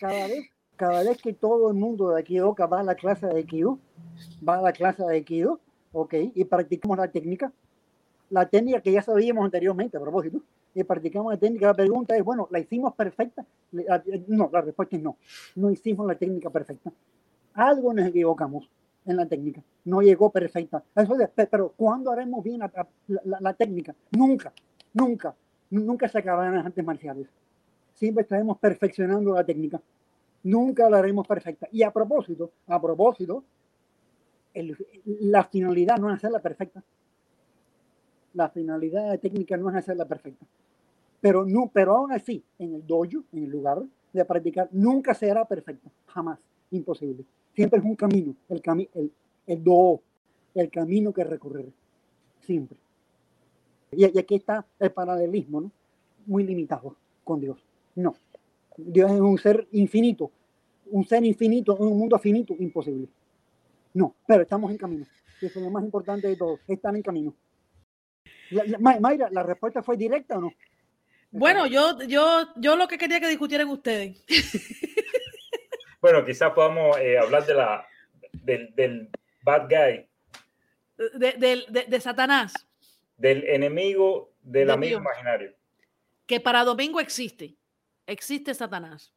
cada 0.00 0.26
vez, 0.28 0.46
cada 0.76 1.02
vez 1.02 1.20
que 1.22 1.32
todo 1.32 1.68
el 1.68 1.74
mundo 1.74 2.10
de 2.10 2.20
aquí 2.20 2.38
Oca 2.40 2.66
va 2.66 2.80
a 2.80 2.84
la 2.84 2.94
clase 2.94 3.26
de 3.26 3.36
Aikido, 3.36 3.78
va 4.46 4.58
a 4.58 4.62
la 4.62 4.72
clase 4.72 5.02
de 5.02 5.14
Aikido, 5.14 5.60
ok, 6.00 6.14
y 6.34 6.44
practicamos 6.44 6.98
la 6.98 7.08
técnica, 7.08 7.52
la 8.30 8.46
técnica 8.48 8.80
que 8.80 8.92
ya 8.92 9.02
sabíamos 9.02 9.44
anteriormente, 9.44 9.96
a 9.96 10.00
propósito, 10.00 10.40
y 10.74 10.84
practicamos 10.84 11.32
la 11.32 11.38
técnica, 11.38 11.68
la 11.68 11.74
pregunta 11.74 12.16
es, 12.16 12.22
bueno, 12.24 12.48
¿la 12.50 12.58
hicimos 12.58 12.94
perfecta? 12.94 13.44
No, 14.28 14.50
la 14.52 14.60
respuesta 14.60 14.96
es 14.96 15.02
no, 15.02 15.16
no 15.54 15.70
hicimos 15.70 16.06
la 16.06 16.14
técnica 16.16 16.50
perfecta. 16.50 16.92
Algo 17.54 17.92
nos 17.94 18.06
equivocamos 18.06 18.68
en 19.06 19.16
la 19.16 19.26
técnica, 19.26 19.62
no 19.84 20.02
llegó 20.02 20.30
perfecta. 20.30 20.82
Eso 20.94 21.16
pero 21.50 21.72
¿cuándo 21.76 22.10
haremos 22.10 22.44
bien 22.44 22.58
la- 22.60 22.88
la- 23.24 23.40
la 23.40 23.54
técnica? 23.54 23.94
Nunca, 24.12 24.52
nunca, 24.92 25.34
nunca 25.70 26.08
se 26.08 26.18
acabarán 26.18 26.56
las 26.56 26.66
artes 26.66 26.84
marciales 26.84 27.28
siempre 27.94 28.22
estaremos 28.22 28.58
perfeccionando 28.58 29.34
la 29.34 29.44
técnica. 29.44 29.80
Nunca 30.44 30.88
la 30.90 30.98
haremos 30.98 31.26
perfecta. 31.26 31.66
Y 31.72 31.82
a 31.82 31.90
propósito, 31.90 32.50
a 32.66 32.80
propósito, 32.80 33.42
la 35.04 35.44
finalidad 35.44 35.98
no 35.98 36.10
es 36.10 36.16
hacerla 36.16 36.40
perfecta. 36.40 36.82
La 38.34 38.48
finalidad 38.48 39.18
técnica 39.20 39.56
no 39.56 39.70
es 39.70 39.76
hacerla 39.76 40.06
perfecta. 40.06 40.46
Pero, 41.20 41.44
no, 41.44 41.70
pero 41.72 41.96
aún 41.96 42.12
así, 42.12 42.42
en 42.58 42.74
el 42.74 42.86
dojo, 42.86 43.24
en 43.32 43.44
el 43.44 43.50
lugar 43.50 43.82
de 44.12 44.24
practicar, 44.24 44.68
nunca 44.72 45.14
será 45.14 45.44
perfecta. 45.44 45.90
Jamás. 46.06 46.38
Imposible. 46.70 47.24
Siempre 47.54 47.78
es 47.78 47.84
un 47.84 47.96
camino. 47.96 48.34
El, 48.48 48.60
cami 48.60 48.88
el, 48.94 49.10
el 49.46 49.62
do, 49.62 50.00
el 50.54 50.70
camino 50.70 51.12
que 51.12 51.24
recorrer. 51.24 51.66
Siempre. 52.40 52.78
Y, 53.92 54.04
y 54.04 54.18
aquí 54.18 54.36
está 54.36 54.66
el 54.78 54.90
paralelismo, 54.90 55.60
¿no? 55.60 55.70
Muy 56.26 56.44
limitado 56.44 56.96
con 57.24 57.40
Dios. 57.40 57.58
No. 57.94 58.14
Dios 58.76 59.10
es 59.10 59.20
un 59.20 59.38
ser 59.38 59.66
infinito. 59.72 60.30
Un 60.90 61.04
ser 61.04 61.24
infinito 61.24 61.76
en 61.78 61.86
un 61.86 61.98
mundo 61.98 62.18
finito, 62.18 62.54
imposible. 62.58 63.08
No, 63.96 64.14
pero 64.26 64.42
estamos 64.42 64.70
en 64.70 64.76
camino. 64.76 65.06
Eso 65.40 65.58
es 65.58 65.64
lo 65.64 65.70
más 65.70 65.82
importante 65.82 66.28
de 66.28 66.36
todo. 66.36 66.58
Están 66.68 66.96
en 66.96 67.02
camino. 67.02 67.34
La- 68.50 68.64
la- 68.64 68.78
Ma- 68.78 69.00
Mayra, 69.00 69.28
¿la 69.30 69.42
respuesta 69.42 69.82
fue 69.82 69.96
directa 69.96 70.36
o 70.36 70.40
no? 70.42 70.52
Bueno, 71.30 71.66
yo, 71.66 71.98
yo, 72.06 72.48
yo 72.56 72.76
lo 72.76 72.86
que 72.88 72.98
quería 72.98 73.20
que 73.20 73.28
discutieran 73.28 73.68
ustedes. 73.68 74.22
Bueno, 76.00 76.24
quizás 76.24 76.52
podamos 76.52 76.96
eh, 76.98 77.18
hablar 77.18 77.44
de 77.46 77.54
la, 77.54 77.84
del, 78.44 78.72
del 78.76 79.08
bad 79.42 79.62
guy, 79.68 80.06
De, 81.18 81.32
del- 81.32 81.64
de- 81.68 81.84
de 81.86 82.00
Satanás, 82.00 82.52
del 83.16 83.42
enemigo 83.44 84.30
del 84.42 84.68
De 84.68 84.72
amigo 84.72 84.90
Dios. 84.90 85.00
imaginario. 85.00 85.52
que 86.26 86.38
para 86.38 86.62
Domingo 86.64 87.00
existe. 87.00 87.56
Existe 88.06 88.54
Satanás. 88.54 89.12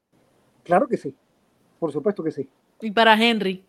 Claro 0.63 0.87
que 0.87 0.97
sí. 0.97 1.13
Por 1.79 1.91
supuesto 1.91 2.23
que 2.23 2.31
sí. 2.31 2.49
Y 2.81 2.89
para 2.89 3.13
Henry. 3.13 3.63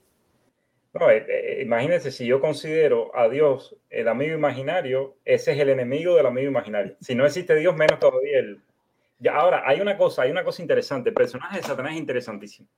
No, 0.93 1.09
eh, 1.09 1.25
eh, 1.29 1.63
imagínense, 1.63 2.11
si 2.11 2.27
yo 2.27 2.41
considero 2.41 3.17
a 3.17 3.29
Dios 3.29 3.77
el 3.91 4.09
amigo 4.09 4.35
imaginario, 4.35 5.17
ese 5.25 5.53
es 5.53 5.59
el 5.59 5.69
enemigo 5.69 6.17
del 6.17 6.27
amigo 6.27 6.49
imaginario. 6.51 6.97
Si 7.01 7.15
no 7.15 7.25
existe 7.25 7.55
Dios, 7.55 7.77
menos 7.77 8.01
todavía 8.01 8.41
el... 8.41 8.61
Ya, 9.21 9.37
ahora, 9.37 9.63
hay 9.67 9.81
una 9.81 9.97
cosa, 9.97 10.23
hay 10.23 10.31
una 10.31 10.43
cosa 10.43 10.63
interesante. 10.63 11.11
El 11.11 11.15
personaje 11.15 11.59
de 11.59 11.63
Satanás 11.63 11.93
es 11.93 11.99
interesantísimo. 11.99 12.69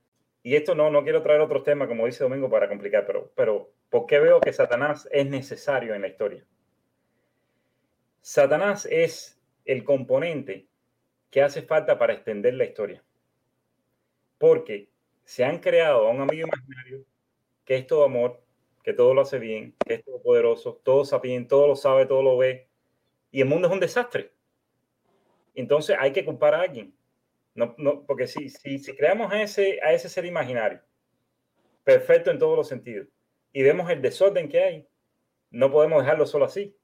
Y 0.42 0.56
esto 0.56 0.74
no, 0.74 0.90
no 0.90 1.04
quiero 1.04 1.22
traer 1.22 1.40
otros 1.40 1.62
temas, 1.62 1.88
como 1.88 2.04
dice 2.04 2.24
Domingo, 2.24 2.50
para 2.50 2.68
complicar, 2.68 3.06
pero, 3.06 3.30
pero 3.34 3.70
¿por 3.88 4.06
qué 4.06 4.18
veo 4.18 4.40
que 4.40 4.52
Satanás 4.52 5.08
es 5.12 5.26
necesario 5.26 5.94
en 5.94 6.02
la 6.02 6.08
historia? 6.08 6.44
Satanás 8.20 8.86
es 8.90 9.40
el 9.64 9.84
componente 9.84 10.66
que 11.30 11.42
hace 11.42 11.62
falta 11.62 11.98
para 11.98 12.12
extender 12.12 12.54
la 12.54 12.64
historia. 12.64 13.02
Porque 14.36 14.90
se 15.24 15.44
han 15.44 15.60
creado 15.60 16.08
a 16.08 16.10
un 16.10 16.20
amigo 16.20 16.46
imaginario 16.46 17.04
que 17.64 17.76
es 17.76 17.86
todo 17.86 18.04
amor, 18.04 18.40
que 18.82 18.92
todo 18.92 19.14
lo 19.14 19.20
hace 19.20 19.38
bien, 19.38 19.74
que 19.84 19.94
es 19.94 20.04
todopoderoso, 20.04 20.80
todo 20.82 21.04
sabe 21.04 21.40
todo 21.48 21.68
lo 21.68 21.76
sabe, 21.76 22.06
todo 22.06 22.22
lo 22.22 22.36
ve, 22.36 22.68
y 23.30 23.40
el 23.40 23.48
mundo 23.48 23.68
es 23.68 23.74
un 23.74 23.80
desastre. 23.80 24.32
Entonces 25.54 25.96
hay 25.98 26.12
que 26.12 26.24
culpar 26.24 26.54
a 26.54 26.62
alguien. 26.62 26.94
No, 27.54 27.74
no, 27.78 28.04
porque 28.06 28.26
si, 28.26 28.48
si, 28.48 28.78
si 28.78 28.96
creamos 28.96 29.32
a 29.32 29.42
ese, 29.42 29.78
a 29.82 29.92
ese 29.92 30.08
ser 30.08 30.24
imaginario, 30.24 30.80
perfecto 31.84 32.30
en 32.30 32.38
todos 32.38 32.56
los 32.56 32.68
sentidos, 32.68 33.08
y 33.52 33.62
vemos 33.62 33.90
el 33.90 34.00
desorden 34.00 34.48
que 34.48 34.62
hay, 34.62 34.88
no 35.50 35.70
podemos 35.70 36.02
dejarlo 36.02 36.26
solo 36.26 36.46
así. 36.46 36.74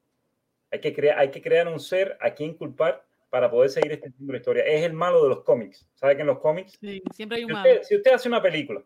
Hay 0.71 0.79
que, 0.79 0.93
crear, 0.93 1.17
hay 1.17 1.31
que 1.31 1.41
crear 1.41 1.67
un 1.67 1.79
ser 1.79 2.15
a 2.21 2.35
quien 2.35 2.53
culpar 2.53 3.03
para 3.31 3.49
poder 3.49 3.71
seguir 3.71 3.91
este 3.91 4.11
tipo 4.11 4.31
de 4.31 4.37
historia. 4.37 4.63
Es 4.63 4.83
el 4.83 4.93
malo 4.93 5.23
de 5.23 5.29
los 5.29 5.43
cómics. 5.43 5.87
¿Sabe 5.95 6.15
que 6.15 6.21
en 6.21 6.27
los 6.27 6.39
cómics? 6.39 6.77
Sí, 6.79 7.01
siempre 7.11 7.39
hay 7.39 7.43
un 7.43 7.49
si 7.49 7.53
malo. 7.53 7.83
si 7.83 7.95
usted 7.95 8.11
hace 8.11 8.29
una 8.29 8.41
película, 8.41 8.83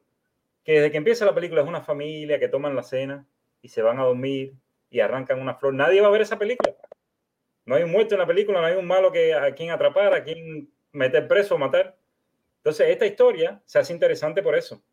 que 0.63 0.73
desde 0.73 0.91
que 0.91 0.97
empieza 0.97 1.25
la 1.25 1.35
película 1.35 1.61
es 1.61 1.67
una 1.67 1.81
familia 1.81 2.39
que 2.39 2.47
toman 2.47 2.75
la 2.75 2.83
cena 2.83 3.27
y 3.61 3.69
se 3.69 3.81
van 3.81 3.99
a 3.99 4.03
dormir 4.03 4.53
y 4.89 4.99
arrancan 4.99 5.41
una 5.41 5.55
flor, 5.55 5.73
nadie 5.73 6.01
va 6.01 6.07
a 6.07 6.11
ver 6.11 6.21
esa 6.21 6.37
película. 6.37 6.75
No 7.65 7.75
hay 7.75 7.83
un 7.83 7.91
muerto 7.91 8.15
en 8.15 8.19
la 8.19 8.27
película, 8.27 8.59
no 8.59 8.67
hay 8.67 8.75
un 8.75 8.85
malo 8.85 9.11
que, 9.11 9.33
a 9.33 9.53
quien 9.55 9.71
atrapar, 9.71 10.13
a 10.13 10.23
quien 10.23 10.69
meter 10.91 11.27
preso 11.27 11.55
o 11.55 11.57
matar. 11.57 11.97
Entonces, 12.57 12.89
esta 12.89 13.05
historia 13.05 13.61
se 13.65 13.79
hace 13.79 13.93
interesante 13.93 14.43
por 14.43 14.55
eso. 14.55 14.83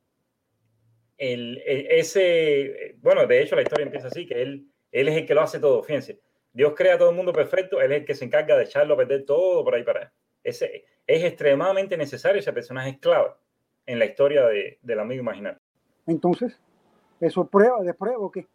El, 1.19 1.63
el- 1.67 1.87
ese, 1.91 2.97
bueno, 2.99 3.27
de 3.27 3.43
hecho 3.43 3.57
la 3.57 3.63
historia 3.63 3.85
empieza 3.85 4.09
así, 4.09 4.27
que 4.27 4.41
él, 4.41 4.67
él 4.91 5.09
es 5.09 5.17
el 5.17 5.27
que 5.27 5.35
lo 5.35 5.43
hace 5.43 5.59
todo, 5.61 5.83
fíjense. 5.83 6.21
Dios 6.53 6.73
crea 6.75 6.95
a 6.95 6.99
todo 6.99 7.11
el 7.11 7.17
mundo 7.17 7.33
perfecto, 7.33 7.81
él 7.81 7.93
es 7.93 7.99
el 8.01 8.05
que 8.05 8.15
se 8.15 8.25
encarga 8.25 8.57
de 8.57 8.65
echarlo 8.65 8.95
a 8.95 8.97
perder 8.97 9.25
todo 9.25 9.63
por 9.63 9.75
ahí 9.75 9.83
para. 9.85 10.13
Ese, 10.43 10.85
es 11.07 11.23
extremadamente 11.25 11.97
necesario, 11.97 12.41
ese 12.41 12.53
personaje 12.53 12.91
es 12.91 12.99
clave 12.99 13.31
en 13.87 13.99
la 13.99 14.05
historia 14.05 14.47
de, 14.47 14.79
del 14.83 15.01
amigo 15.01 15.23
imaginario. 15.23 15.61
Entonces, 16.07 16.61
¿eso 17.21 17.47
prueba 17.47 17.83
de 17.83 17.95
prueba 17.95 18.19
o 18.19 18.31
qué? 18.31 18.47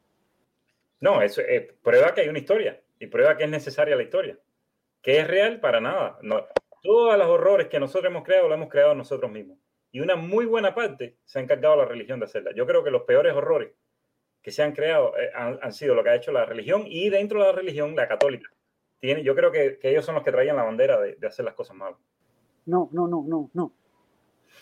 No, 1.00 1.22
eso 1.22 1.42
es 1.42 1.74
prueba 1.84 2.14
que 2.14 2.22
hay 2.22 2.30
una 2.30 2.40
historia 2.40 2.82
y 3.00 3.08
prueba 3.08 3.38
que 3.38 3.44
es 3.44 3.50
necesaria 3.50 3.96
la 3.96 4.04
historia. 4.04 4.38
Que 5.02 5.20
es 5.20 5.28
real 5.28 5.60
para 5.60 5.80
nada. 5.80 6.18
No, 6.22 6.46
todos 6.82 7.18
los 7.18 7.28
horrores 7.28 7.68
que 7.68 7.80
nosotros 7.80 8.10
hemos 8.10 8.24
creado, 8.24 8.48
lo 8.48 8.56
hemos 8.56 8.70
creado 8.70 8.96
nosotros 8.96 9.32
mismos. 9.32 9.58
Y 9.92 10.00
una 10.00 10.16
muy 10.16 10.46
buena 10.46 10.74
parte 10.74 11.18
se 11.26 11.40
ha 11.40 11.42
encargado 11.42 11.76
la 11.76 11.86
religión 11.86 12.20
de 12.20 12.26
hacerla. 12.26 12.52
Yo 12.54 12.66
creo 12.66 12.84
que 12.84 12.92
los 12.92 13.04
peores 13.04 13.34
horrores 13.34 13.72
que 14.42 14.52
se 14.52 14.62
han 14.62 14.74
creado 14.74 15.18
eh, 15.18 15.32
han, 15.34 15.60
han 15.62 15.74
sido 15.74 15.96
lo 15.96 16.04
que 16.04 16.10
ha 16.10 16.16
hecho 16.16 16.32
la 16.32 16.46
religión 16.46 16.84
y 16.86 17.10
dentro 17.10 17.40
de 17.40 17.46
la 17.48 17.52
religión, 17.52 17.96
la 17.96 18.08
católica. 18.08 18.50
Tiene, 19.00 19.24
yo 19.24 19.36
creo 19.36 19.52
que, 19.52 19.78
que 19.80 19.90
ellos 19.90 20.06
son 20.06 20.16
los 20.16 20.24
que 20.24 20.32
traían 20.32 20.56
la 20.56 20.64
bandera 20.64 21.00
de, 21.00 21.16
de 21.16 21.28
hacer 21.28 21.46
las 21.46 21.54
cosas 21.54 21.76
malas. 21.76 22.00
No, 22.66 22.90
no, 22.92 23.08
no, 23.08 23.24
no, 23.28 23.50
no. 23.54 23.72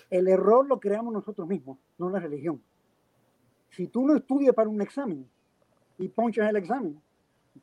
El 0.09 0.27
error 0.27 0.67
lo 0.67 0.79
creamos 0.79 1.13
nosotros 1.13 1.47
mismos, 1.47 1.77
no 1.97 2.09
la 2.09 2.19
religión. 2.19 2.61
Si 3.69 3.87
tú 3.87 4.05
no 4.05 4.15
estudias 4.15 4.53
para 4.53 4.69
un 4.69 4.81
examen 4.81 5.27
y 5.97 6.07
ponchas 6.07 6.49
el 6.49 6.57
examen, 6.57 7.01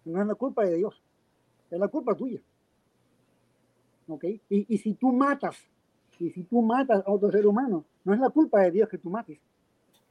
no 0.05 0.21
es 0.21 0.27
la 0.27 0.35
culpa 0.35 0.65
de 0.65 0.77
Dios, 0.77 1.03
es 1.71 1.79
la 1.79 1.89
culpa 1.89 2.15
tuya. 2.15 2.41
¿Ok? 4.09 4.25
Y, 4.25 4.67
y 4.69 4.79
si 4.79 4.95
tú 4.95 5.13
matas, 5.13 5.57
y 6.19 6.31
si 6.31 6.43
tú 6.45 6.63
matas 6.63 7.03
a 7.07 7.11
otro 7.11 7.31
ser 7.31 7.47
humano, 7.47 7.85
no 8.05 8.13
es 8.13 8.21
la 8.21 8.31
culpa 8.31 8.61
de 8.61 8.71
Dios 8.71 8.89
que 8.89 8.99
tú 8.99 9.09
mates. 9.09 9.39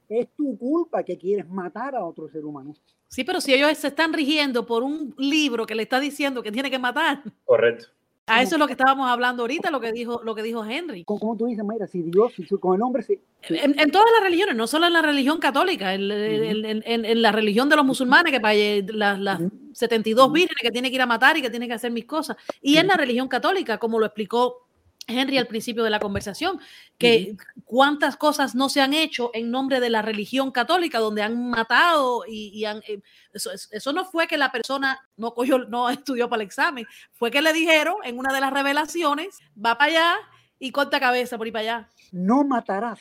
Es 0.08 0.28
tu 0.34 0.58
culpa 0.58 1.04
que 1.04 1.16
quieres 1.16 1.48
matar 1.48 1.94
a 1.94 2.04
otro 2.04 2.28
ser 2.28 2.44
humano. 2.44 2.74
Sí, 3.06 3.22
pero 3.22 3.40
si 3.40 3.54
ellos 3.54 3.76
se 3.78 3.88
están 3.88 4.12
rigiendo 4.12 4.66
por 4.66 4.82
un 4.82 5.14
libro 5.18 5.66
que 5.66 5.74
le 5.74 5.84
está 5.84 6.00
diciendo 6.00 6.42
que 6.42 6.50
tiene 6.50 6.70
que 6.70 6.78
matar, 6.78 7.22
Correcto. 7.44 7.86
A 8.26 8.42
eso 8.42 8.54
es 8.54 8.58
lo 8.60 8.66
que 8.66 8.74
estábamos 8.74 9.10
hablando 9.10 9.42
ahorita, 9.42 9.70
lo 9.70 9.80
que 9.80 9.90
dijo, 9.92 10.20
lo 10.24 10.34
que 10.34 10.42
dijo 10.42 10.64
Henry. 10.64 11.04
Como, 11.04 11.36
tú 11.36 11.46
dices, 11.46 11.64
Mayra, 11.64 11.86
si 11.88 12.02
Dios, 12.02 12.32
si 12.36 12.44
con 12.58 12.76
el 12.76 12.82
hombre 12.82 13.02
se, 13.02 13.20
En, 13.48 13.78
en 13.78 13.90
todas 13.90 14.06
las 14.14 14.22
religiones, 14.22 14.54
no 14.54 14.66
solo 14.66 14.86
en 14.86 14.92
la 14.92 15.02
religión 15.02 15.38
católica, 15.38 15.94
en, 15.94 16.10
en- 16.10 16.64
en- 16.64 16.82
en- 16.86 17.04
en 17.04 17.22
la 17.22 17.32
religión 17.32 17.68
de 17.68 17.76
los 17.76 17.84
musulmanes, 17.84 18.32
que 18.32 18.40
para 18.40 18.54
las, 18.54 19.18
las 19.18 19.40
Ujú. 19.40 19.50
72 19.72 20.26
Ujú. 20.26 20.34
vírgenes 20.34 20.62
que 20.62 20.70
tiene 20.70 20.90
que 20.90 20.94
ir 20.96 21.02
a 21.02 21.06
matar 21.06 21.36
y 21.38 21.42
que 21.42 21.50
tiene 21.50 21.66
que 21.66 21.74
hacer 21.74 21.90
mis 21.90 22.04
cosas. 22.04 22.36
Y 22.62 22.76
en 22.76 22.86
la 22.86 22.94
religión 22.94 23.26
católica, 23.26 23.78
como 23.78 23.98
lo 23.98 24.06
explicó 24.06 24.68
Henry 25.06 25.38
al 25.38 25.46
principio 25.48 25.82
de 25.82 25.90
la 25.90 25.98
conversación, 25.98 26.60
que 26.96 27.36
cuántas 27.64 28.16
cosas 28.16 28.54
no 28.54 28.68
se 28.68 28.80
han 28.80 28.94
hecho 28.94 29.30
en 29.34 29.50
nombre 29.50 29.80
de 29.80 29.90
la 29.90 30.02
religión 30.02 30.52
católica, 30.52 30.98
donde 31.00 31.22
han 31.22 31.50
matado 31.50 32.22
y, 32.28 32.48
y 32.54 32.64
han... 32.64 32.78
eh, 32.86 33.00
Eso, 33.32 33.50
es- 33.50 33.68
eso 33.72 33.92
no 33.92 34.04
fue 34.04 34.26
que 34.28 34.36
la 34.38 34.52
persona 34.52 35.00
no, 35.16 35.34
cogió, 35.34 35.58
no 35.58 35.88
estudió 35.90 36.28
para 36.28 36.42
el 36.42 36.46
examen, 36.46 36.86
fue 37.12 37.30
que 37.30 37.42
le 37.42 37.52
dijeron 37.52 37.96
en 38.04 38.18
una 38.18 38.32
de 38.32 38.40
las 38.40 38.52
revelaciones, 38.52 39.38
va 39.56 39.76
para 39.76 39.90
allá 39.90 40.14
y 40.60 40.70
corta 40.70 41.00
cabeza 41.00 41.36
por 41.38 41.46
ir 41.46 41.52
para 41.52 41.62
allá. 41.62 41.88
no 42.12 42.44
matarás 42.44 43.00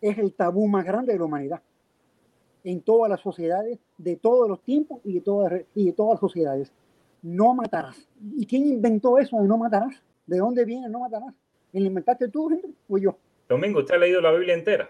es 0.00 0.16
el 0.16 0.32
tabú 0.32 0.66
más 0.68 0.84
grande 0.86 1.12
de 1.12 1.18
la 1.18 1.24
humanidad 1.26 1.60
en 2.64 2.80
todas 2.80 3.10
las 3.10 3.20
sociedades 3.20 3.78
de 3.98 4.16
todos 4.16 4.48
los 4.48 4.62
tiempos 4.62 5.00
y 5.04 5.14
de 5.14 5.20
todas, 5.20 5.52
y 5.74 5.84
de 5.86 5.92
todas 5.92 6.12
las 6.14 6.20
sociedades. 6.20 6.72
No 7.22 7.54
matarás. 7.54 8.06
¿Y 8.36 8.46
quién 8.46 8.66
inventó 8.66 9.18
eso 9.18 9.36
de 9.40 9.46
no 9.48 9.58
matarás? 9.58 9.94
¿De 10.30 10.38
dónde 10.38 10.64
viene 10.64 10.88
no 10.88 11.00
matarás? 11.00 11.34
¿El 11.72 11.86
inventaste 11.86 12.28
tú, 12.28 12.48
Henry, 12.52 12.72
o 12.88 12.98
yo? 12.98 13.18
Domingo, 13.48 13.80
¿usted 13.80 13.96
ha 13.96 13.98
leído 13.98 14.20
la 14.20 14.30
Biblia 14.30 14.54
entera? 14.54 14.88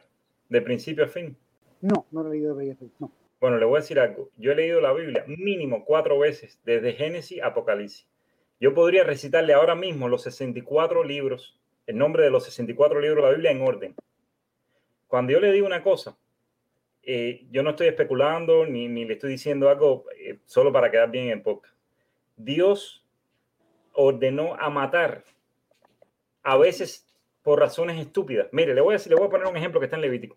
De 0.51 0.61
principio 0.61 1.03
a 1.05 1.09
fin. 1.09 1.35
No, 1.81 2.05
no 2.11 2.23
lo 2.23 2.29
he 2.29 2.33
leído 2.33 2.55
de 2.55 2.63
Bella 2.63 2.77
Fe, 2.77 2.91
no. 2.99 3.11
Bueno, 3.41 3.57
le 3.57 3.65
voy 3.65 3.79
a 3.79 3.81
decir 3.81 3.99
algo. 3.99 4.29
Yo 4.37 4.53
he 4.53 4.55
leído 4.55 4.83
la 4.83 4.93
Biblia 4.93 5.25
mínimo 5.27 5.87
cuatro 5.87 6.19
veces, 6.19 6.61
desde 6.67 6.93
Génesis 6.93 7.41
a 7.41 7.47
Apocalipsis. 7.47 8.07
Yo 8.61 8.75
podría 8.75 9.03
recitarle 9.03 9.55
ahora 9.55 9.75
mismo 9.75 10.11
los 10.11 10.25
64 10.25 11.05
libros, 11.05 11.59
el 11.87 11.97
nombre 11.97 12.23
de 12.23 12.31
los 12.31 12.45
64 12.45 13.01
libros 13.01 13.25
de 13.25 13.31
la 13.31 13.35
Biblia 13.35 13.51
en 13.51 13.63
orden. 13.63 13.95
Cuando 15.07 15.33
yo 15.33 15.41
le 15.41 15.53
digo 15.53 15.67
una 15.67 15.83
cosa, 15.83 16.19
eh, 17.03 17.47
yo 17.51 17.63
no 17.63 17.71
estoy 17.71 17.87
especulando 17.87 18.67
ni, 18.67 18.89
ni 18.89 19.07
le 19.07 19.15
estoy 19.15 19.31
diciendo 19.31 19.71
algo 19.71 20.05
eh, 20.19 20.39
solo 20.45 20.71
para 20.71 20.91
quedar 20.91 21.11
bien 21.11 21.31
en 21.31 21.43
podcast. 21.43 21.75
Dios 22.37 23.00
ordenó 23.93 24.55
a 24.55 24.71
matar, 24.71 25.25
a 26.43 26.57
veces 26.57 27.07
por 27.43 27.59
razones 27.59 27.99
estúpidas. 27.99 28.49
Mire, 28.53 28.75
le 28.75 28.81
voy 28.81 28.95
a, 28.95 28.99
le 28.99 29.15
voy 29.15 29.27
a 29.27 29.31
poner 29.31 29.47
un 29.47 29.57
ejemplo 29.57 29.81
que 29.81 29.87
está 29.87 29.97
en 29.97 30.03
Levítico. 30.03 30.37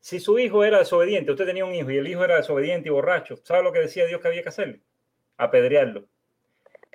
Si 0.00 0.20
su 0.20 0.38
hijo 0.38 0.64
era 0.64 0.78
desobediente, 0.78 1.30
usted 1.30 1.46
tenía 1.46 1.64
un 1.64 1.74
hijo 1.74 1.90
y 1.90 1.96
el 1.96 2.06
hijo 2.06 2.22
era 2.24 2.36
desobediente 2.36 2.88
y 2.88 2.92
borracho, 2.92 3.36
¿sabe 3.42 3.62
lo 3.62 3.72
que 3.72 3.80
decía 3.80 4.06
Dios 4.06 4.20
que 4.20 4.28
había 4.28 4.42
que 4.42 4.50
hacerle? 4.50 4.80
Apedrearlo. 5.38 6.04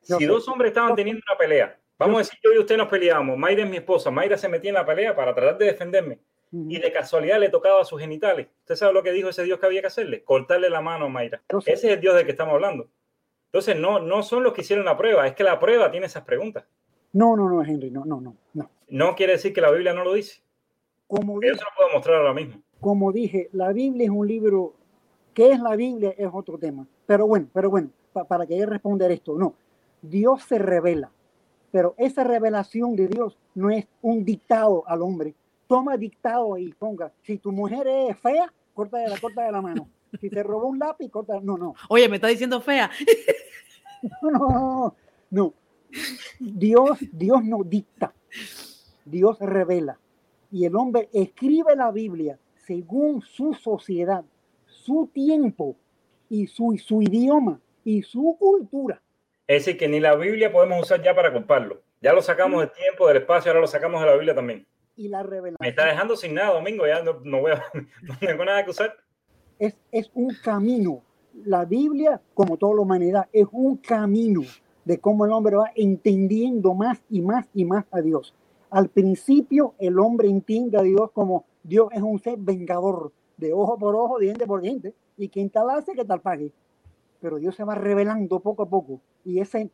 Si 0.03 0.25
dos 0.25 0.47
hombres 0.47 0.69
estaban 0.69 0.95
teniendo 0.95 1.21
una 1.27 1.37
pelea, 1.37 1.79
vamos 1.97 2.15
a 2.15 2.19
decir 2.19 2.39
yo 2.43 2.53
y 2.53 2.59
usted 2.59 2.77
nos 2.77 2.87
peleábamos, 2.87 3.37
Mayra 3.37 3.63
es 3.63 3.69
mi 3.69 3.77
esposa, 3.77 4.11
Mayra 4.11 4.37
se 4.37 4.47
metía 4.47 4.69
en 4.69 4.75
la 4.75 4.85
pelea 4.85 5.15
para 5.15 5.33
tratar 5.33 5.57
de 5.57 5.65
defenderme 5.65 6.19
y 6.51 6.79
de 6.79 6.91
casualidad 6.91 7.39
le 7.39 7.49
tocaba 7.49 7.83
sus 7.83 7.99
genitales. 7.99 8.47
¿Usted 8.61 8.75
sabe 8.75 8.93
lo 8.93 9.03
que 9.03 9.11
dijo 9.11 9.29
ese 9.29 9.43
Dios 9.43 9.59
que 9.59 9.65
había 9.65 9.81
que 9.81 9.87
hacerle? 9.87 10.23
Cortarle 10.23 10.69
la 10.69 10.81
mano 10.81 11.05
a 11.05 11.09
Mayra. 11.09 11.41
Ese 11.65 11.87
es 11.87 11.93
el 11.95 12.01
Dios 12.01 12.15
del 12.15 12.25
que 12.25 12.31
estamos 12.31 12.53
hablando. 12.53 12.89
Entonces, 13.51 13.77
no, 13.79 13.99
no 13.99 14.21
son 14.23 14.43
los 14.43 14.53
que 14.53 14.61
hicieron 14.61 14.85
la 14.85 14.95
prueba, 14.97 15.25
es 15.27 15.33
que 15.33 15.43
la 15.43 15.59
prueba 15.59 15.89
tiene 15.89 16.05
esas 16.05 16.23
preguntas. 16.23 16.65
No, 17.13 17.35
no, 17.35 17.49
no, 17.49 17.63
Henry, 17.63 17.89
no, 17.89 18.05
no, 18.05 18.21
no, 18.21 18.35
no. 18.53 18.69
No 18.89 19.15
quiere 19.15 19.33
decir 19.33 19.53
que 19.53 19.61
la 19.61 19.71
Biblia 19.71 19.93
no 19.93 20.03
lo 20.03 20.13
dice. 20.13 20.41
Como 21.07 21.33
Yo 21.35 21.39
dije, 21.49 21.55
se 21.55 21.63
lo 21.63 21.69
puedo 21.75 21.89
mostrar 21.93 22.17
ahora 22.17 22.33
mismo. 22.33 22.61
como 22.79 23.11
dije, 23.11 23.49
la 23.51 23.71
Biblia 23.73 24.03
es 24.05 24.11
un 24.11 24.27
libro. 24.27 24.73
¿Qué 25.33 25.51
es 25.51 25.59
la 25.59 25.75
Biblia? 25.75 26.13
Es 26.17 26.29
otro 26.31 26.57
tema. 26.59 26.85
Pero 27.07 27.25
bueno, 27.25 27.47
pero 27.51 27.69
bueno, 27.71 27.89
pa- 28.13 28.25
para 28.25 28.45
que 28.45 28.63
responder 28.65 29.11
esto, 29.11 29.35
no. 29.37 29.55
Dios 30.01 30.43
se 30.43 30.59
revela, 30.59 31.11
pero 31.71 31.95
esa 31.97 32.23
revelación 32.23 32.95
de 32.95 33.07
Dios 33.07 33.37
no 33.55 33.69
es 33.71 33.87
un 34.03 34.23
dictado 34.23 34.83
al 34.87 35.01
hombre. 35.01 35.33
Toma 35.67 35.97
dictado 35.97 36.55
y 36.57 36.71
ponga. 36.73 37.11
Si 37.23 37.37
tu 37.39 37.51
mujer 37.51 37.87
es 37.87 38.17
fea, 38.19 38.51
corta 38.75 38.97
de 38.99 39.09
la 39.09 39.17
corta 39.19 39.43
de 39.43 39.51
la 39.51 39.61
mano. 39.61 39.87
Si 40.19 40.29
te 40.29 40.43
robó 40.43 40.67
un 40.67 40.79
lápiz, 40.79 41.09
corta. 41.09 41.39
No, 41.41 41.57
no, 41.57 41.75
Oye, 41.89 42.07
me 42.09 42.15
está 42.15 42.27
diciendo 42.27 42.61
fea. 42.61 42.89
no, 44.21 44.31
no, 44.31 44.95
no. 45.29 45.53
Dios, 46.39 46.99
Dios 47.11 47.43
no 47.43 47.63
dicta. 47.63 48.13
Dios 49.05 49.37
revela. 49.39 49.99
Y 50.51 50.65
el 50.65 50.75
hombre 50.75 51.09
escribe 51.13 51.75
la 51.75 51.91
Biblia 51.91 52.39
según 52.65 53.21
su 53.21 53.53
sociedad, 53.53 54.23
su 54.65 55.09
tiempo 55.13 55.75
y 56.29 56.47
su, 56.47 56.77
su 56.77 57.01
idioma 57.01 57.59
y 57.83 58.03
su 58.03 58.35
cultura. 58.39 59.01
Es 59.47 59.65
decir, 59.65 59.79
que 59.79 59.87
ni 59.87 59.99
la 59.99 60.15
Biblia 60.15 60.51
podemos 60.51 60.83
usar 60.83 61.01
ya 61.01 61.15
para 61.15 61.33
culparlo. 61.33 61.81
Ya 62.01 62.13
lo 62.13 62.21
sacamos 62.21 62.61
del 62.61 62.71
tiempo, 62.71 63.07
del 63.07 63.17
espacio, 63.17 63.49
ahora 63.49 63.61
lo 63.61 63.67
sacamos 63.67 63.99
de 64.01 64.07
la 64.07 64.13
Biblia 64.13 64.35
también. 64.35 64.67
Y 64.95 65.07
la 65.07 65.23
revelación 65.23 65.57
Me 65.59 65.69
está 65.69 65.85
dejando 65.85 66.15
sin 66.15 66.33
nada, 66.35 66.53
Domingo, 66.53 66.85
ya 66.85 67.01
no, 67.01 67.19
no 67.23 67.41
voy 67.41 67.53
a, 67.53 67.63
no 68.03 68.17
tengo 68.19 68.45
nada 68.45 68.63
que 68.63 68.71
usar. 68.71 68.95
Es, 69.59 69.75
es 69.91 70.09
un 70.15 70.33
camino. 70.43 71.01
La 71.45 71.65
Biblia, 71.65 72.21
como 72.33 72.57
toda 72.57 72.75
la 72.75 72.81
humanidad, 72.81 73.27
es 73.31 73.45
un 73.51 73.77
camino 73.77 74.41
de 74.85 74.99
cómo 74.99 75.25
el 75.25 75.31
hombre 75.31 75.55
va 75.55 75.71
entendiendo 75.75 76.73
más 76.73 76.99
y 77.09 77.21
más 77.21 77.47
y 77.53 77.65
más 77.65 77.85
a 77.91 78.01
Dios. 78.01 78.33
Al 78.71 78.89
principio, 78.89 79.75
el 79.77 79.99
hombre 79.99 80.29
entiende 80.29 80.77
a 80.77 80.81
Dios 80.81 81.11
como 81.11 81.45
Dios 81.63 81.89
es 81.91 82.01
un 82.01 82.19
ser 82.19 82.37
vengador, 82.39 83.11
de 83.37 83.53
ojo 83.53 83.77
por 83.77 83.95
ojo, 83.95 84.19
diente 84.19 84.47
por 84.47 84.61
diente, 84.61 84.93
y 85.17 85.29
quien 85.29 85.49
tal 85.49 85.69
hace, 85.69 85.93
que 85.93 86.05
tal 86.05 86.21
pague. 86.21 86.51
Pero 87.21 87.37
Dios 87.37 87.55
se 87.55 87.63
va 87.63 87.75
revelando 87.75 88.39
poco 88.39 88.63
a 88.63 88.69
poco, 88.69 88.99
y 89.23 89.39
ese 89.39 89.69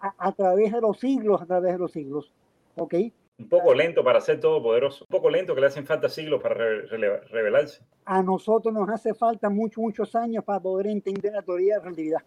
a, 0.00 0.14
a 0.18 0.32
través 0.32 0.72
de 0.72 0.80
los 0.80 0.98
siglos, 0.98 1.40
a 1.40 1.46
través 1.46 1.72
de 1.72 1.78
los 1.78 1.92
siglos. 1.92 2.32
¿Ok? 2.76 2.94
Un 3.38 3.48
poco 3.50 3.74
lento 3.74 4.02
para 4.02 4.20
ser 4.20 4.40
todopoderoso. 4.40 5.04
Un 5.04 5.14
poco 5.14 5.28
lento 5.28 5.54
que 5.54 5.60
le 5.60 5.66
hacen 5.66 5.84
falta 5.84 6.08
siglos 6.08 6.42
para 6.42 6.54
revelarse. 6.54 7.84
A 8.06 8.22
nosotros 8.22 8.72
nos 8.72 8.88
hace 8.88 9.14
falta 9.14 9.50
muchos, 9.50 9.82
muchos 9.82 10.14
años 10.14 10.42
para 10.42 10.60
poder 10.60 10.86
entender 10.86 11.32
la 11.32 11.42
teoría 11.42 11.74
de 11.74 11.80
relatividad. 11.80 12.22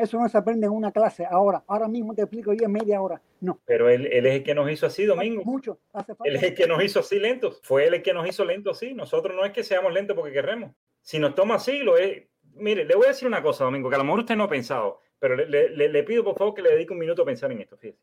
Eso 0.00 0.18
no 0.18 0.28
se 0.28 0.38
aprende 0.38 0.66
en 0.66 0.72
una 0.72 0.92
clase 0.92 1.26
ahora. 1.28 1.62
Ahora 1.66 1.88
mismo 1.88 2.14
te 2.14 2.22
explico 2.22 2.54
yo 2.54 2.64
en 2.64 2.72
media 2.72 3.02
hora. 3.02 3.20
No. 3.40 3.60
Pero 3.66 3.90
él, 3.90 4.06
él 4.06 4.24
es 4.24 4.36
el 4.36 4.42
que 4.42 4.54
nos 4.54 4.70
hizo 4.70 4.86
así, 4.86 5.04
Domingo. 5.04 5.44
Mucho. 5.44 5.78
Hace 5.92 6.14
falta. 6.14 6.30
Él 6.30 6.36
es 6.36 6.42
el 6.42 6.54
que 6.54 6.66
nos 6.66 6.82
hizo 6.82 7.00
así 7.00 7.18
lentos. 7.18 7.60
Fue 7.62 7.86
él 7.86 7.94
el 7.94 8.02
que 8.02 8.14
nos 8.14 8.26
hizo 8.26 8.44
lentos 8.44 8.78
así. 8.78 8.94
Nosotros 8.94 9.36
no 9.36 9.44
es 9.44 9.52
que 9.52 9.62
seamos 9.62 9.92
lentos 9.92 10.16
porque 10.16 10.32
queremos. 10.32 10.70
Si 11.02 11.18
nos 11.18 11.34
toma 11.34 11.58
siglos, 11.58 12.00
es... 12.00 12.22
mire, 12.54 12.86
le 12.86 12.94
voy 12.94 13.04
a 13.04 13.08
decir 13.08 13.28
una 13.28 13.42
cosa, 13.42 13.64
Domingo, 13.64 13.90
que 13.90 13.96
a 13.96 13.98
lo 13.98 14.04
mejor 14.04 14.20
usted 14.20 14.36
no 14.36 14.44
ha 14.44 14.48
pensado, 14.48 15.00
pero 15.18 15.36
le, 15.36 15.68
le, 15.68 15.88
le 15.90 16.02
pido 16.04 16.24
por 16.24 16.38
favor 16.38 16.54
que 16.54 16.62
le 16.62 16.70
dedique 16.70 16.94
un 16.94 16.98
minuto 16.98 17.22
a 17.22 17.26
pensar 17.26 17.52
en 17.52 17.60
esto. 17.60 17.76
Fíjese. 17.76 18.00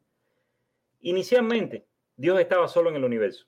Inicialmente, 1.01 1.85
Dios 2.23 2.39
estaba 2.39 2.69
solo 2.69 2.89
en 2.89 2.95
el 2.95 3.03
universo. 3.03 3.45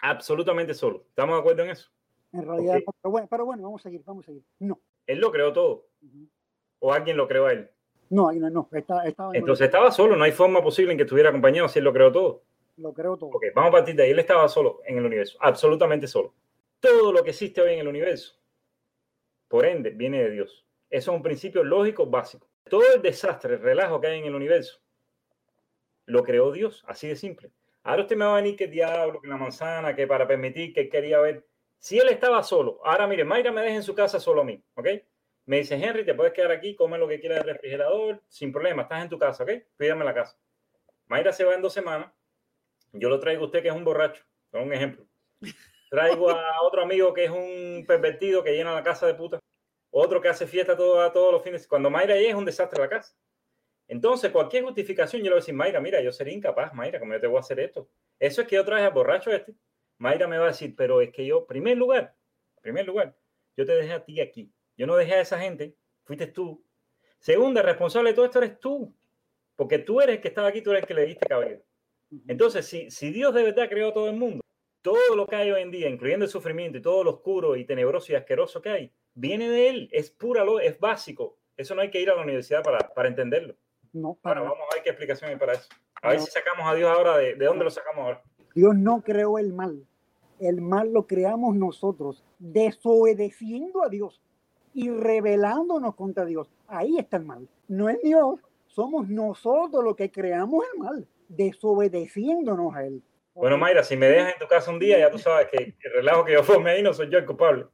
Absolutamente 0.00 0.74
solo. 0.74 1.04
¿Estamos 1.10 1.36
de 1.36 1.40
acuerdo 1.40 1.62
en 1.62 1.70
eso? 1.70 1.92
En 2.32 2.44
realidad, 2.44 2.74
okay. 2.74 2.84
pero, 3.00 3.12
bueno, 3.12 3.28
pero, 3.30 3.44
bueno, 3.44 3.62
vamos 3.62 3.80
a 3.82 3.84
seguir, 3.84 4.02
vamos 4.04 4.24
a 4.24 4.26
seguir. 4.26 4.42
No. 4.58 4.80
Él 5.06 5.20
lo 5.20 5.30
creó 5.30 5.52
todo. 5.52 5.86
Uh 6.02 6.06
-huh. 6.06 6.28
¿O 6.80 6.92
alguien 6.92 7.16
lo 7.16 7.28
creó 7.28 7.46
a 7.46 7.52
él? 7.52 7.70
No, 8.10 8.32
no, 8.32 8.50
no. 8.50 8.68
Está, 8.72 9.06
estaba 9.06 9.30
Entonces 9.32 9.66
estaba 9.66 9.92
solo, 9.92 10.16
no 10.16 10.24
hay 10.24 10.32
forma 10.32 10.60
posible 10.60 10.90
en 10.90 10.98
que 10.98 11.04
estuviera 11.04 11.28
acompañado 11.28 11.68
si 11.68 11.78
él 11.78 11.84
lo 11.84 11.92
creó 11.92 12.10
todo. 12.10 12.42
Lo 12.78 12.92
creó 12.92 13.16
todo. 13.16 13.30
Ok, 13.30 13.44
vamos 13.54 13.68
a 13.68 13.72
partir 13.74 13.94
de 13.94 14.02
ahí. 14.02 14.10
Él 14.10 14.18
estaba 14.18 14.48
solo 14.48 14.80
en 14.84 14.98
el 14.98 15.06
universo, 15.06 15.38
absolutamente 15.40 16.08
solo. 16.08 16.34
Todo 16.80 17.12
lo 17.12 17.22
que 17.22 17.30
existe 17.30 17.60
hoy 17.60 17.74
en 17.74 17.78
el 17.78 17.86
universo, 17.86 18.40
por 19.46 19.66
ende, 19.66 19.90
viene 19.90 20.20
de 20.20 20.30
Dios. 20.30 20.66
Eso 20.90 21.12
es 21.12 21.16
un 21.16 21.22
principio 21.22 21.62
lógico 21.62 22.06
básico. 22.06 22.48
Todo 22.68 22.82
el 22.92 23.00
desastre, 23.00 23.54
el 23.54 23.60
relajo 23.60 24.00
que 24.00 24.08
hay 24.08 24.18
en 24.18 24.26
el 24.26 24.34
universo, 24.34 24.81
lo 26.06 26.22
creó 26.22 26.52
Dios, 26.52 26.84
así 26.86 27.08
de 27.08 27.16
simple. 27.16 27.50
Ahora 27.82 28.02
usted 28.02 28.16
me 28.16 28.24
va 28.24 28.32
a 28.32 28.40
venir 28.40 28.56
que 28.56 28.64
el 28.64 28.70
diablo, 28.70 29.20
que 29.20 29.28
la 29.28 29.36
manzana, 29.36 29.94
que 29.94 30.06
para 30.06 30.26
permitir 30.26 30.72
que 30.72 30.82
él 30.82 30.90
quería 30.90 31.20
ver. 31.20 31.46
Si 31.78 31.98
él 31.98 32.08
estaba 32.08 32.42
solo, 32.42 32.80
ahora 32.84 33.06
mire, 33.06 33.24
Mayra 33.24 33.50
me 33.50 33.62
deja 33.62 33.74
en 33.74 33.82
su 33.82 33.94
casa 33.94 34.20
solo 34.20 34.42
a 34.42 34.44
mí, 34.44 34.62
¿ok? 34.74 34.86
Me 35.46 35.58
dice, 35.58 35.74
Henry, 35.74 36.04
te 36.04 36.14
puedes 36.14 36.32
quedar 36.32 36.52
aquí, 36.52 36.76
come 36.76 36.96
lo 36.96 37.08
que 37.08 37.18
quieras 37.18 37.44
del 37.44 37.54
refrigerador, 37.54 38.22
sin 38.28 38.52
problema, 38.52 38.82
estás 38.82 39.02
en 39.02 39.08
tu 39.08 39.18
casa, 39.18 39.42
¿ok? 39.42 39.50
Pídame 39.76 40.04
la 40.04 40.14
casa. 40.14 40.38
Mayra 41.06 41.32
se 41.32 41.44
va 41.44 41.54
en 41.54 41.62
dos 41.62 41.72
semanas, 41.72 42.12
yo 42.92 43.08
lo 43.08 43.18
traigo 43.18 43.42
a 43.42 43.46
usted 43.46 43.62
que 43.62 43.68
es 43.68 43.74
un 43.74 43.84
borracho, 43.84 44.22
con 44.50 44.62
un 44.62 44.72
ejemplo. 44.72 45.04
Traigo 45.90 46.30
a 46.30 46.62
otro 46.62 46.82
amigo 46.82 47.12
que 47.12 47.24
es 47.24 47.30
un 47.30 47.84
pervertido 47.86 48.42
que 48.42 48.52
llena 48.52 48.72
la 48.72 48.82
casa 48.82 49.06
de 49.06 49.14
puta. 49.14 49.38
Otro 49.90 50.20
que 50.22 50.28
hace 50.28 50.46
fiesta 50.46 50.74
todo, 50.74 51.10
todos 51.12 51.32
los 51.32 51.42
fines. 51.42 51.68
Cuando 51.68 51.90
Mayra 51.90 52.14
llega 52.14 52.30
es 52.30 52.34
un 52.34 52.46
desastre 52.46 52.80
la 52.80 52.88
casa. 52.88 53.14
Entonces, 53.88 54.30
cualquier 54.30 54.64
justificación, 54.64 55.20
yo 55.20 55.26
le 55.26 55.30
voy 55.30 55.38
a 55.38 55.42
decir, 55.42 55.54
Mayra, 55.54 55.80
mira, 55.80 56.00
yo 56.00 56.12
sería 56.12 56.32
incapaz, 56.32 56.72
Mayra, 56.74 56.98
¿cómo 56.98 57.12
yo 57.12 57.20
te 57.20 57.26
voy 57.26 57.36
a 57.36 57.40
hacer 57.40 57.60
esto? 57.60 57.88
Eso 58.18 58.42
es 58.42 58.48
que 58.48 58.56
yo 58.56 58.64
traje 58.64 58.84
al 58.84 58.92
borracho 58.92 59.30
este. 59.30 59.54
Mayra 59.98 60.26
me 60.26 60.38
va 60.38 60.44
a 60.44 60.48
decir, 60.48 60.74
pero 60.76 61.00
es 61.00 61.10
que 61.10 61.26
yo, 61.26 61.46
primer 61.46 61.76
lugar, 61.76 62.14
primer 62.60 62.86
lugar, 62.86 63.14
yo 63.56 63.66
te 63.66 63.72
dejé 63.72 63.92
a 63.92 64.04
ti 64.04 64.20
aquí. 64.20 64.50
Yo 64.76 64.86
no 64.86 64.96
dejé 64.96 65.14
a 65.14 65.20
esa 65.20 65.38
gente, 65.38 65.74
fuiste 66.04 66.26
tú. 66.26 66.64
Segunda, 67.18 67.62
responsable 67.62 68.10
de 68.10 68.16
todo 68.16 68.24
esto 68.24 68.38
eres 68.38 68.58
tú. 68.58 68.94
Porque 69.56 69.78
tú 69.78 70.00
eres 70.00 70.16
el 70.16 70.22
que 70.22 70.28
estaba 70.28 70.48
aquí, 70.48 70.62
tú 70.62 70.70
eres 70.70 70.82
el 70.82 70.88
que 70.88 70.94
le 70.94 71.06
diste 71.06 71.26
cabello. 71.26 71.60
Entonces, 72.26 72.66
si, 72.66 72.90
si 72.90 73.10
Dios 73.10 73.32
de 73.34 73.42
verdad 73.42 73.68
creó 73.68 73.92
todo 73.92 74.08
el 74.08 74.16
mundo, 74.16 74.42
todo 74.82 75.14
lo 75.14 75.26
que 75.26 75.36
hay 75.36 75.50
hoy 75.50 75.62
en 75.62 75.70
día, 75.70 75.88
incluyendo 75.88 76.24
el 76.24 76.30
sufrimiento 76.30 76.78
y 76.78 76.82
todo 76.82 77.04
lo 77.04 77.10
oscuro 77.10 77.56
y 77.56 77.64
tenebroso 77.64 78.12
y 78.12 78.16
asqueroso 78.16 78.60
que 78.60 78.70
hay, 78.70 78.92
viene 79.14 79.48
de 79.48 79.68
Él, 79.68 79.88
es 79.92 80.10
pura, 80.10 80.44
es 80.62 80.78
básico. 80.78 81.38
Eso 81.56 81.74
no 81.74 81.82
hay 81.82 81.90
que 81.90 82.00
ir 82.00 82.10
a 82.10 82.14
la 82.14 82.22
universidad 82.22 82.62
para, 82.62 82.78
para 82.92 83.08
entenderlo. 83.08 83.54
No, 83.92 84.14
para 84.22 84.40
bueno, 84.40 84.54
vamos 84.54 84.68
a 84.70 84.74
ver 84.74 84.82
qué 84.82 84.90
explicación 84.90 85.30
hay 85.30 85.36
para 85.36 85.52
eso. 85.52 85.68
A 86.00 86.10
ver 86.10 86.20
si 86.20 86.30
sacamos 86.30 86.66
a 86.66 86.74
Dios 86.74 86.90
ahora, 86.90 87.18
de, 87.18 87.34
¿de 87.34 87.44
dónde 87.44 87.64
lo 87.64 87.70
sacamos 87.70 88.04
ahora? 88.04 88.22
Dios 88.54 88.74
no 88.76 89.02
creó 89.02 89.38
el 89.38 89.52
mal. 89.52 89.86
El 90.40 90.60
mal 90.60 90.92
lo 90.92 91.06
creamos 91.06 91.54
nosotros, 91.54 92.24
desobedeciendo 92.38 93.84
a 93.84 93.88
Dios 93.88 94.20
y 94.74 94.90
rebelándonos 94.90 95.94
contra 95.94 96.24
Dios. 96.24 96.50
Ahí 96.66 96.98
está 96.98 97.18
el 97.18 97.24
mal. 97.24 97.48
No 97.68 97.88
es 97.88 98.00
Dios, 98.02 98.40
somos 98.66 99.08
nosotros 99.08 99.84
los 99.84 99.94
que 99.94 100.10
creamos 100.10 100.64
el 100.72 100.80
mal, 100.80 101.08
desobedeciéndonos 101.28 102.74
a 102.74 102.84
Él. 102.84 103.02
Bueno, 103.34 103.56
Mayra, 103.56 103.82
si 103.82 103.96
me 103.96 104.08
dejas 104.08 104.34
en 104.34 104.38
tu 104.40 104.46
casa 104.46 104.70
un 104.70 104.78
día, 104.78 104.98
ya 104.98 105.10
tú 105.10 105.18
sabes 105.18 105.48
que 105.50 105.74
el 105.80 105.92
relajo 105.92 106.24
que 106.24 106.32
yo 106.32 106.42
formé 106.42 106.72
ahí 106.72 106.82
no 106.82 106.92
soy 106.92 107.08
yo 107.10 107.18
el 107.18 107.26
culpable. 107.26 107.66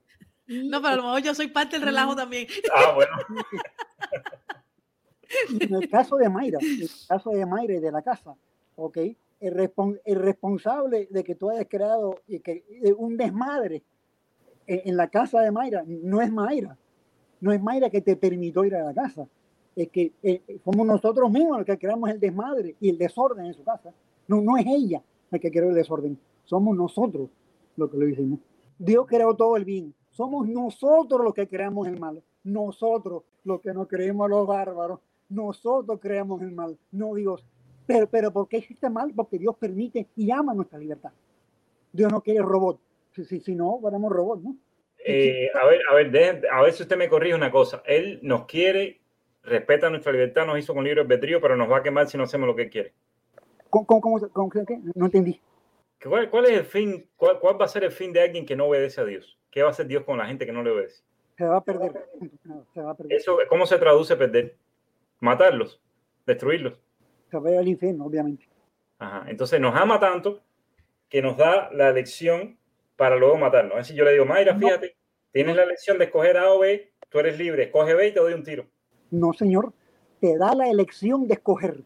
No, 0.47 0.81
pero 0.81 0.95
a 0.95 0.97
lo 0.97 1.03
mejor 1.03 1.23
yo 1.23 1.35
soy 1.35 1.49
parte 1.49 1.77
del 1.77 1.87
relajo 1.87 2.17
también. 2.17 2.47
Ah, 2.75 2.93
bueno. 2.95 3.13
en 5.61 5.75
el 5.75 5.89
caso 5.89 6.17
de 6.17 6.29
Mayra, 6.29 6.59
en 6.61 6.83
el 6.83 6.91
caso 7.07 7.31
de 7.31 7.47
Mayra 7.47 7.75
y 7.75 7.81
de 7.81 7.93
la 7.93 8.03
casa, 8.03 8.35
¿ok? 8.77 8.99
El, 9.41 9.55
respon 9.55 10.01
el 10.05 10.17
responsable 10.17 11.07
de 11.11 11.25
que 11.25 11.35
tú 11.35 11.51
hayas 11.51 11.67
creado 11.69 12.21
y 12.27 12.41
que, 12.41 12.65
un 12.97 13.17
desmadre 13.17 13.83
en, 14.67 14.81
en, 14.85 14.97
la 14.97 15.09
casa 15.09 15.41
de 15.41 15.51
Mayra 15.51 15.85
no 15.87 16.21
es 16.21 16.33
Mayra, 16.33 16.77
no 17.41 17.53
es 17.53 17.63
Mayra 17.63 17.91
que 17.91 18.01
te 18.01 18.17
permitió 18.17 18.65
ir 18.65 18.75
a 18.75 18.85
la 18.85 18.95
casa, 18.95 19.29
es 19.83 19.89
que 19.91 20.13
eh, 20.25 20.43
somos 20.65 20.85
nosotros 20.87 21.31
mismos 21.31 21.59
los 21.59 21.67
que 21.67 21.79
creamos 21.79 22.11
el 22.11 22.19
desmadre 22.19 22.75
y 22.81 22.91
el 22.91 22.99
desorden 22.99 23.47
en 23.47 23.55
su 23.55 23.63
casa. 23.63 23.93
No, 24.27 24.41
no 24.41 24.57
es 24.57 24.67
ella 24.67 25.01
la 25.31 25.39
que 25.39 25.51
creó 25.51 25.69
el 25.69 25.75
desorden, 25.75 26.19
somos 26.45 26.77
nosotros 26.77 27.29
los 27.77 27.91
que 27.91 27.97
lo 27.97 28.09
hicimos. 28.09 28.41
Dios 28.77 29.07
creó 29.07 29.35
todo 29.37 29.57
el 29.57 29.65
bien, 29.65 29.95
somos 30.11 30.49
nosotros 30.49 31.21
los 31.23 31.33
que 31.33 31.47
creamos 31.47 31.87
el 31.87 31.99
mal, 31.99 32.23
nosotros 32.43 33.23
los 33.45 33.61
que 33.61 33.73
nos 33.73 33.87
creemos 33.87 34.29
los 34.29 34.47
bárbaros, 34.47 34.99
nosotros 35.29 35.99
creamos 36.01 36.43
el 36.43 36.53
mal, 36.53 36.79
no 36.91 37.15
Dios. 37.15 37.45
Pero, 37.87 38.07
pero 38.07 38.33
¿por 38.33 38.49
qué 38.49 38.59
existe 38.59 38.91
mal? 38.91 39.13
Porque 39.15 39.39
Dios 39.39 39.57
permite 39.59 40.07
y 40.17 40.31
ama 40.31 40.55
nuestra 40.55 40.79
libertad. 40.79 41.11
Dios 41.93 42.13
no 42.13 42.21
quiere 42.21 42.41
robot. 42.41 42.79
Si, 43.15 43.25
si, 43.25 43.41
si 43.41 43.55
no, 43.55 43.79
fuéramos 43.81 44.13
robots, 44.13 44.45
¿no? 44.45 44.57
Eh, 45.05 45.49
a 45.55 45.67
ver, 45.67 45.81
a 45.91 45.95
ver, 45.95 46.11
dejen, 46.11 46.43
a 46.51 46.63
ver 46.63 46.73
si 46.73 46.83
usted 46.83 46.97
me 46.97 47.09
corrige 47.09 47.35
una 47.35 47.51
cosa. 47.51 47.83
Él 47.87 48.19
nos 48.23 48.45
quiere, 48.45 49.01
respeta 49.43 49.89
nuestra 49.89 50.13
libertad, 50.13 50.47
nos 50.47 50.59
hizo 50.59 50.75
con 50.75 50.85
libre 50.85 51.01
albedrío, 51.01 51.41
pero 51.41 51.57
nos 51.57 51.71
va 51.71 51.79
a 51.79 51.83
quemar 51.83 52.09
si 52.09 52.19
no 52.19 52.25
hacemos 52.25 52.47
lo 52.47 52.57
que 52.57 52.69
quiere. 52.69 52.93
¿Cómo, 53.71 53.87
cómo, 53.87 54.01
cómo, 54.01 54.29
cómo 54.33 54.51
qué? 54.51 54.79
No 54.95 55.07
entendí. 55.07 55.41
¿Cuál, 56.03 56.31
¿Cuál, 56.31 56.47
es 56.47 56.53
el 56.53 56.65
fin? 56.65 57.09
Cuál, 57.17 57.39
¿Cuál 57.41 57.61
va 57.61 57.65
a 57.65 57.69
ser 57.69 57.85
el 57.85 57.91
fin 57.91 58.13
de 58.13 58.21
alguien 58.21 58.47
que 58.47 58.57
no 58.57 58.67
obedece 58.67 59.01
a 59.01 59.05
Dios? 59.05 59.39
¿Qué 59.51 59.63
va 59.63 59.69
a 59.69 59.71
hacer 59.73 59.87
Dios 59.87 60.05
con 60.05 60.19
la 60.19 60.27
gente 60.27 60.47
que 60.47 60.53
no 60.53 60.63
le 60.63 60.71
obedece? 60.71 61.03
Se 61.37 61.45
va 61.45 61.57
a 61.57 61.65
perder. 61.65 61.93
Se 62.75 62.81
va 62.83 62.91
a 62.91 62.95
perder. 62.95 63.17
Eso, 63.17 63.39
¿Cómo 63.49 63.67
se 63.67 63.79
traduce 63.79 64.17
perder? 64.17 64.57
Matarlos, 65.21 65.81
destruirlos. 66.27 66.81
Se 67.31 67.39
va 67.39 67.51
al 67.51 67.69
infierno, 67.69 68.07
obviamente. 68.07 68.49
Ajá. 68.99 69.25
Entonces 69.29 69.61
nos 69.61 69.75
ama 69.75 70.01
tanto 70.01 70.43
que 71.09 71.23
nos 71.23 71.37
da 71.37 71.71
la 71.73 71.93
lección 71.93 72.59
para 72.97 73.17
luego 73.17 73.37
matarnos. 73.37 73.79
Así 73.79 73.95
yo 73.95 74.05
le 74.05 74.13
digo, 74.13 74.25
Mayra, 74.25 74.57
fíjate, 74.57 74.87
no. 74.87 75.31
tienes 75.33 75.57
la 75.57 75.67
lección 75.67 75.99
de 75.99 76.05
escoger 76.07 76.37
A 76.37 76.53
o 76.53 76.61
B, 76.61 76.93
tú 77.09 77.19
eres 77.19 77.39
libre, 77.39 77.65
escoge 77.65 77.95
B 77.95 78.09
y 78.09 78.13
te 78.13 78.21
doy 78.21 78.35
un 78.35 78.43
tiro. 78.43 78.67
No, 79.11 79.33
señor, 79.33 79.73
te 80.21 80.37
da 80.37 80.55
la 80.55 80.69
elección 80.69 81.27
de 81.27 81.35
escoger, 81.35 81.83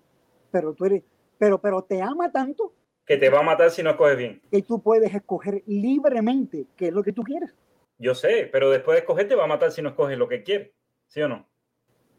pero 0.50 0.74
tú 0.74 0.86
eres, 0.86 1.02
pero, 1.38 1.60
pero 1.60 1.82
te 1.82 2.00
ama 2.00 2.32
tanto 2.32 2.72
que 3.04 3.16
te 3.16 3.30
va 3.30 3.40
a 3.40 3.42
matar 3.42 3.70
si 3.70 3.82
no 3.82 3.90
escoges 3.90 4.16
bien. 4.16 4.40
Que 4.50 4.62
tú 4.62 4.80
puedes 4.82 5.12
escoger 5.14 5.62
libremente 5.66 6.66
qué 6.76 6.88
es 6.88 6.92
lo 6.92 7.02
que 7.02 7.12
tú 7.12 7.22
quieres. 7.22 7.50
Yo 7.98 8.14
sé, 8.14 8.48
pero 8.50 8.70
después 8.70 8.94
de 8.94 9.00
escoger 9.00 9.28
te 9.28 9.34
va 9.34 9.44
a 9.44 9.48
matar 9.48 9.70
si 9.70 9.82
no 9.82 9.90
escoges 9.90 10.16
lo 10.18 10.28
que 10.28 10.42
quieres, 10.42 10.70
¿sí 11.08 11.20
o 11.20 11.28
no? 11.28 11.48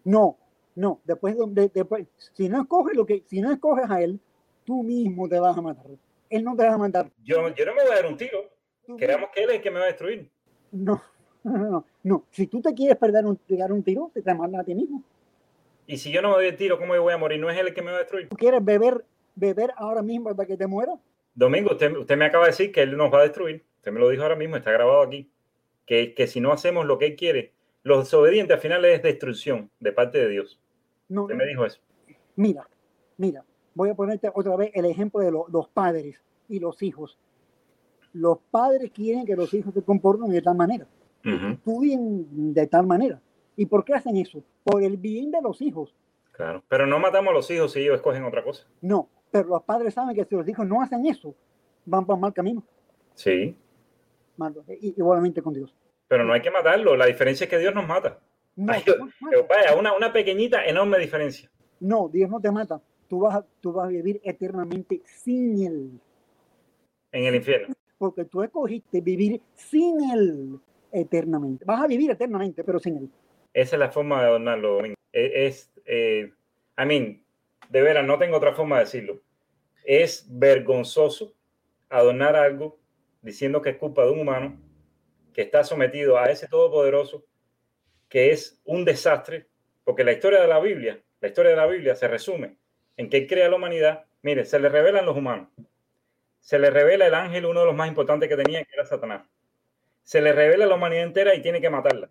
No, 0.03 0.37
no, 0.75 1.01
después, 1.03 1.35
de, 1.37 1.69
después 1.73 2.07
si 2.33 2.49
no 2.49 2.61
escoges 2.61 2.95
lo 2.95 3.05
que, 3.05 3.23
si 3.27 3.41
no 3.41 3.51
escoges 3.51 3.89
a 3.89 4.01
él, 4.01 4.19
tú 4.63 4.83
mismo 4.83 5.27
te 5.29 5.39
vas 5.39 5.57
a 5.57 5.61
matar. 5.61 5.85
Él 6.29 6.43
no 6.43 6.55
te 6.55 6.63
va 6.63 6.73
a 6.73 6.77
matar. 6.77 7.11
Yo, 7.23 7.47
yo 7.49 7.65
no 7.65 7.75
me 7.75 7.83
voy 7.83 7.91
a 7.91 7.95
dar 7.95 8.07
un 8.07 8.17
tiro. 8.17 8.49
Queremos 8.97 9.29
que 9.33 9.43
él 9.43 9.49
es 9.51 9.55
el 9.57 9.61
que 9.61 9.71
me 9.71 9.79
va 9.79 9.85
a 9.85 9.89
destruir. 9.89 10.29
No, 10.71 11.01
no, 11.43 11.57
no, 11.57 11.85
no. 12.03 12.25
Si 12.31 12.47
tú 12.47 12.61
te 12.61 12.73
quieres 12.73 12.97
perder 12.97 13.25
un, 13.25 13.35
pegar 13.35 13.71
un 13.71 13.83
tiro, 13.83 14.09
te, 14.13 14.21
te 14.21 14.33
matas 14.33 14.61
a 14.61 14.63
ti 14.63 14.73
mismo. 14.75 15.03
Y 15.85 15.97
si 15.97 16.11
yo 16.11 16.21
no 16.21 16.29
me 16.29 16.35
doy 16.35 16.47
el 16.47 16.57
tiro, 16.57 16.79
¿cómo 16.79 16.95
yo 16.95 17.03
voy 17.03 17.13
a 17.13 17.17
morir? 17.17 17.39
¿No 17.39 17.49
es 17.49 17.59
él 17.59 17.67
el 17.67 17.73
que 17.73 17.81
me 17.81 17.91
va 17.91 17.97
a 17.97 17.99
destruir? 17.99 18.29
¿Tú 18.29 18.35
quieres 18.35 18.63
beber, 18.63 19.05
beber 19.35 19.73
ahora 19.75 20.01
mismo 20.01 20.29
hasta 20.29 20.45
que 20.45 20.57
te 20.57 20.65
mueras? 20.65 20.97
Domingo, 21.35 21.71
usted, 21.71 21.95
usted 21.95 22.17
me 22.17 22.25
acaba 22.25 22.45
de 22.45 22.51
decir 22.51 22.71
que 22.71 22.81
él 22.81 22.95
nos 22.95 23.13
va 23.13 23.19
a 23.19 23.23
destruir. 23.23 23.63
Usted 23.77 23.91
me 23.91 23.99
lo 23.99 24.09
dijo 24.09 24.23
ahora 24.23 24.35
mismo, 24.35 24.55
está 24.55 24.71
grabado 24.71 25.01
aquí. 25.01 25.29
Que, 25.85 26.13
que 26.13 26.27
si 26.27 26.39
no 26.39 26.53
hacemos 26.53 26.85
lo 26.85 26.97
que 26.97 27.07
él 27.07 27.15
quiere, 27.17 27.51
los 27.83 28.05
desobedientes 28.05 28.55
al 28.55 28.61
final 28.61 28.85
es 28.85 29.03
destrucción 29.03 29.69
de 29.79 29.91
parte 29.91 30.17
de 30.17 30.29
Dios. 30.29 30.59
No, 31.13 31.23
usted 31.23 31.35
me 31.35 31.45
dijo 31.45 31.63
eso. 31.65 31.79
Mira, 32.35 32.67
mira, 33.17 33.45
voy 33.75 33.89
a 33.89 33.93
ponerte 33.95 34.31
otra 34.33 34.55
vez 34.55 34.71
el 34.73 34.85
ejemplo 34.85 35.19
de 35.19 35.31
lo, 35.31 35.45
los 35.49 35.67
padres 35.69 36.19
y 36.49 36.59
los 36.59 36.81
hijos. 36.81 37.19
Los 38.13 38.39
padres 38.49 38.91
quieren 38.91 39.25
que 39.25 39.35
los 39.35 39.53
hijos 39.53 39.73
se 39.73 39.83
comporten 39.83 40.29
de 40.31 40.41
tal 40.41 40.55
manera, 40.55 40.87
uh 41.25 41.29
-huh. 41.29 41.53
estudien 41.53 42.53
de 42.53 42.67
tal 42.67 42.87
manera. 42.87 43.21
¿Y 43.55 43.67
por 43.67 43.85
qué 43.85 43.93
hacen 43.93 44.17
eso? 44.17 44.43
Por 44.63 44.83
el 44.83 44.97
bien 44.97 45.29
de 45.29 45.41
los 45.41 45.61
hijos. 45.61 45.93
Claro, 46.31 46.63
pero 46.67 46.87
no 46.87 46.97
matamos 46.99 47.31
a 47.31 47.35
los 47.35 47.51
hijos 47.51 47.71
si 47.71 47.81
ellos 47.81 47.95
escogen 47.95 48.23
otra 48.23 48.43
cosa. 48.43 48.65
No, 48.81 49.07
pero 49.29 49.49
los 49.49 49.63
padres 49.63 49.93
saben 49.93 50.15
que 50.15 50.25
si 50.25 50.35
los 50.35 50.47
hijos 50.47 50.65
no 50.65 50.81
hacen 50.81 51.05
eso, 51.05 51.35
van 51.85 52.05
por 52.05 52.17
mal 52.17 52.33
camino. 52.33 52.63
Sí. 53.13 53.55
Igualmente 54.81 55.43
con 55.43 55.53
Dios. 55.53 55.75
Pero 56.07 56.23
no 56.23 56.33
hay 56.33 56.41
que 56.41 56.49
matarlo, 56.49 56.95
la 56.97 57.05
diferencia 57.05 57.43
es 57.43 57.49
que 57.51 57.59
Dios 57.59 57.75
nos 57.75 57.87
mata. 57.87 58.19
No, 58.55 58.67
vaya, 59.47 59.75
una, 59.77 59.95
una 59.95 60.13
pequeñita, 60.13 60.65
enorme 60.65 60.99
diferencia. 60.99 61.49
No, 61.79 62.07
Dios 62.07 62.29
no 62.29 62.39
te 62.39 62.51
mata. 62.51 62.81
tú 63.07 63.19
vas, 63.19 63.35
a, 63.35 63.45
tú 63.61 63.73
vas 63.73 63.85
a 63.85 63.89
vivir 63.89 64.21
eternamente 64.23 65.01
sin 65.05 65.63
Él. 65.63 65.99
En 67.11 67.25
el 67.25 67.35
infierno. 67.35 67.73
Porque 67.97 68.25
tú 68.25 68.43
escogiste 68.43 69.01
vivir 69.01 69.41
sin 69.55 69.97
Él 70.11 70.59
eternamente. 70.91 71.65
Vas 71.65 71.81
a 71.81 71.87
vivir 71.87 72.11
eternamente, 72.11 72.63
pero 72.63 72.79
sin 72.79 72.97
Él. 72.97 73.09
Esa 73.53 73.75
es 73.75 73.79
la 73.79 73.91
forma 73.91 74.21
de 74.21 74.27
adornarlo, 74.27 74.75
Domingo. 74.75 74.95
E, 75.11 75.47
es, 75.47 75.71
eh, 75.85 76.31
I 76.77 76.85
mean, 76.85 77.23
de 77.69 77.81
veras, 77.81 78.05
no 78.05 78.17
tengo 78.17 78.37
otra 78.37 78.53
forma 78.53 78.77
de 78.77 78.85
decirlo. 78.85 79.21
Es 79.83 80.25
vergonzoso 80.29 81.33
adornar 81.89 82.35
algo 82.35 82.79
diciendo 83.21 83.61
que 83.61 83.71
es 83.71 83.77
culpa 83.77 84.05
de 84.05 84.11
un 84.11 84.19
humano 84.19 84.57
que 85.33 85.41
está 85.41 85.63
sometido 85.63 86.17
a 86.17 86.25
ese 86.25 86.47
todopoderoso, 86.47 87.25
que 88.13 88.29
es 88.29 88.61
un 88.65 88.85
desastre, 88.85 89.47
porque 89.83 90.03
la 90.03 90.11
historia 90.11 90.39
de 90.39 90.47
la 90.47 90.59
Biblia, 90.59 91.01
la 91.19 91.29
historia 91.29 91.49
de 91.49 91.57
la 91.57 91.65
Biblia 91.65 91.95
se 91.95 92.07
resume 92.07 92.57
en 92.95 93.09
que 93.09 93.17
él 93.17 93.27
crea 93.27 93.49
la 93.49 93.55
humanidad. 93.55 94.05
Mire, 94.21 94.45
se 94.45 94.59
le 94.59 94.69
revelan 94.69 95.07
los 95.07 95.17
humanos. 95.17 95.47
Se 96.39 96.59
le 96.59 96.69
revela 96.69 97.07
el 97.07 97.15
ángel, 97.15 97.47
uno 97.47 97.61
de 97.61 97.65
los 97.65 97.75
más 97.75 97.87
importantes 97.87 98.29
que 98.29 98.37
tenía, 98.37 98.63
que 98.63 98.69
era 98.71 98.85
Satanás. 98.85 99.23
Se 100.03 100.21
le 100.21 100.31
revela 100.31 100.67
la 100.67 100.75
humanidad 100.75 101.05
entera 101.05 101.33
y 101.33 101.41
tiene 101.41 101.59
que 101.59 101.71
matarla. 101.71 102.07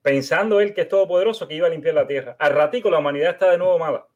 Pensando 0.00 0.60
él 0.60 0.72
que 0.72 0.82
es 0.82 0.88
todopoderoso, 0.88 1.48
que 1.48 1.54
iba 1.54 1.66
a 1.66 1.70
limpiar 1.70 1.96
la 1.96 2.06
tierra. 2.06 2.36
Al 2.38 2.52
ratico 2.52 2.88
la 2.88 3.00
humanidad 3.00 3.32
está 3.32 3.50
de 3.50 3.58
nuevo 3.58 3.80
mala. 3.80 4.06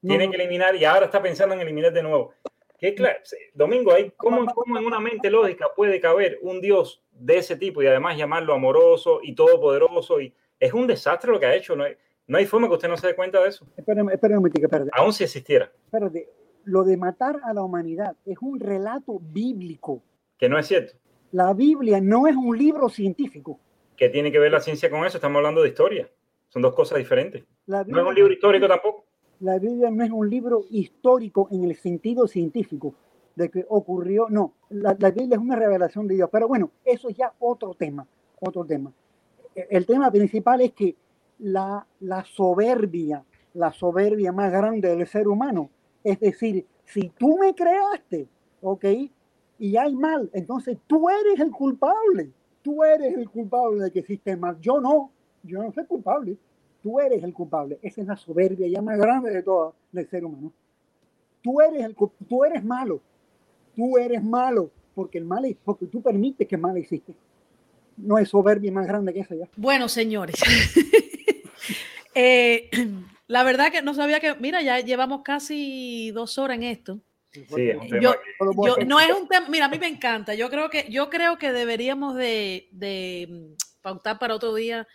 Tiene 0.00 0.30
que 0.30 0.36
eliminar 0.36 0.74
y 0.74 0.86
ahora 0.86 1.04
está 1.04 1.20
pensando 1.20 1.54
en 1.54 1.60
eliminar 1.60 1.92
de 1.92 2.02
nuevo. 2.02 2.32
¿Qué 2.80 2.94
claro? 2.94 3.18
Domingo, 3.52 3.92
¿cómo, 4.16 4.46
¿cómo 4.46 4.78
en 4.78 4.86
una 4.86 5.00
mente 5.00 5.30
lógica 5.30 5.66
puede 5.76 6.00
caber 6.00 6.38
un 6.40 6.62
Dios 6.62 7.02
de 7.12 7.36
ese 7.36 7.56
tipo 7.56 7.82
y 7.82 7.86
además 7.86 8.16
llamarlo 8.16 8.54
amoroso 8.54 9.20
y 9.22 9.34
todopoderoso? 9.34 10.18
Y 10.20 10.34
es 10.58 10.72
un 10.72 10.86
desastre 10.86 11.30
lo 11.30 11.38
que 11.38 11.44
ha 11.44 11.54
hecho. 11.54 11.76
No 11.76 11.84
hay, 11.84 11.96
no 12.26 12.38
hay 12.38 12.46
forma 12.46 12.68
que 12.68 12.74
usted 12.74 12.88
no 12.88 12.96
se 12.96 13.08
dé 13.08 13.14
cuenta 13.14 13.42
de 13.42 13.50
eso. 13.50 13.66
Espérame, 13.76 14.12
espérame, 14.12 14.46
espérame. 14.46 14.88
Aún 14.92 15.12
si 15.12 15.24
existiera. 15.24 15.70
Espérate, 15.84 16.30
lo 16.64 16.82
de 16.82 16.96
matar 16.96 17.38
a 17.44 17.52
la 17.52 17.62
humanidad 17.62 18.16
es 18.24 18.38
un 18.40 18.58
relato 18.58 19.18
bíblico. 19.20 20.02
Que 20.38 20.48
no 20.48 20.58
es 20.58 20.66
cierto. 20.66 20.94
La 21.32 21.52
Biblia 21.52 22.00
no 22.00 22.26
es 22.26 22.34
un 22.34 22.56
libro 22.56 22.88
científico. 22.88 23.60
¿Qué 23.94 24.08
tiene 24.08 24.32
que 24.32 24.38
ver 24.38 24.52
la 24.52 24.60
ciencia 24.60 24.88
con 24.88 25.04
eso? 25.04 25.18
Estamos 25.18 25.36
hablando 25.36 25.60
de 25.60 25.68
historia. 25.68 26.08
Son 26.48 26.62
dos 26.62 26.74
cosas 26.74 26.96
diferentes. 26.96 27.44
no 27.66 27.82
es 27.82 28.06
un 28.06 28.14
libro 28.14 28.32
histórico 28.32 28.66
tampoco 28.66 29.09
la 29.40 29.58
Biblia 29.58 29.90
no 29.90 30.04
es 30.04 30.10
un 30.10 30.28
libro 30.28 30.64
histórico 30.70 31.48
en 31.50 31.64
el 31.64 31.74
sentido 31.76 32.26
científico 32.26 32.94
de 33.34 33.48
que 33.48 33.64
ocurrió, 33.68 34.26
no, 34.28 34.52
la, 34.68 34.92
Biblia 34.92 35.36
es 35.36 35.38
una 35.38 35.56
revelación 35.56 36.06
de 36.06 36.16
Dios, 36.16 36.28
pero 36.30 36.46
bueno, 36.46 36.70
eso 36.84 37.08
es 37.08 37.16
ya 37.16 37.32
otro 37.38 37.74
tema, 37.74 38.06
otro 38.38 38.64
tema. 38.64 38.92
E, 39.54 39.66
el 39.70 39.86
tema 39.86 40.10
principal 40.10 40.60
es 40.60 40.72
que 40.72 40.94
la, 41.38 41.86
la 42.00 42.22
soberbia, 42.24 43.24
la 43.54 43.72
soberbia 43.72 44.30
más 44.30 44.52
grande 44.52 44.94
del 44.94 45.06
ser 45.06 45.26
humano, 45.26 45.70
es 46.04 46.20
decir, 46.20 46.66
si 46.84 47.08
tú 47.10 47.38
me 47.38 47.54
creaste, 47.54 48.28
¿ok? 48.60 48.84
Y 49.58 49.76
hay 49.76 49.94
mal, 49.94 50.28
entonces 50.34 50.76
tú 50.86 51.08
eres 51.08 51.40
el 51.40 51.50
culpable, 51.50 52.30
tú 52.60 52.84
eres 52.84 53.16
el 53.16 53.30
culpable 53.30 53.84
de 53.84 53.90
que 53.90 54.00
existe 54.00 54.36
mal, 54.36 54.60
yo 54.60 54.80
no, 54.80 55.10
yo 55.44 55.62
no 55.62 55.72
soy 55.72 55.86
culpable 55.86 56.36
Tú 56.82 56.98
eres 57.00 57.22
el 57.22 57.32
culpable. 57.32 57.78
Esa 57.82 58.00
es 58.00 58.06
la 58.06 58.16
soberbia 58.16 58.66
ya 58.68 58.80
más 58.80 58.98
grande 58.98 59.30
de 59.30 59.42
todo 59.42 59.74
del 59.92 60.08
ser 60.08 60.24
humano. 60.24 60.52
Tú 61.42 61.60
eres, 61.60 61.84
el, 61.84 61.96
tú 62.28 62.44
eres 62.44 62.64
malo. 62.64 63.00
Tú 63.74 63.98
eres 63.98 64.22
malo 64.22 64.70
porque 64.94 65.18
el 65.18 65.24
mal 65.24 65.56
porque 65.64 65.86
tú 65.86 66.02
permites 66.02 66.46
que 66.46 66.56
el 66.56 66.60
mal 66.60 66.76
existe. 66.76 67.14
No 67.96 68.16
hay 68.16 68.26
soberbia 68.26 68.72
más 68.72 68.86
grande 68.86 69.12
que 69.12 69.20
esa 69.20 69.34
ya. 69.34 69.48
Bueno, 69.56 69.88
señores. 69.88 70.36
Eh, 72.12 72.68
la 73.28 73.44
verdad 73.44 73.70
que 73.70 73.82
no 73.82 73.94
sabía 73.94 74.18
que, 74.18 74.34
mira, 74.34 74.60
ya 74.62 74.80
llevamos 74.80 75.22
casi 75.22 76.10
dos 76.10 76.38
horas 76.38 76.56
en 76.56 76.64
esto. 76.64 76.98
Sí, 77.32 77.70
no 78.84 79.00
es 79.00 79.12
un 79.12 79.28
tema, 79.28 79.48
mira, 79.48 79.66
a 79.66 79.68
mí 79.68 79.78
me 79.78 79.86
encanta. 79.86 80.34
Yo 80.34 80.50
creo 80.50 80.68
que, 80.70 80.86
yo 80.90 81.08
creo 81.08 81.38
que 81.38 81.52
deberíamos 81.52 82.16
de, 82.16 82.68
de 82.72 83.28
mm, 83.30 83.54
pautar 83.80 84.18
para 84.18 84.34
otro 84.34 84.52
día, 84.54 84.88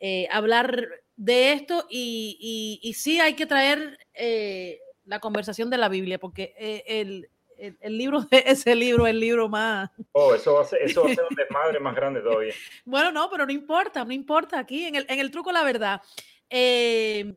eh, 0.00 0.26
hablar 0.30 0.88
de 1.16 1.52
esto 1.52 1.86
y, 1.88 2.80
y, 2.82 2.92
sí 2.94 3.20
hay 3.20 3.34
que 3.34 3.46
traer 3.46 3.98
eh, 4.14 4.80
la 5.04 5.20
conversación 5.20 5.70
de 5.70 5.78
la 5.78 5.88
Biblia, 5.88 6.18
porque 6.18 6.54
eh, 6.58 6.82
el, 6.86 7.28
el, 7.58 7.98
libro 7.98 8.20
de 8.30 8.42
ese 8.46 8.74
libro 8.74 9.06
es 9.06 9.10
el 9.10 9.20
libro 9.20 9.48
más... 9.48 9.90
Oh, 10.12 10.34
eso 10.34 10.54
va 10.54 10.62
a 10.62 10.64
ser, 10.64 10.82
eso 10.82 11.04
va 11.04 11.10
a 11.10 11.14
ser 11.14 11.24
un 11.28 11.36
desmadre 11.36 11.80
más 11.80 11.94
grande 11.94 12.20
todavía. 12.20 12.54
bueno, 12.84 13.12
no, 13.12 13.30
pero 13.30 13.46
no 13.46 13.52
importa, 13.52 14.04
no 14.04 14.12
importa. 14.12 14.58
Aquí 14.58 14.84
en 14.84 14.96
el, 14.96 15.06
en 15.08 15.20
el 15.20 15.30
truco 15.30 15.52
la 15.52 15.62
verdad. 15.62 16.02
Eh, 16.50 17.34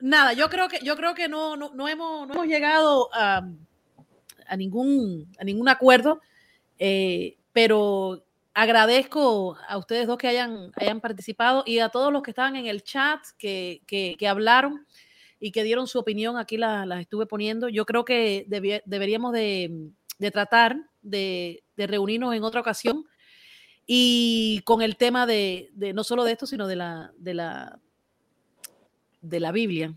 nada, 0.00 0.32
yo 0.32 0.48
creo 0.48 0.68
que, 0.68 0.80
yo 0.82 0.96
creo 0.96 1.14
que 1.14 1.28
no, 1.28 1.56
no, 1.56 1.70
no, 1.74 1.88
hemos, 1.88 2.26
no 2.26 2.34
hemos 2.34 2.46
llegado 2.46 3.08
a, 3.12 3.46
a, 4.46 4.56
ningún, 4.56 5.30
a 5.38 5.44
ningún 5.44 5.68
acuerdo, 5.68 6.20
pero 7.52 8.24
agradezco 8.54 9.56
a 9.68 9.78
ustedes 9.78 10.06
dos 10.06 10.18
que 10.18 10.28
hayan, 10.28 10.72
hayan 10.76 11.00
participado 11.00 11.62
y 11.66 11.78
a 11.78 11.88
todos 11.88 12.12
los 12.12 12.22
que 12.22 12.30
estaban 12.30 12.56
en 12.56 12.66
el 12.66 12.82
chat, 12.82 13.20
que, 13.38 13.82
que, 13.86 14.28
hablaron 14.28 14.86
y 15.38 15.52
que 15.52 15.62
dieron 15.62 15.86
su 15.86 15.98
opinión. 15.98 16.36
Aquí 16.36 16.56
las 16.56 16.86
la 16.86 17.00
estuve 17.00 17.26
poniendo. 17.26 17.68
Yo 17.68 17.86
creo 17.86 18.04
que 18.04 18.44
deberíamos 18.84 19.32
de, 19.32 19.90
de 20.18 20.30
tratar 20.30 20.76
de, 21.02 21.62
de, 21.76 21.86
reunirnos 21.86 22.34
en 22.34 22.44
otra 22.44 22.60
ocasión 22.60 23.06
y 23.86 24.60
con 24.64 24.82
el 24.82 24.96
tema 24.96 25.26
de, 25.26 25.70
de, 25.72 25.92
no 25.92 26.04
solo 26.04 26.24
de 26.24 26.32
esto, 26.32 26.46
sino 26.46 26.66
de 26.66 26.76
la, 26.76 27.12
de 27.16 27.34
la, 27.34 27.80
de 29.20 29.40
la 29.40 29.52
Biblia, 29.52 29.94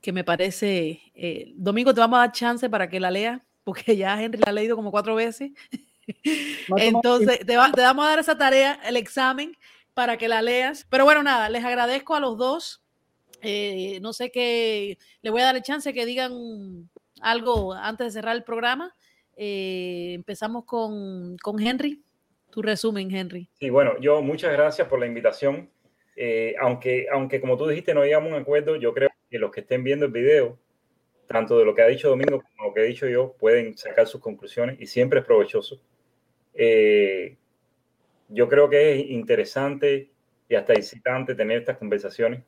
que 0.00 0.12
me 0.12 0.24
parece... 0.24 1.00
Eh, 1.14 1.52
Domingo, 1.54 1.94
te 1.94 2.00
vamos 2.00 2.18
a 2.18 2.20
dar 2.20 2.32
chance 2.32 2.68
para 2.68 2.88
que 2.88 3.00
la 3.00 3.10
lea, 3.10 3.40
porque 3.64 3.96
ya 3.96 4.20
Henry 4.20 4.40
la 4.40 4.50
ha 4.50 4.52
leído 4.52 4.76
como 4.76 4.90
cuatro 4.90 5.14
veces. 5.14 5.52
Entonces, 6.76 7.40
te, 7.46 7.56
vamos 7.56 8.04
a 8.04 8.08
dar 8.08 8.18
esa 8.18 8.36
tarea, 8.36 8.80
el 8.84 8.96
examen, 8.96 9.56
para 9.94 10.16
que 10.16 10.28
la 10.28 10.42
leas. 10.42 10.86
Pero 10.90 11.04
bueno, 11.04 11.22
nada, 11.22 11.48
les 11.48 11.64
agradezco 11.64 12.14
a 12.14 12.20
los 12.20 12.36
dos. 12.36 12.82
Eh, 13.42 13.98
no 14.00 14.12
sé 14.12 14.30
qué, 14.30 14.98
le 15.20 15.30
voy 15.30 15.42
a 15.42 15.46
dar 15.46 15.56
el 15.56 15.62
chance 15.62 15.92
que 15.92 16.06
digan 16.06 16.88
algo 17.20 17.72
antes 17.72 18.06
de 18.06 18.10
cerrar 18.12 18.36
el 18.36 18.44
programa. 18.44 18.94
Eh, 19.36 20.12
empezamos 20.14 20.64
con, 20.64 21.36
con, 21.38 21.60
Henry. 21.60 22.02
Tu 22.50 22.62
resumen, 22.62 23.10
Henry. 23.14 23.48
Sí, 23.58 23.70
bueno, 23.70 23.98
yo 24.00 24.22
muchas 24.22 24.52
gracias 24.52 24.86
por 24.86 25.00
la 25.00 25.06
invitación. 25.06 25.70
Eh, 26.14 26.54
aunque, 26.60 27.06
aunque 27.10 27.40
como 27.40 27.56
tú 27.56 27.66
dijiste, 27.66 27.94
no 27.94 28.04
llegamos 28.04 28.30
a 28.30 28.36
un 28.36 28.42
acuerdo, 28.42 28.76
yo 28.76 28.92
creo 28.92 29.10
que 29.30 29.38
los 29.38 29.50
que 29.50 29.60
estén 29.60 29.82
viendo 29.82 30.06
el 30.06 30.12
video, 30.12 30.58
tanto 31.26 31.58
de 31.58 31.64
lo 31.64 31.74
que 31.74 31.82
ha 31.82 31.86
dicho 31.86 32.10
Domingo 32.10 32.42
como 32.42 32.68
lo 32.68 32.74
que 32.74 32.82
he 32.82 32.86
dicho 32.86 33.08
yo, 33.08 33.34
pueden 33.38 33.76
sacar 33.78 34.06
sus 34.06 34.20
conclusiones 34.20 34.78
y 34.80 34.86
siempre 34.86 35.20
es 35.20 35.24
provechoso. 35.24 35.80
Eh, 36.54 37.36
yo 38.28 38.48
creo 38.48 38.68
que 38.68 38.94
es 38.94 39.10
interesante 39.10 40.10
y 40.48 40.54
hasta 40.54 40.74
excitante 40.74 41.34
tener 41.34 41.58
estas 41.58 41.78
conversaciones. 41.78 42.42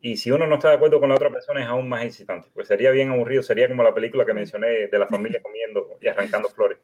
Y 0.00 0.16
si 0.16 0.30
uno 0.30 0.46
no 0.46 0.56
está 0.56 0.68
de 0.68 0.76
acuerdo 0.76 1.00
con 1.00 1.08
la 1.08 1.16
otra 1.16 1.30
persona, 1.30 1.60
es 1.60 1.66
aún 1.66 1.88
más 1.88 2.04
excitante. 2.04 2.48
Pues 2.54 2.68
sería 2.68 2.90
bien 2.90 3.10
aburrido, 3.10 3.42
sería 3.42 3.68
como 3.68 3.82
la 3.82 3.94
película 3.94 4.24
que 4.24 4.32
mencioné 4.32 4.86
de 4.86 4.98
la 4.98 5.06
familia 5.06 5.42
comiendo 5.42 5.98
y 6.00 6.08
arrancando 6.08 6.48
flores. 6.48 6.78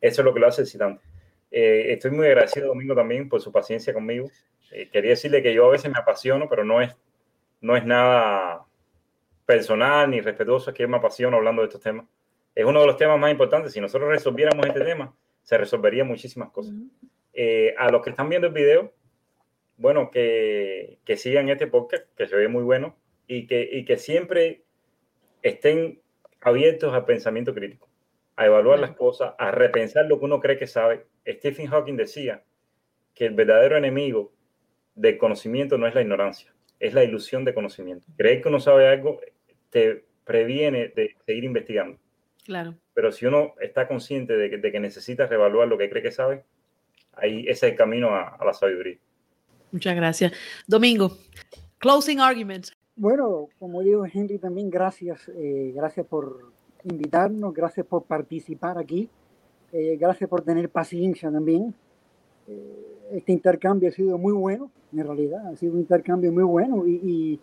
Eso 0.00 0.22
es 0.22 0.24
lo 0.24 0.34
que 0.34 0.40
lo 0.40 0.46
hace 0.46 0.62
excitante. 0.62 1.02
Eh, 1.50 1.92
estoy 1.92 2.10
muy 2.10 2.26
agradecido, 2.26 2.68
Domingo, 2.68 2.94
también 2.94 3.28
por 3.28 3.40
su 3.40 3.50
paciencia 3.50 3.92
conmigo. 3.92 4.30
Eh, 4.70 4.88
quería 4.90 5.10
decirle 5.10 5.42
que 5.42 5.54
yo 5.54 5.66
a 5.66 5.70
veces 5.70 5.90
me 5.90 5.98
apasiono, 5.98 6.48
pero 6.48 6.64
no 6.64 6.80
es, 6.80 6.94
no 7.60 7.76
es 7.76 7.84
nada 7.84 8.64
personal 9.46 10.08
ni 10.10 10.20
respetuoso, 10.20 10.70
es 10.70 10.76
que 10.76 10.86
me 10.86 10.98
apasiono 10.98 11.38
hablando 11.38 11.62
de 11.62 11.68
estos 11.68 11.80
temas. 11.80 12.06
Es 12.54 12.64
uno 12.64 12.80
de 12.80 12.86
los 12.86 12.96
temas 12.96 13.18
más 13.18 13.32
importantes. 13.32 13.72
Si 13.72 13.80
nosotros 13.80 14.10
resolviéramos 14.10 14.66
este 14.66 14.80
tema, 14.80 15.14
se 15.42 15.58
resolvería 15.58 16.04
muchísimas 16.04 16.50
cosas. 16.50 16.74
Eh, 17.32 17.74
a 17.78 17.90
los 17.90 18.02
que 18.02 18.10
están 18.10 18.28
viendo 18.28 18.48
el 18.48 18.52
video, 18.52 18.92
bueno, 19.76 20.10
que, 20.10 20.98
que, 21.04 21.16
sigan 21.16 21.48
este 21.48 21.66
podcast, 21.66 22.04
que 22.16 22.26
se 22.26 22.36
ve 22.36 22.48
muy 22.48 22.62
bueno, 22.62 22.96
y 23.26 23.46
que, 23.46 23.68
y 23.72 23.84
que 23.84 23.96
siempre 23.96 24.62
estén 25.42 26.00
abiertos 26.40 26.92
al 26.92 27.04
pensamiento 27.04 27.54
crítico, 27.54 27.88
a 28.36 28.46
evaluar 28.46 28.78
las 28.78 28.96
cosas, 28.96 29.34
a 29.38 29.50
repensar 29.50 30.06
lo 30.06 30.18
que 30.18 30.24
uno 30.24 30.40
cree 30.40 30.58
que 30.58 30.66
sabe. 30.66 31.06
Stephen 31.26 31.66
Hawking 31.66 31.96
decía 31.96 32.42
que 33.14 33.26
el 33.26 33.34
verdadero 33.34 33.76
enemigo 33.76 34.32
del 34.94 35.18
conocimiento 35.18 35.78
no 35.78 35.86
es 35.86 35.94
la 35.94 36.02
ignorancia, 36.02 36.52
es 36.78 36.94
la 36.94 37.04
ilusión 37.04 37.44
de 37.44 37.54
conocimiento. 37.54 38.06
Creer 38.16 38.42
que 38.42 38.48
uno 38.48 38.60
sabe 38.60 38.88
algo 38.88 39.20
te 39.70 40.04
previene 40.24 40.88
de 40.88 41.16
seguir 41.24 41.44
investigando. 41.44 41.98
Claro. 42.50 42.74
Pero 42.94 43.12
si 43.12 43.26
uno 43.26 43.54
está 43.60 43.86
consciente 43.86 44.36
de 44.36 44.50
que, 44.50 44.80
necesita 44.80 45.24
reevaluar 45.24 45.68
lo 45.68 45.78
que 45.78 45.88
cree 45.88 46.02
que 46.02 46.10
sabe, 46.10 46.42
ahí 47.12 47.42
ese 47.42 47.52
es 47.52 47.62
el 47.62 47.76
camino 47.76 48.08
a, 48.08 48.36
la 48.44 48.52
sabiduría. 48.52 48.98
Muchas 49.70 49.94
gracias. 49.94 50.32
Domingo, 50.66 51.16
closing 51.78 52.18
arguments. 52.18 52.76
Bueno, 52.96 53.50
como 53.60 53.82
digo, 53.82 54.04
Henry, 54.04 54.38
también 54.38 54.68
gracias. 54.68 55.28
Eh, 55.28 55.70
gracias 55.76 56.04
por 56.06 56.50
invitarnos, 56.82 57.54
gracias 57.54 57.86
por 57.86 58.02
participar 58.02 58.78
aquí, 58.78 59.08
eh, 59.70 59.96
gracias 59.96 60.28
por 60.28 60.42
tener 60.42 60.68
paciencia 60.70 61.30
también. 61.30 61.72
Eh, 62.48 62.96
este 63.12 63.30
intercambio 63.30 63.90
ha 63.90 63.92
sido 63.92 64.18
muy 64.18 64.32
bueno, 64.32 64.72
en 64.92 65.06
realidad, 65.06 65.46
ha 65.46 65.54
sido 65.54 65.74
un 65.74 65.78
intercambio 65.78 66.32
muy 66.32 66.42
bueno 66.42 66.84
y, 66.84 67.38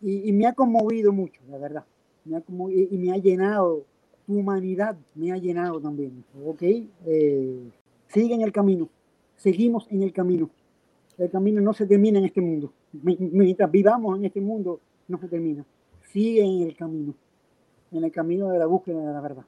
y, 0.00 0.28
y 0.28 0.32
me 0.32 0.46
ha 0.46 0.52
conmovido 0.52 1.10
mucho, 1.10 1.40
la 1.50 1.58
verdad 1.58 1.84
me 2.24 2.36
ha 2.36 2.42
y, 2.70 2.98
me 2.98 3.12
ha 3.12 3.18
llenado, 3.18 3.84
tu 4.26 4.38
humanidad 4.38 4.96
me 5.14 5.32
ha 5.32 5.36
llenado 5.36 5.80
también, 5.80 6.24
¿ok? 6.44 6.62
Eh, 6.62 7.70
sigue 8.08 8.34
en 8.34 8.42
el 8.42 8.52
camino, 8.52 8.88
seguimos 9.36 9.86
en 9.90 10.02
el 10.02 10.12
camino. 10.12 10.50
El 11.16 11.30
camino 11.30 11.60
no 11.60 11.72
se 11.72 11.86
termina 11.86 12.18
en 12.18 12.24
este 12.24 12.40
mundo. 12.40 12.72
Mientras 12.92 13.70
vivamos 13.70 14.18
en 14.18 14.24
este 14.24 14.40
mundo, 14.40 14.80
no 15.06 15.18
se 15.18 15.28
termina. 15.28 15.64
Sigue 16.10 16.42
en 16.42 16.62
el 16.62 16.76
camino, 16.76 17.14
en 17.92 18.04
el 18.04 18.10
camino 18.10 18.48
de 18.50 18.58
la 18.58 18.66
búsqueda 18.66 18.98
de 18.98 19.12
la 19.12 19.20
verdad. 19.20 19.44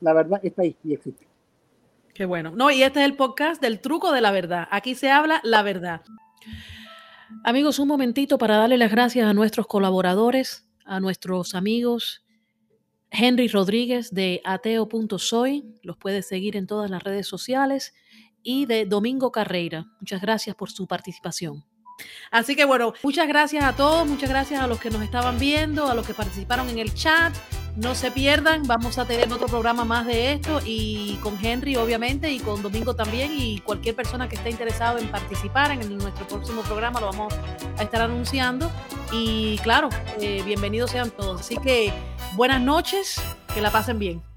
La 0.00 0.12
verdad 0.12 0.40
está 0.42 0.62
ahí 0.62 0.76
y 0.84 0.92
existe. 0.92 1.26
Qué 2.14 2.26
bueno. 2.26 2.52
No, 2.54 2.70
y 2.70 2.82
este 2.82 3.00
es 3.00 3.06
el 3.06 3.16
podcast 3.16 3.60
del 3.60 3.80
truco 3.80 4.12
de 4.12 4.20
la 4.20 4.30
verdad. 4.30 4.68
Aquí 4.70 4.94
se 4.94 5.10
habla 5.10 5.40
la 5.42 5.62
verdad. 5.62 6.02
Amigos, 7.44 7.78
un 7.78 7.88
momentito 7.88 8.38
para 8.38 8.56
darle 8.56 8.78
las 8.78 8.90
gracias 8.90 9.26
a 9.26 9.34
nuestros 9.34 9.66
colaboradores, 9.66 10.68
a 10.84 11.00
nuestros 11.00 11.54
amigos. 11.54 12.24
Henry 13.10 13.48
Rodríguez 13.48 14.10
de 14.12 14.40
ateo.soy, 14.44 15.64
los 15.82 15.96
puedes 15.96 16.28
seguir 16.28 16.56
en 16.56 16.66
todas 16.66 16.90
las 16.90 17.02
redes 17.02 17.26
sociales, 17.26 17.94
y 18.42 18.66
de 18.66 18.86
Domingo 18.86 19.32
Carreira. 19.32 19.86
Muchas 20.00 20.20
gracias 20.20 20.54
por 20.56 20.70
su 20.70 20.86
participación. 20.86 21.64
Así 22.30 22.54
que 22.54 22.64
bueno, 22.64 22.92
muchas 23.02 23.26
gracias 23.26 23.64
a 23.64 23.74
todos, 23.74 24.06
muchas 24.06 24.30
gracias 24.30 24.60
a 24.60 24.66
los 24.66 24.80
que 24.80 24.90
nos 24.90 25.02
estaban 25.02 25.38
viendo, 25.38 25.88
a 25.88 25.94
los 25.94 26.06
que 26.06 26.14
participaron 26.14 26.68
en 26.68 26.78
el 26.78 26.94
chat. 26.94 27.34
No 27.76 27.94
se 27.94 28.10
pierdan, 28.10 28.64
vamos 28.66 28.98
a 28.98 29.04
tener 29.04 29.32
otro 29.32 29.46
programa 29.46 29.84
más 29.84 30.06
de 30.06 30.32
esto 30.32 30.60
y 30.64 31.16
con 31.22 31.38
Henry 31.44 31.76
obviamente 31.76 32.32
y 32.32 32.40
con 32.40 32.60
Domingo 32.60 32.94
también 32.96 33.30
y 33.32 33.60
cualquier 33.60 33.94
persona 33.94 34.28
que 34.28 34.34
esté 34.34 34.50
interesado 34.50 34.98
en 34.98 35.08
participar 35.08 35.70
en 35.70 35.96
nuestro 35.96 36.26
próximo 36.26 36.62
programa 36.62 37.00
lo 37.00 37.06
vamos 37.06 37.34
a 37.76 37.82
estar 37.82 38.02
anunciando 38.02 38.70
y 39.12 39.58
claro, 39.58 39.90
eh, 40.20 40.42
bienvenidos 40.44 40.90
sean 40.90 41.10
todos. 41.10 41.40
Así 41.40 41.56
que 41.58 41.92
buenas 42.38 42.60
noches, 42.60 43.20
que 43.52 43.60
la 43.60 43.72
pasen 43.72 43.98
bien. 43.98 44.27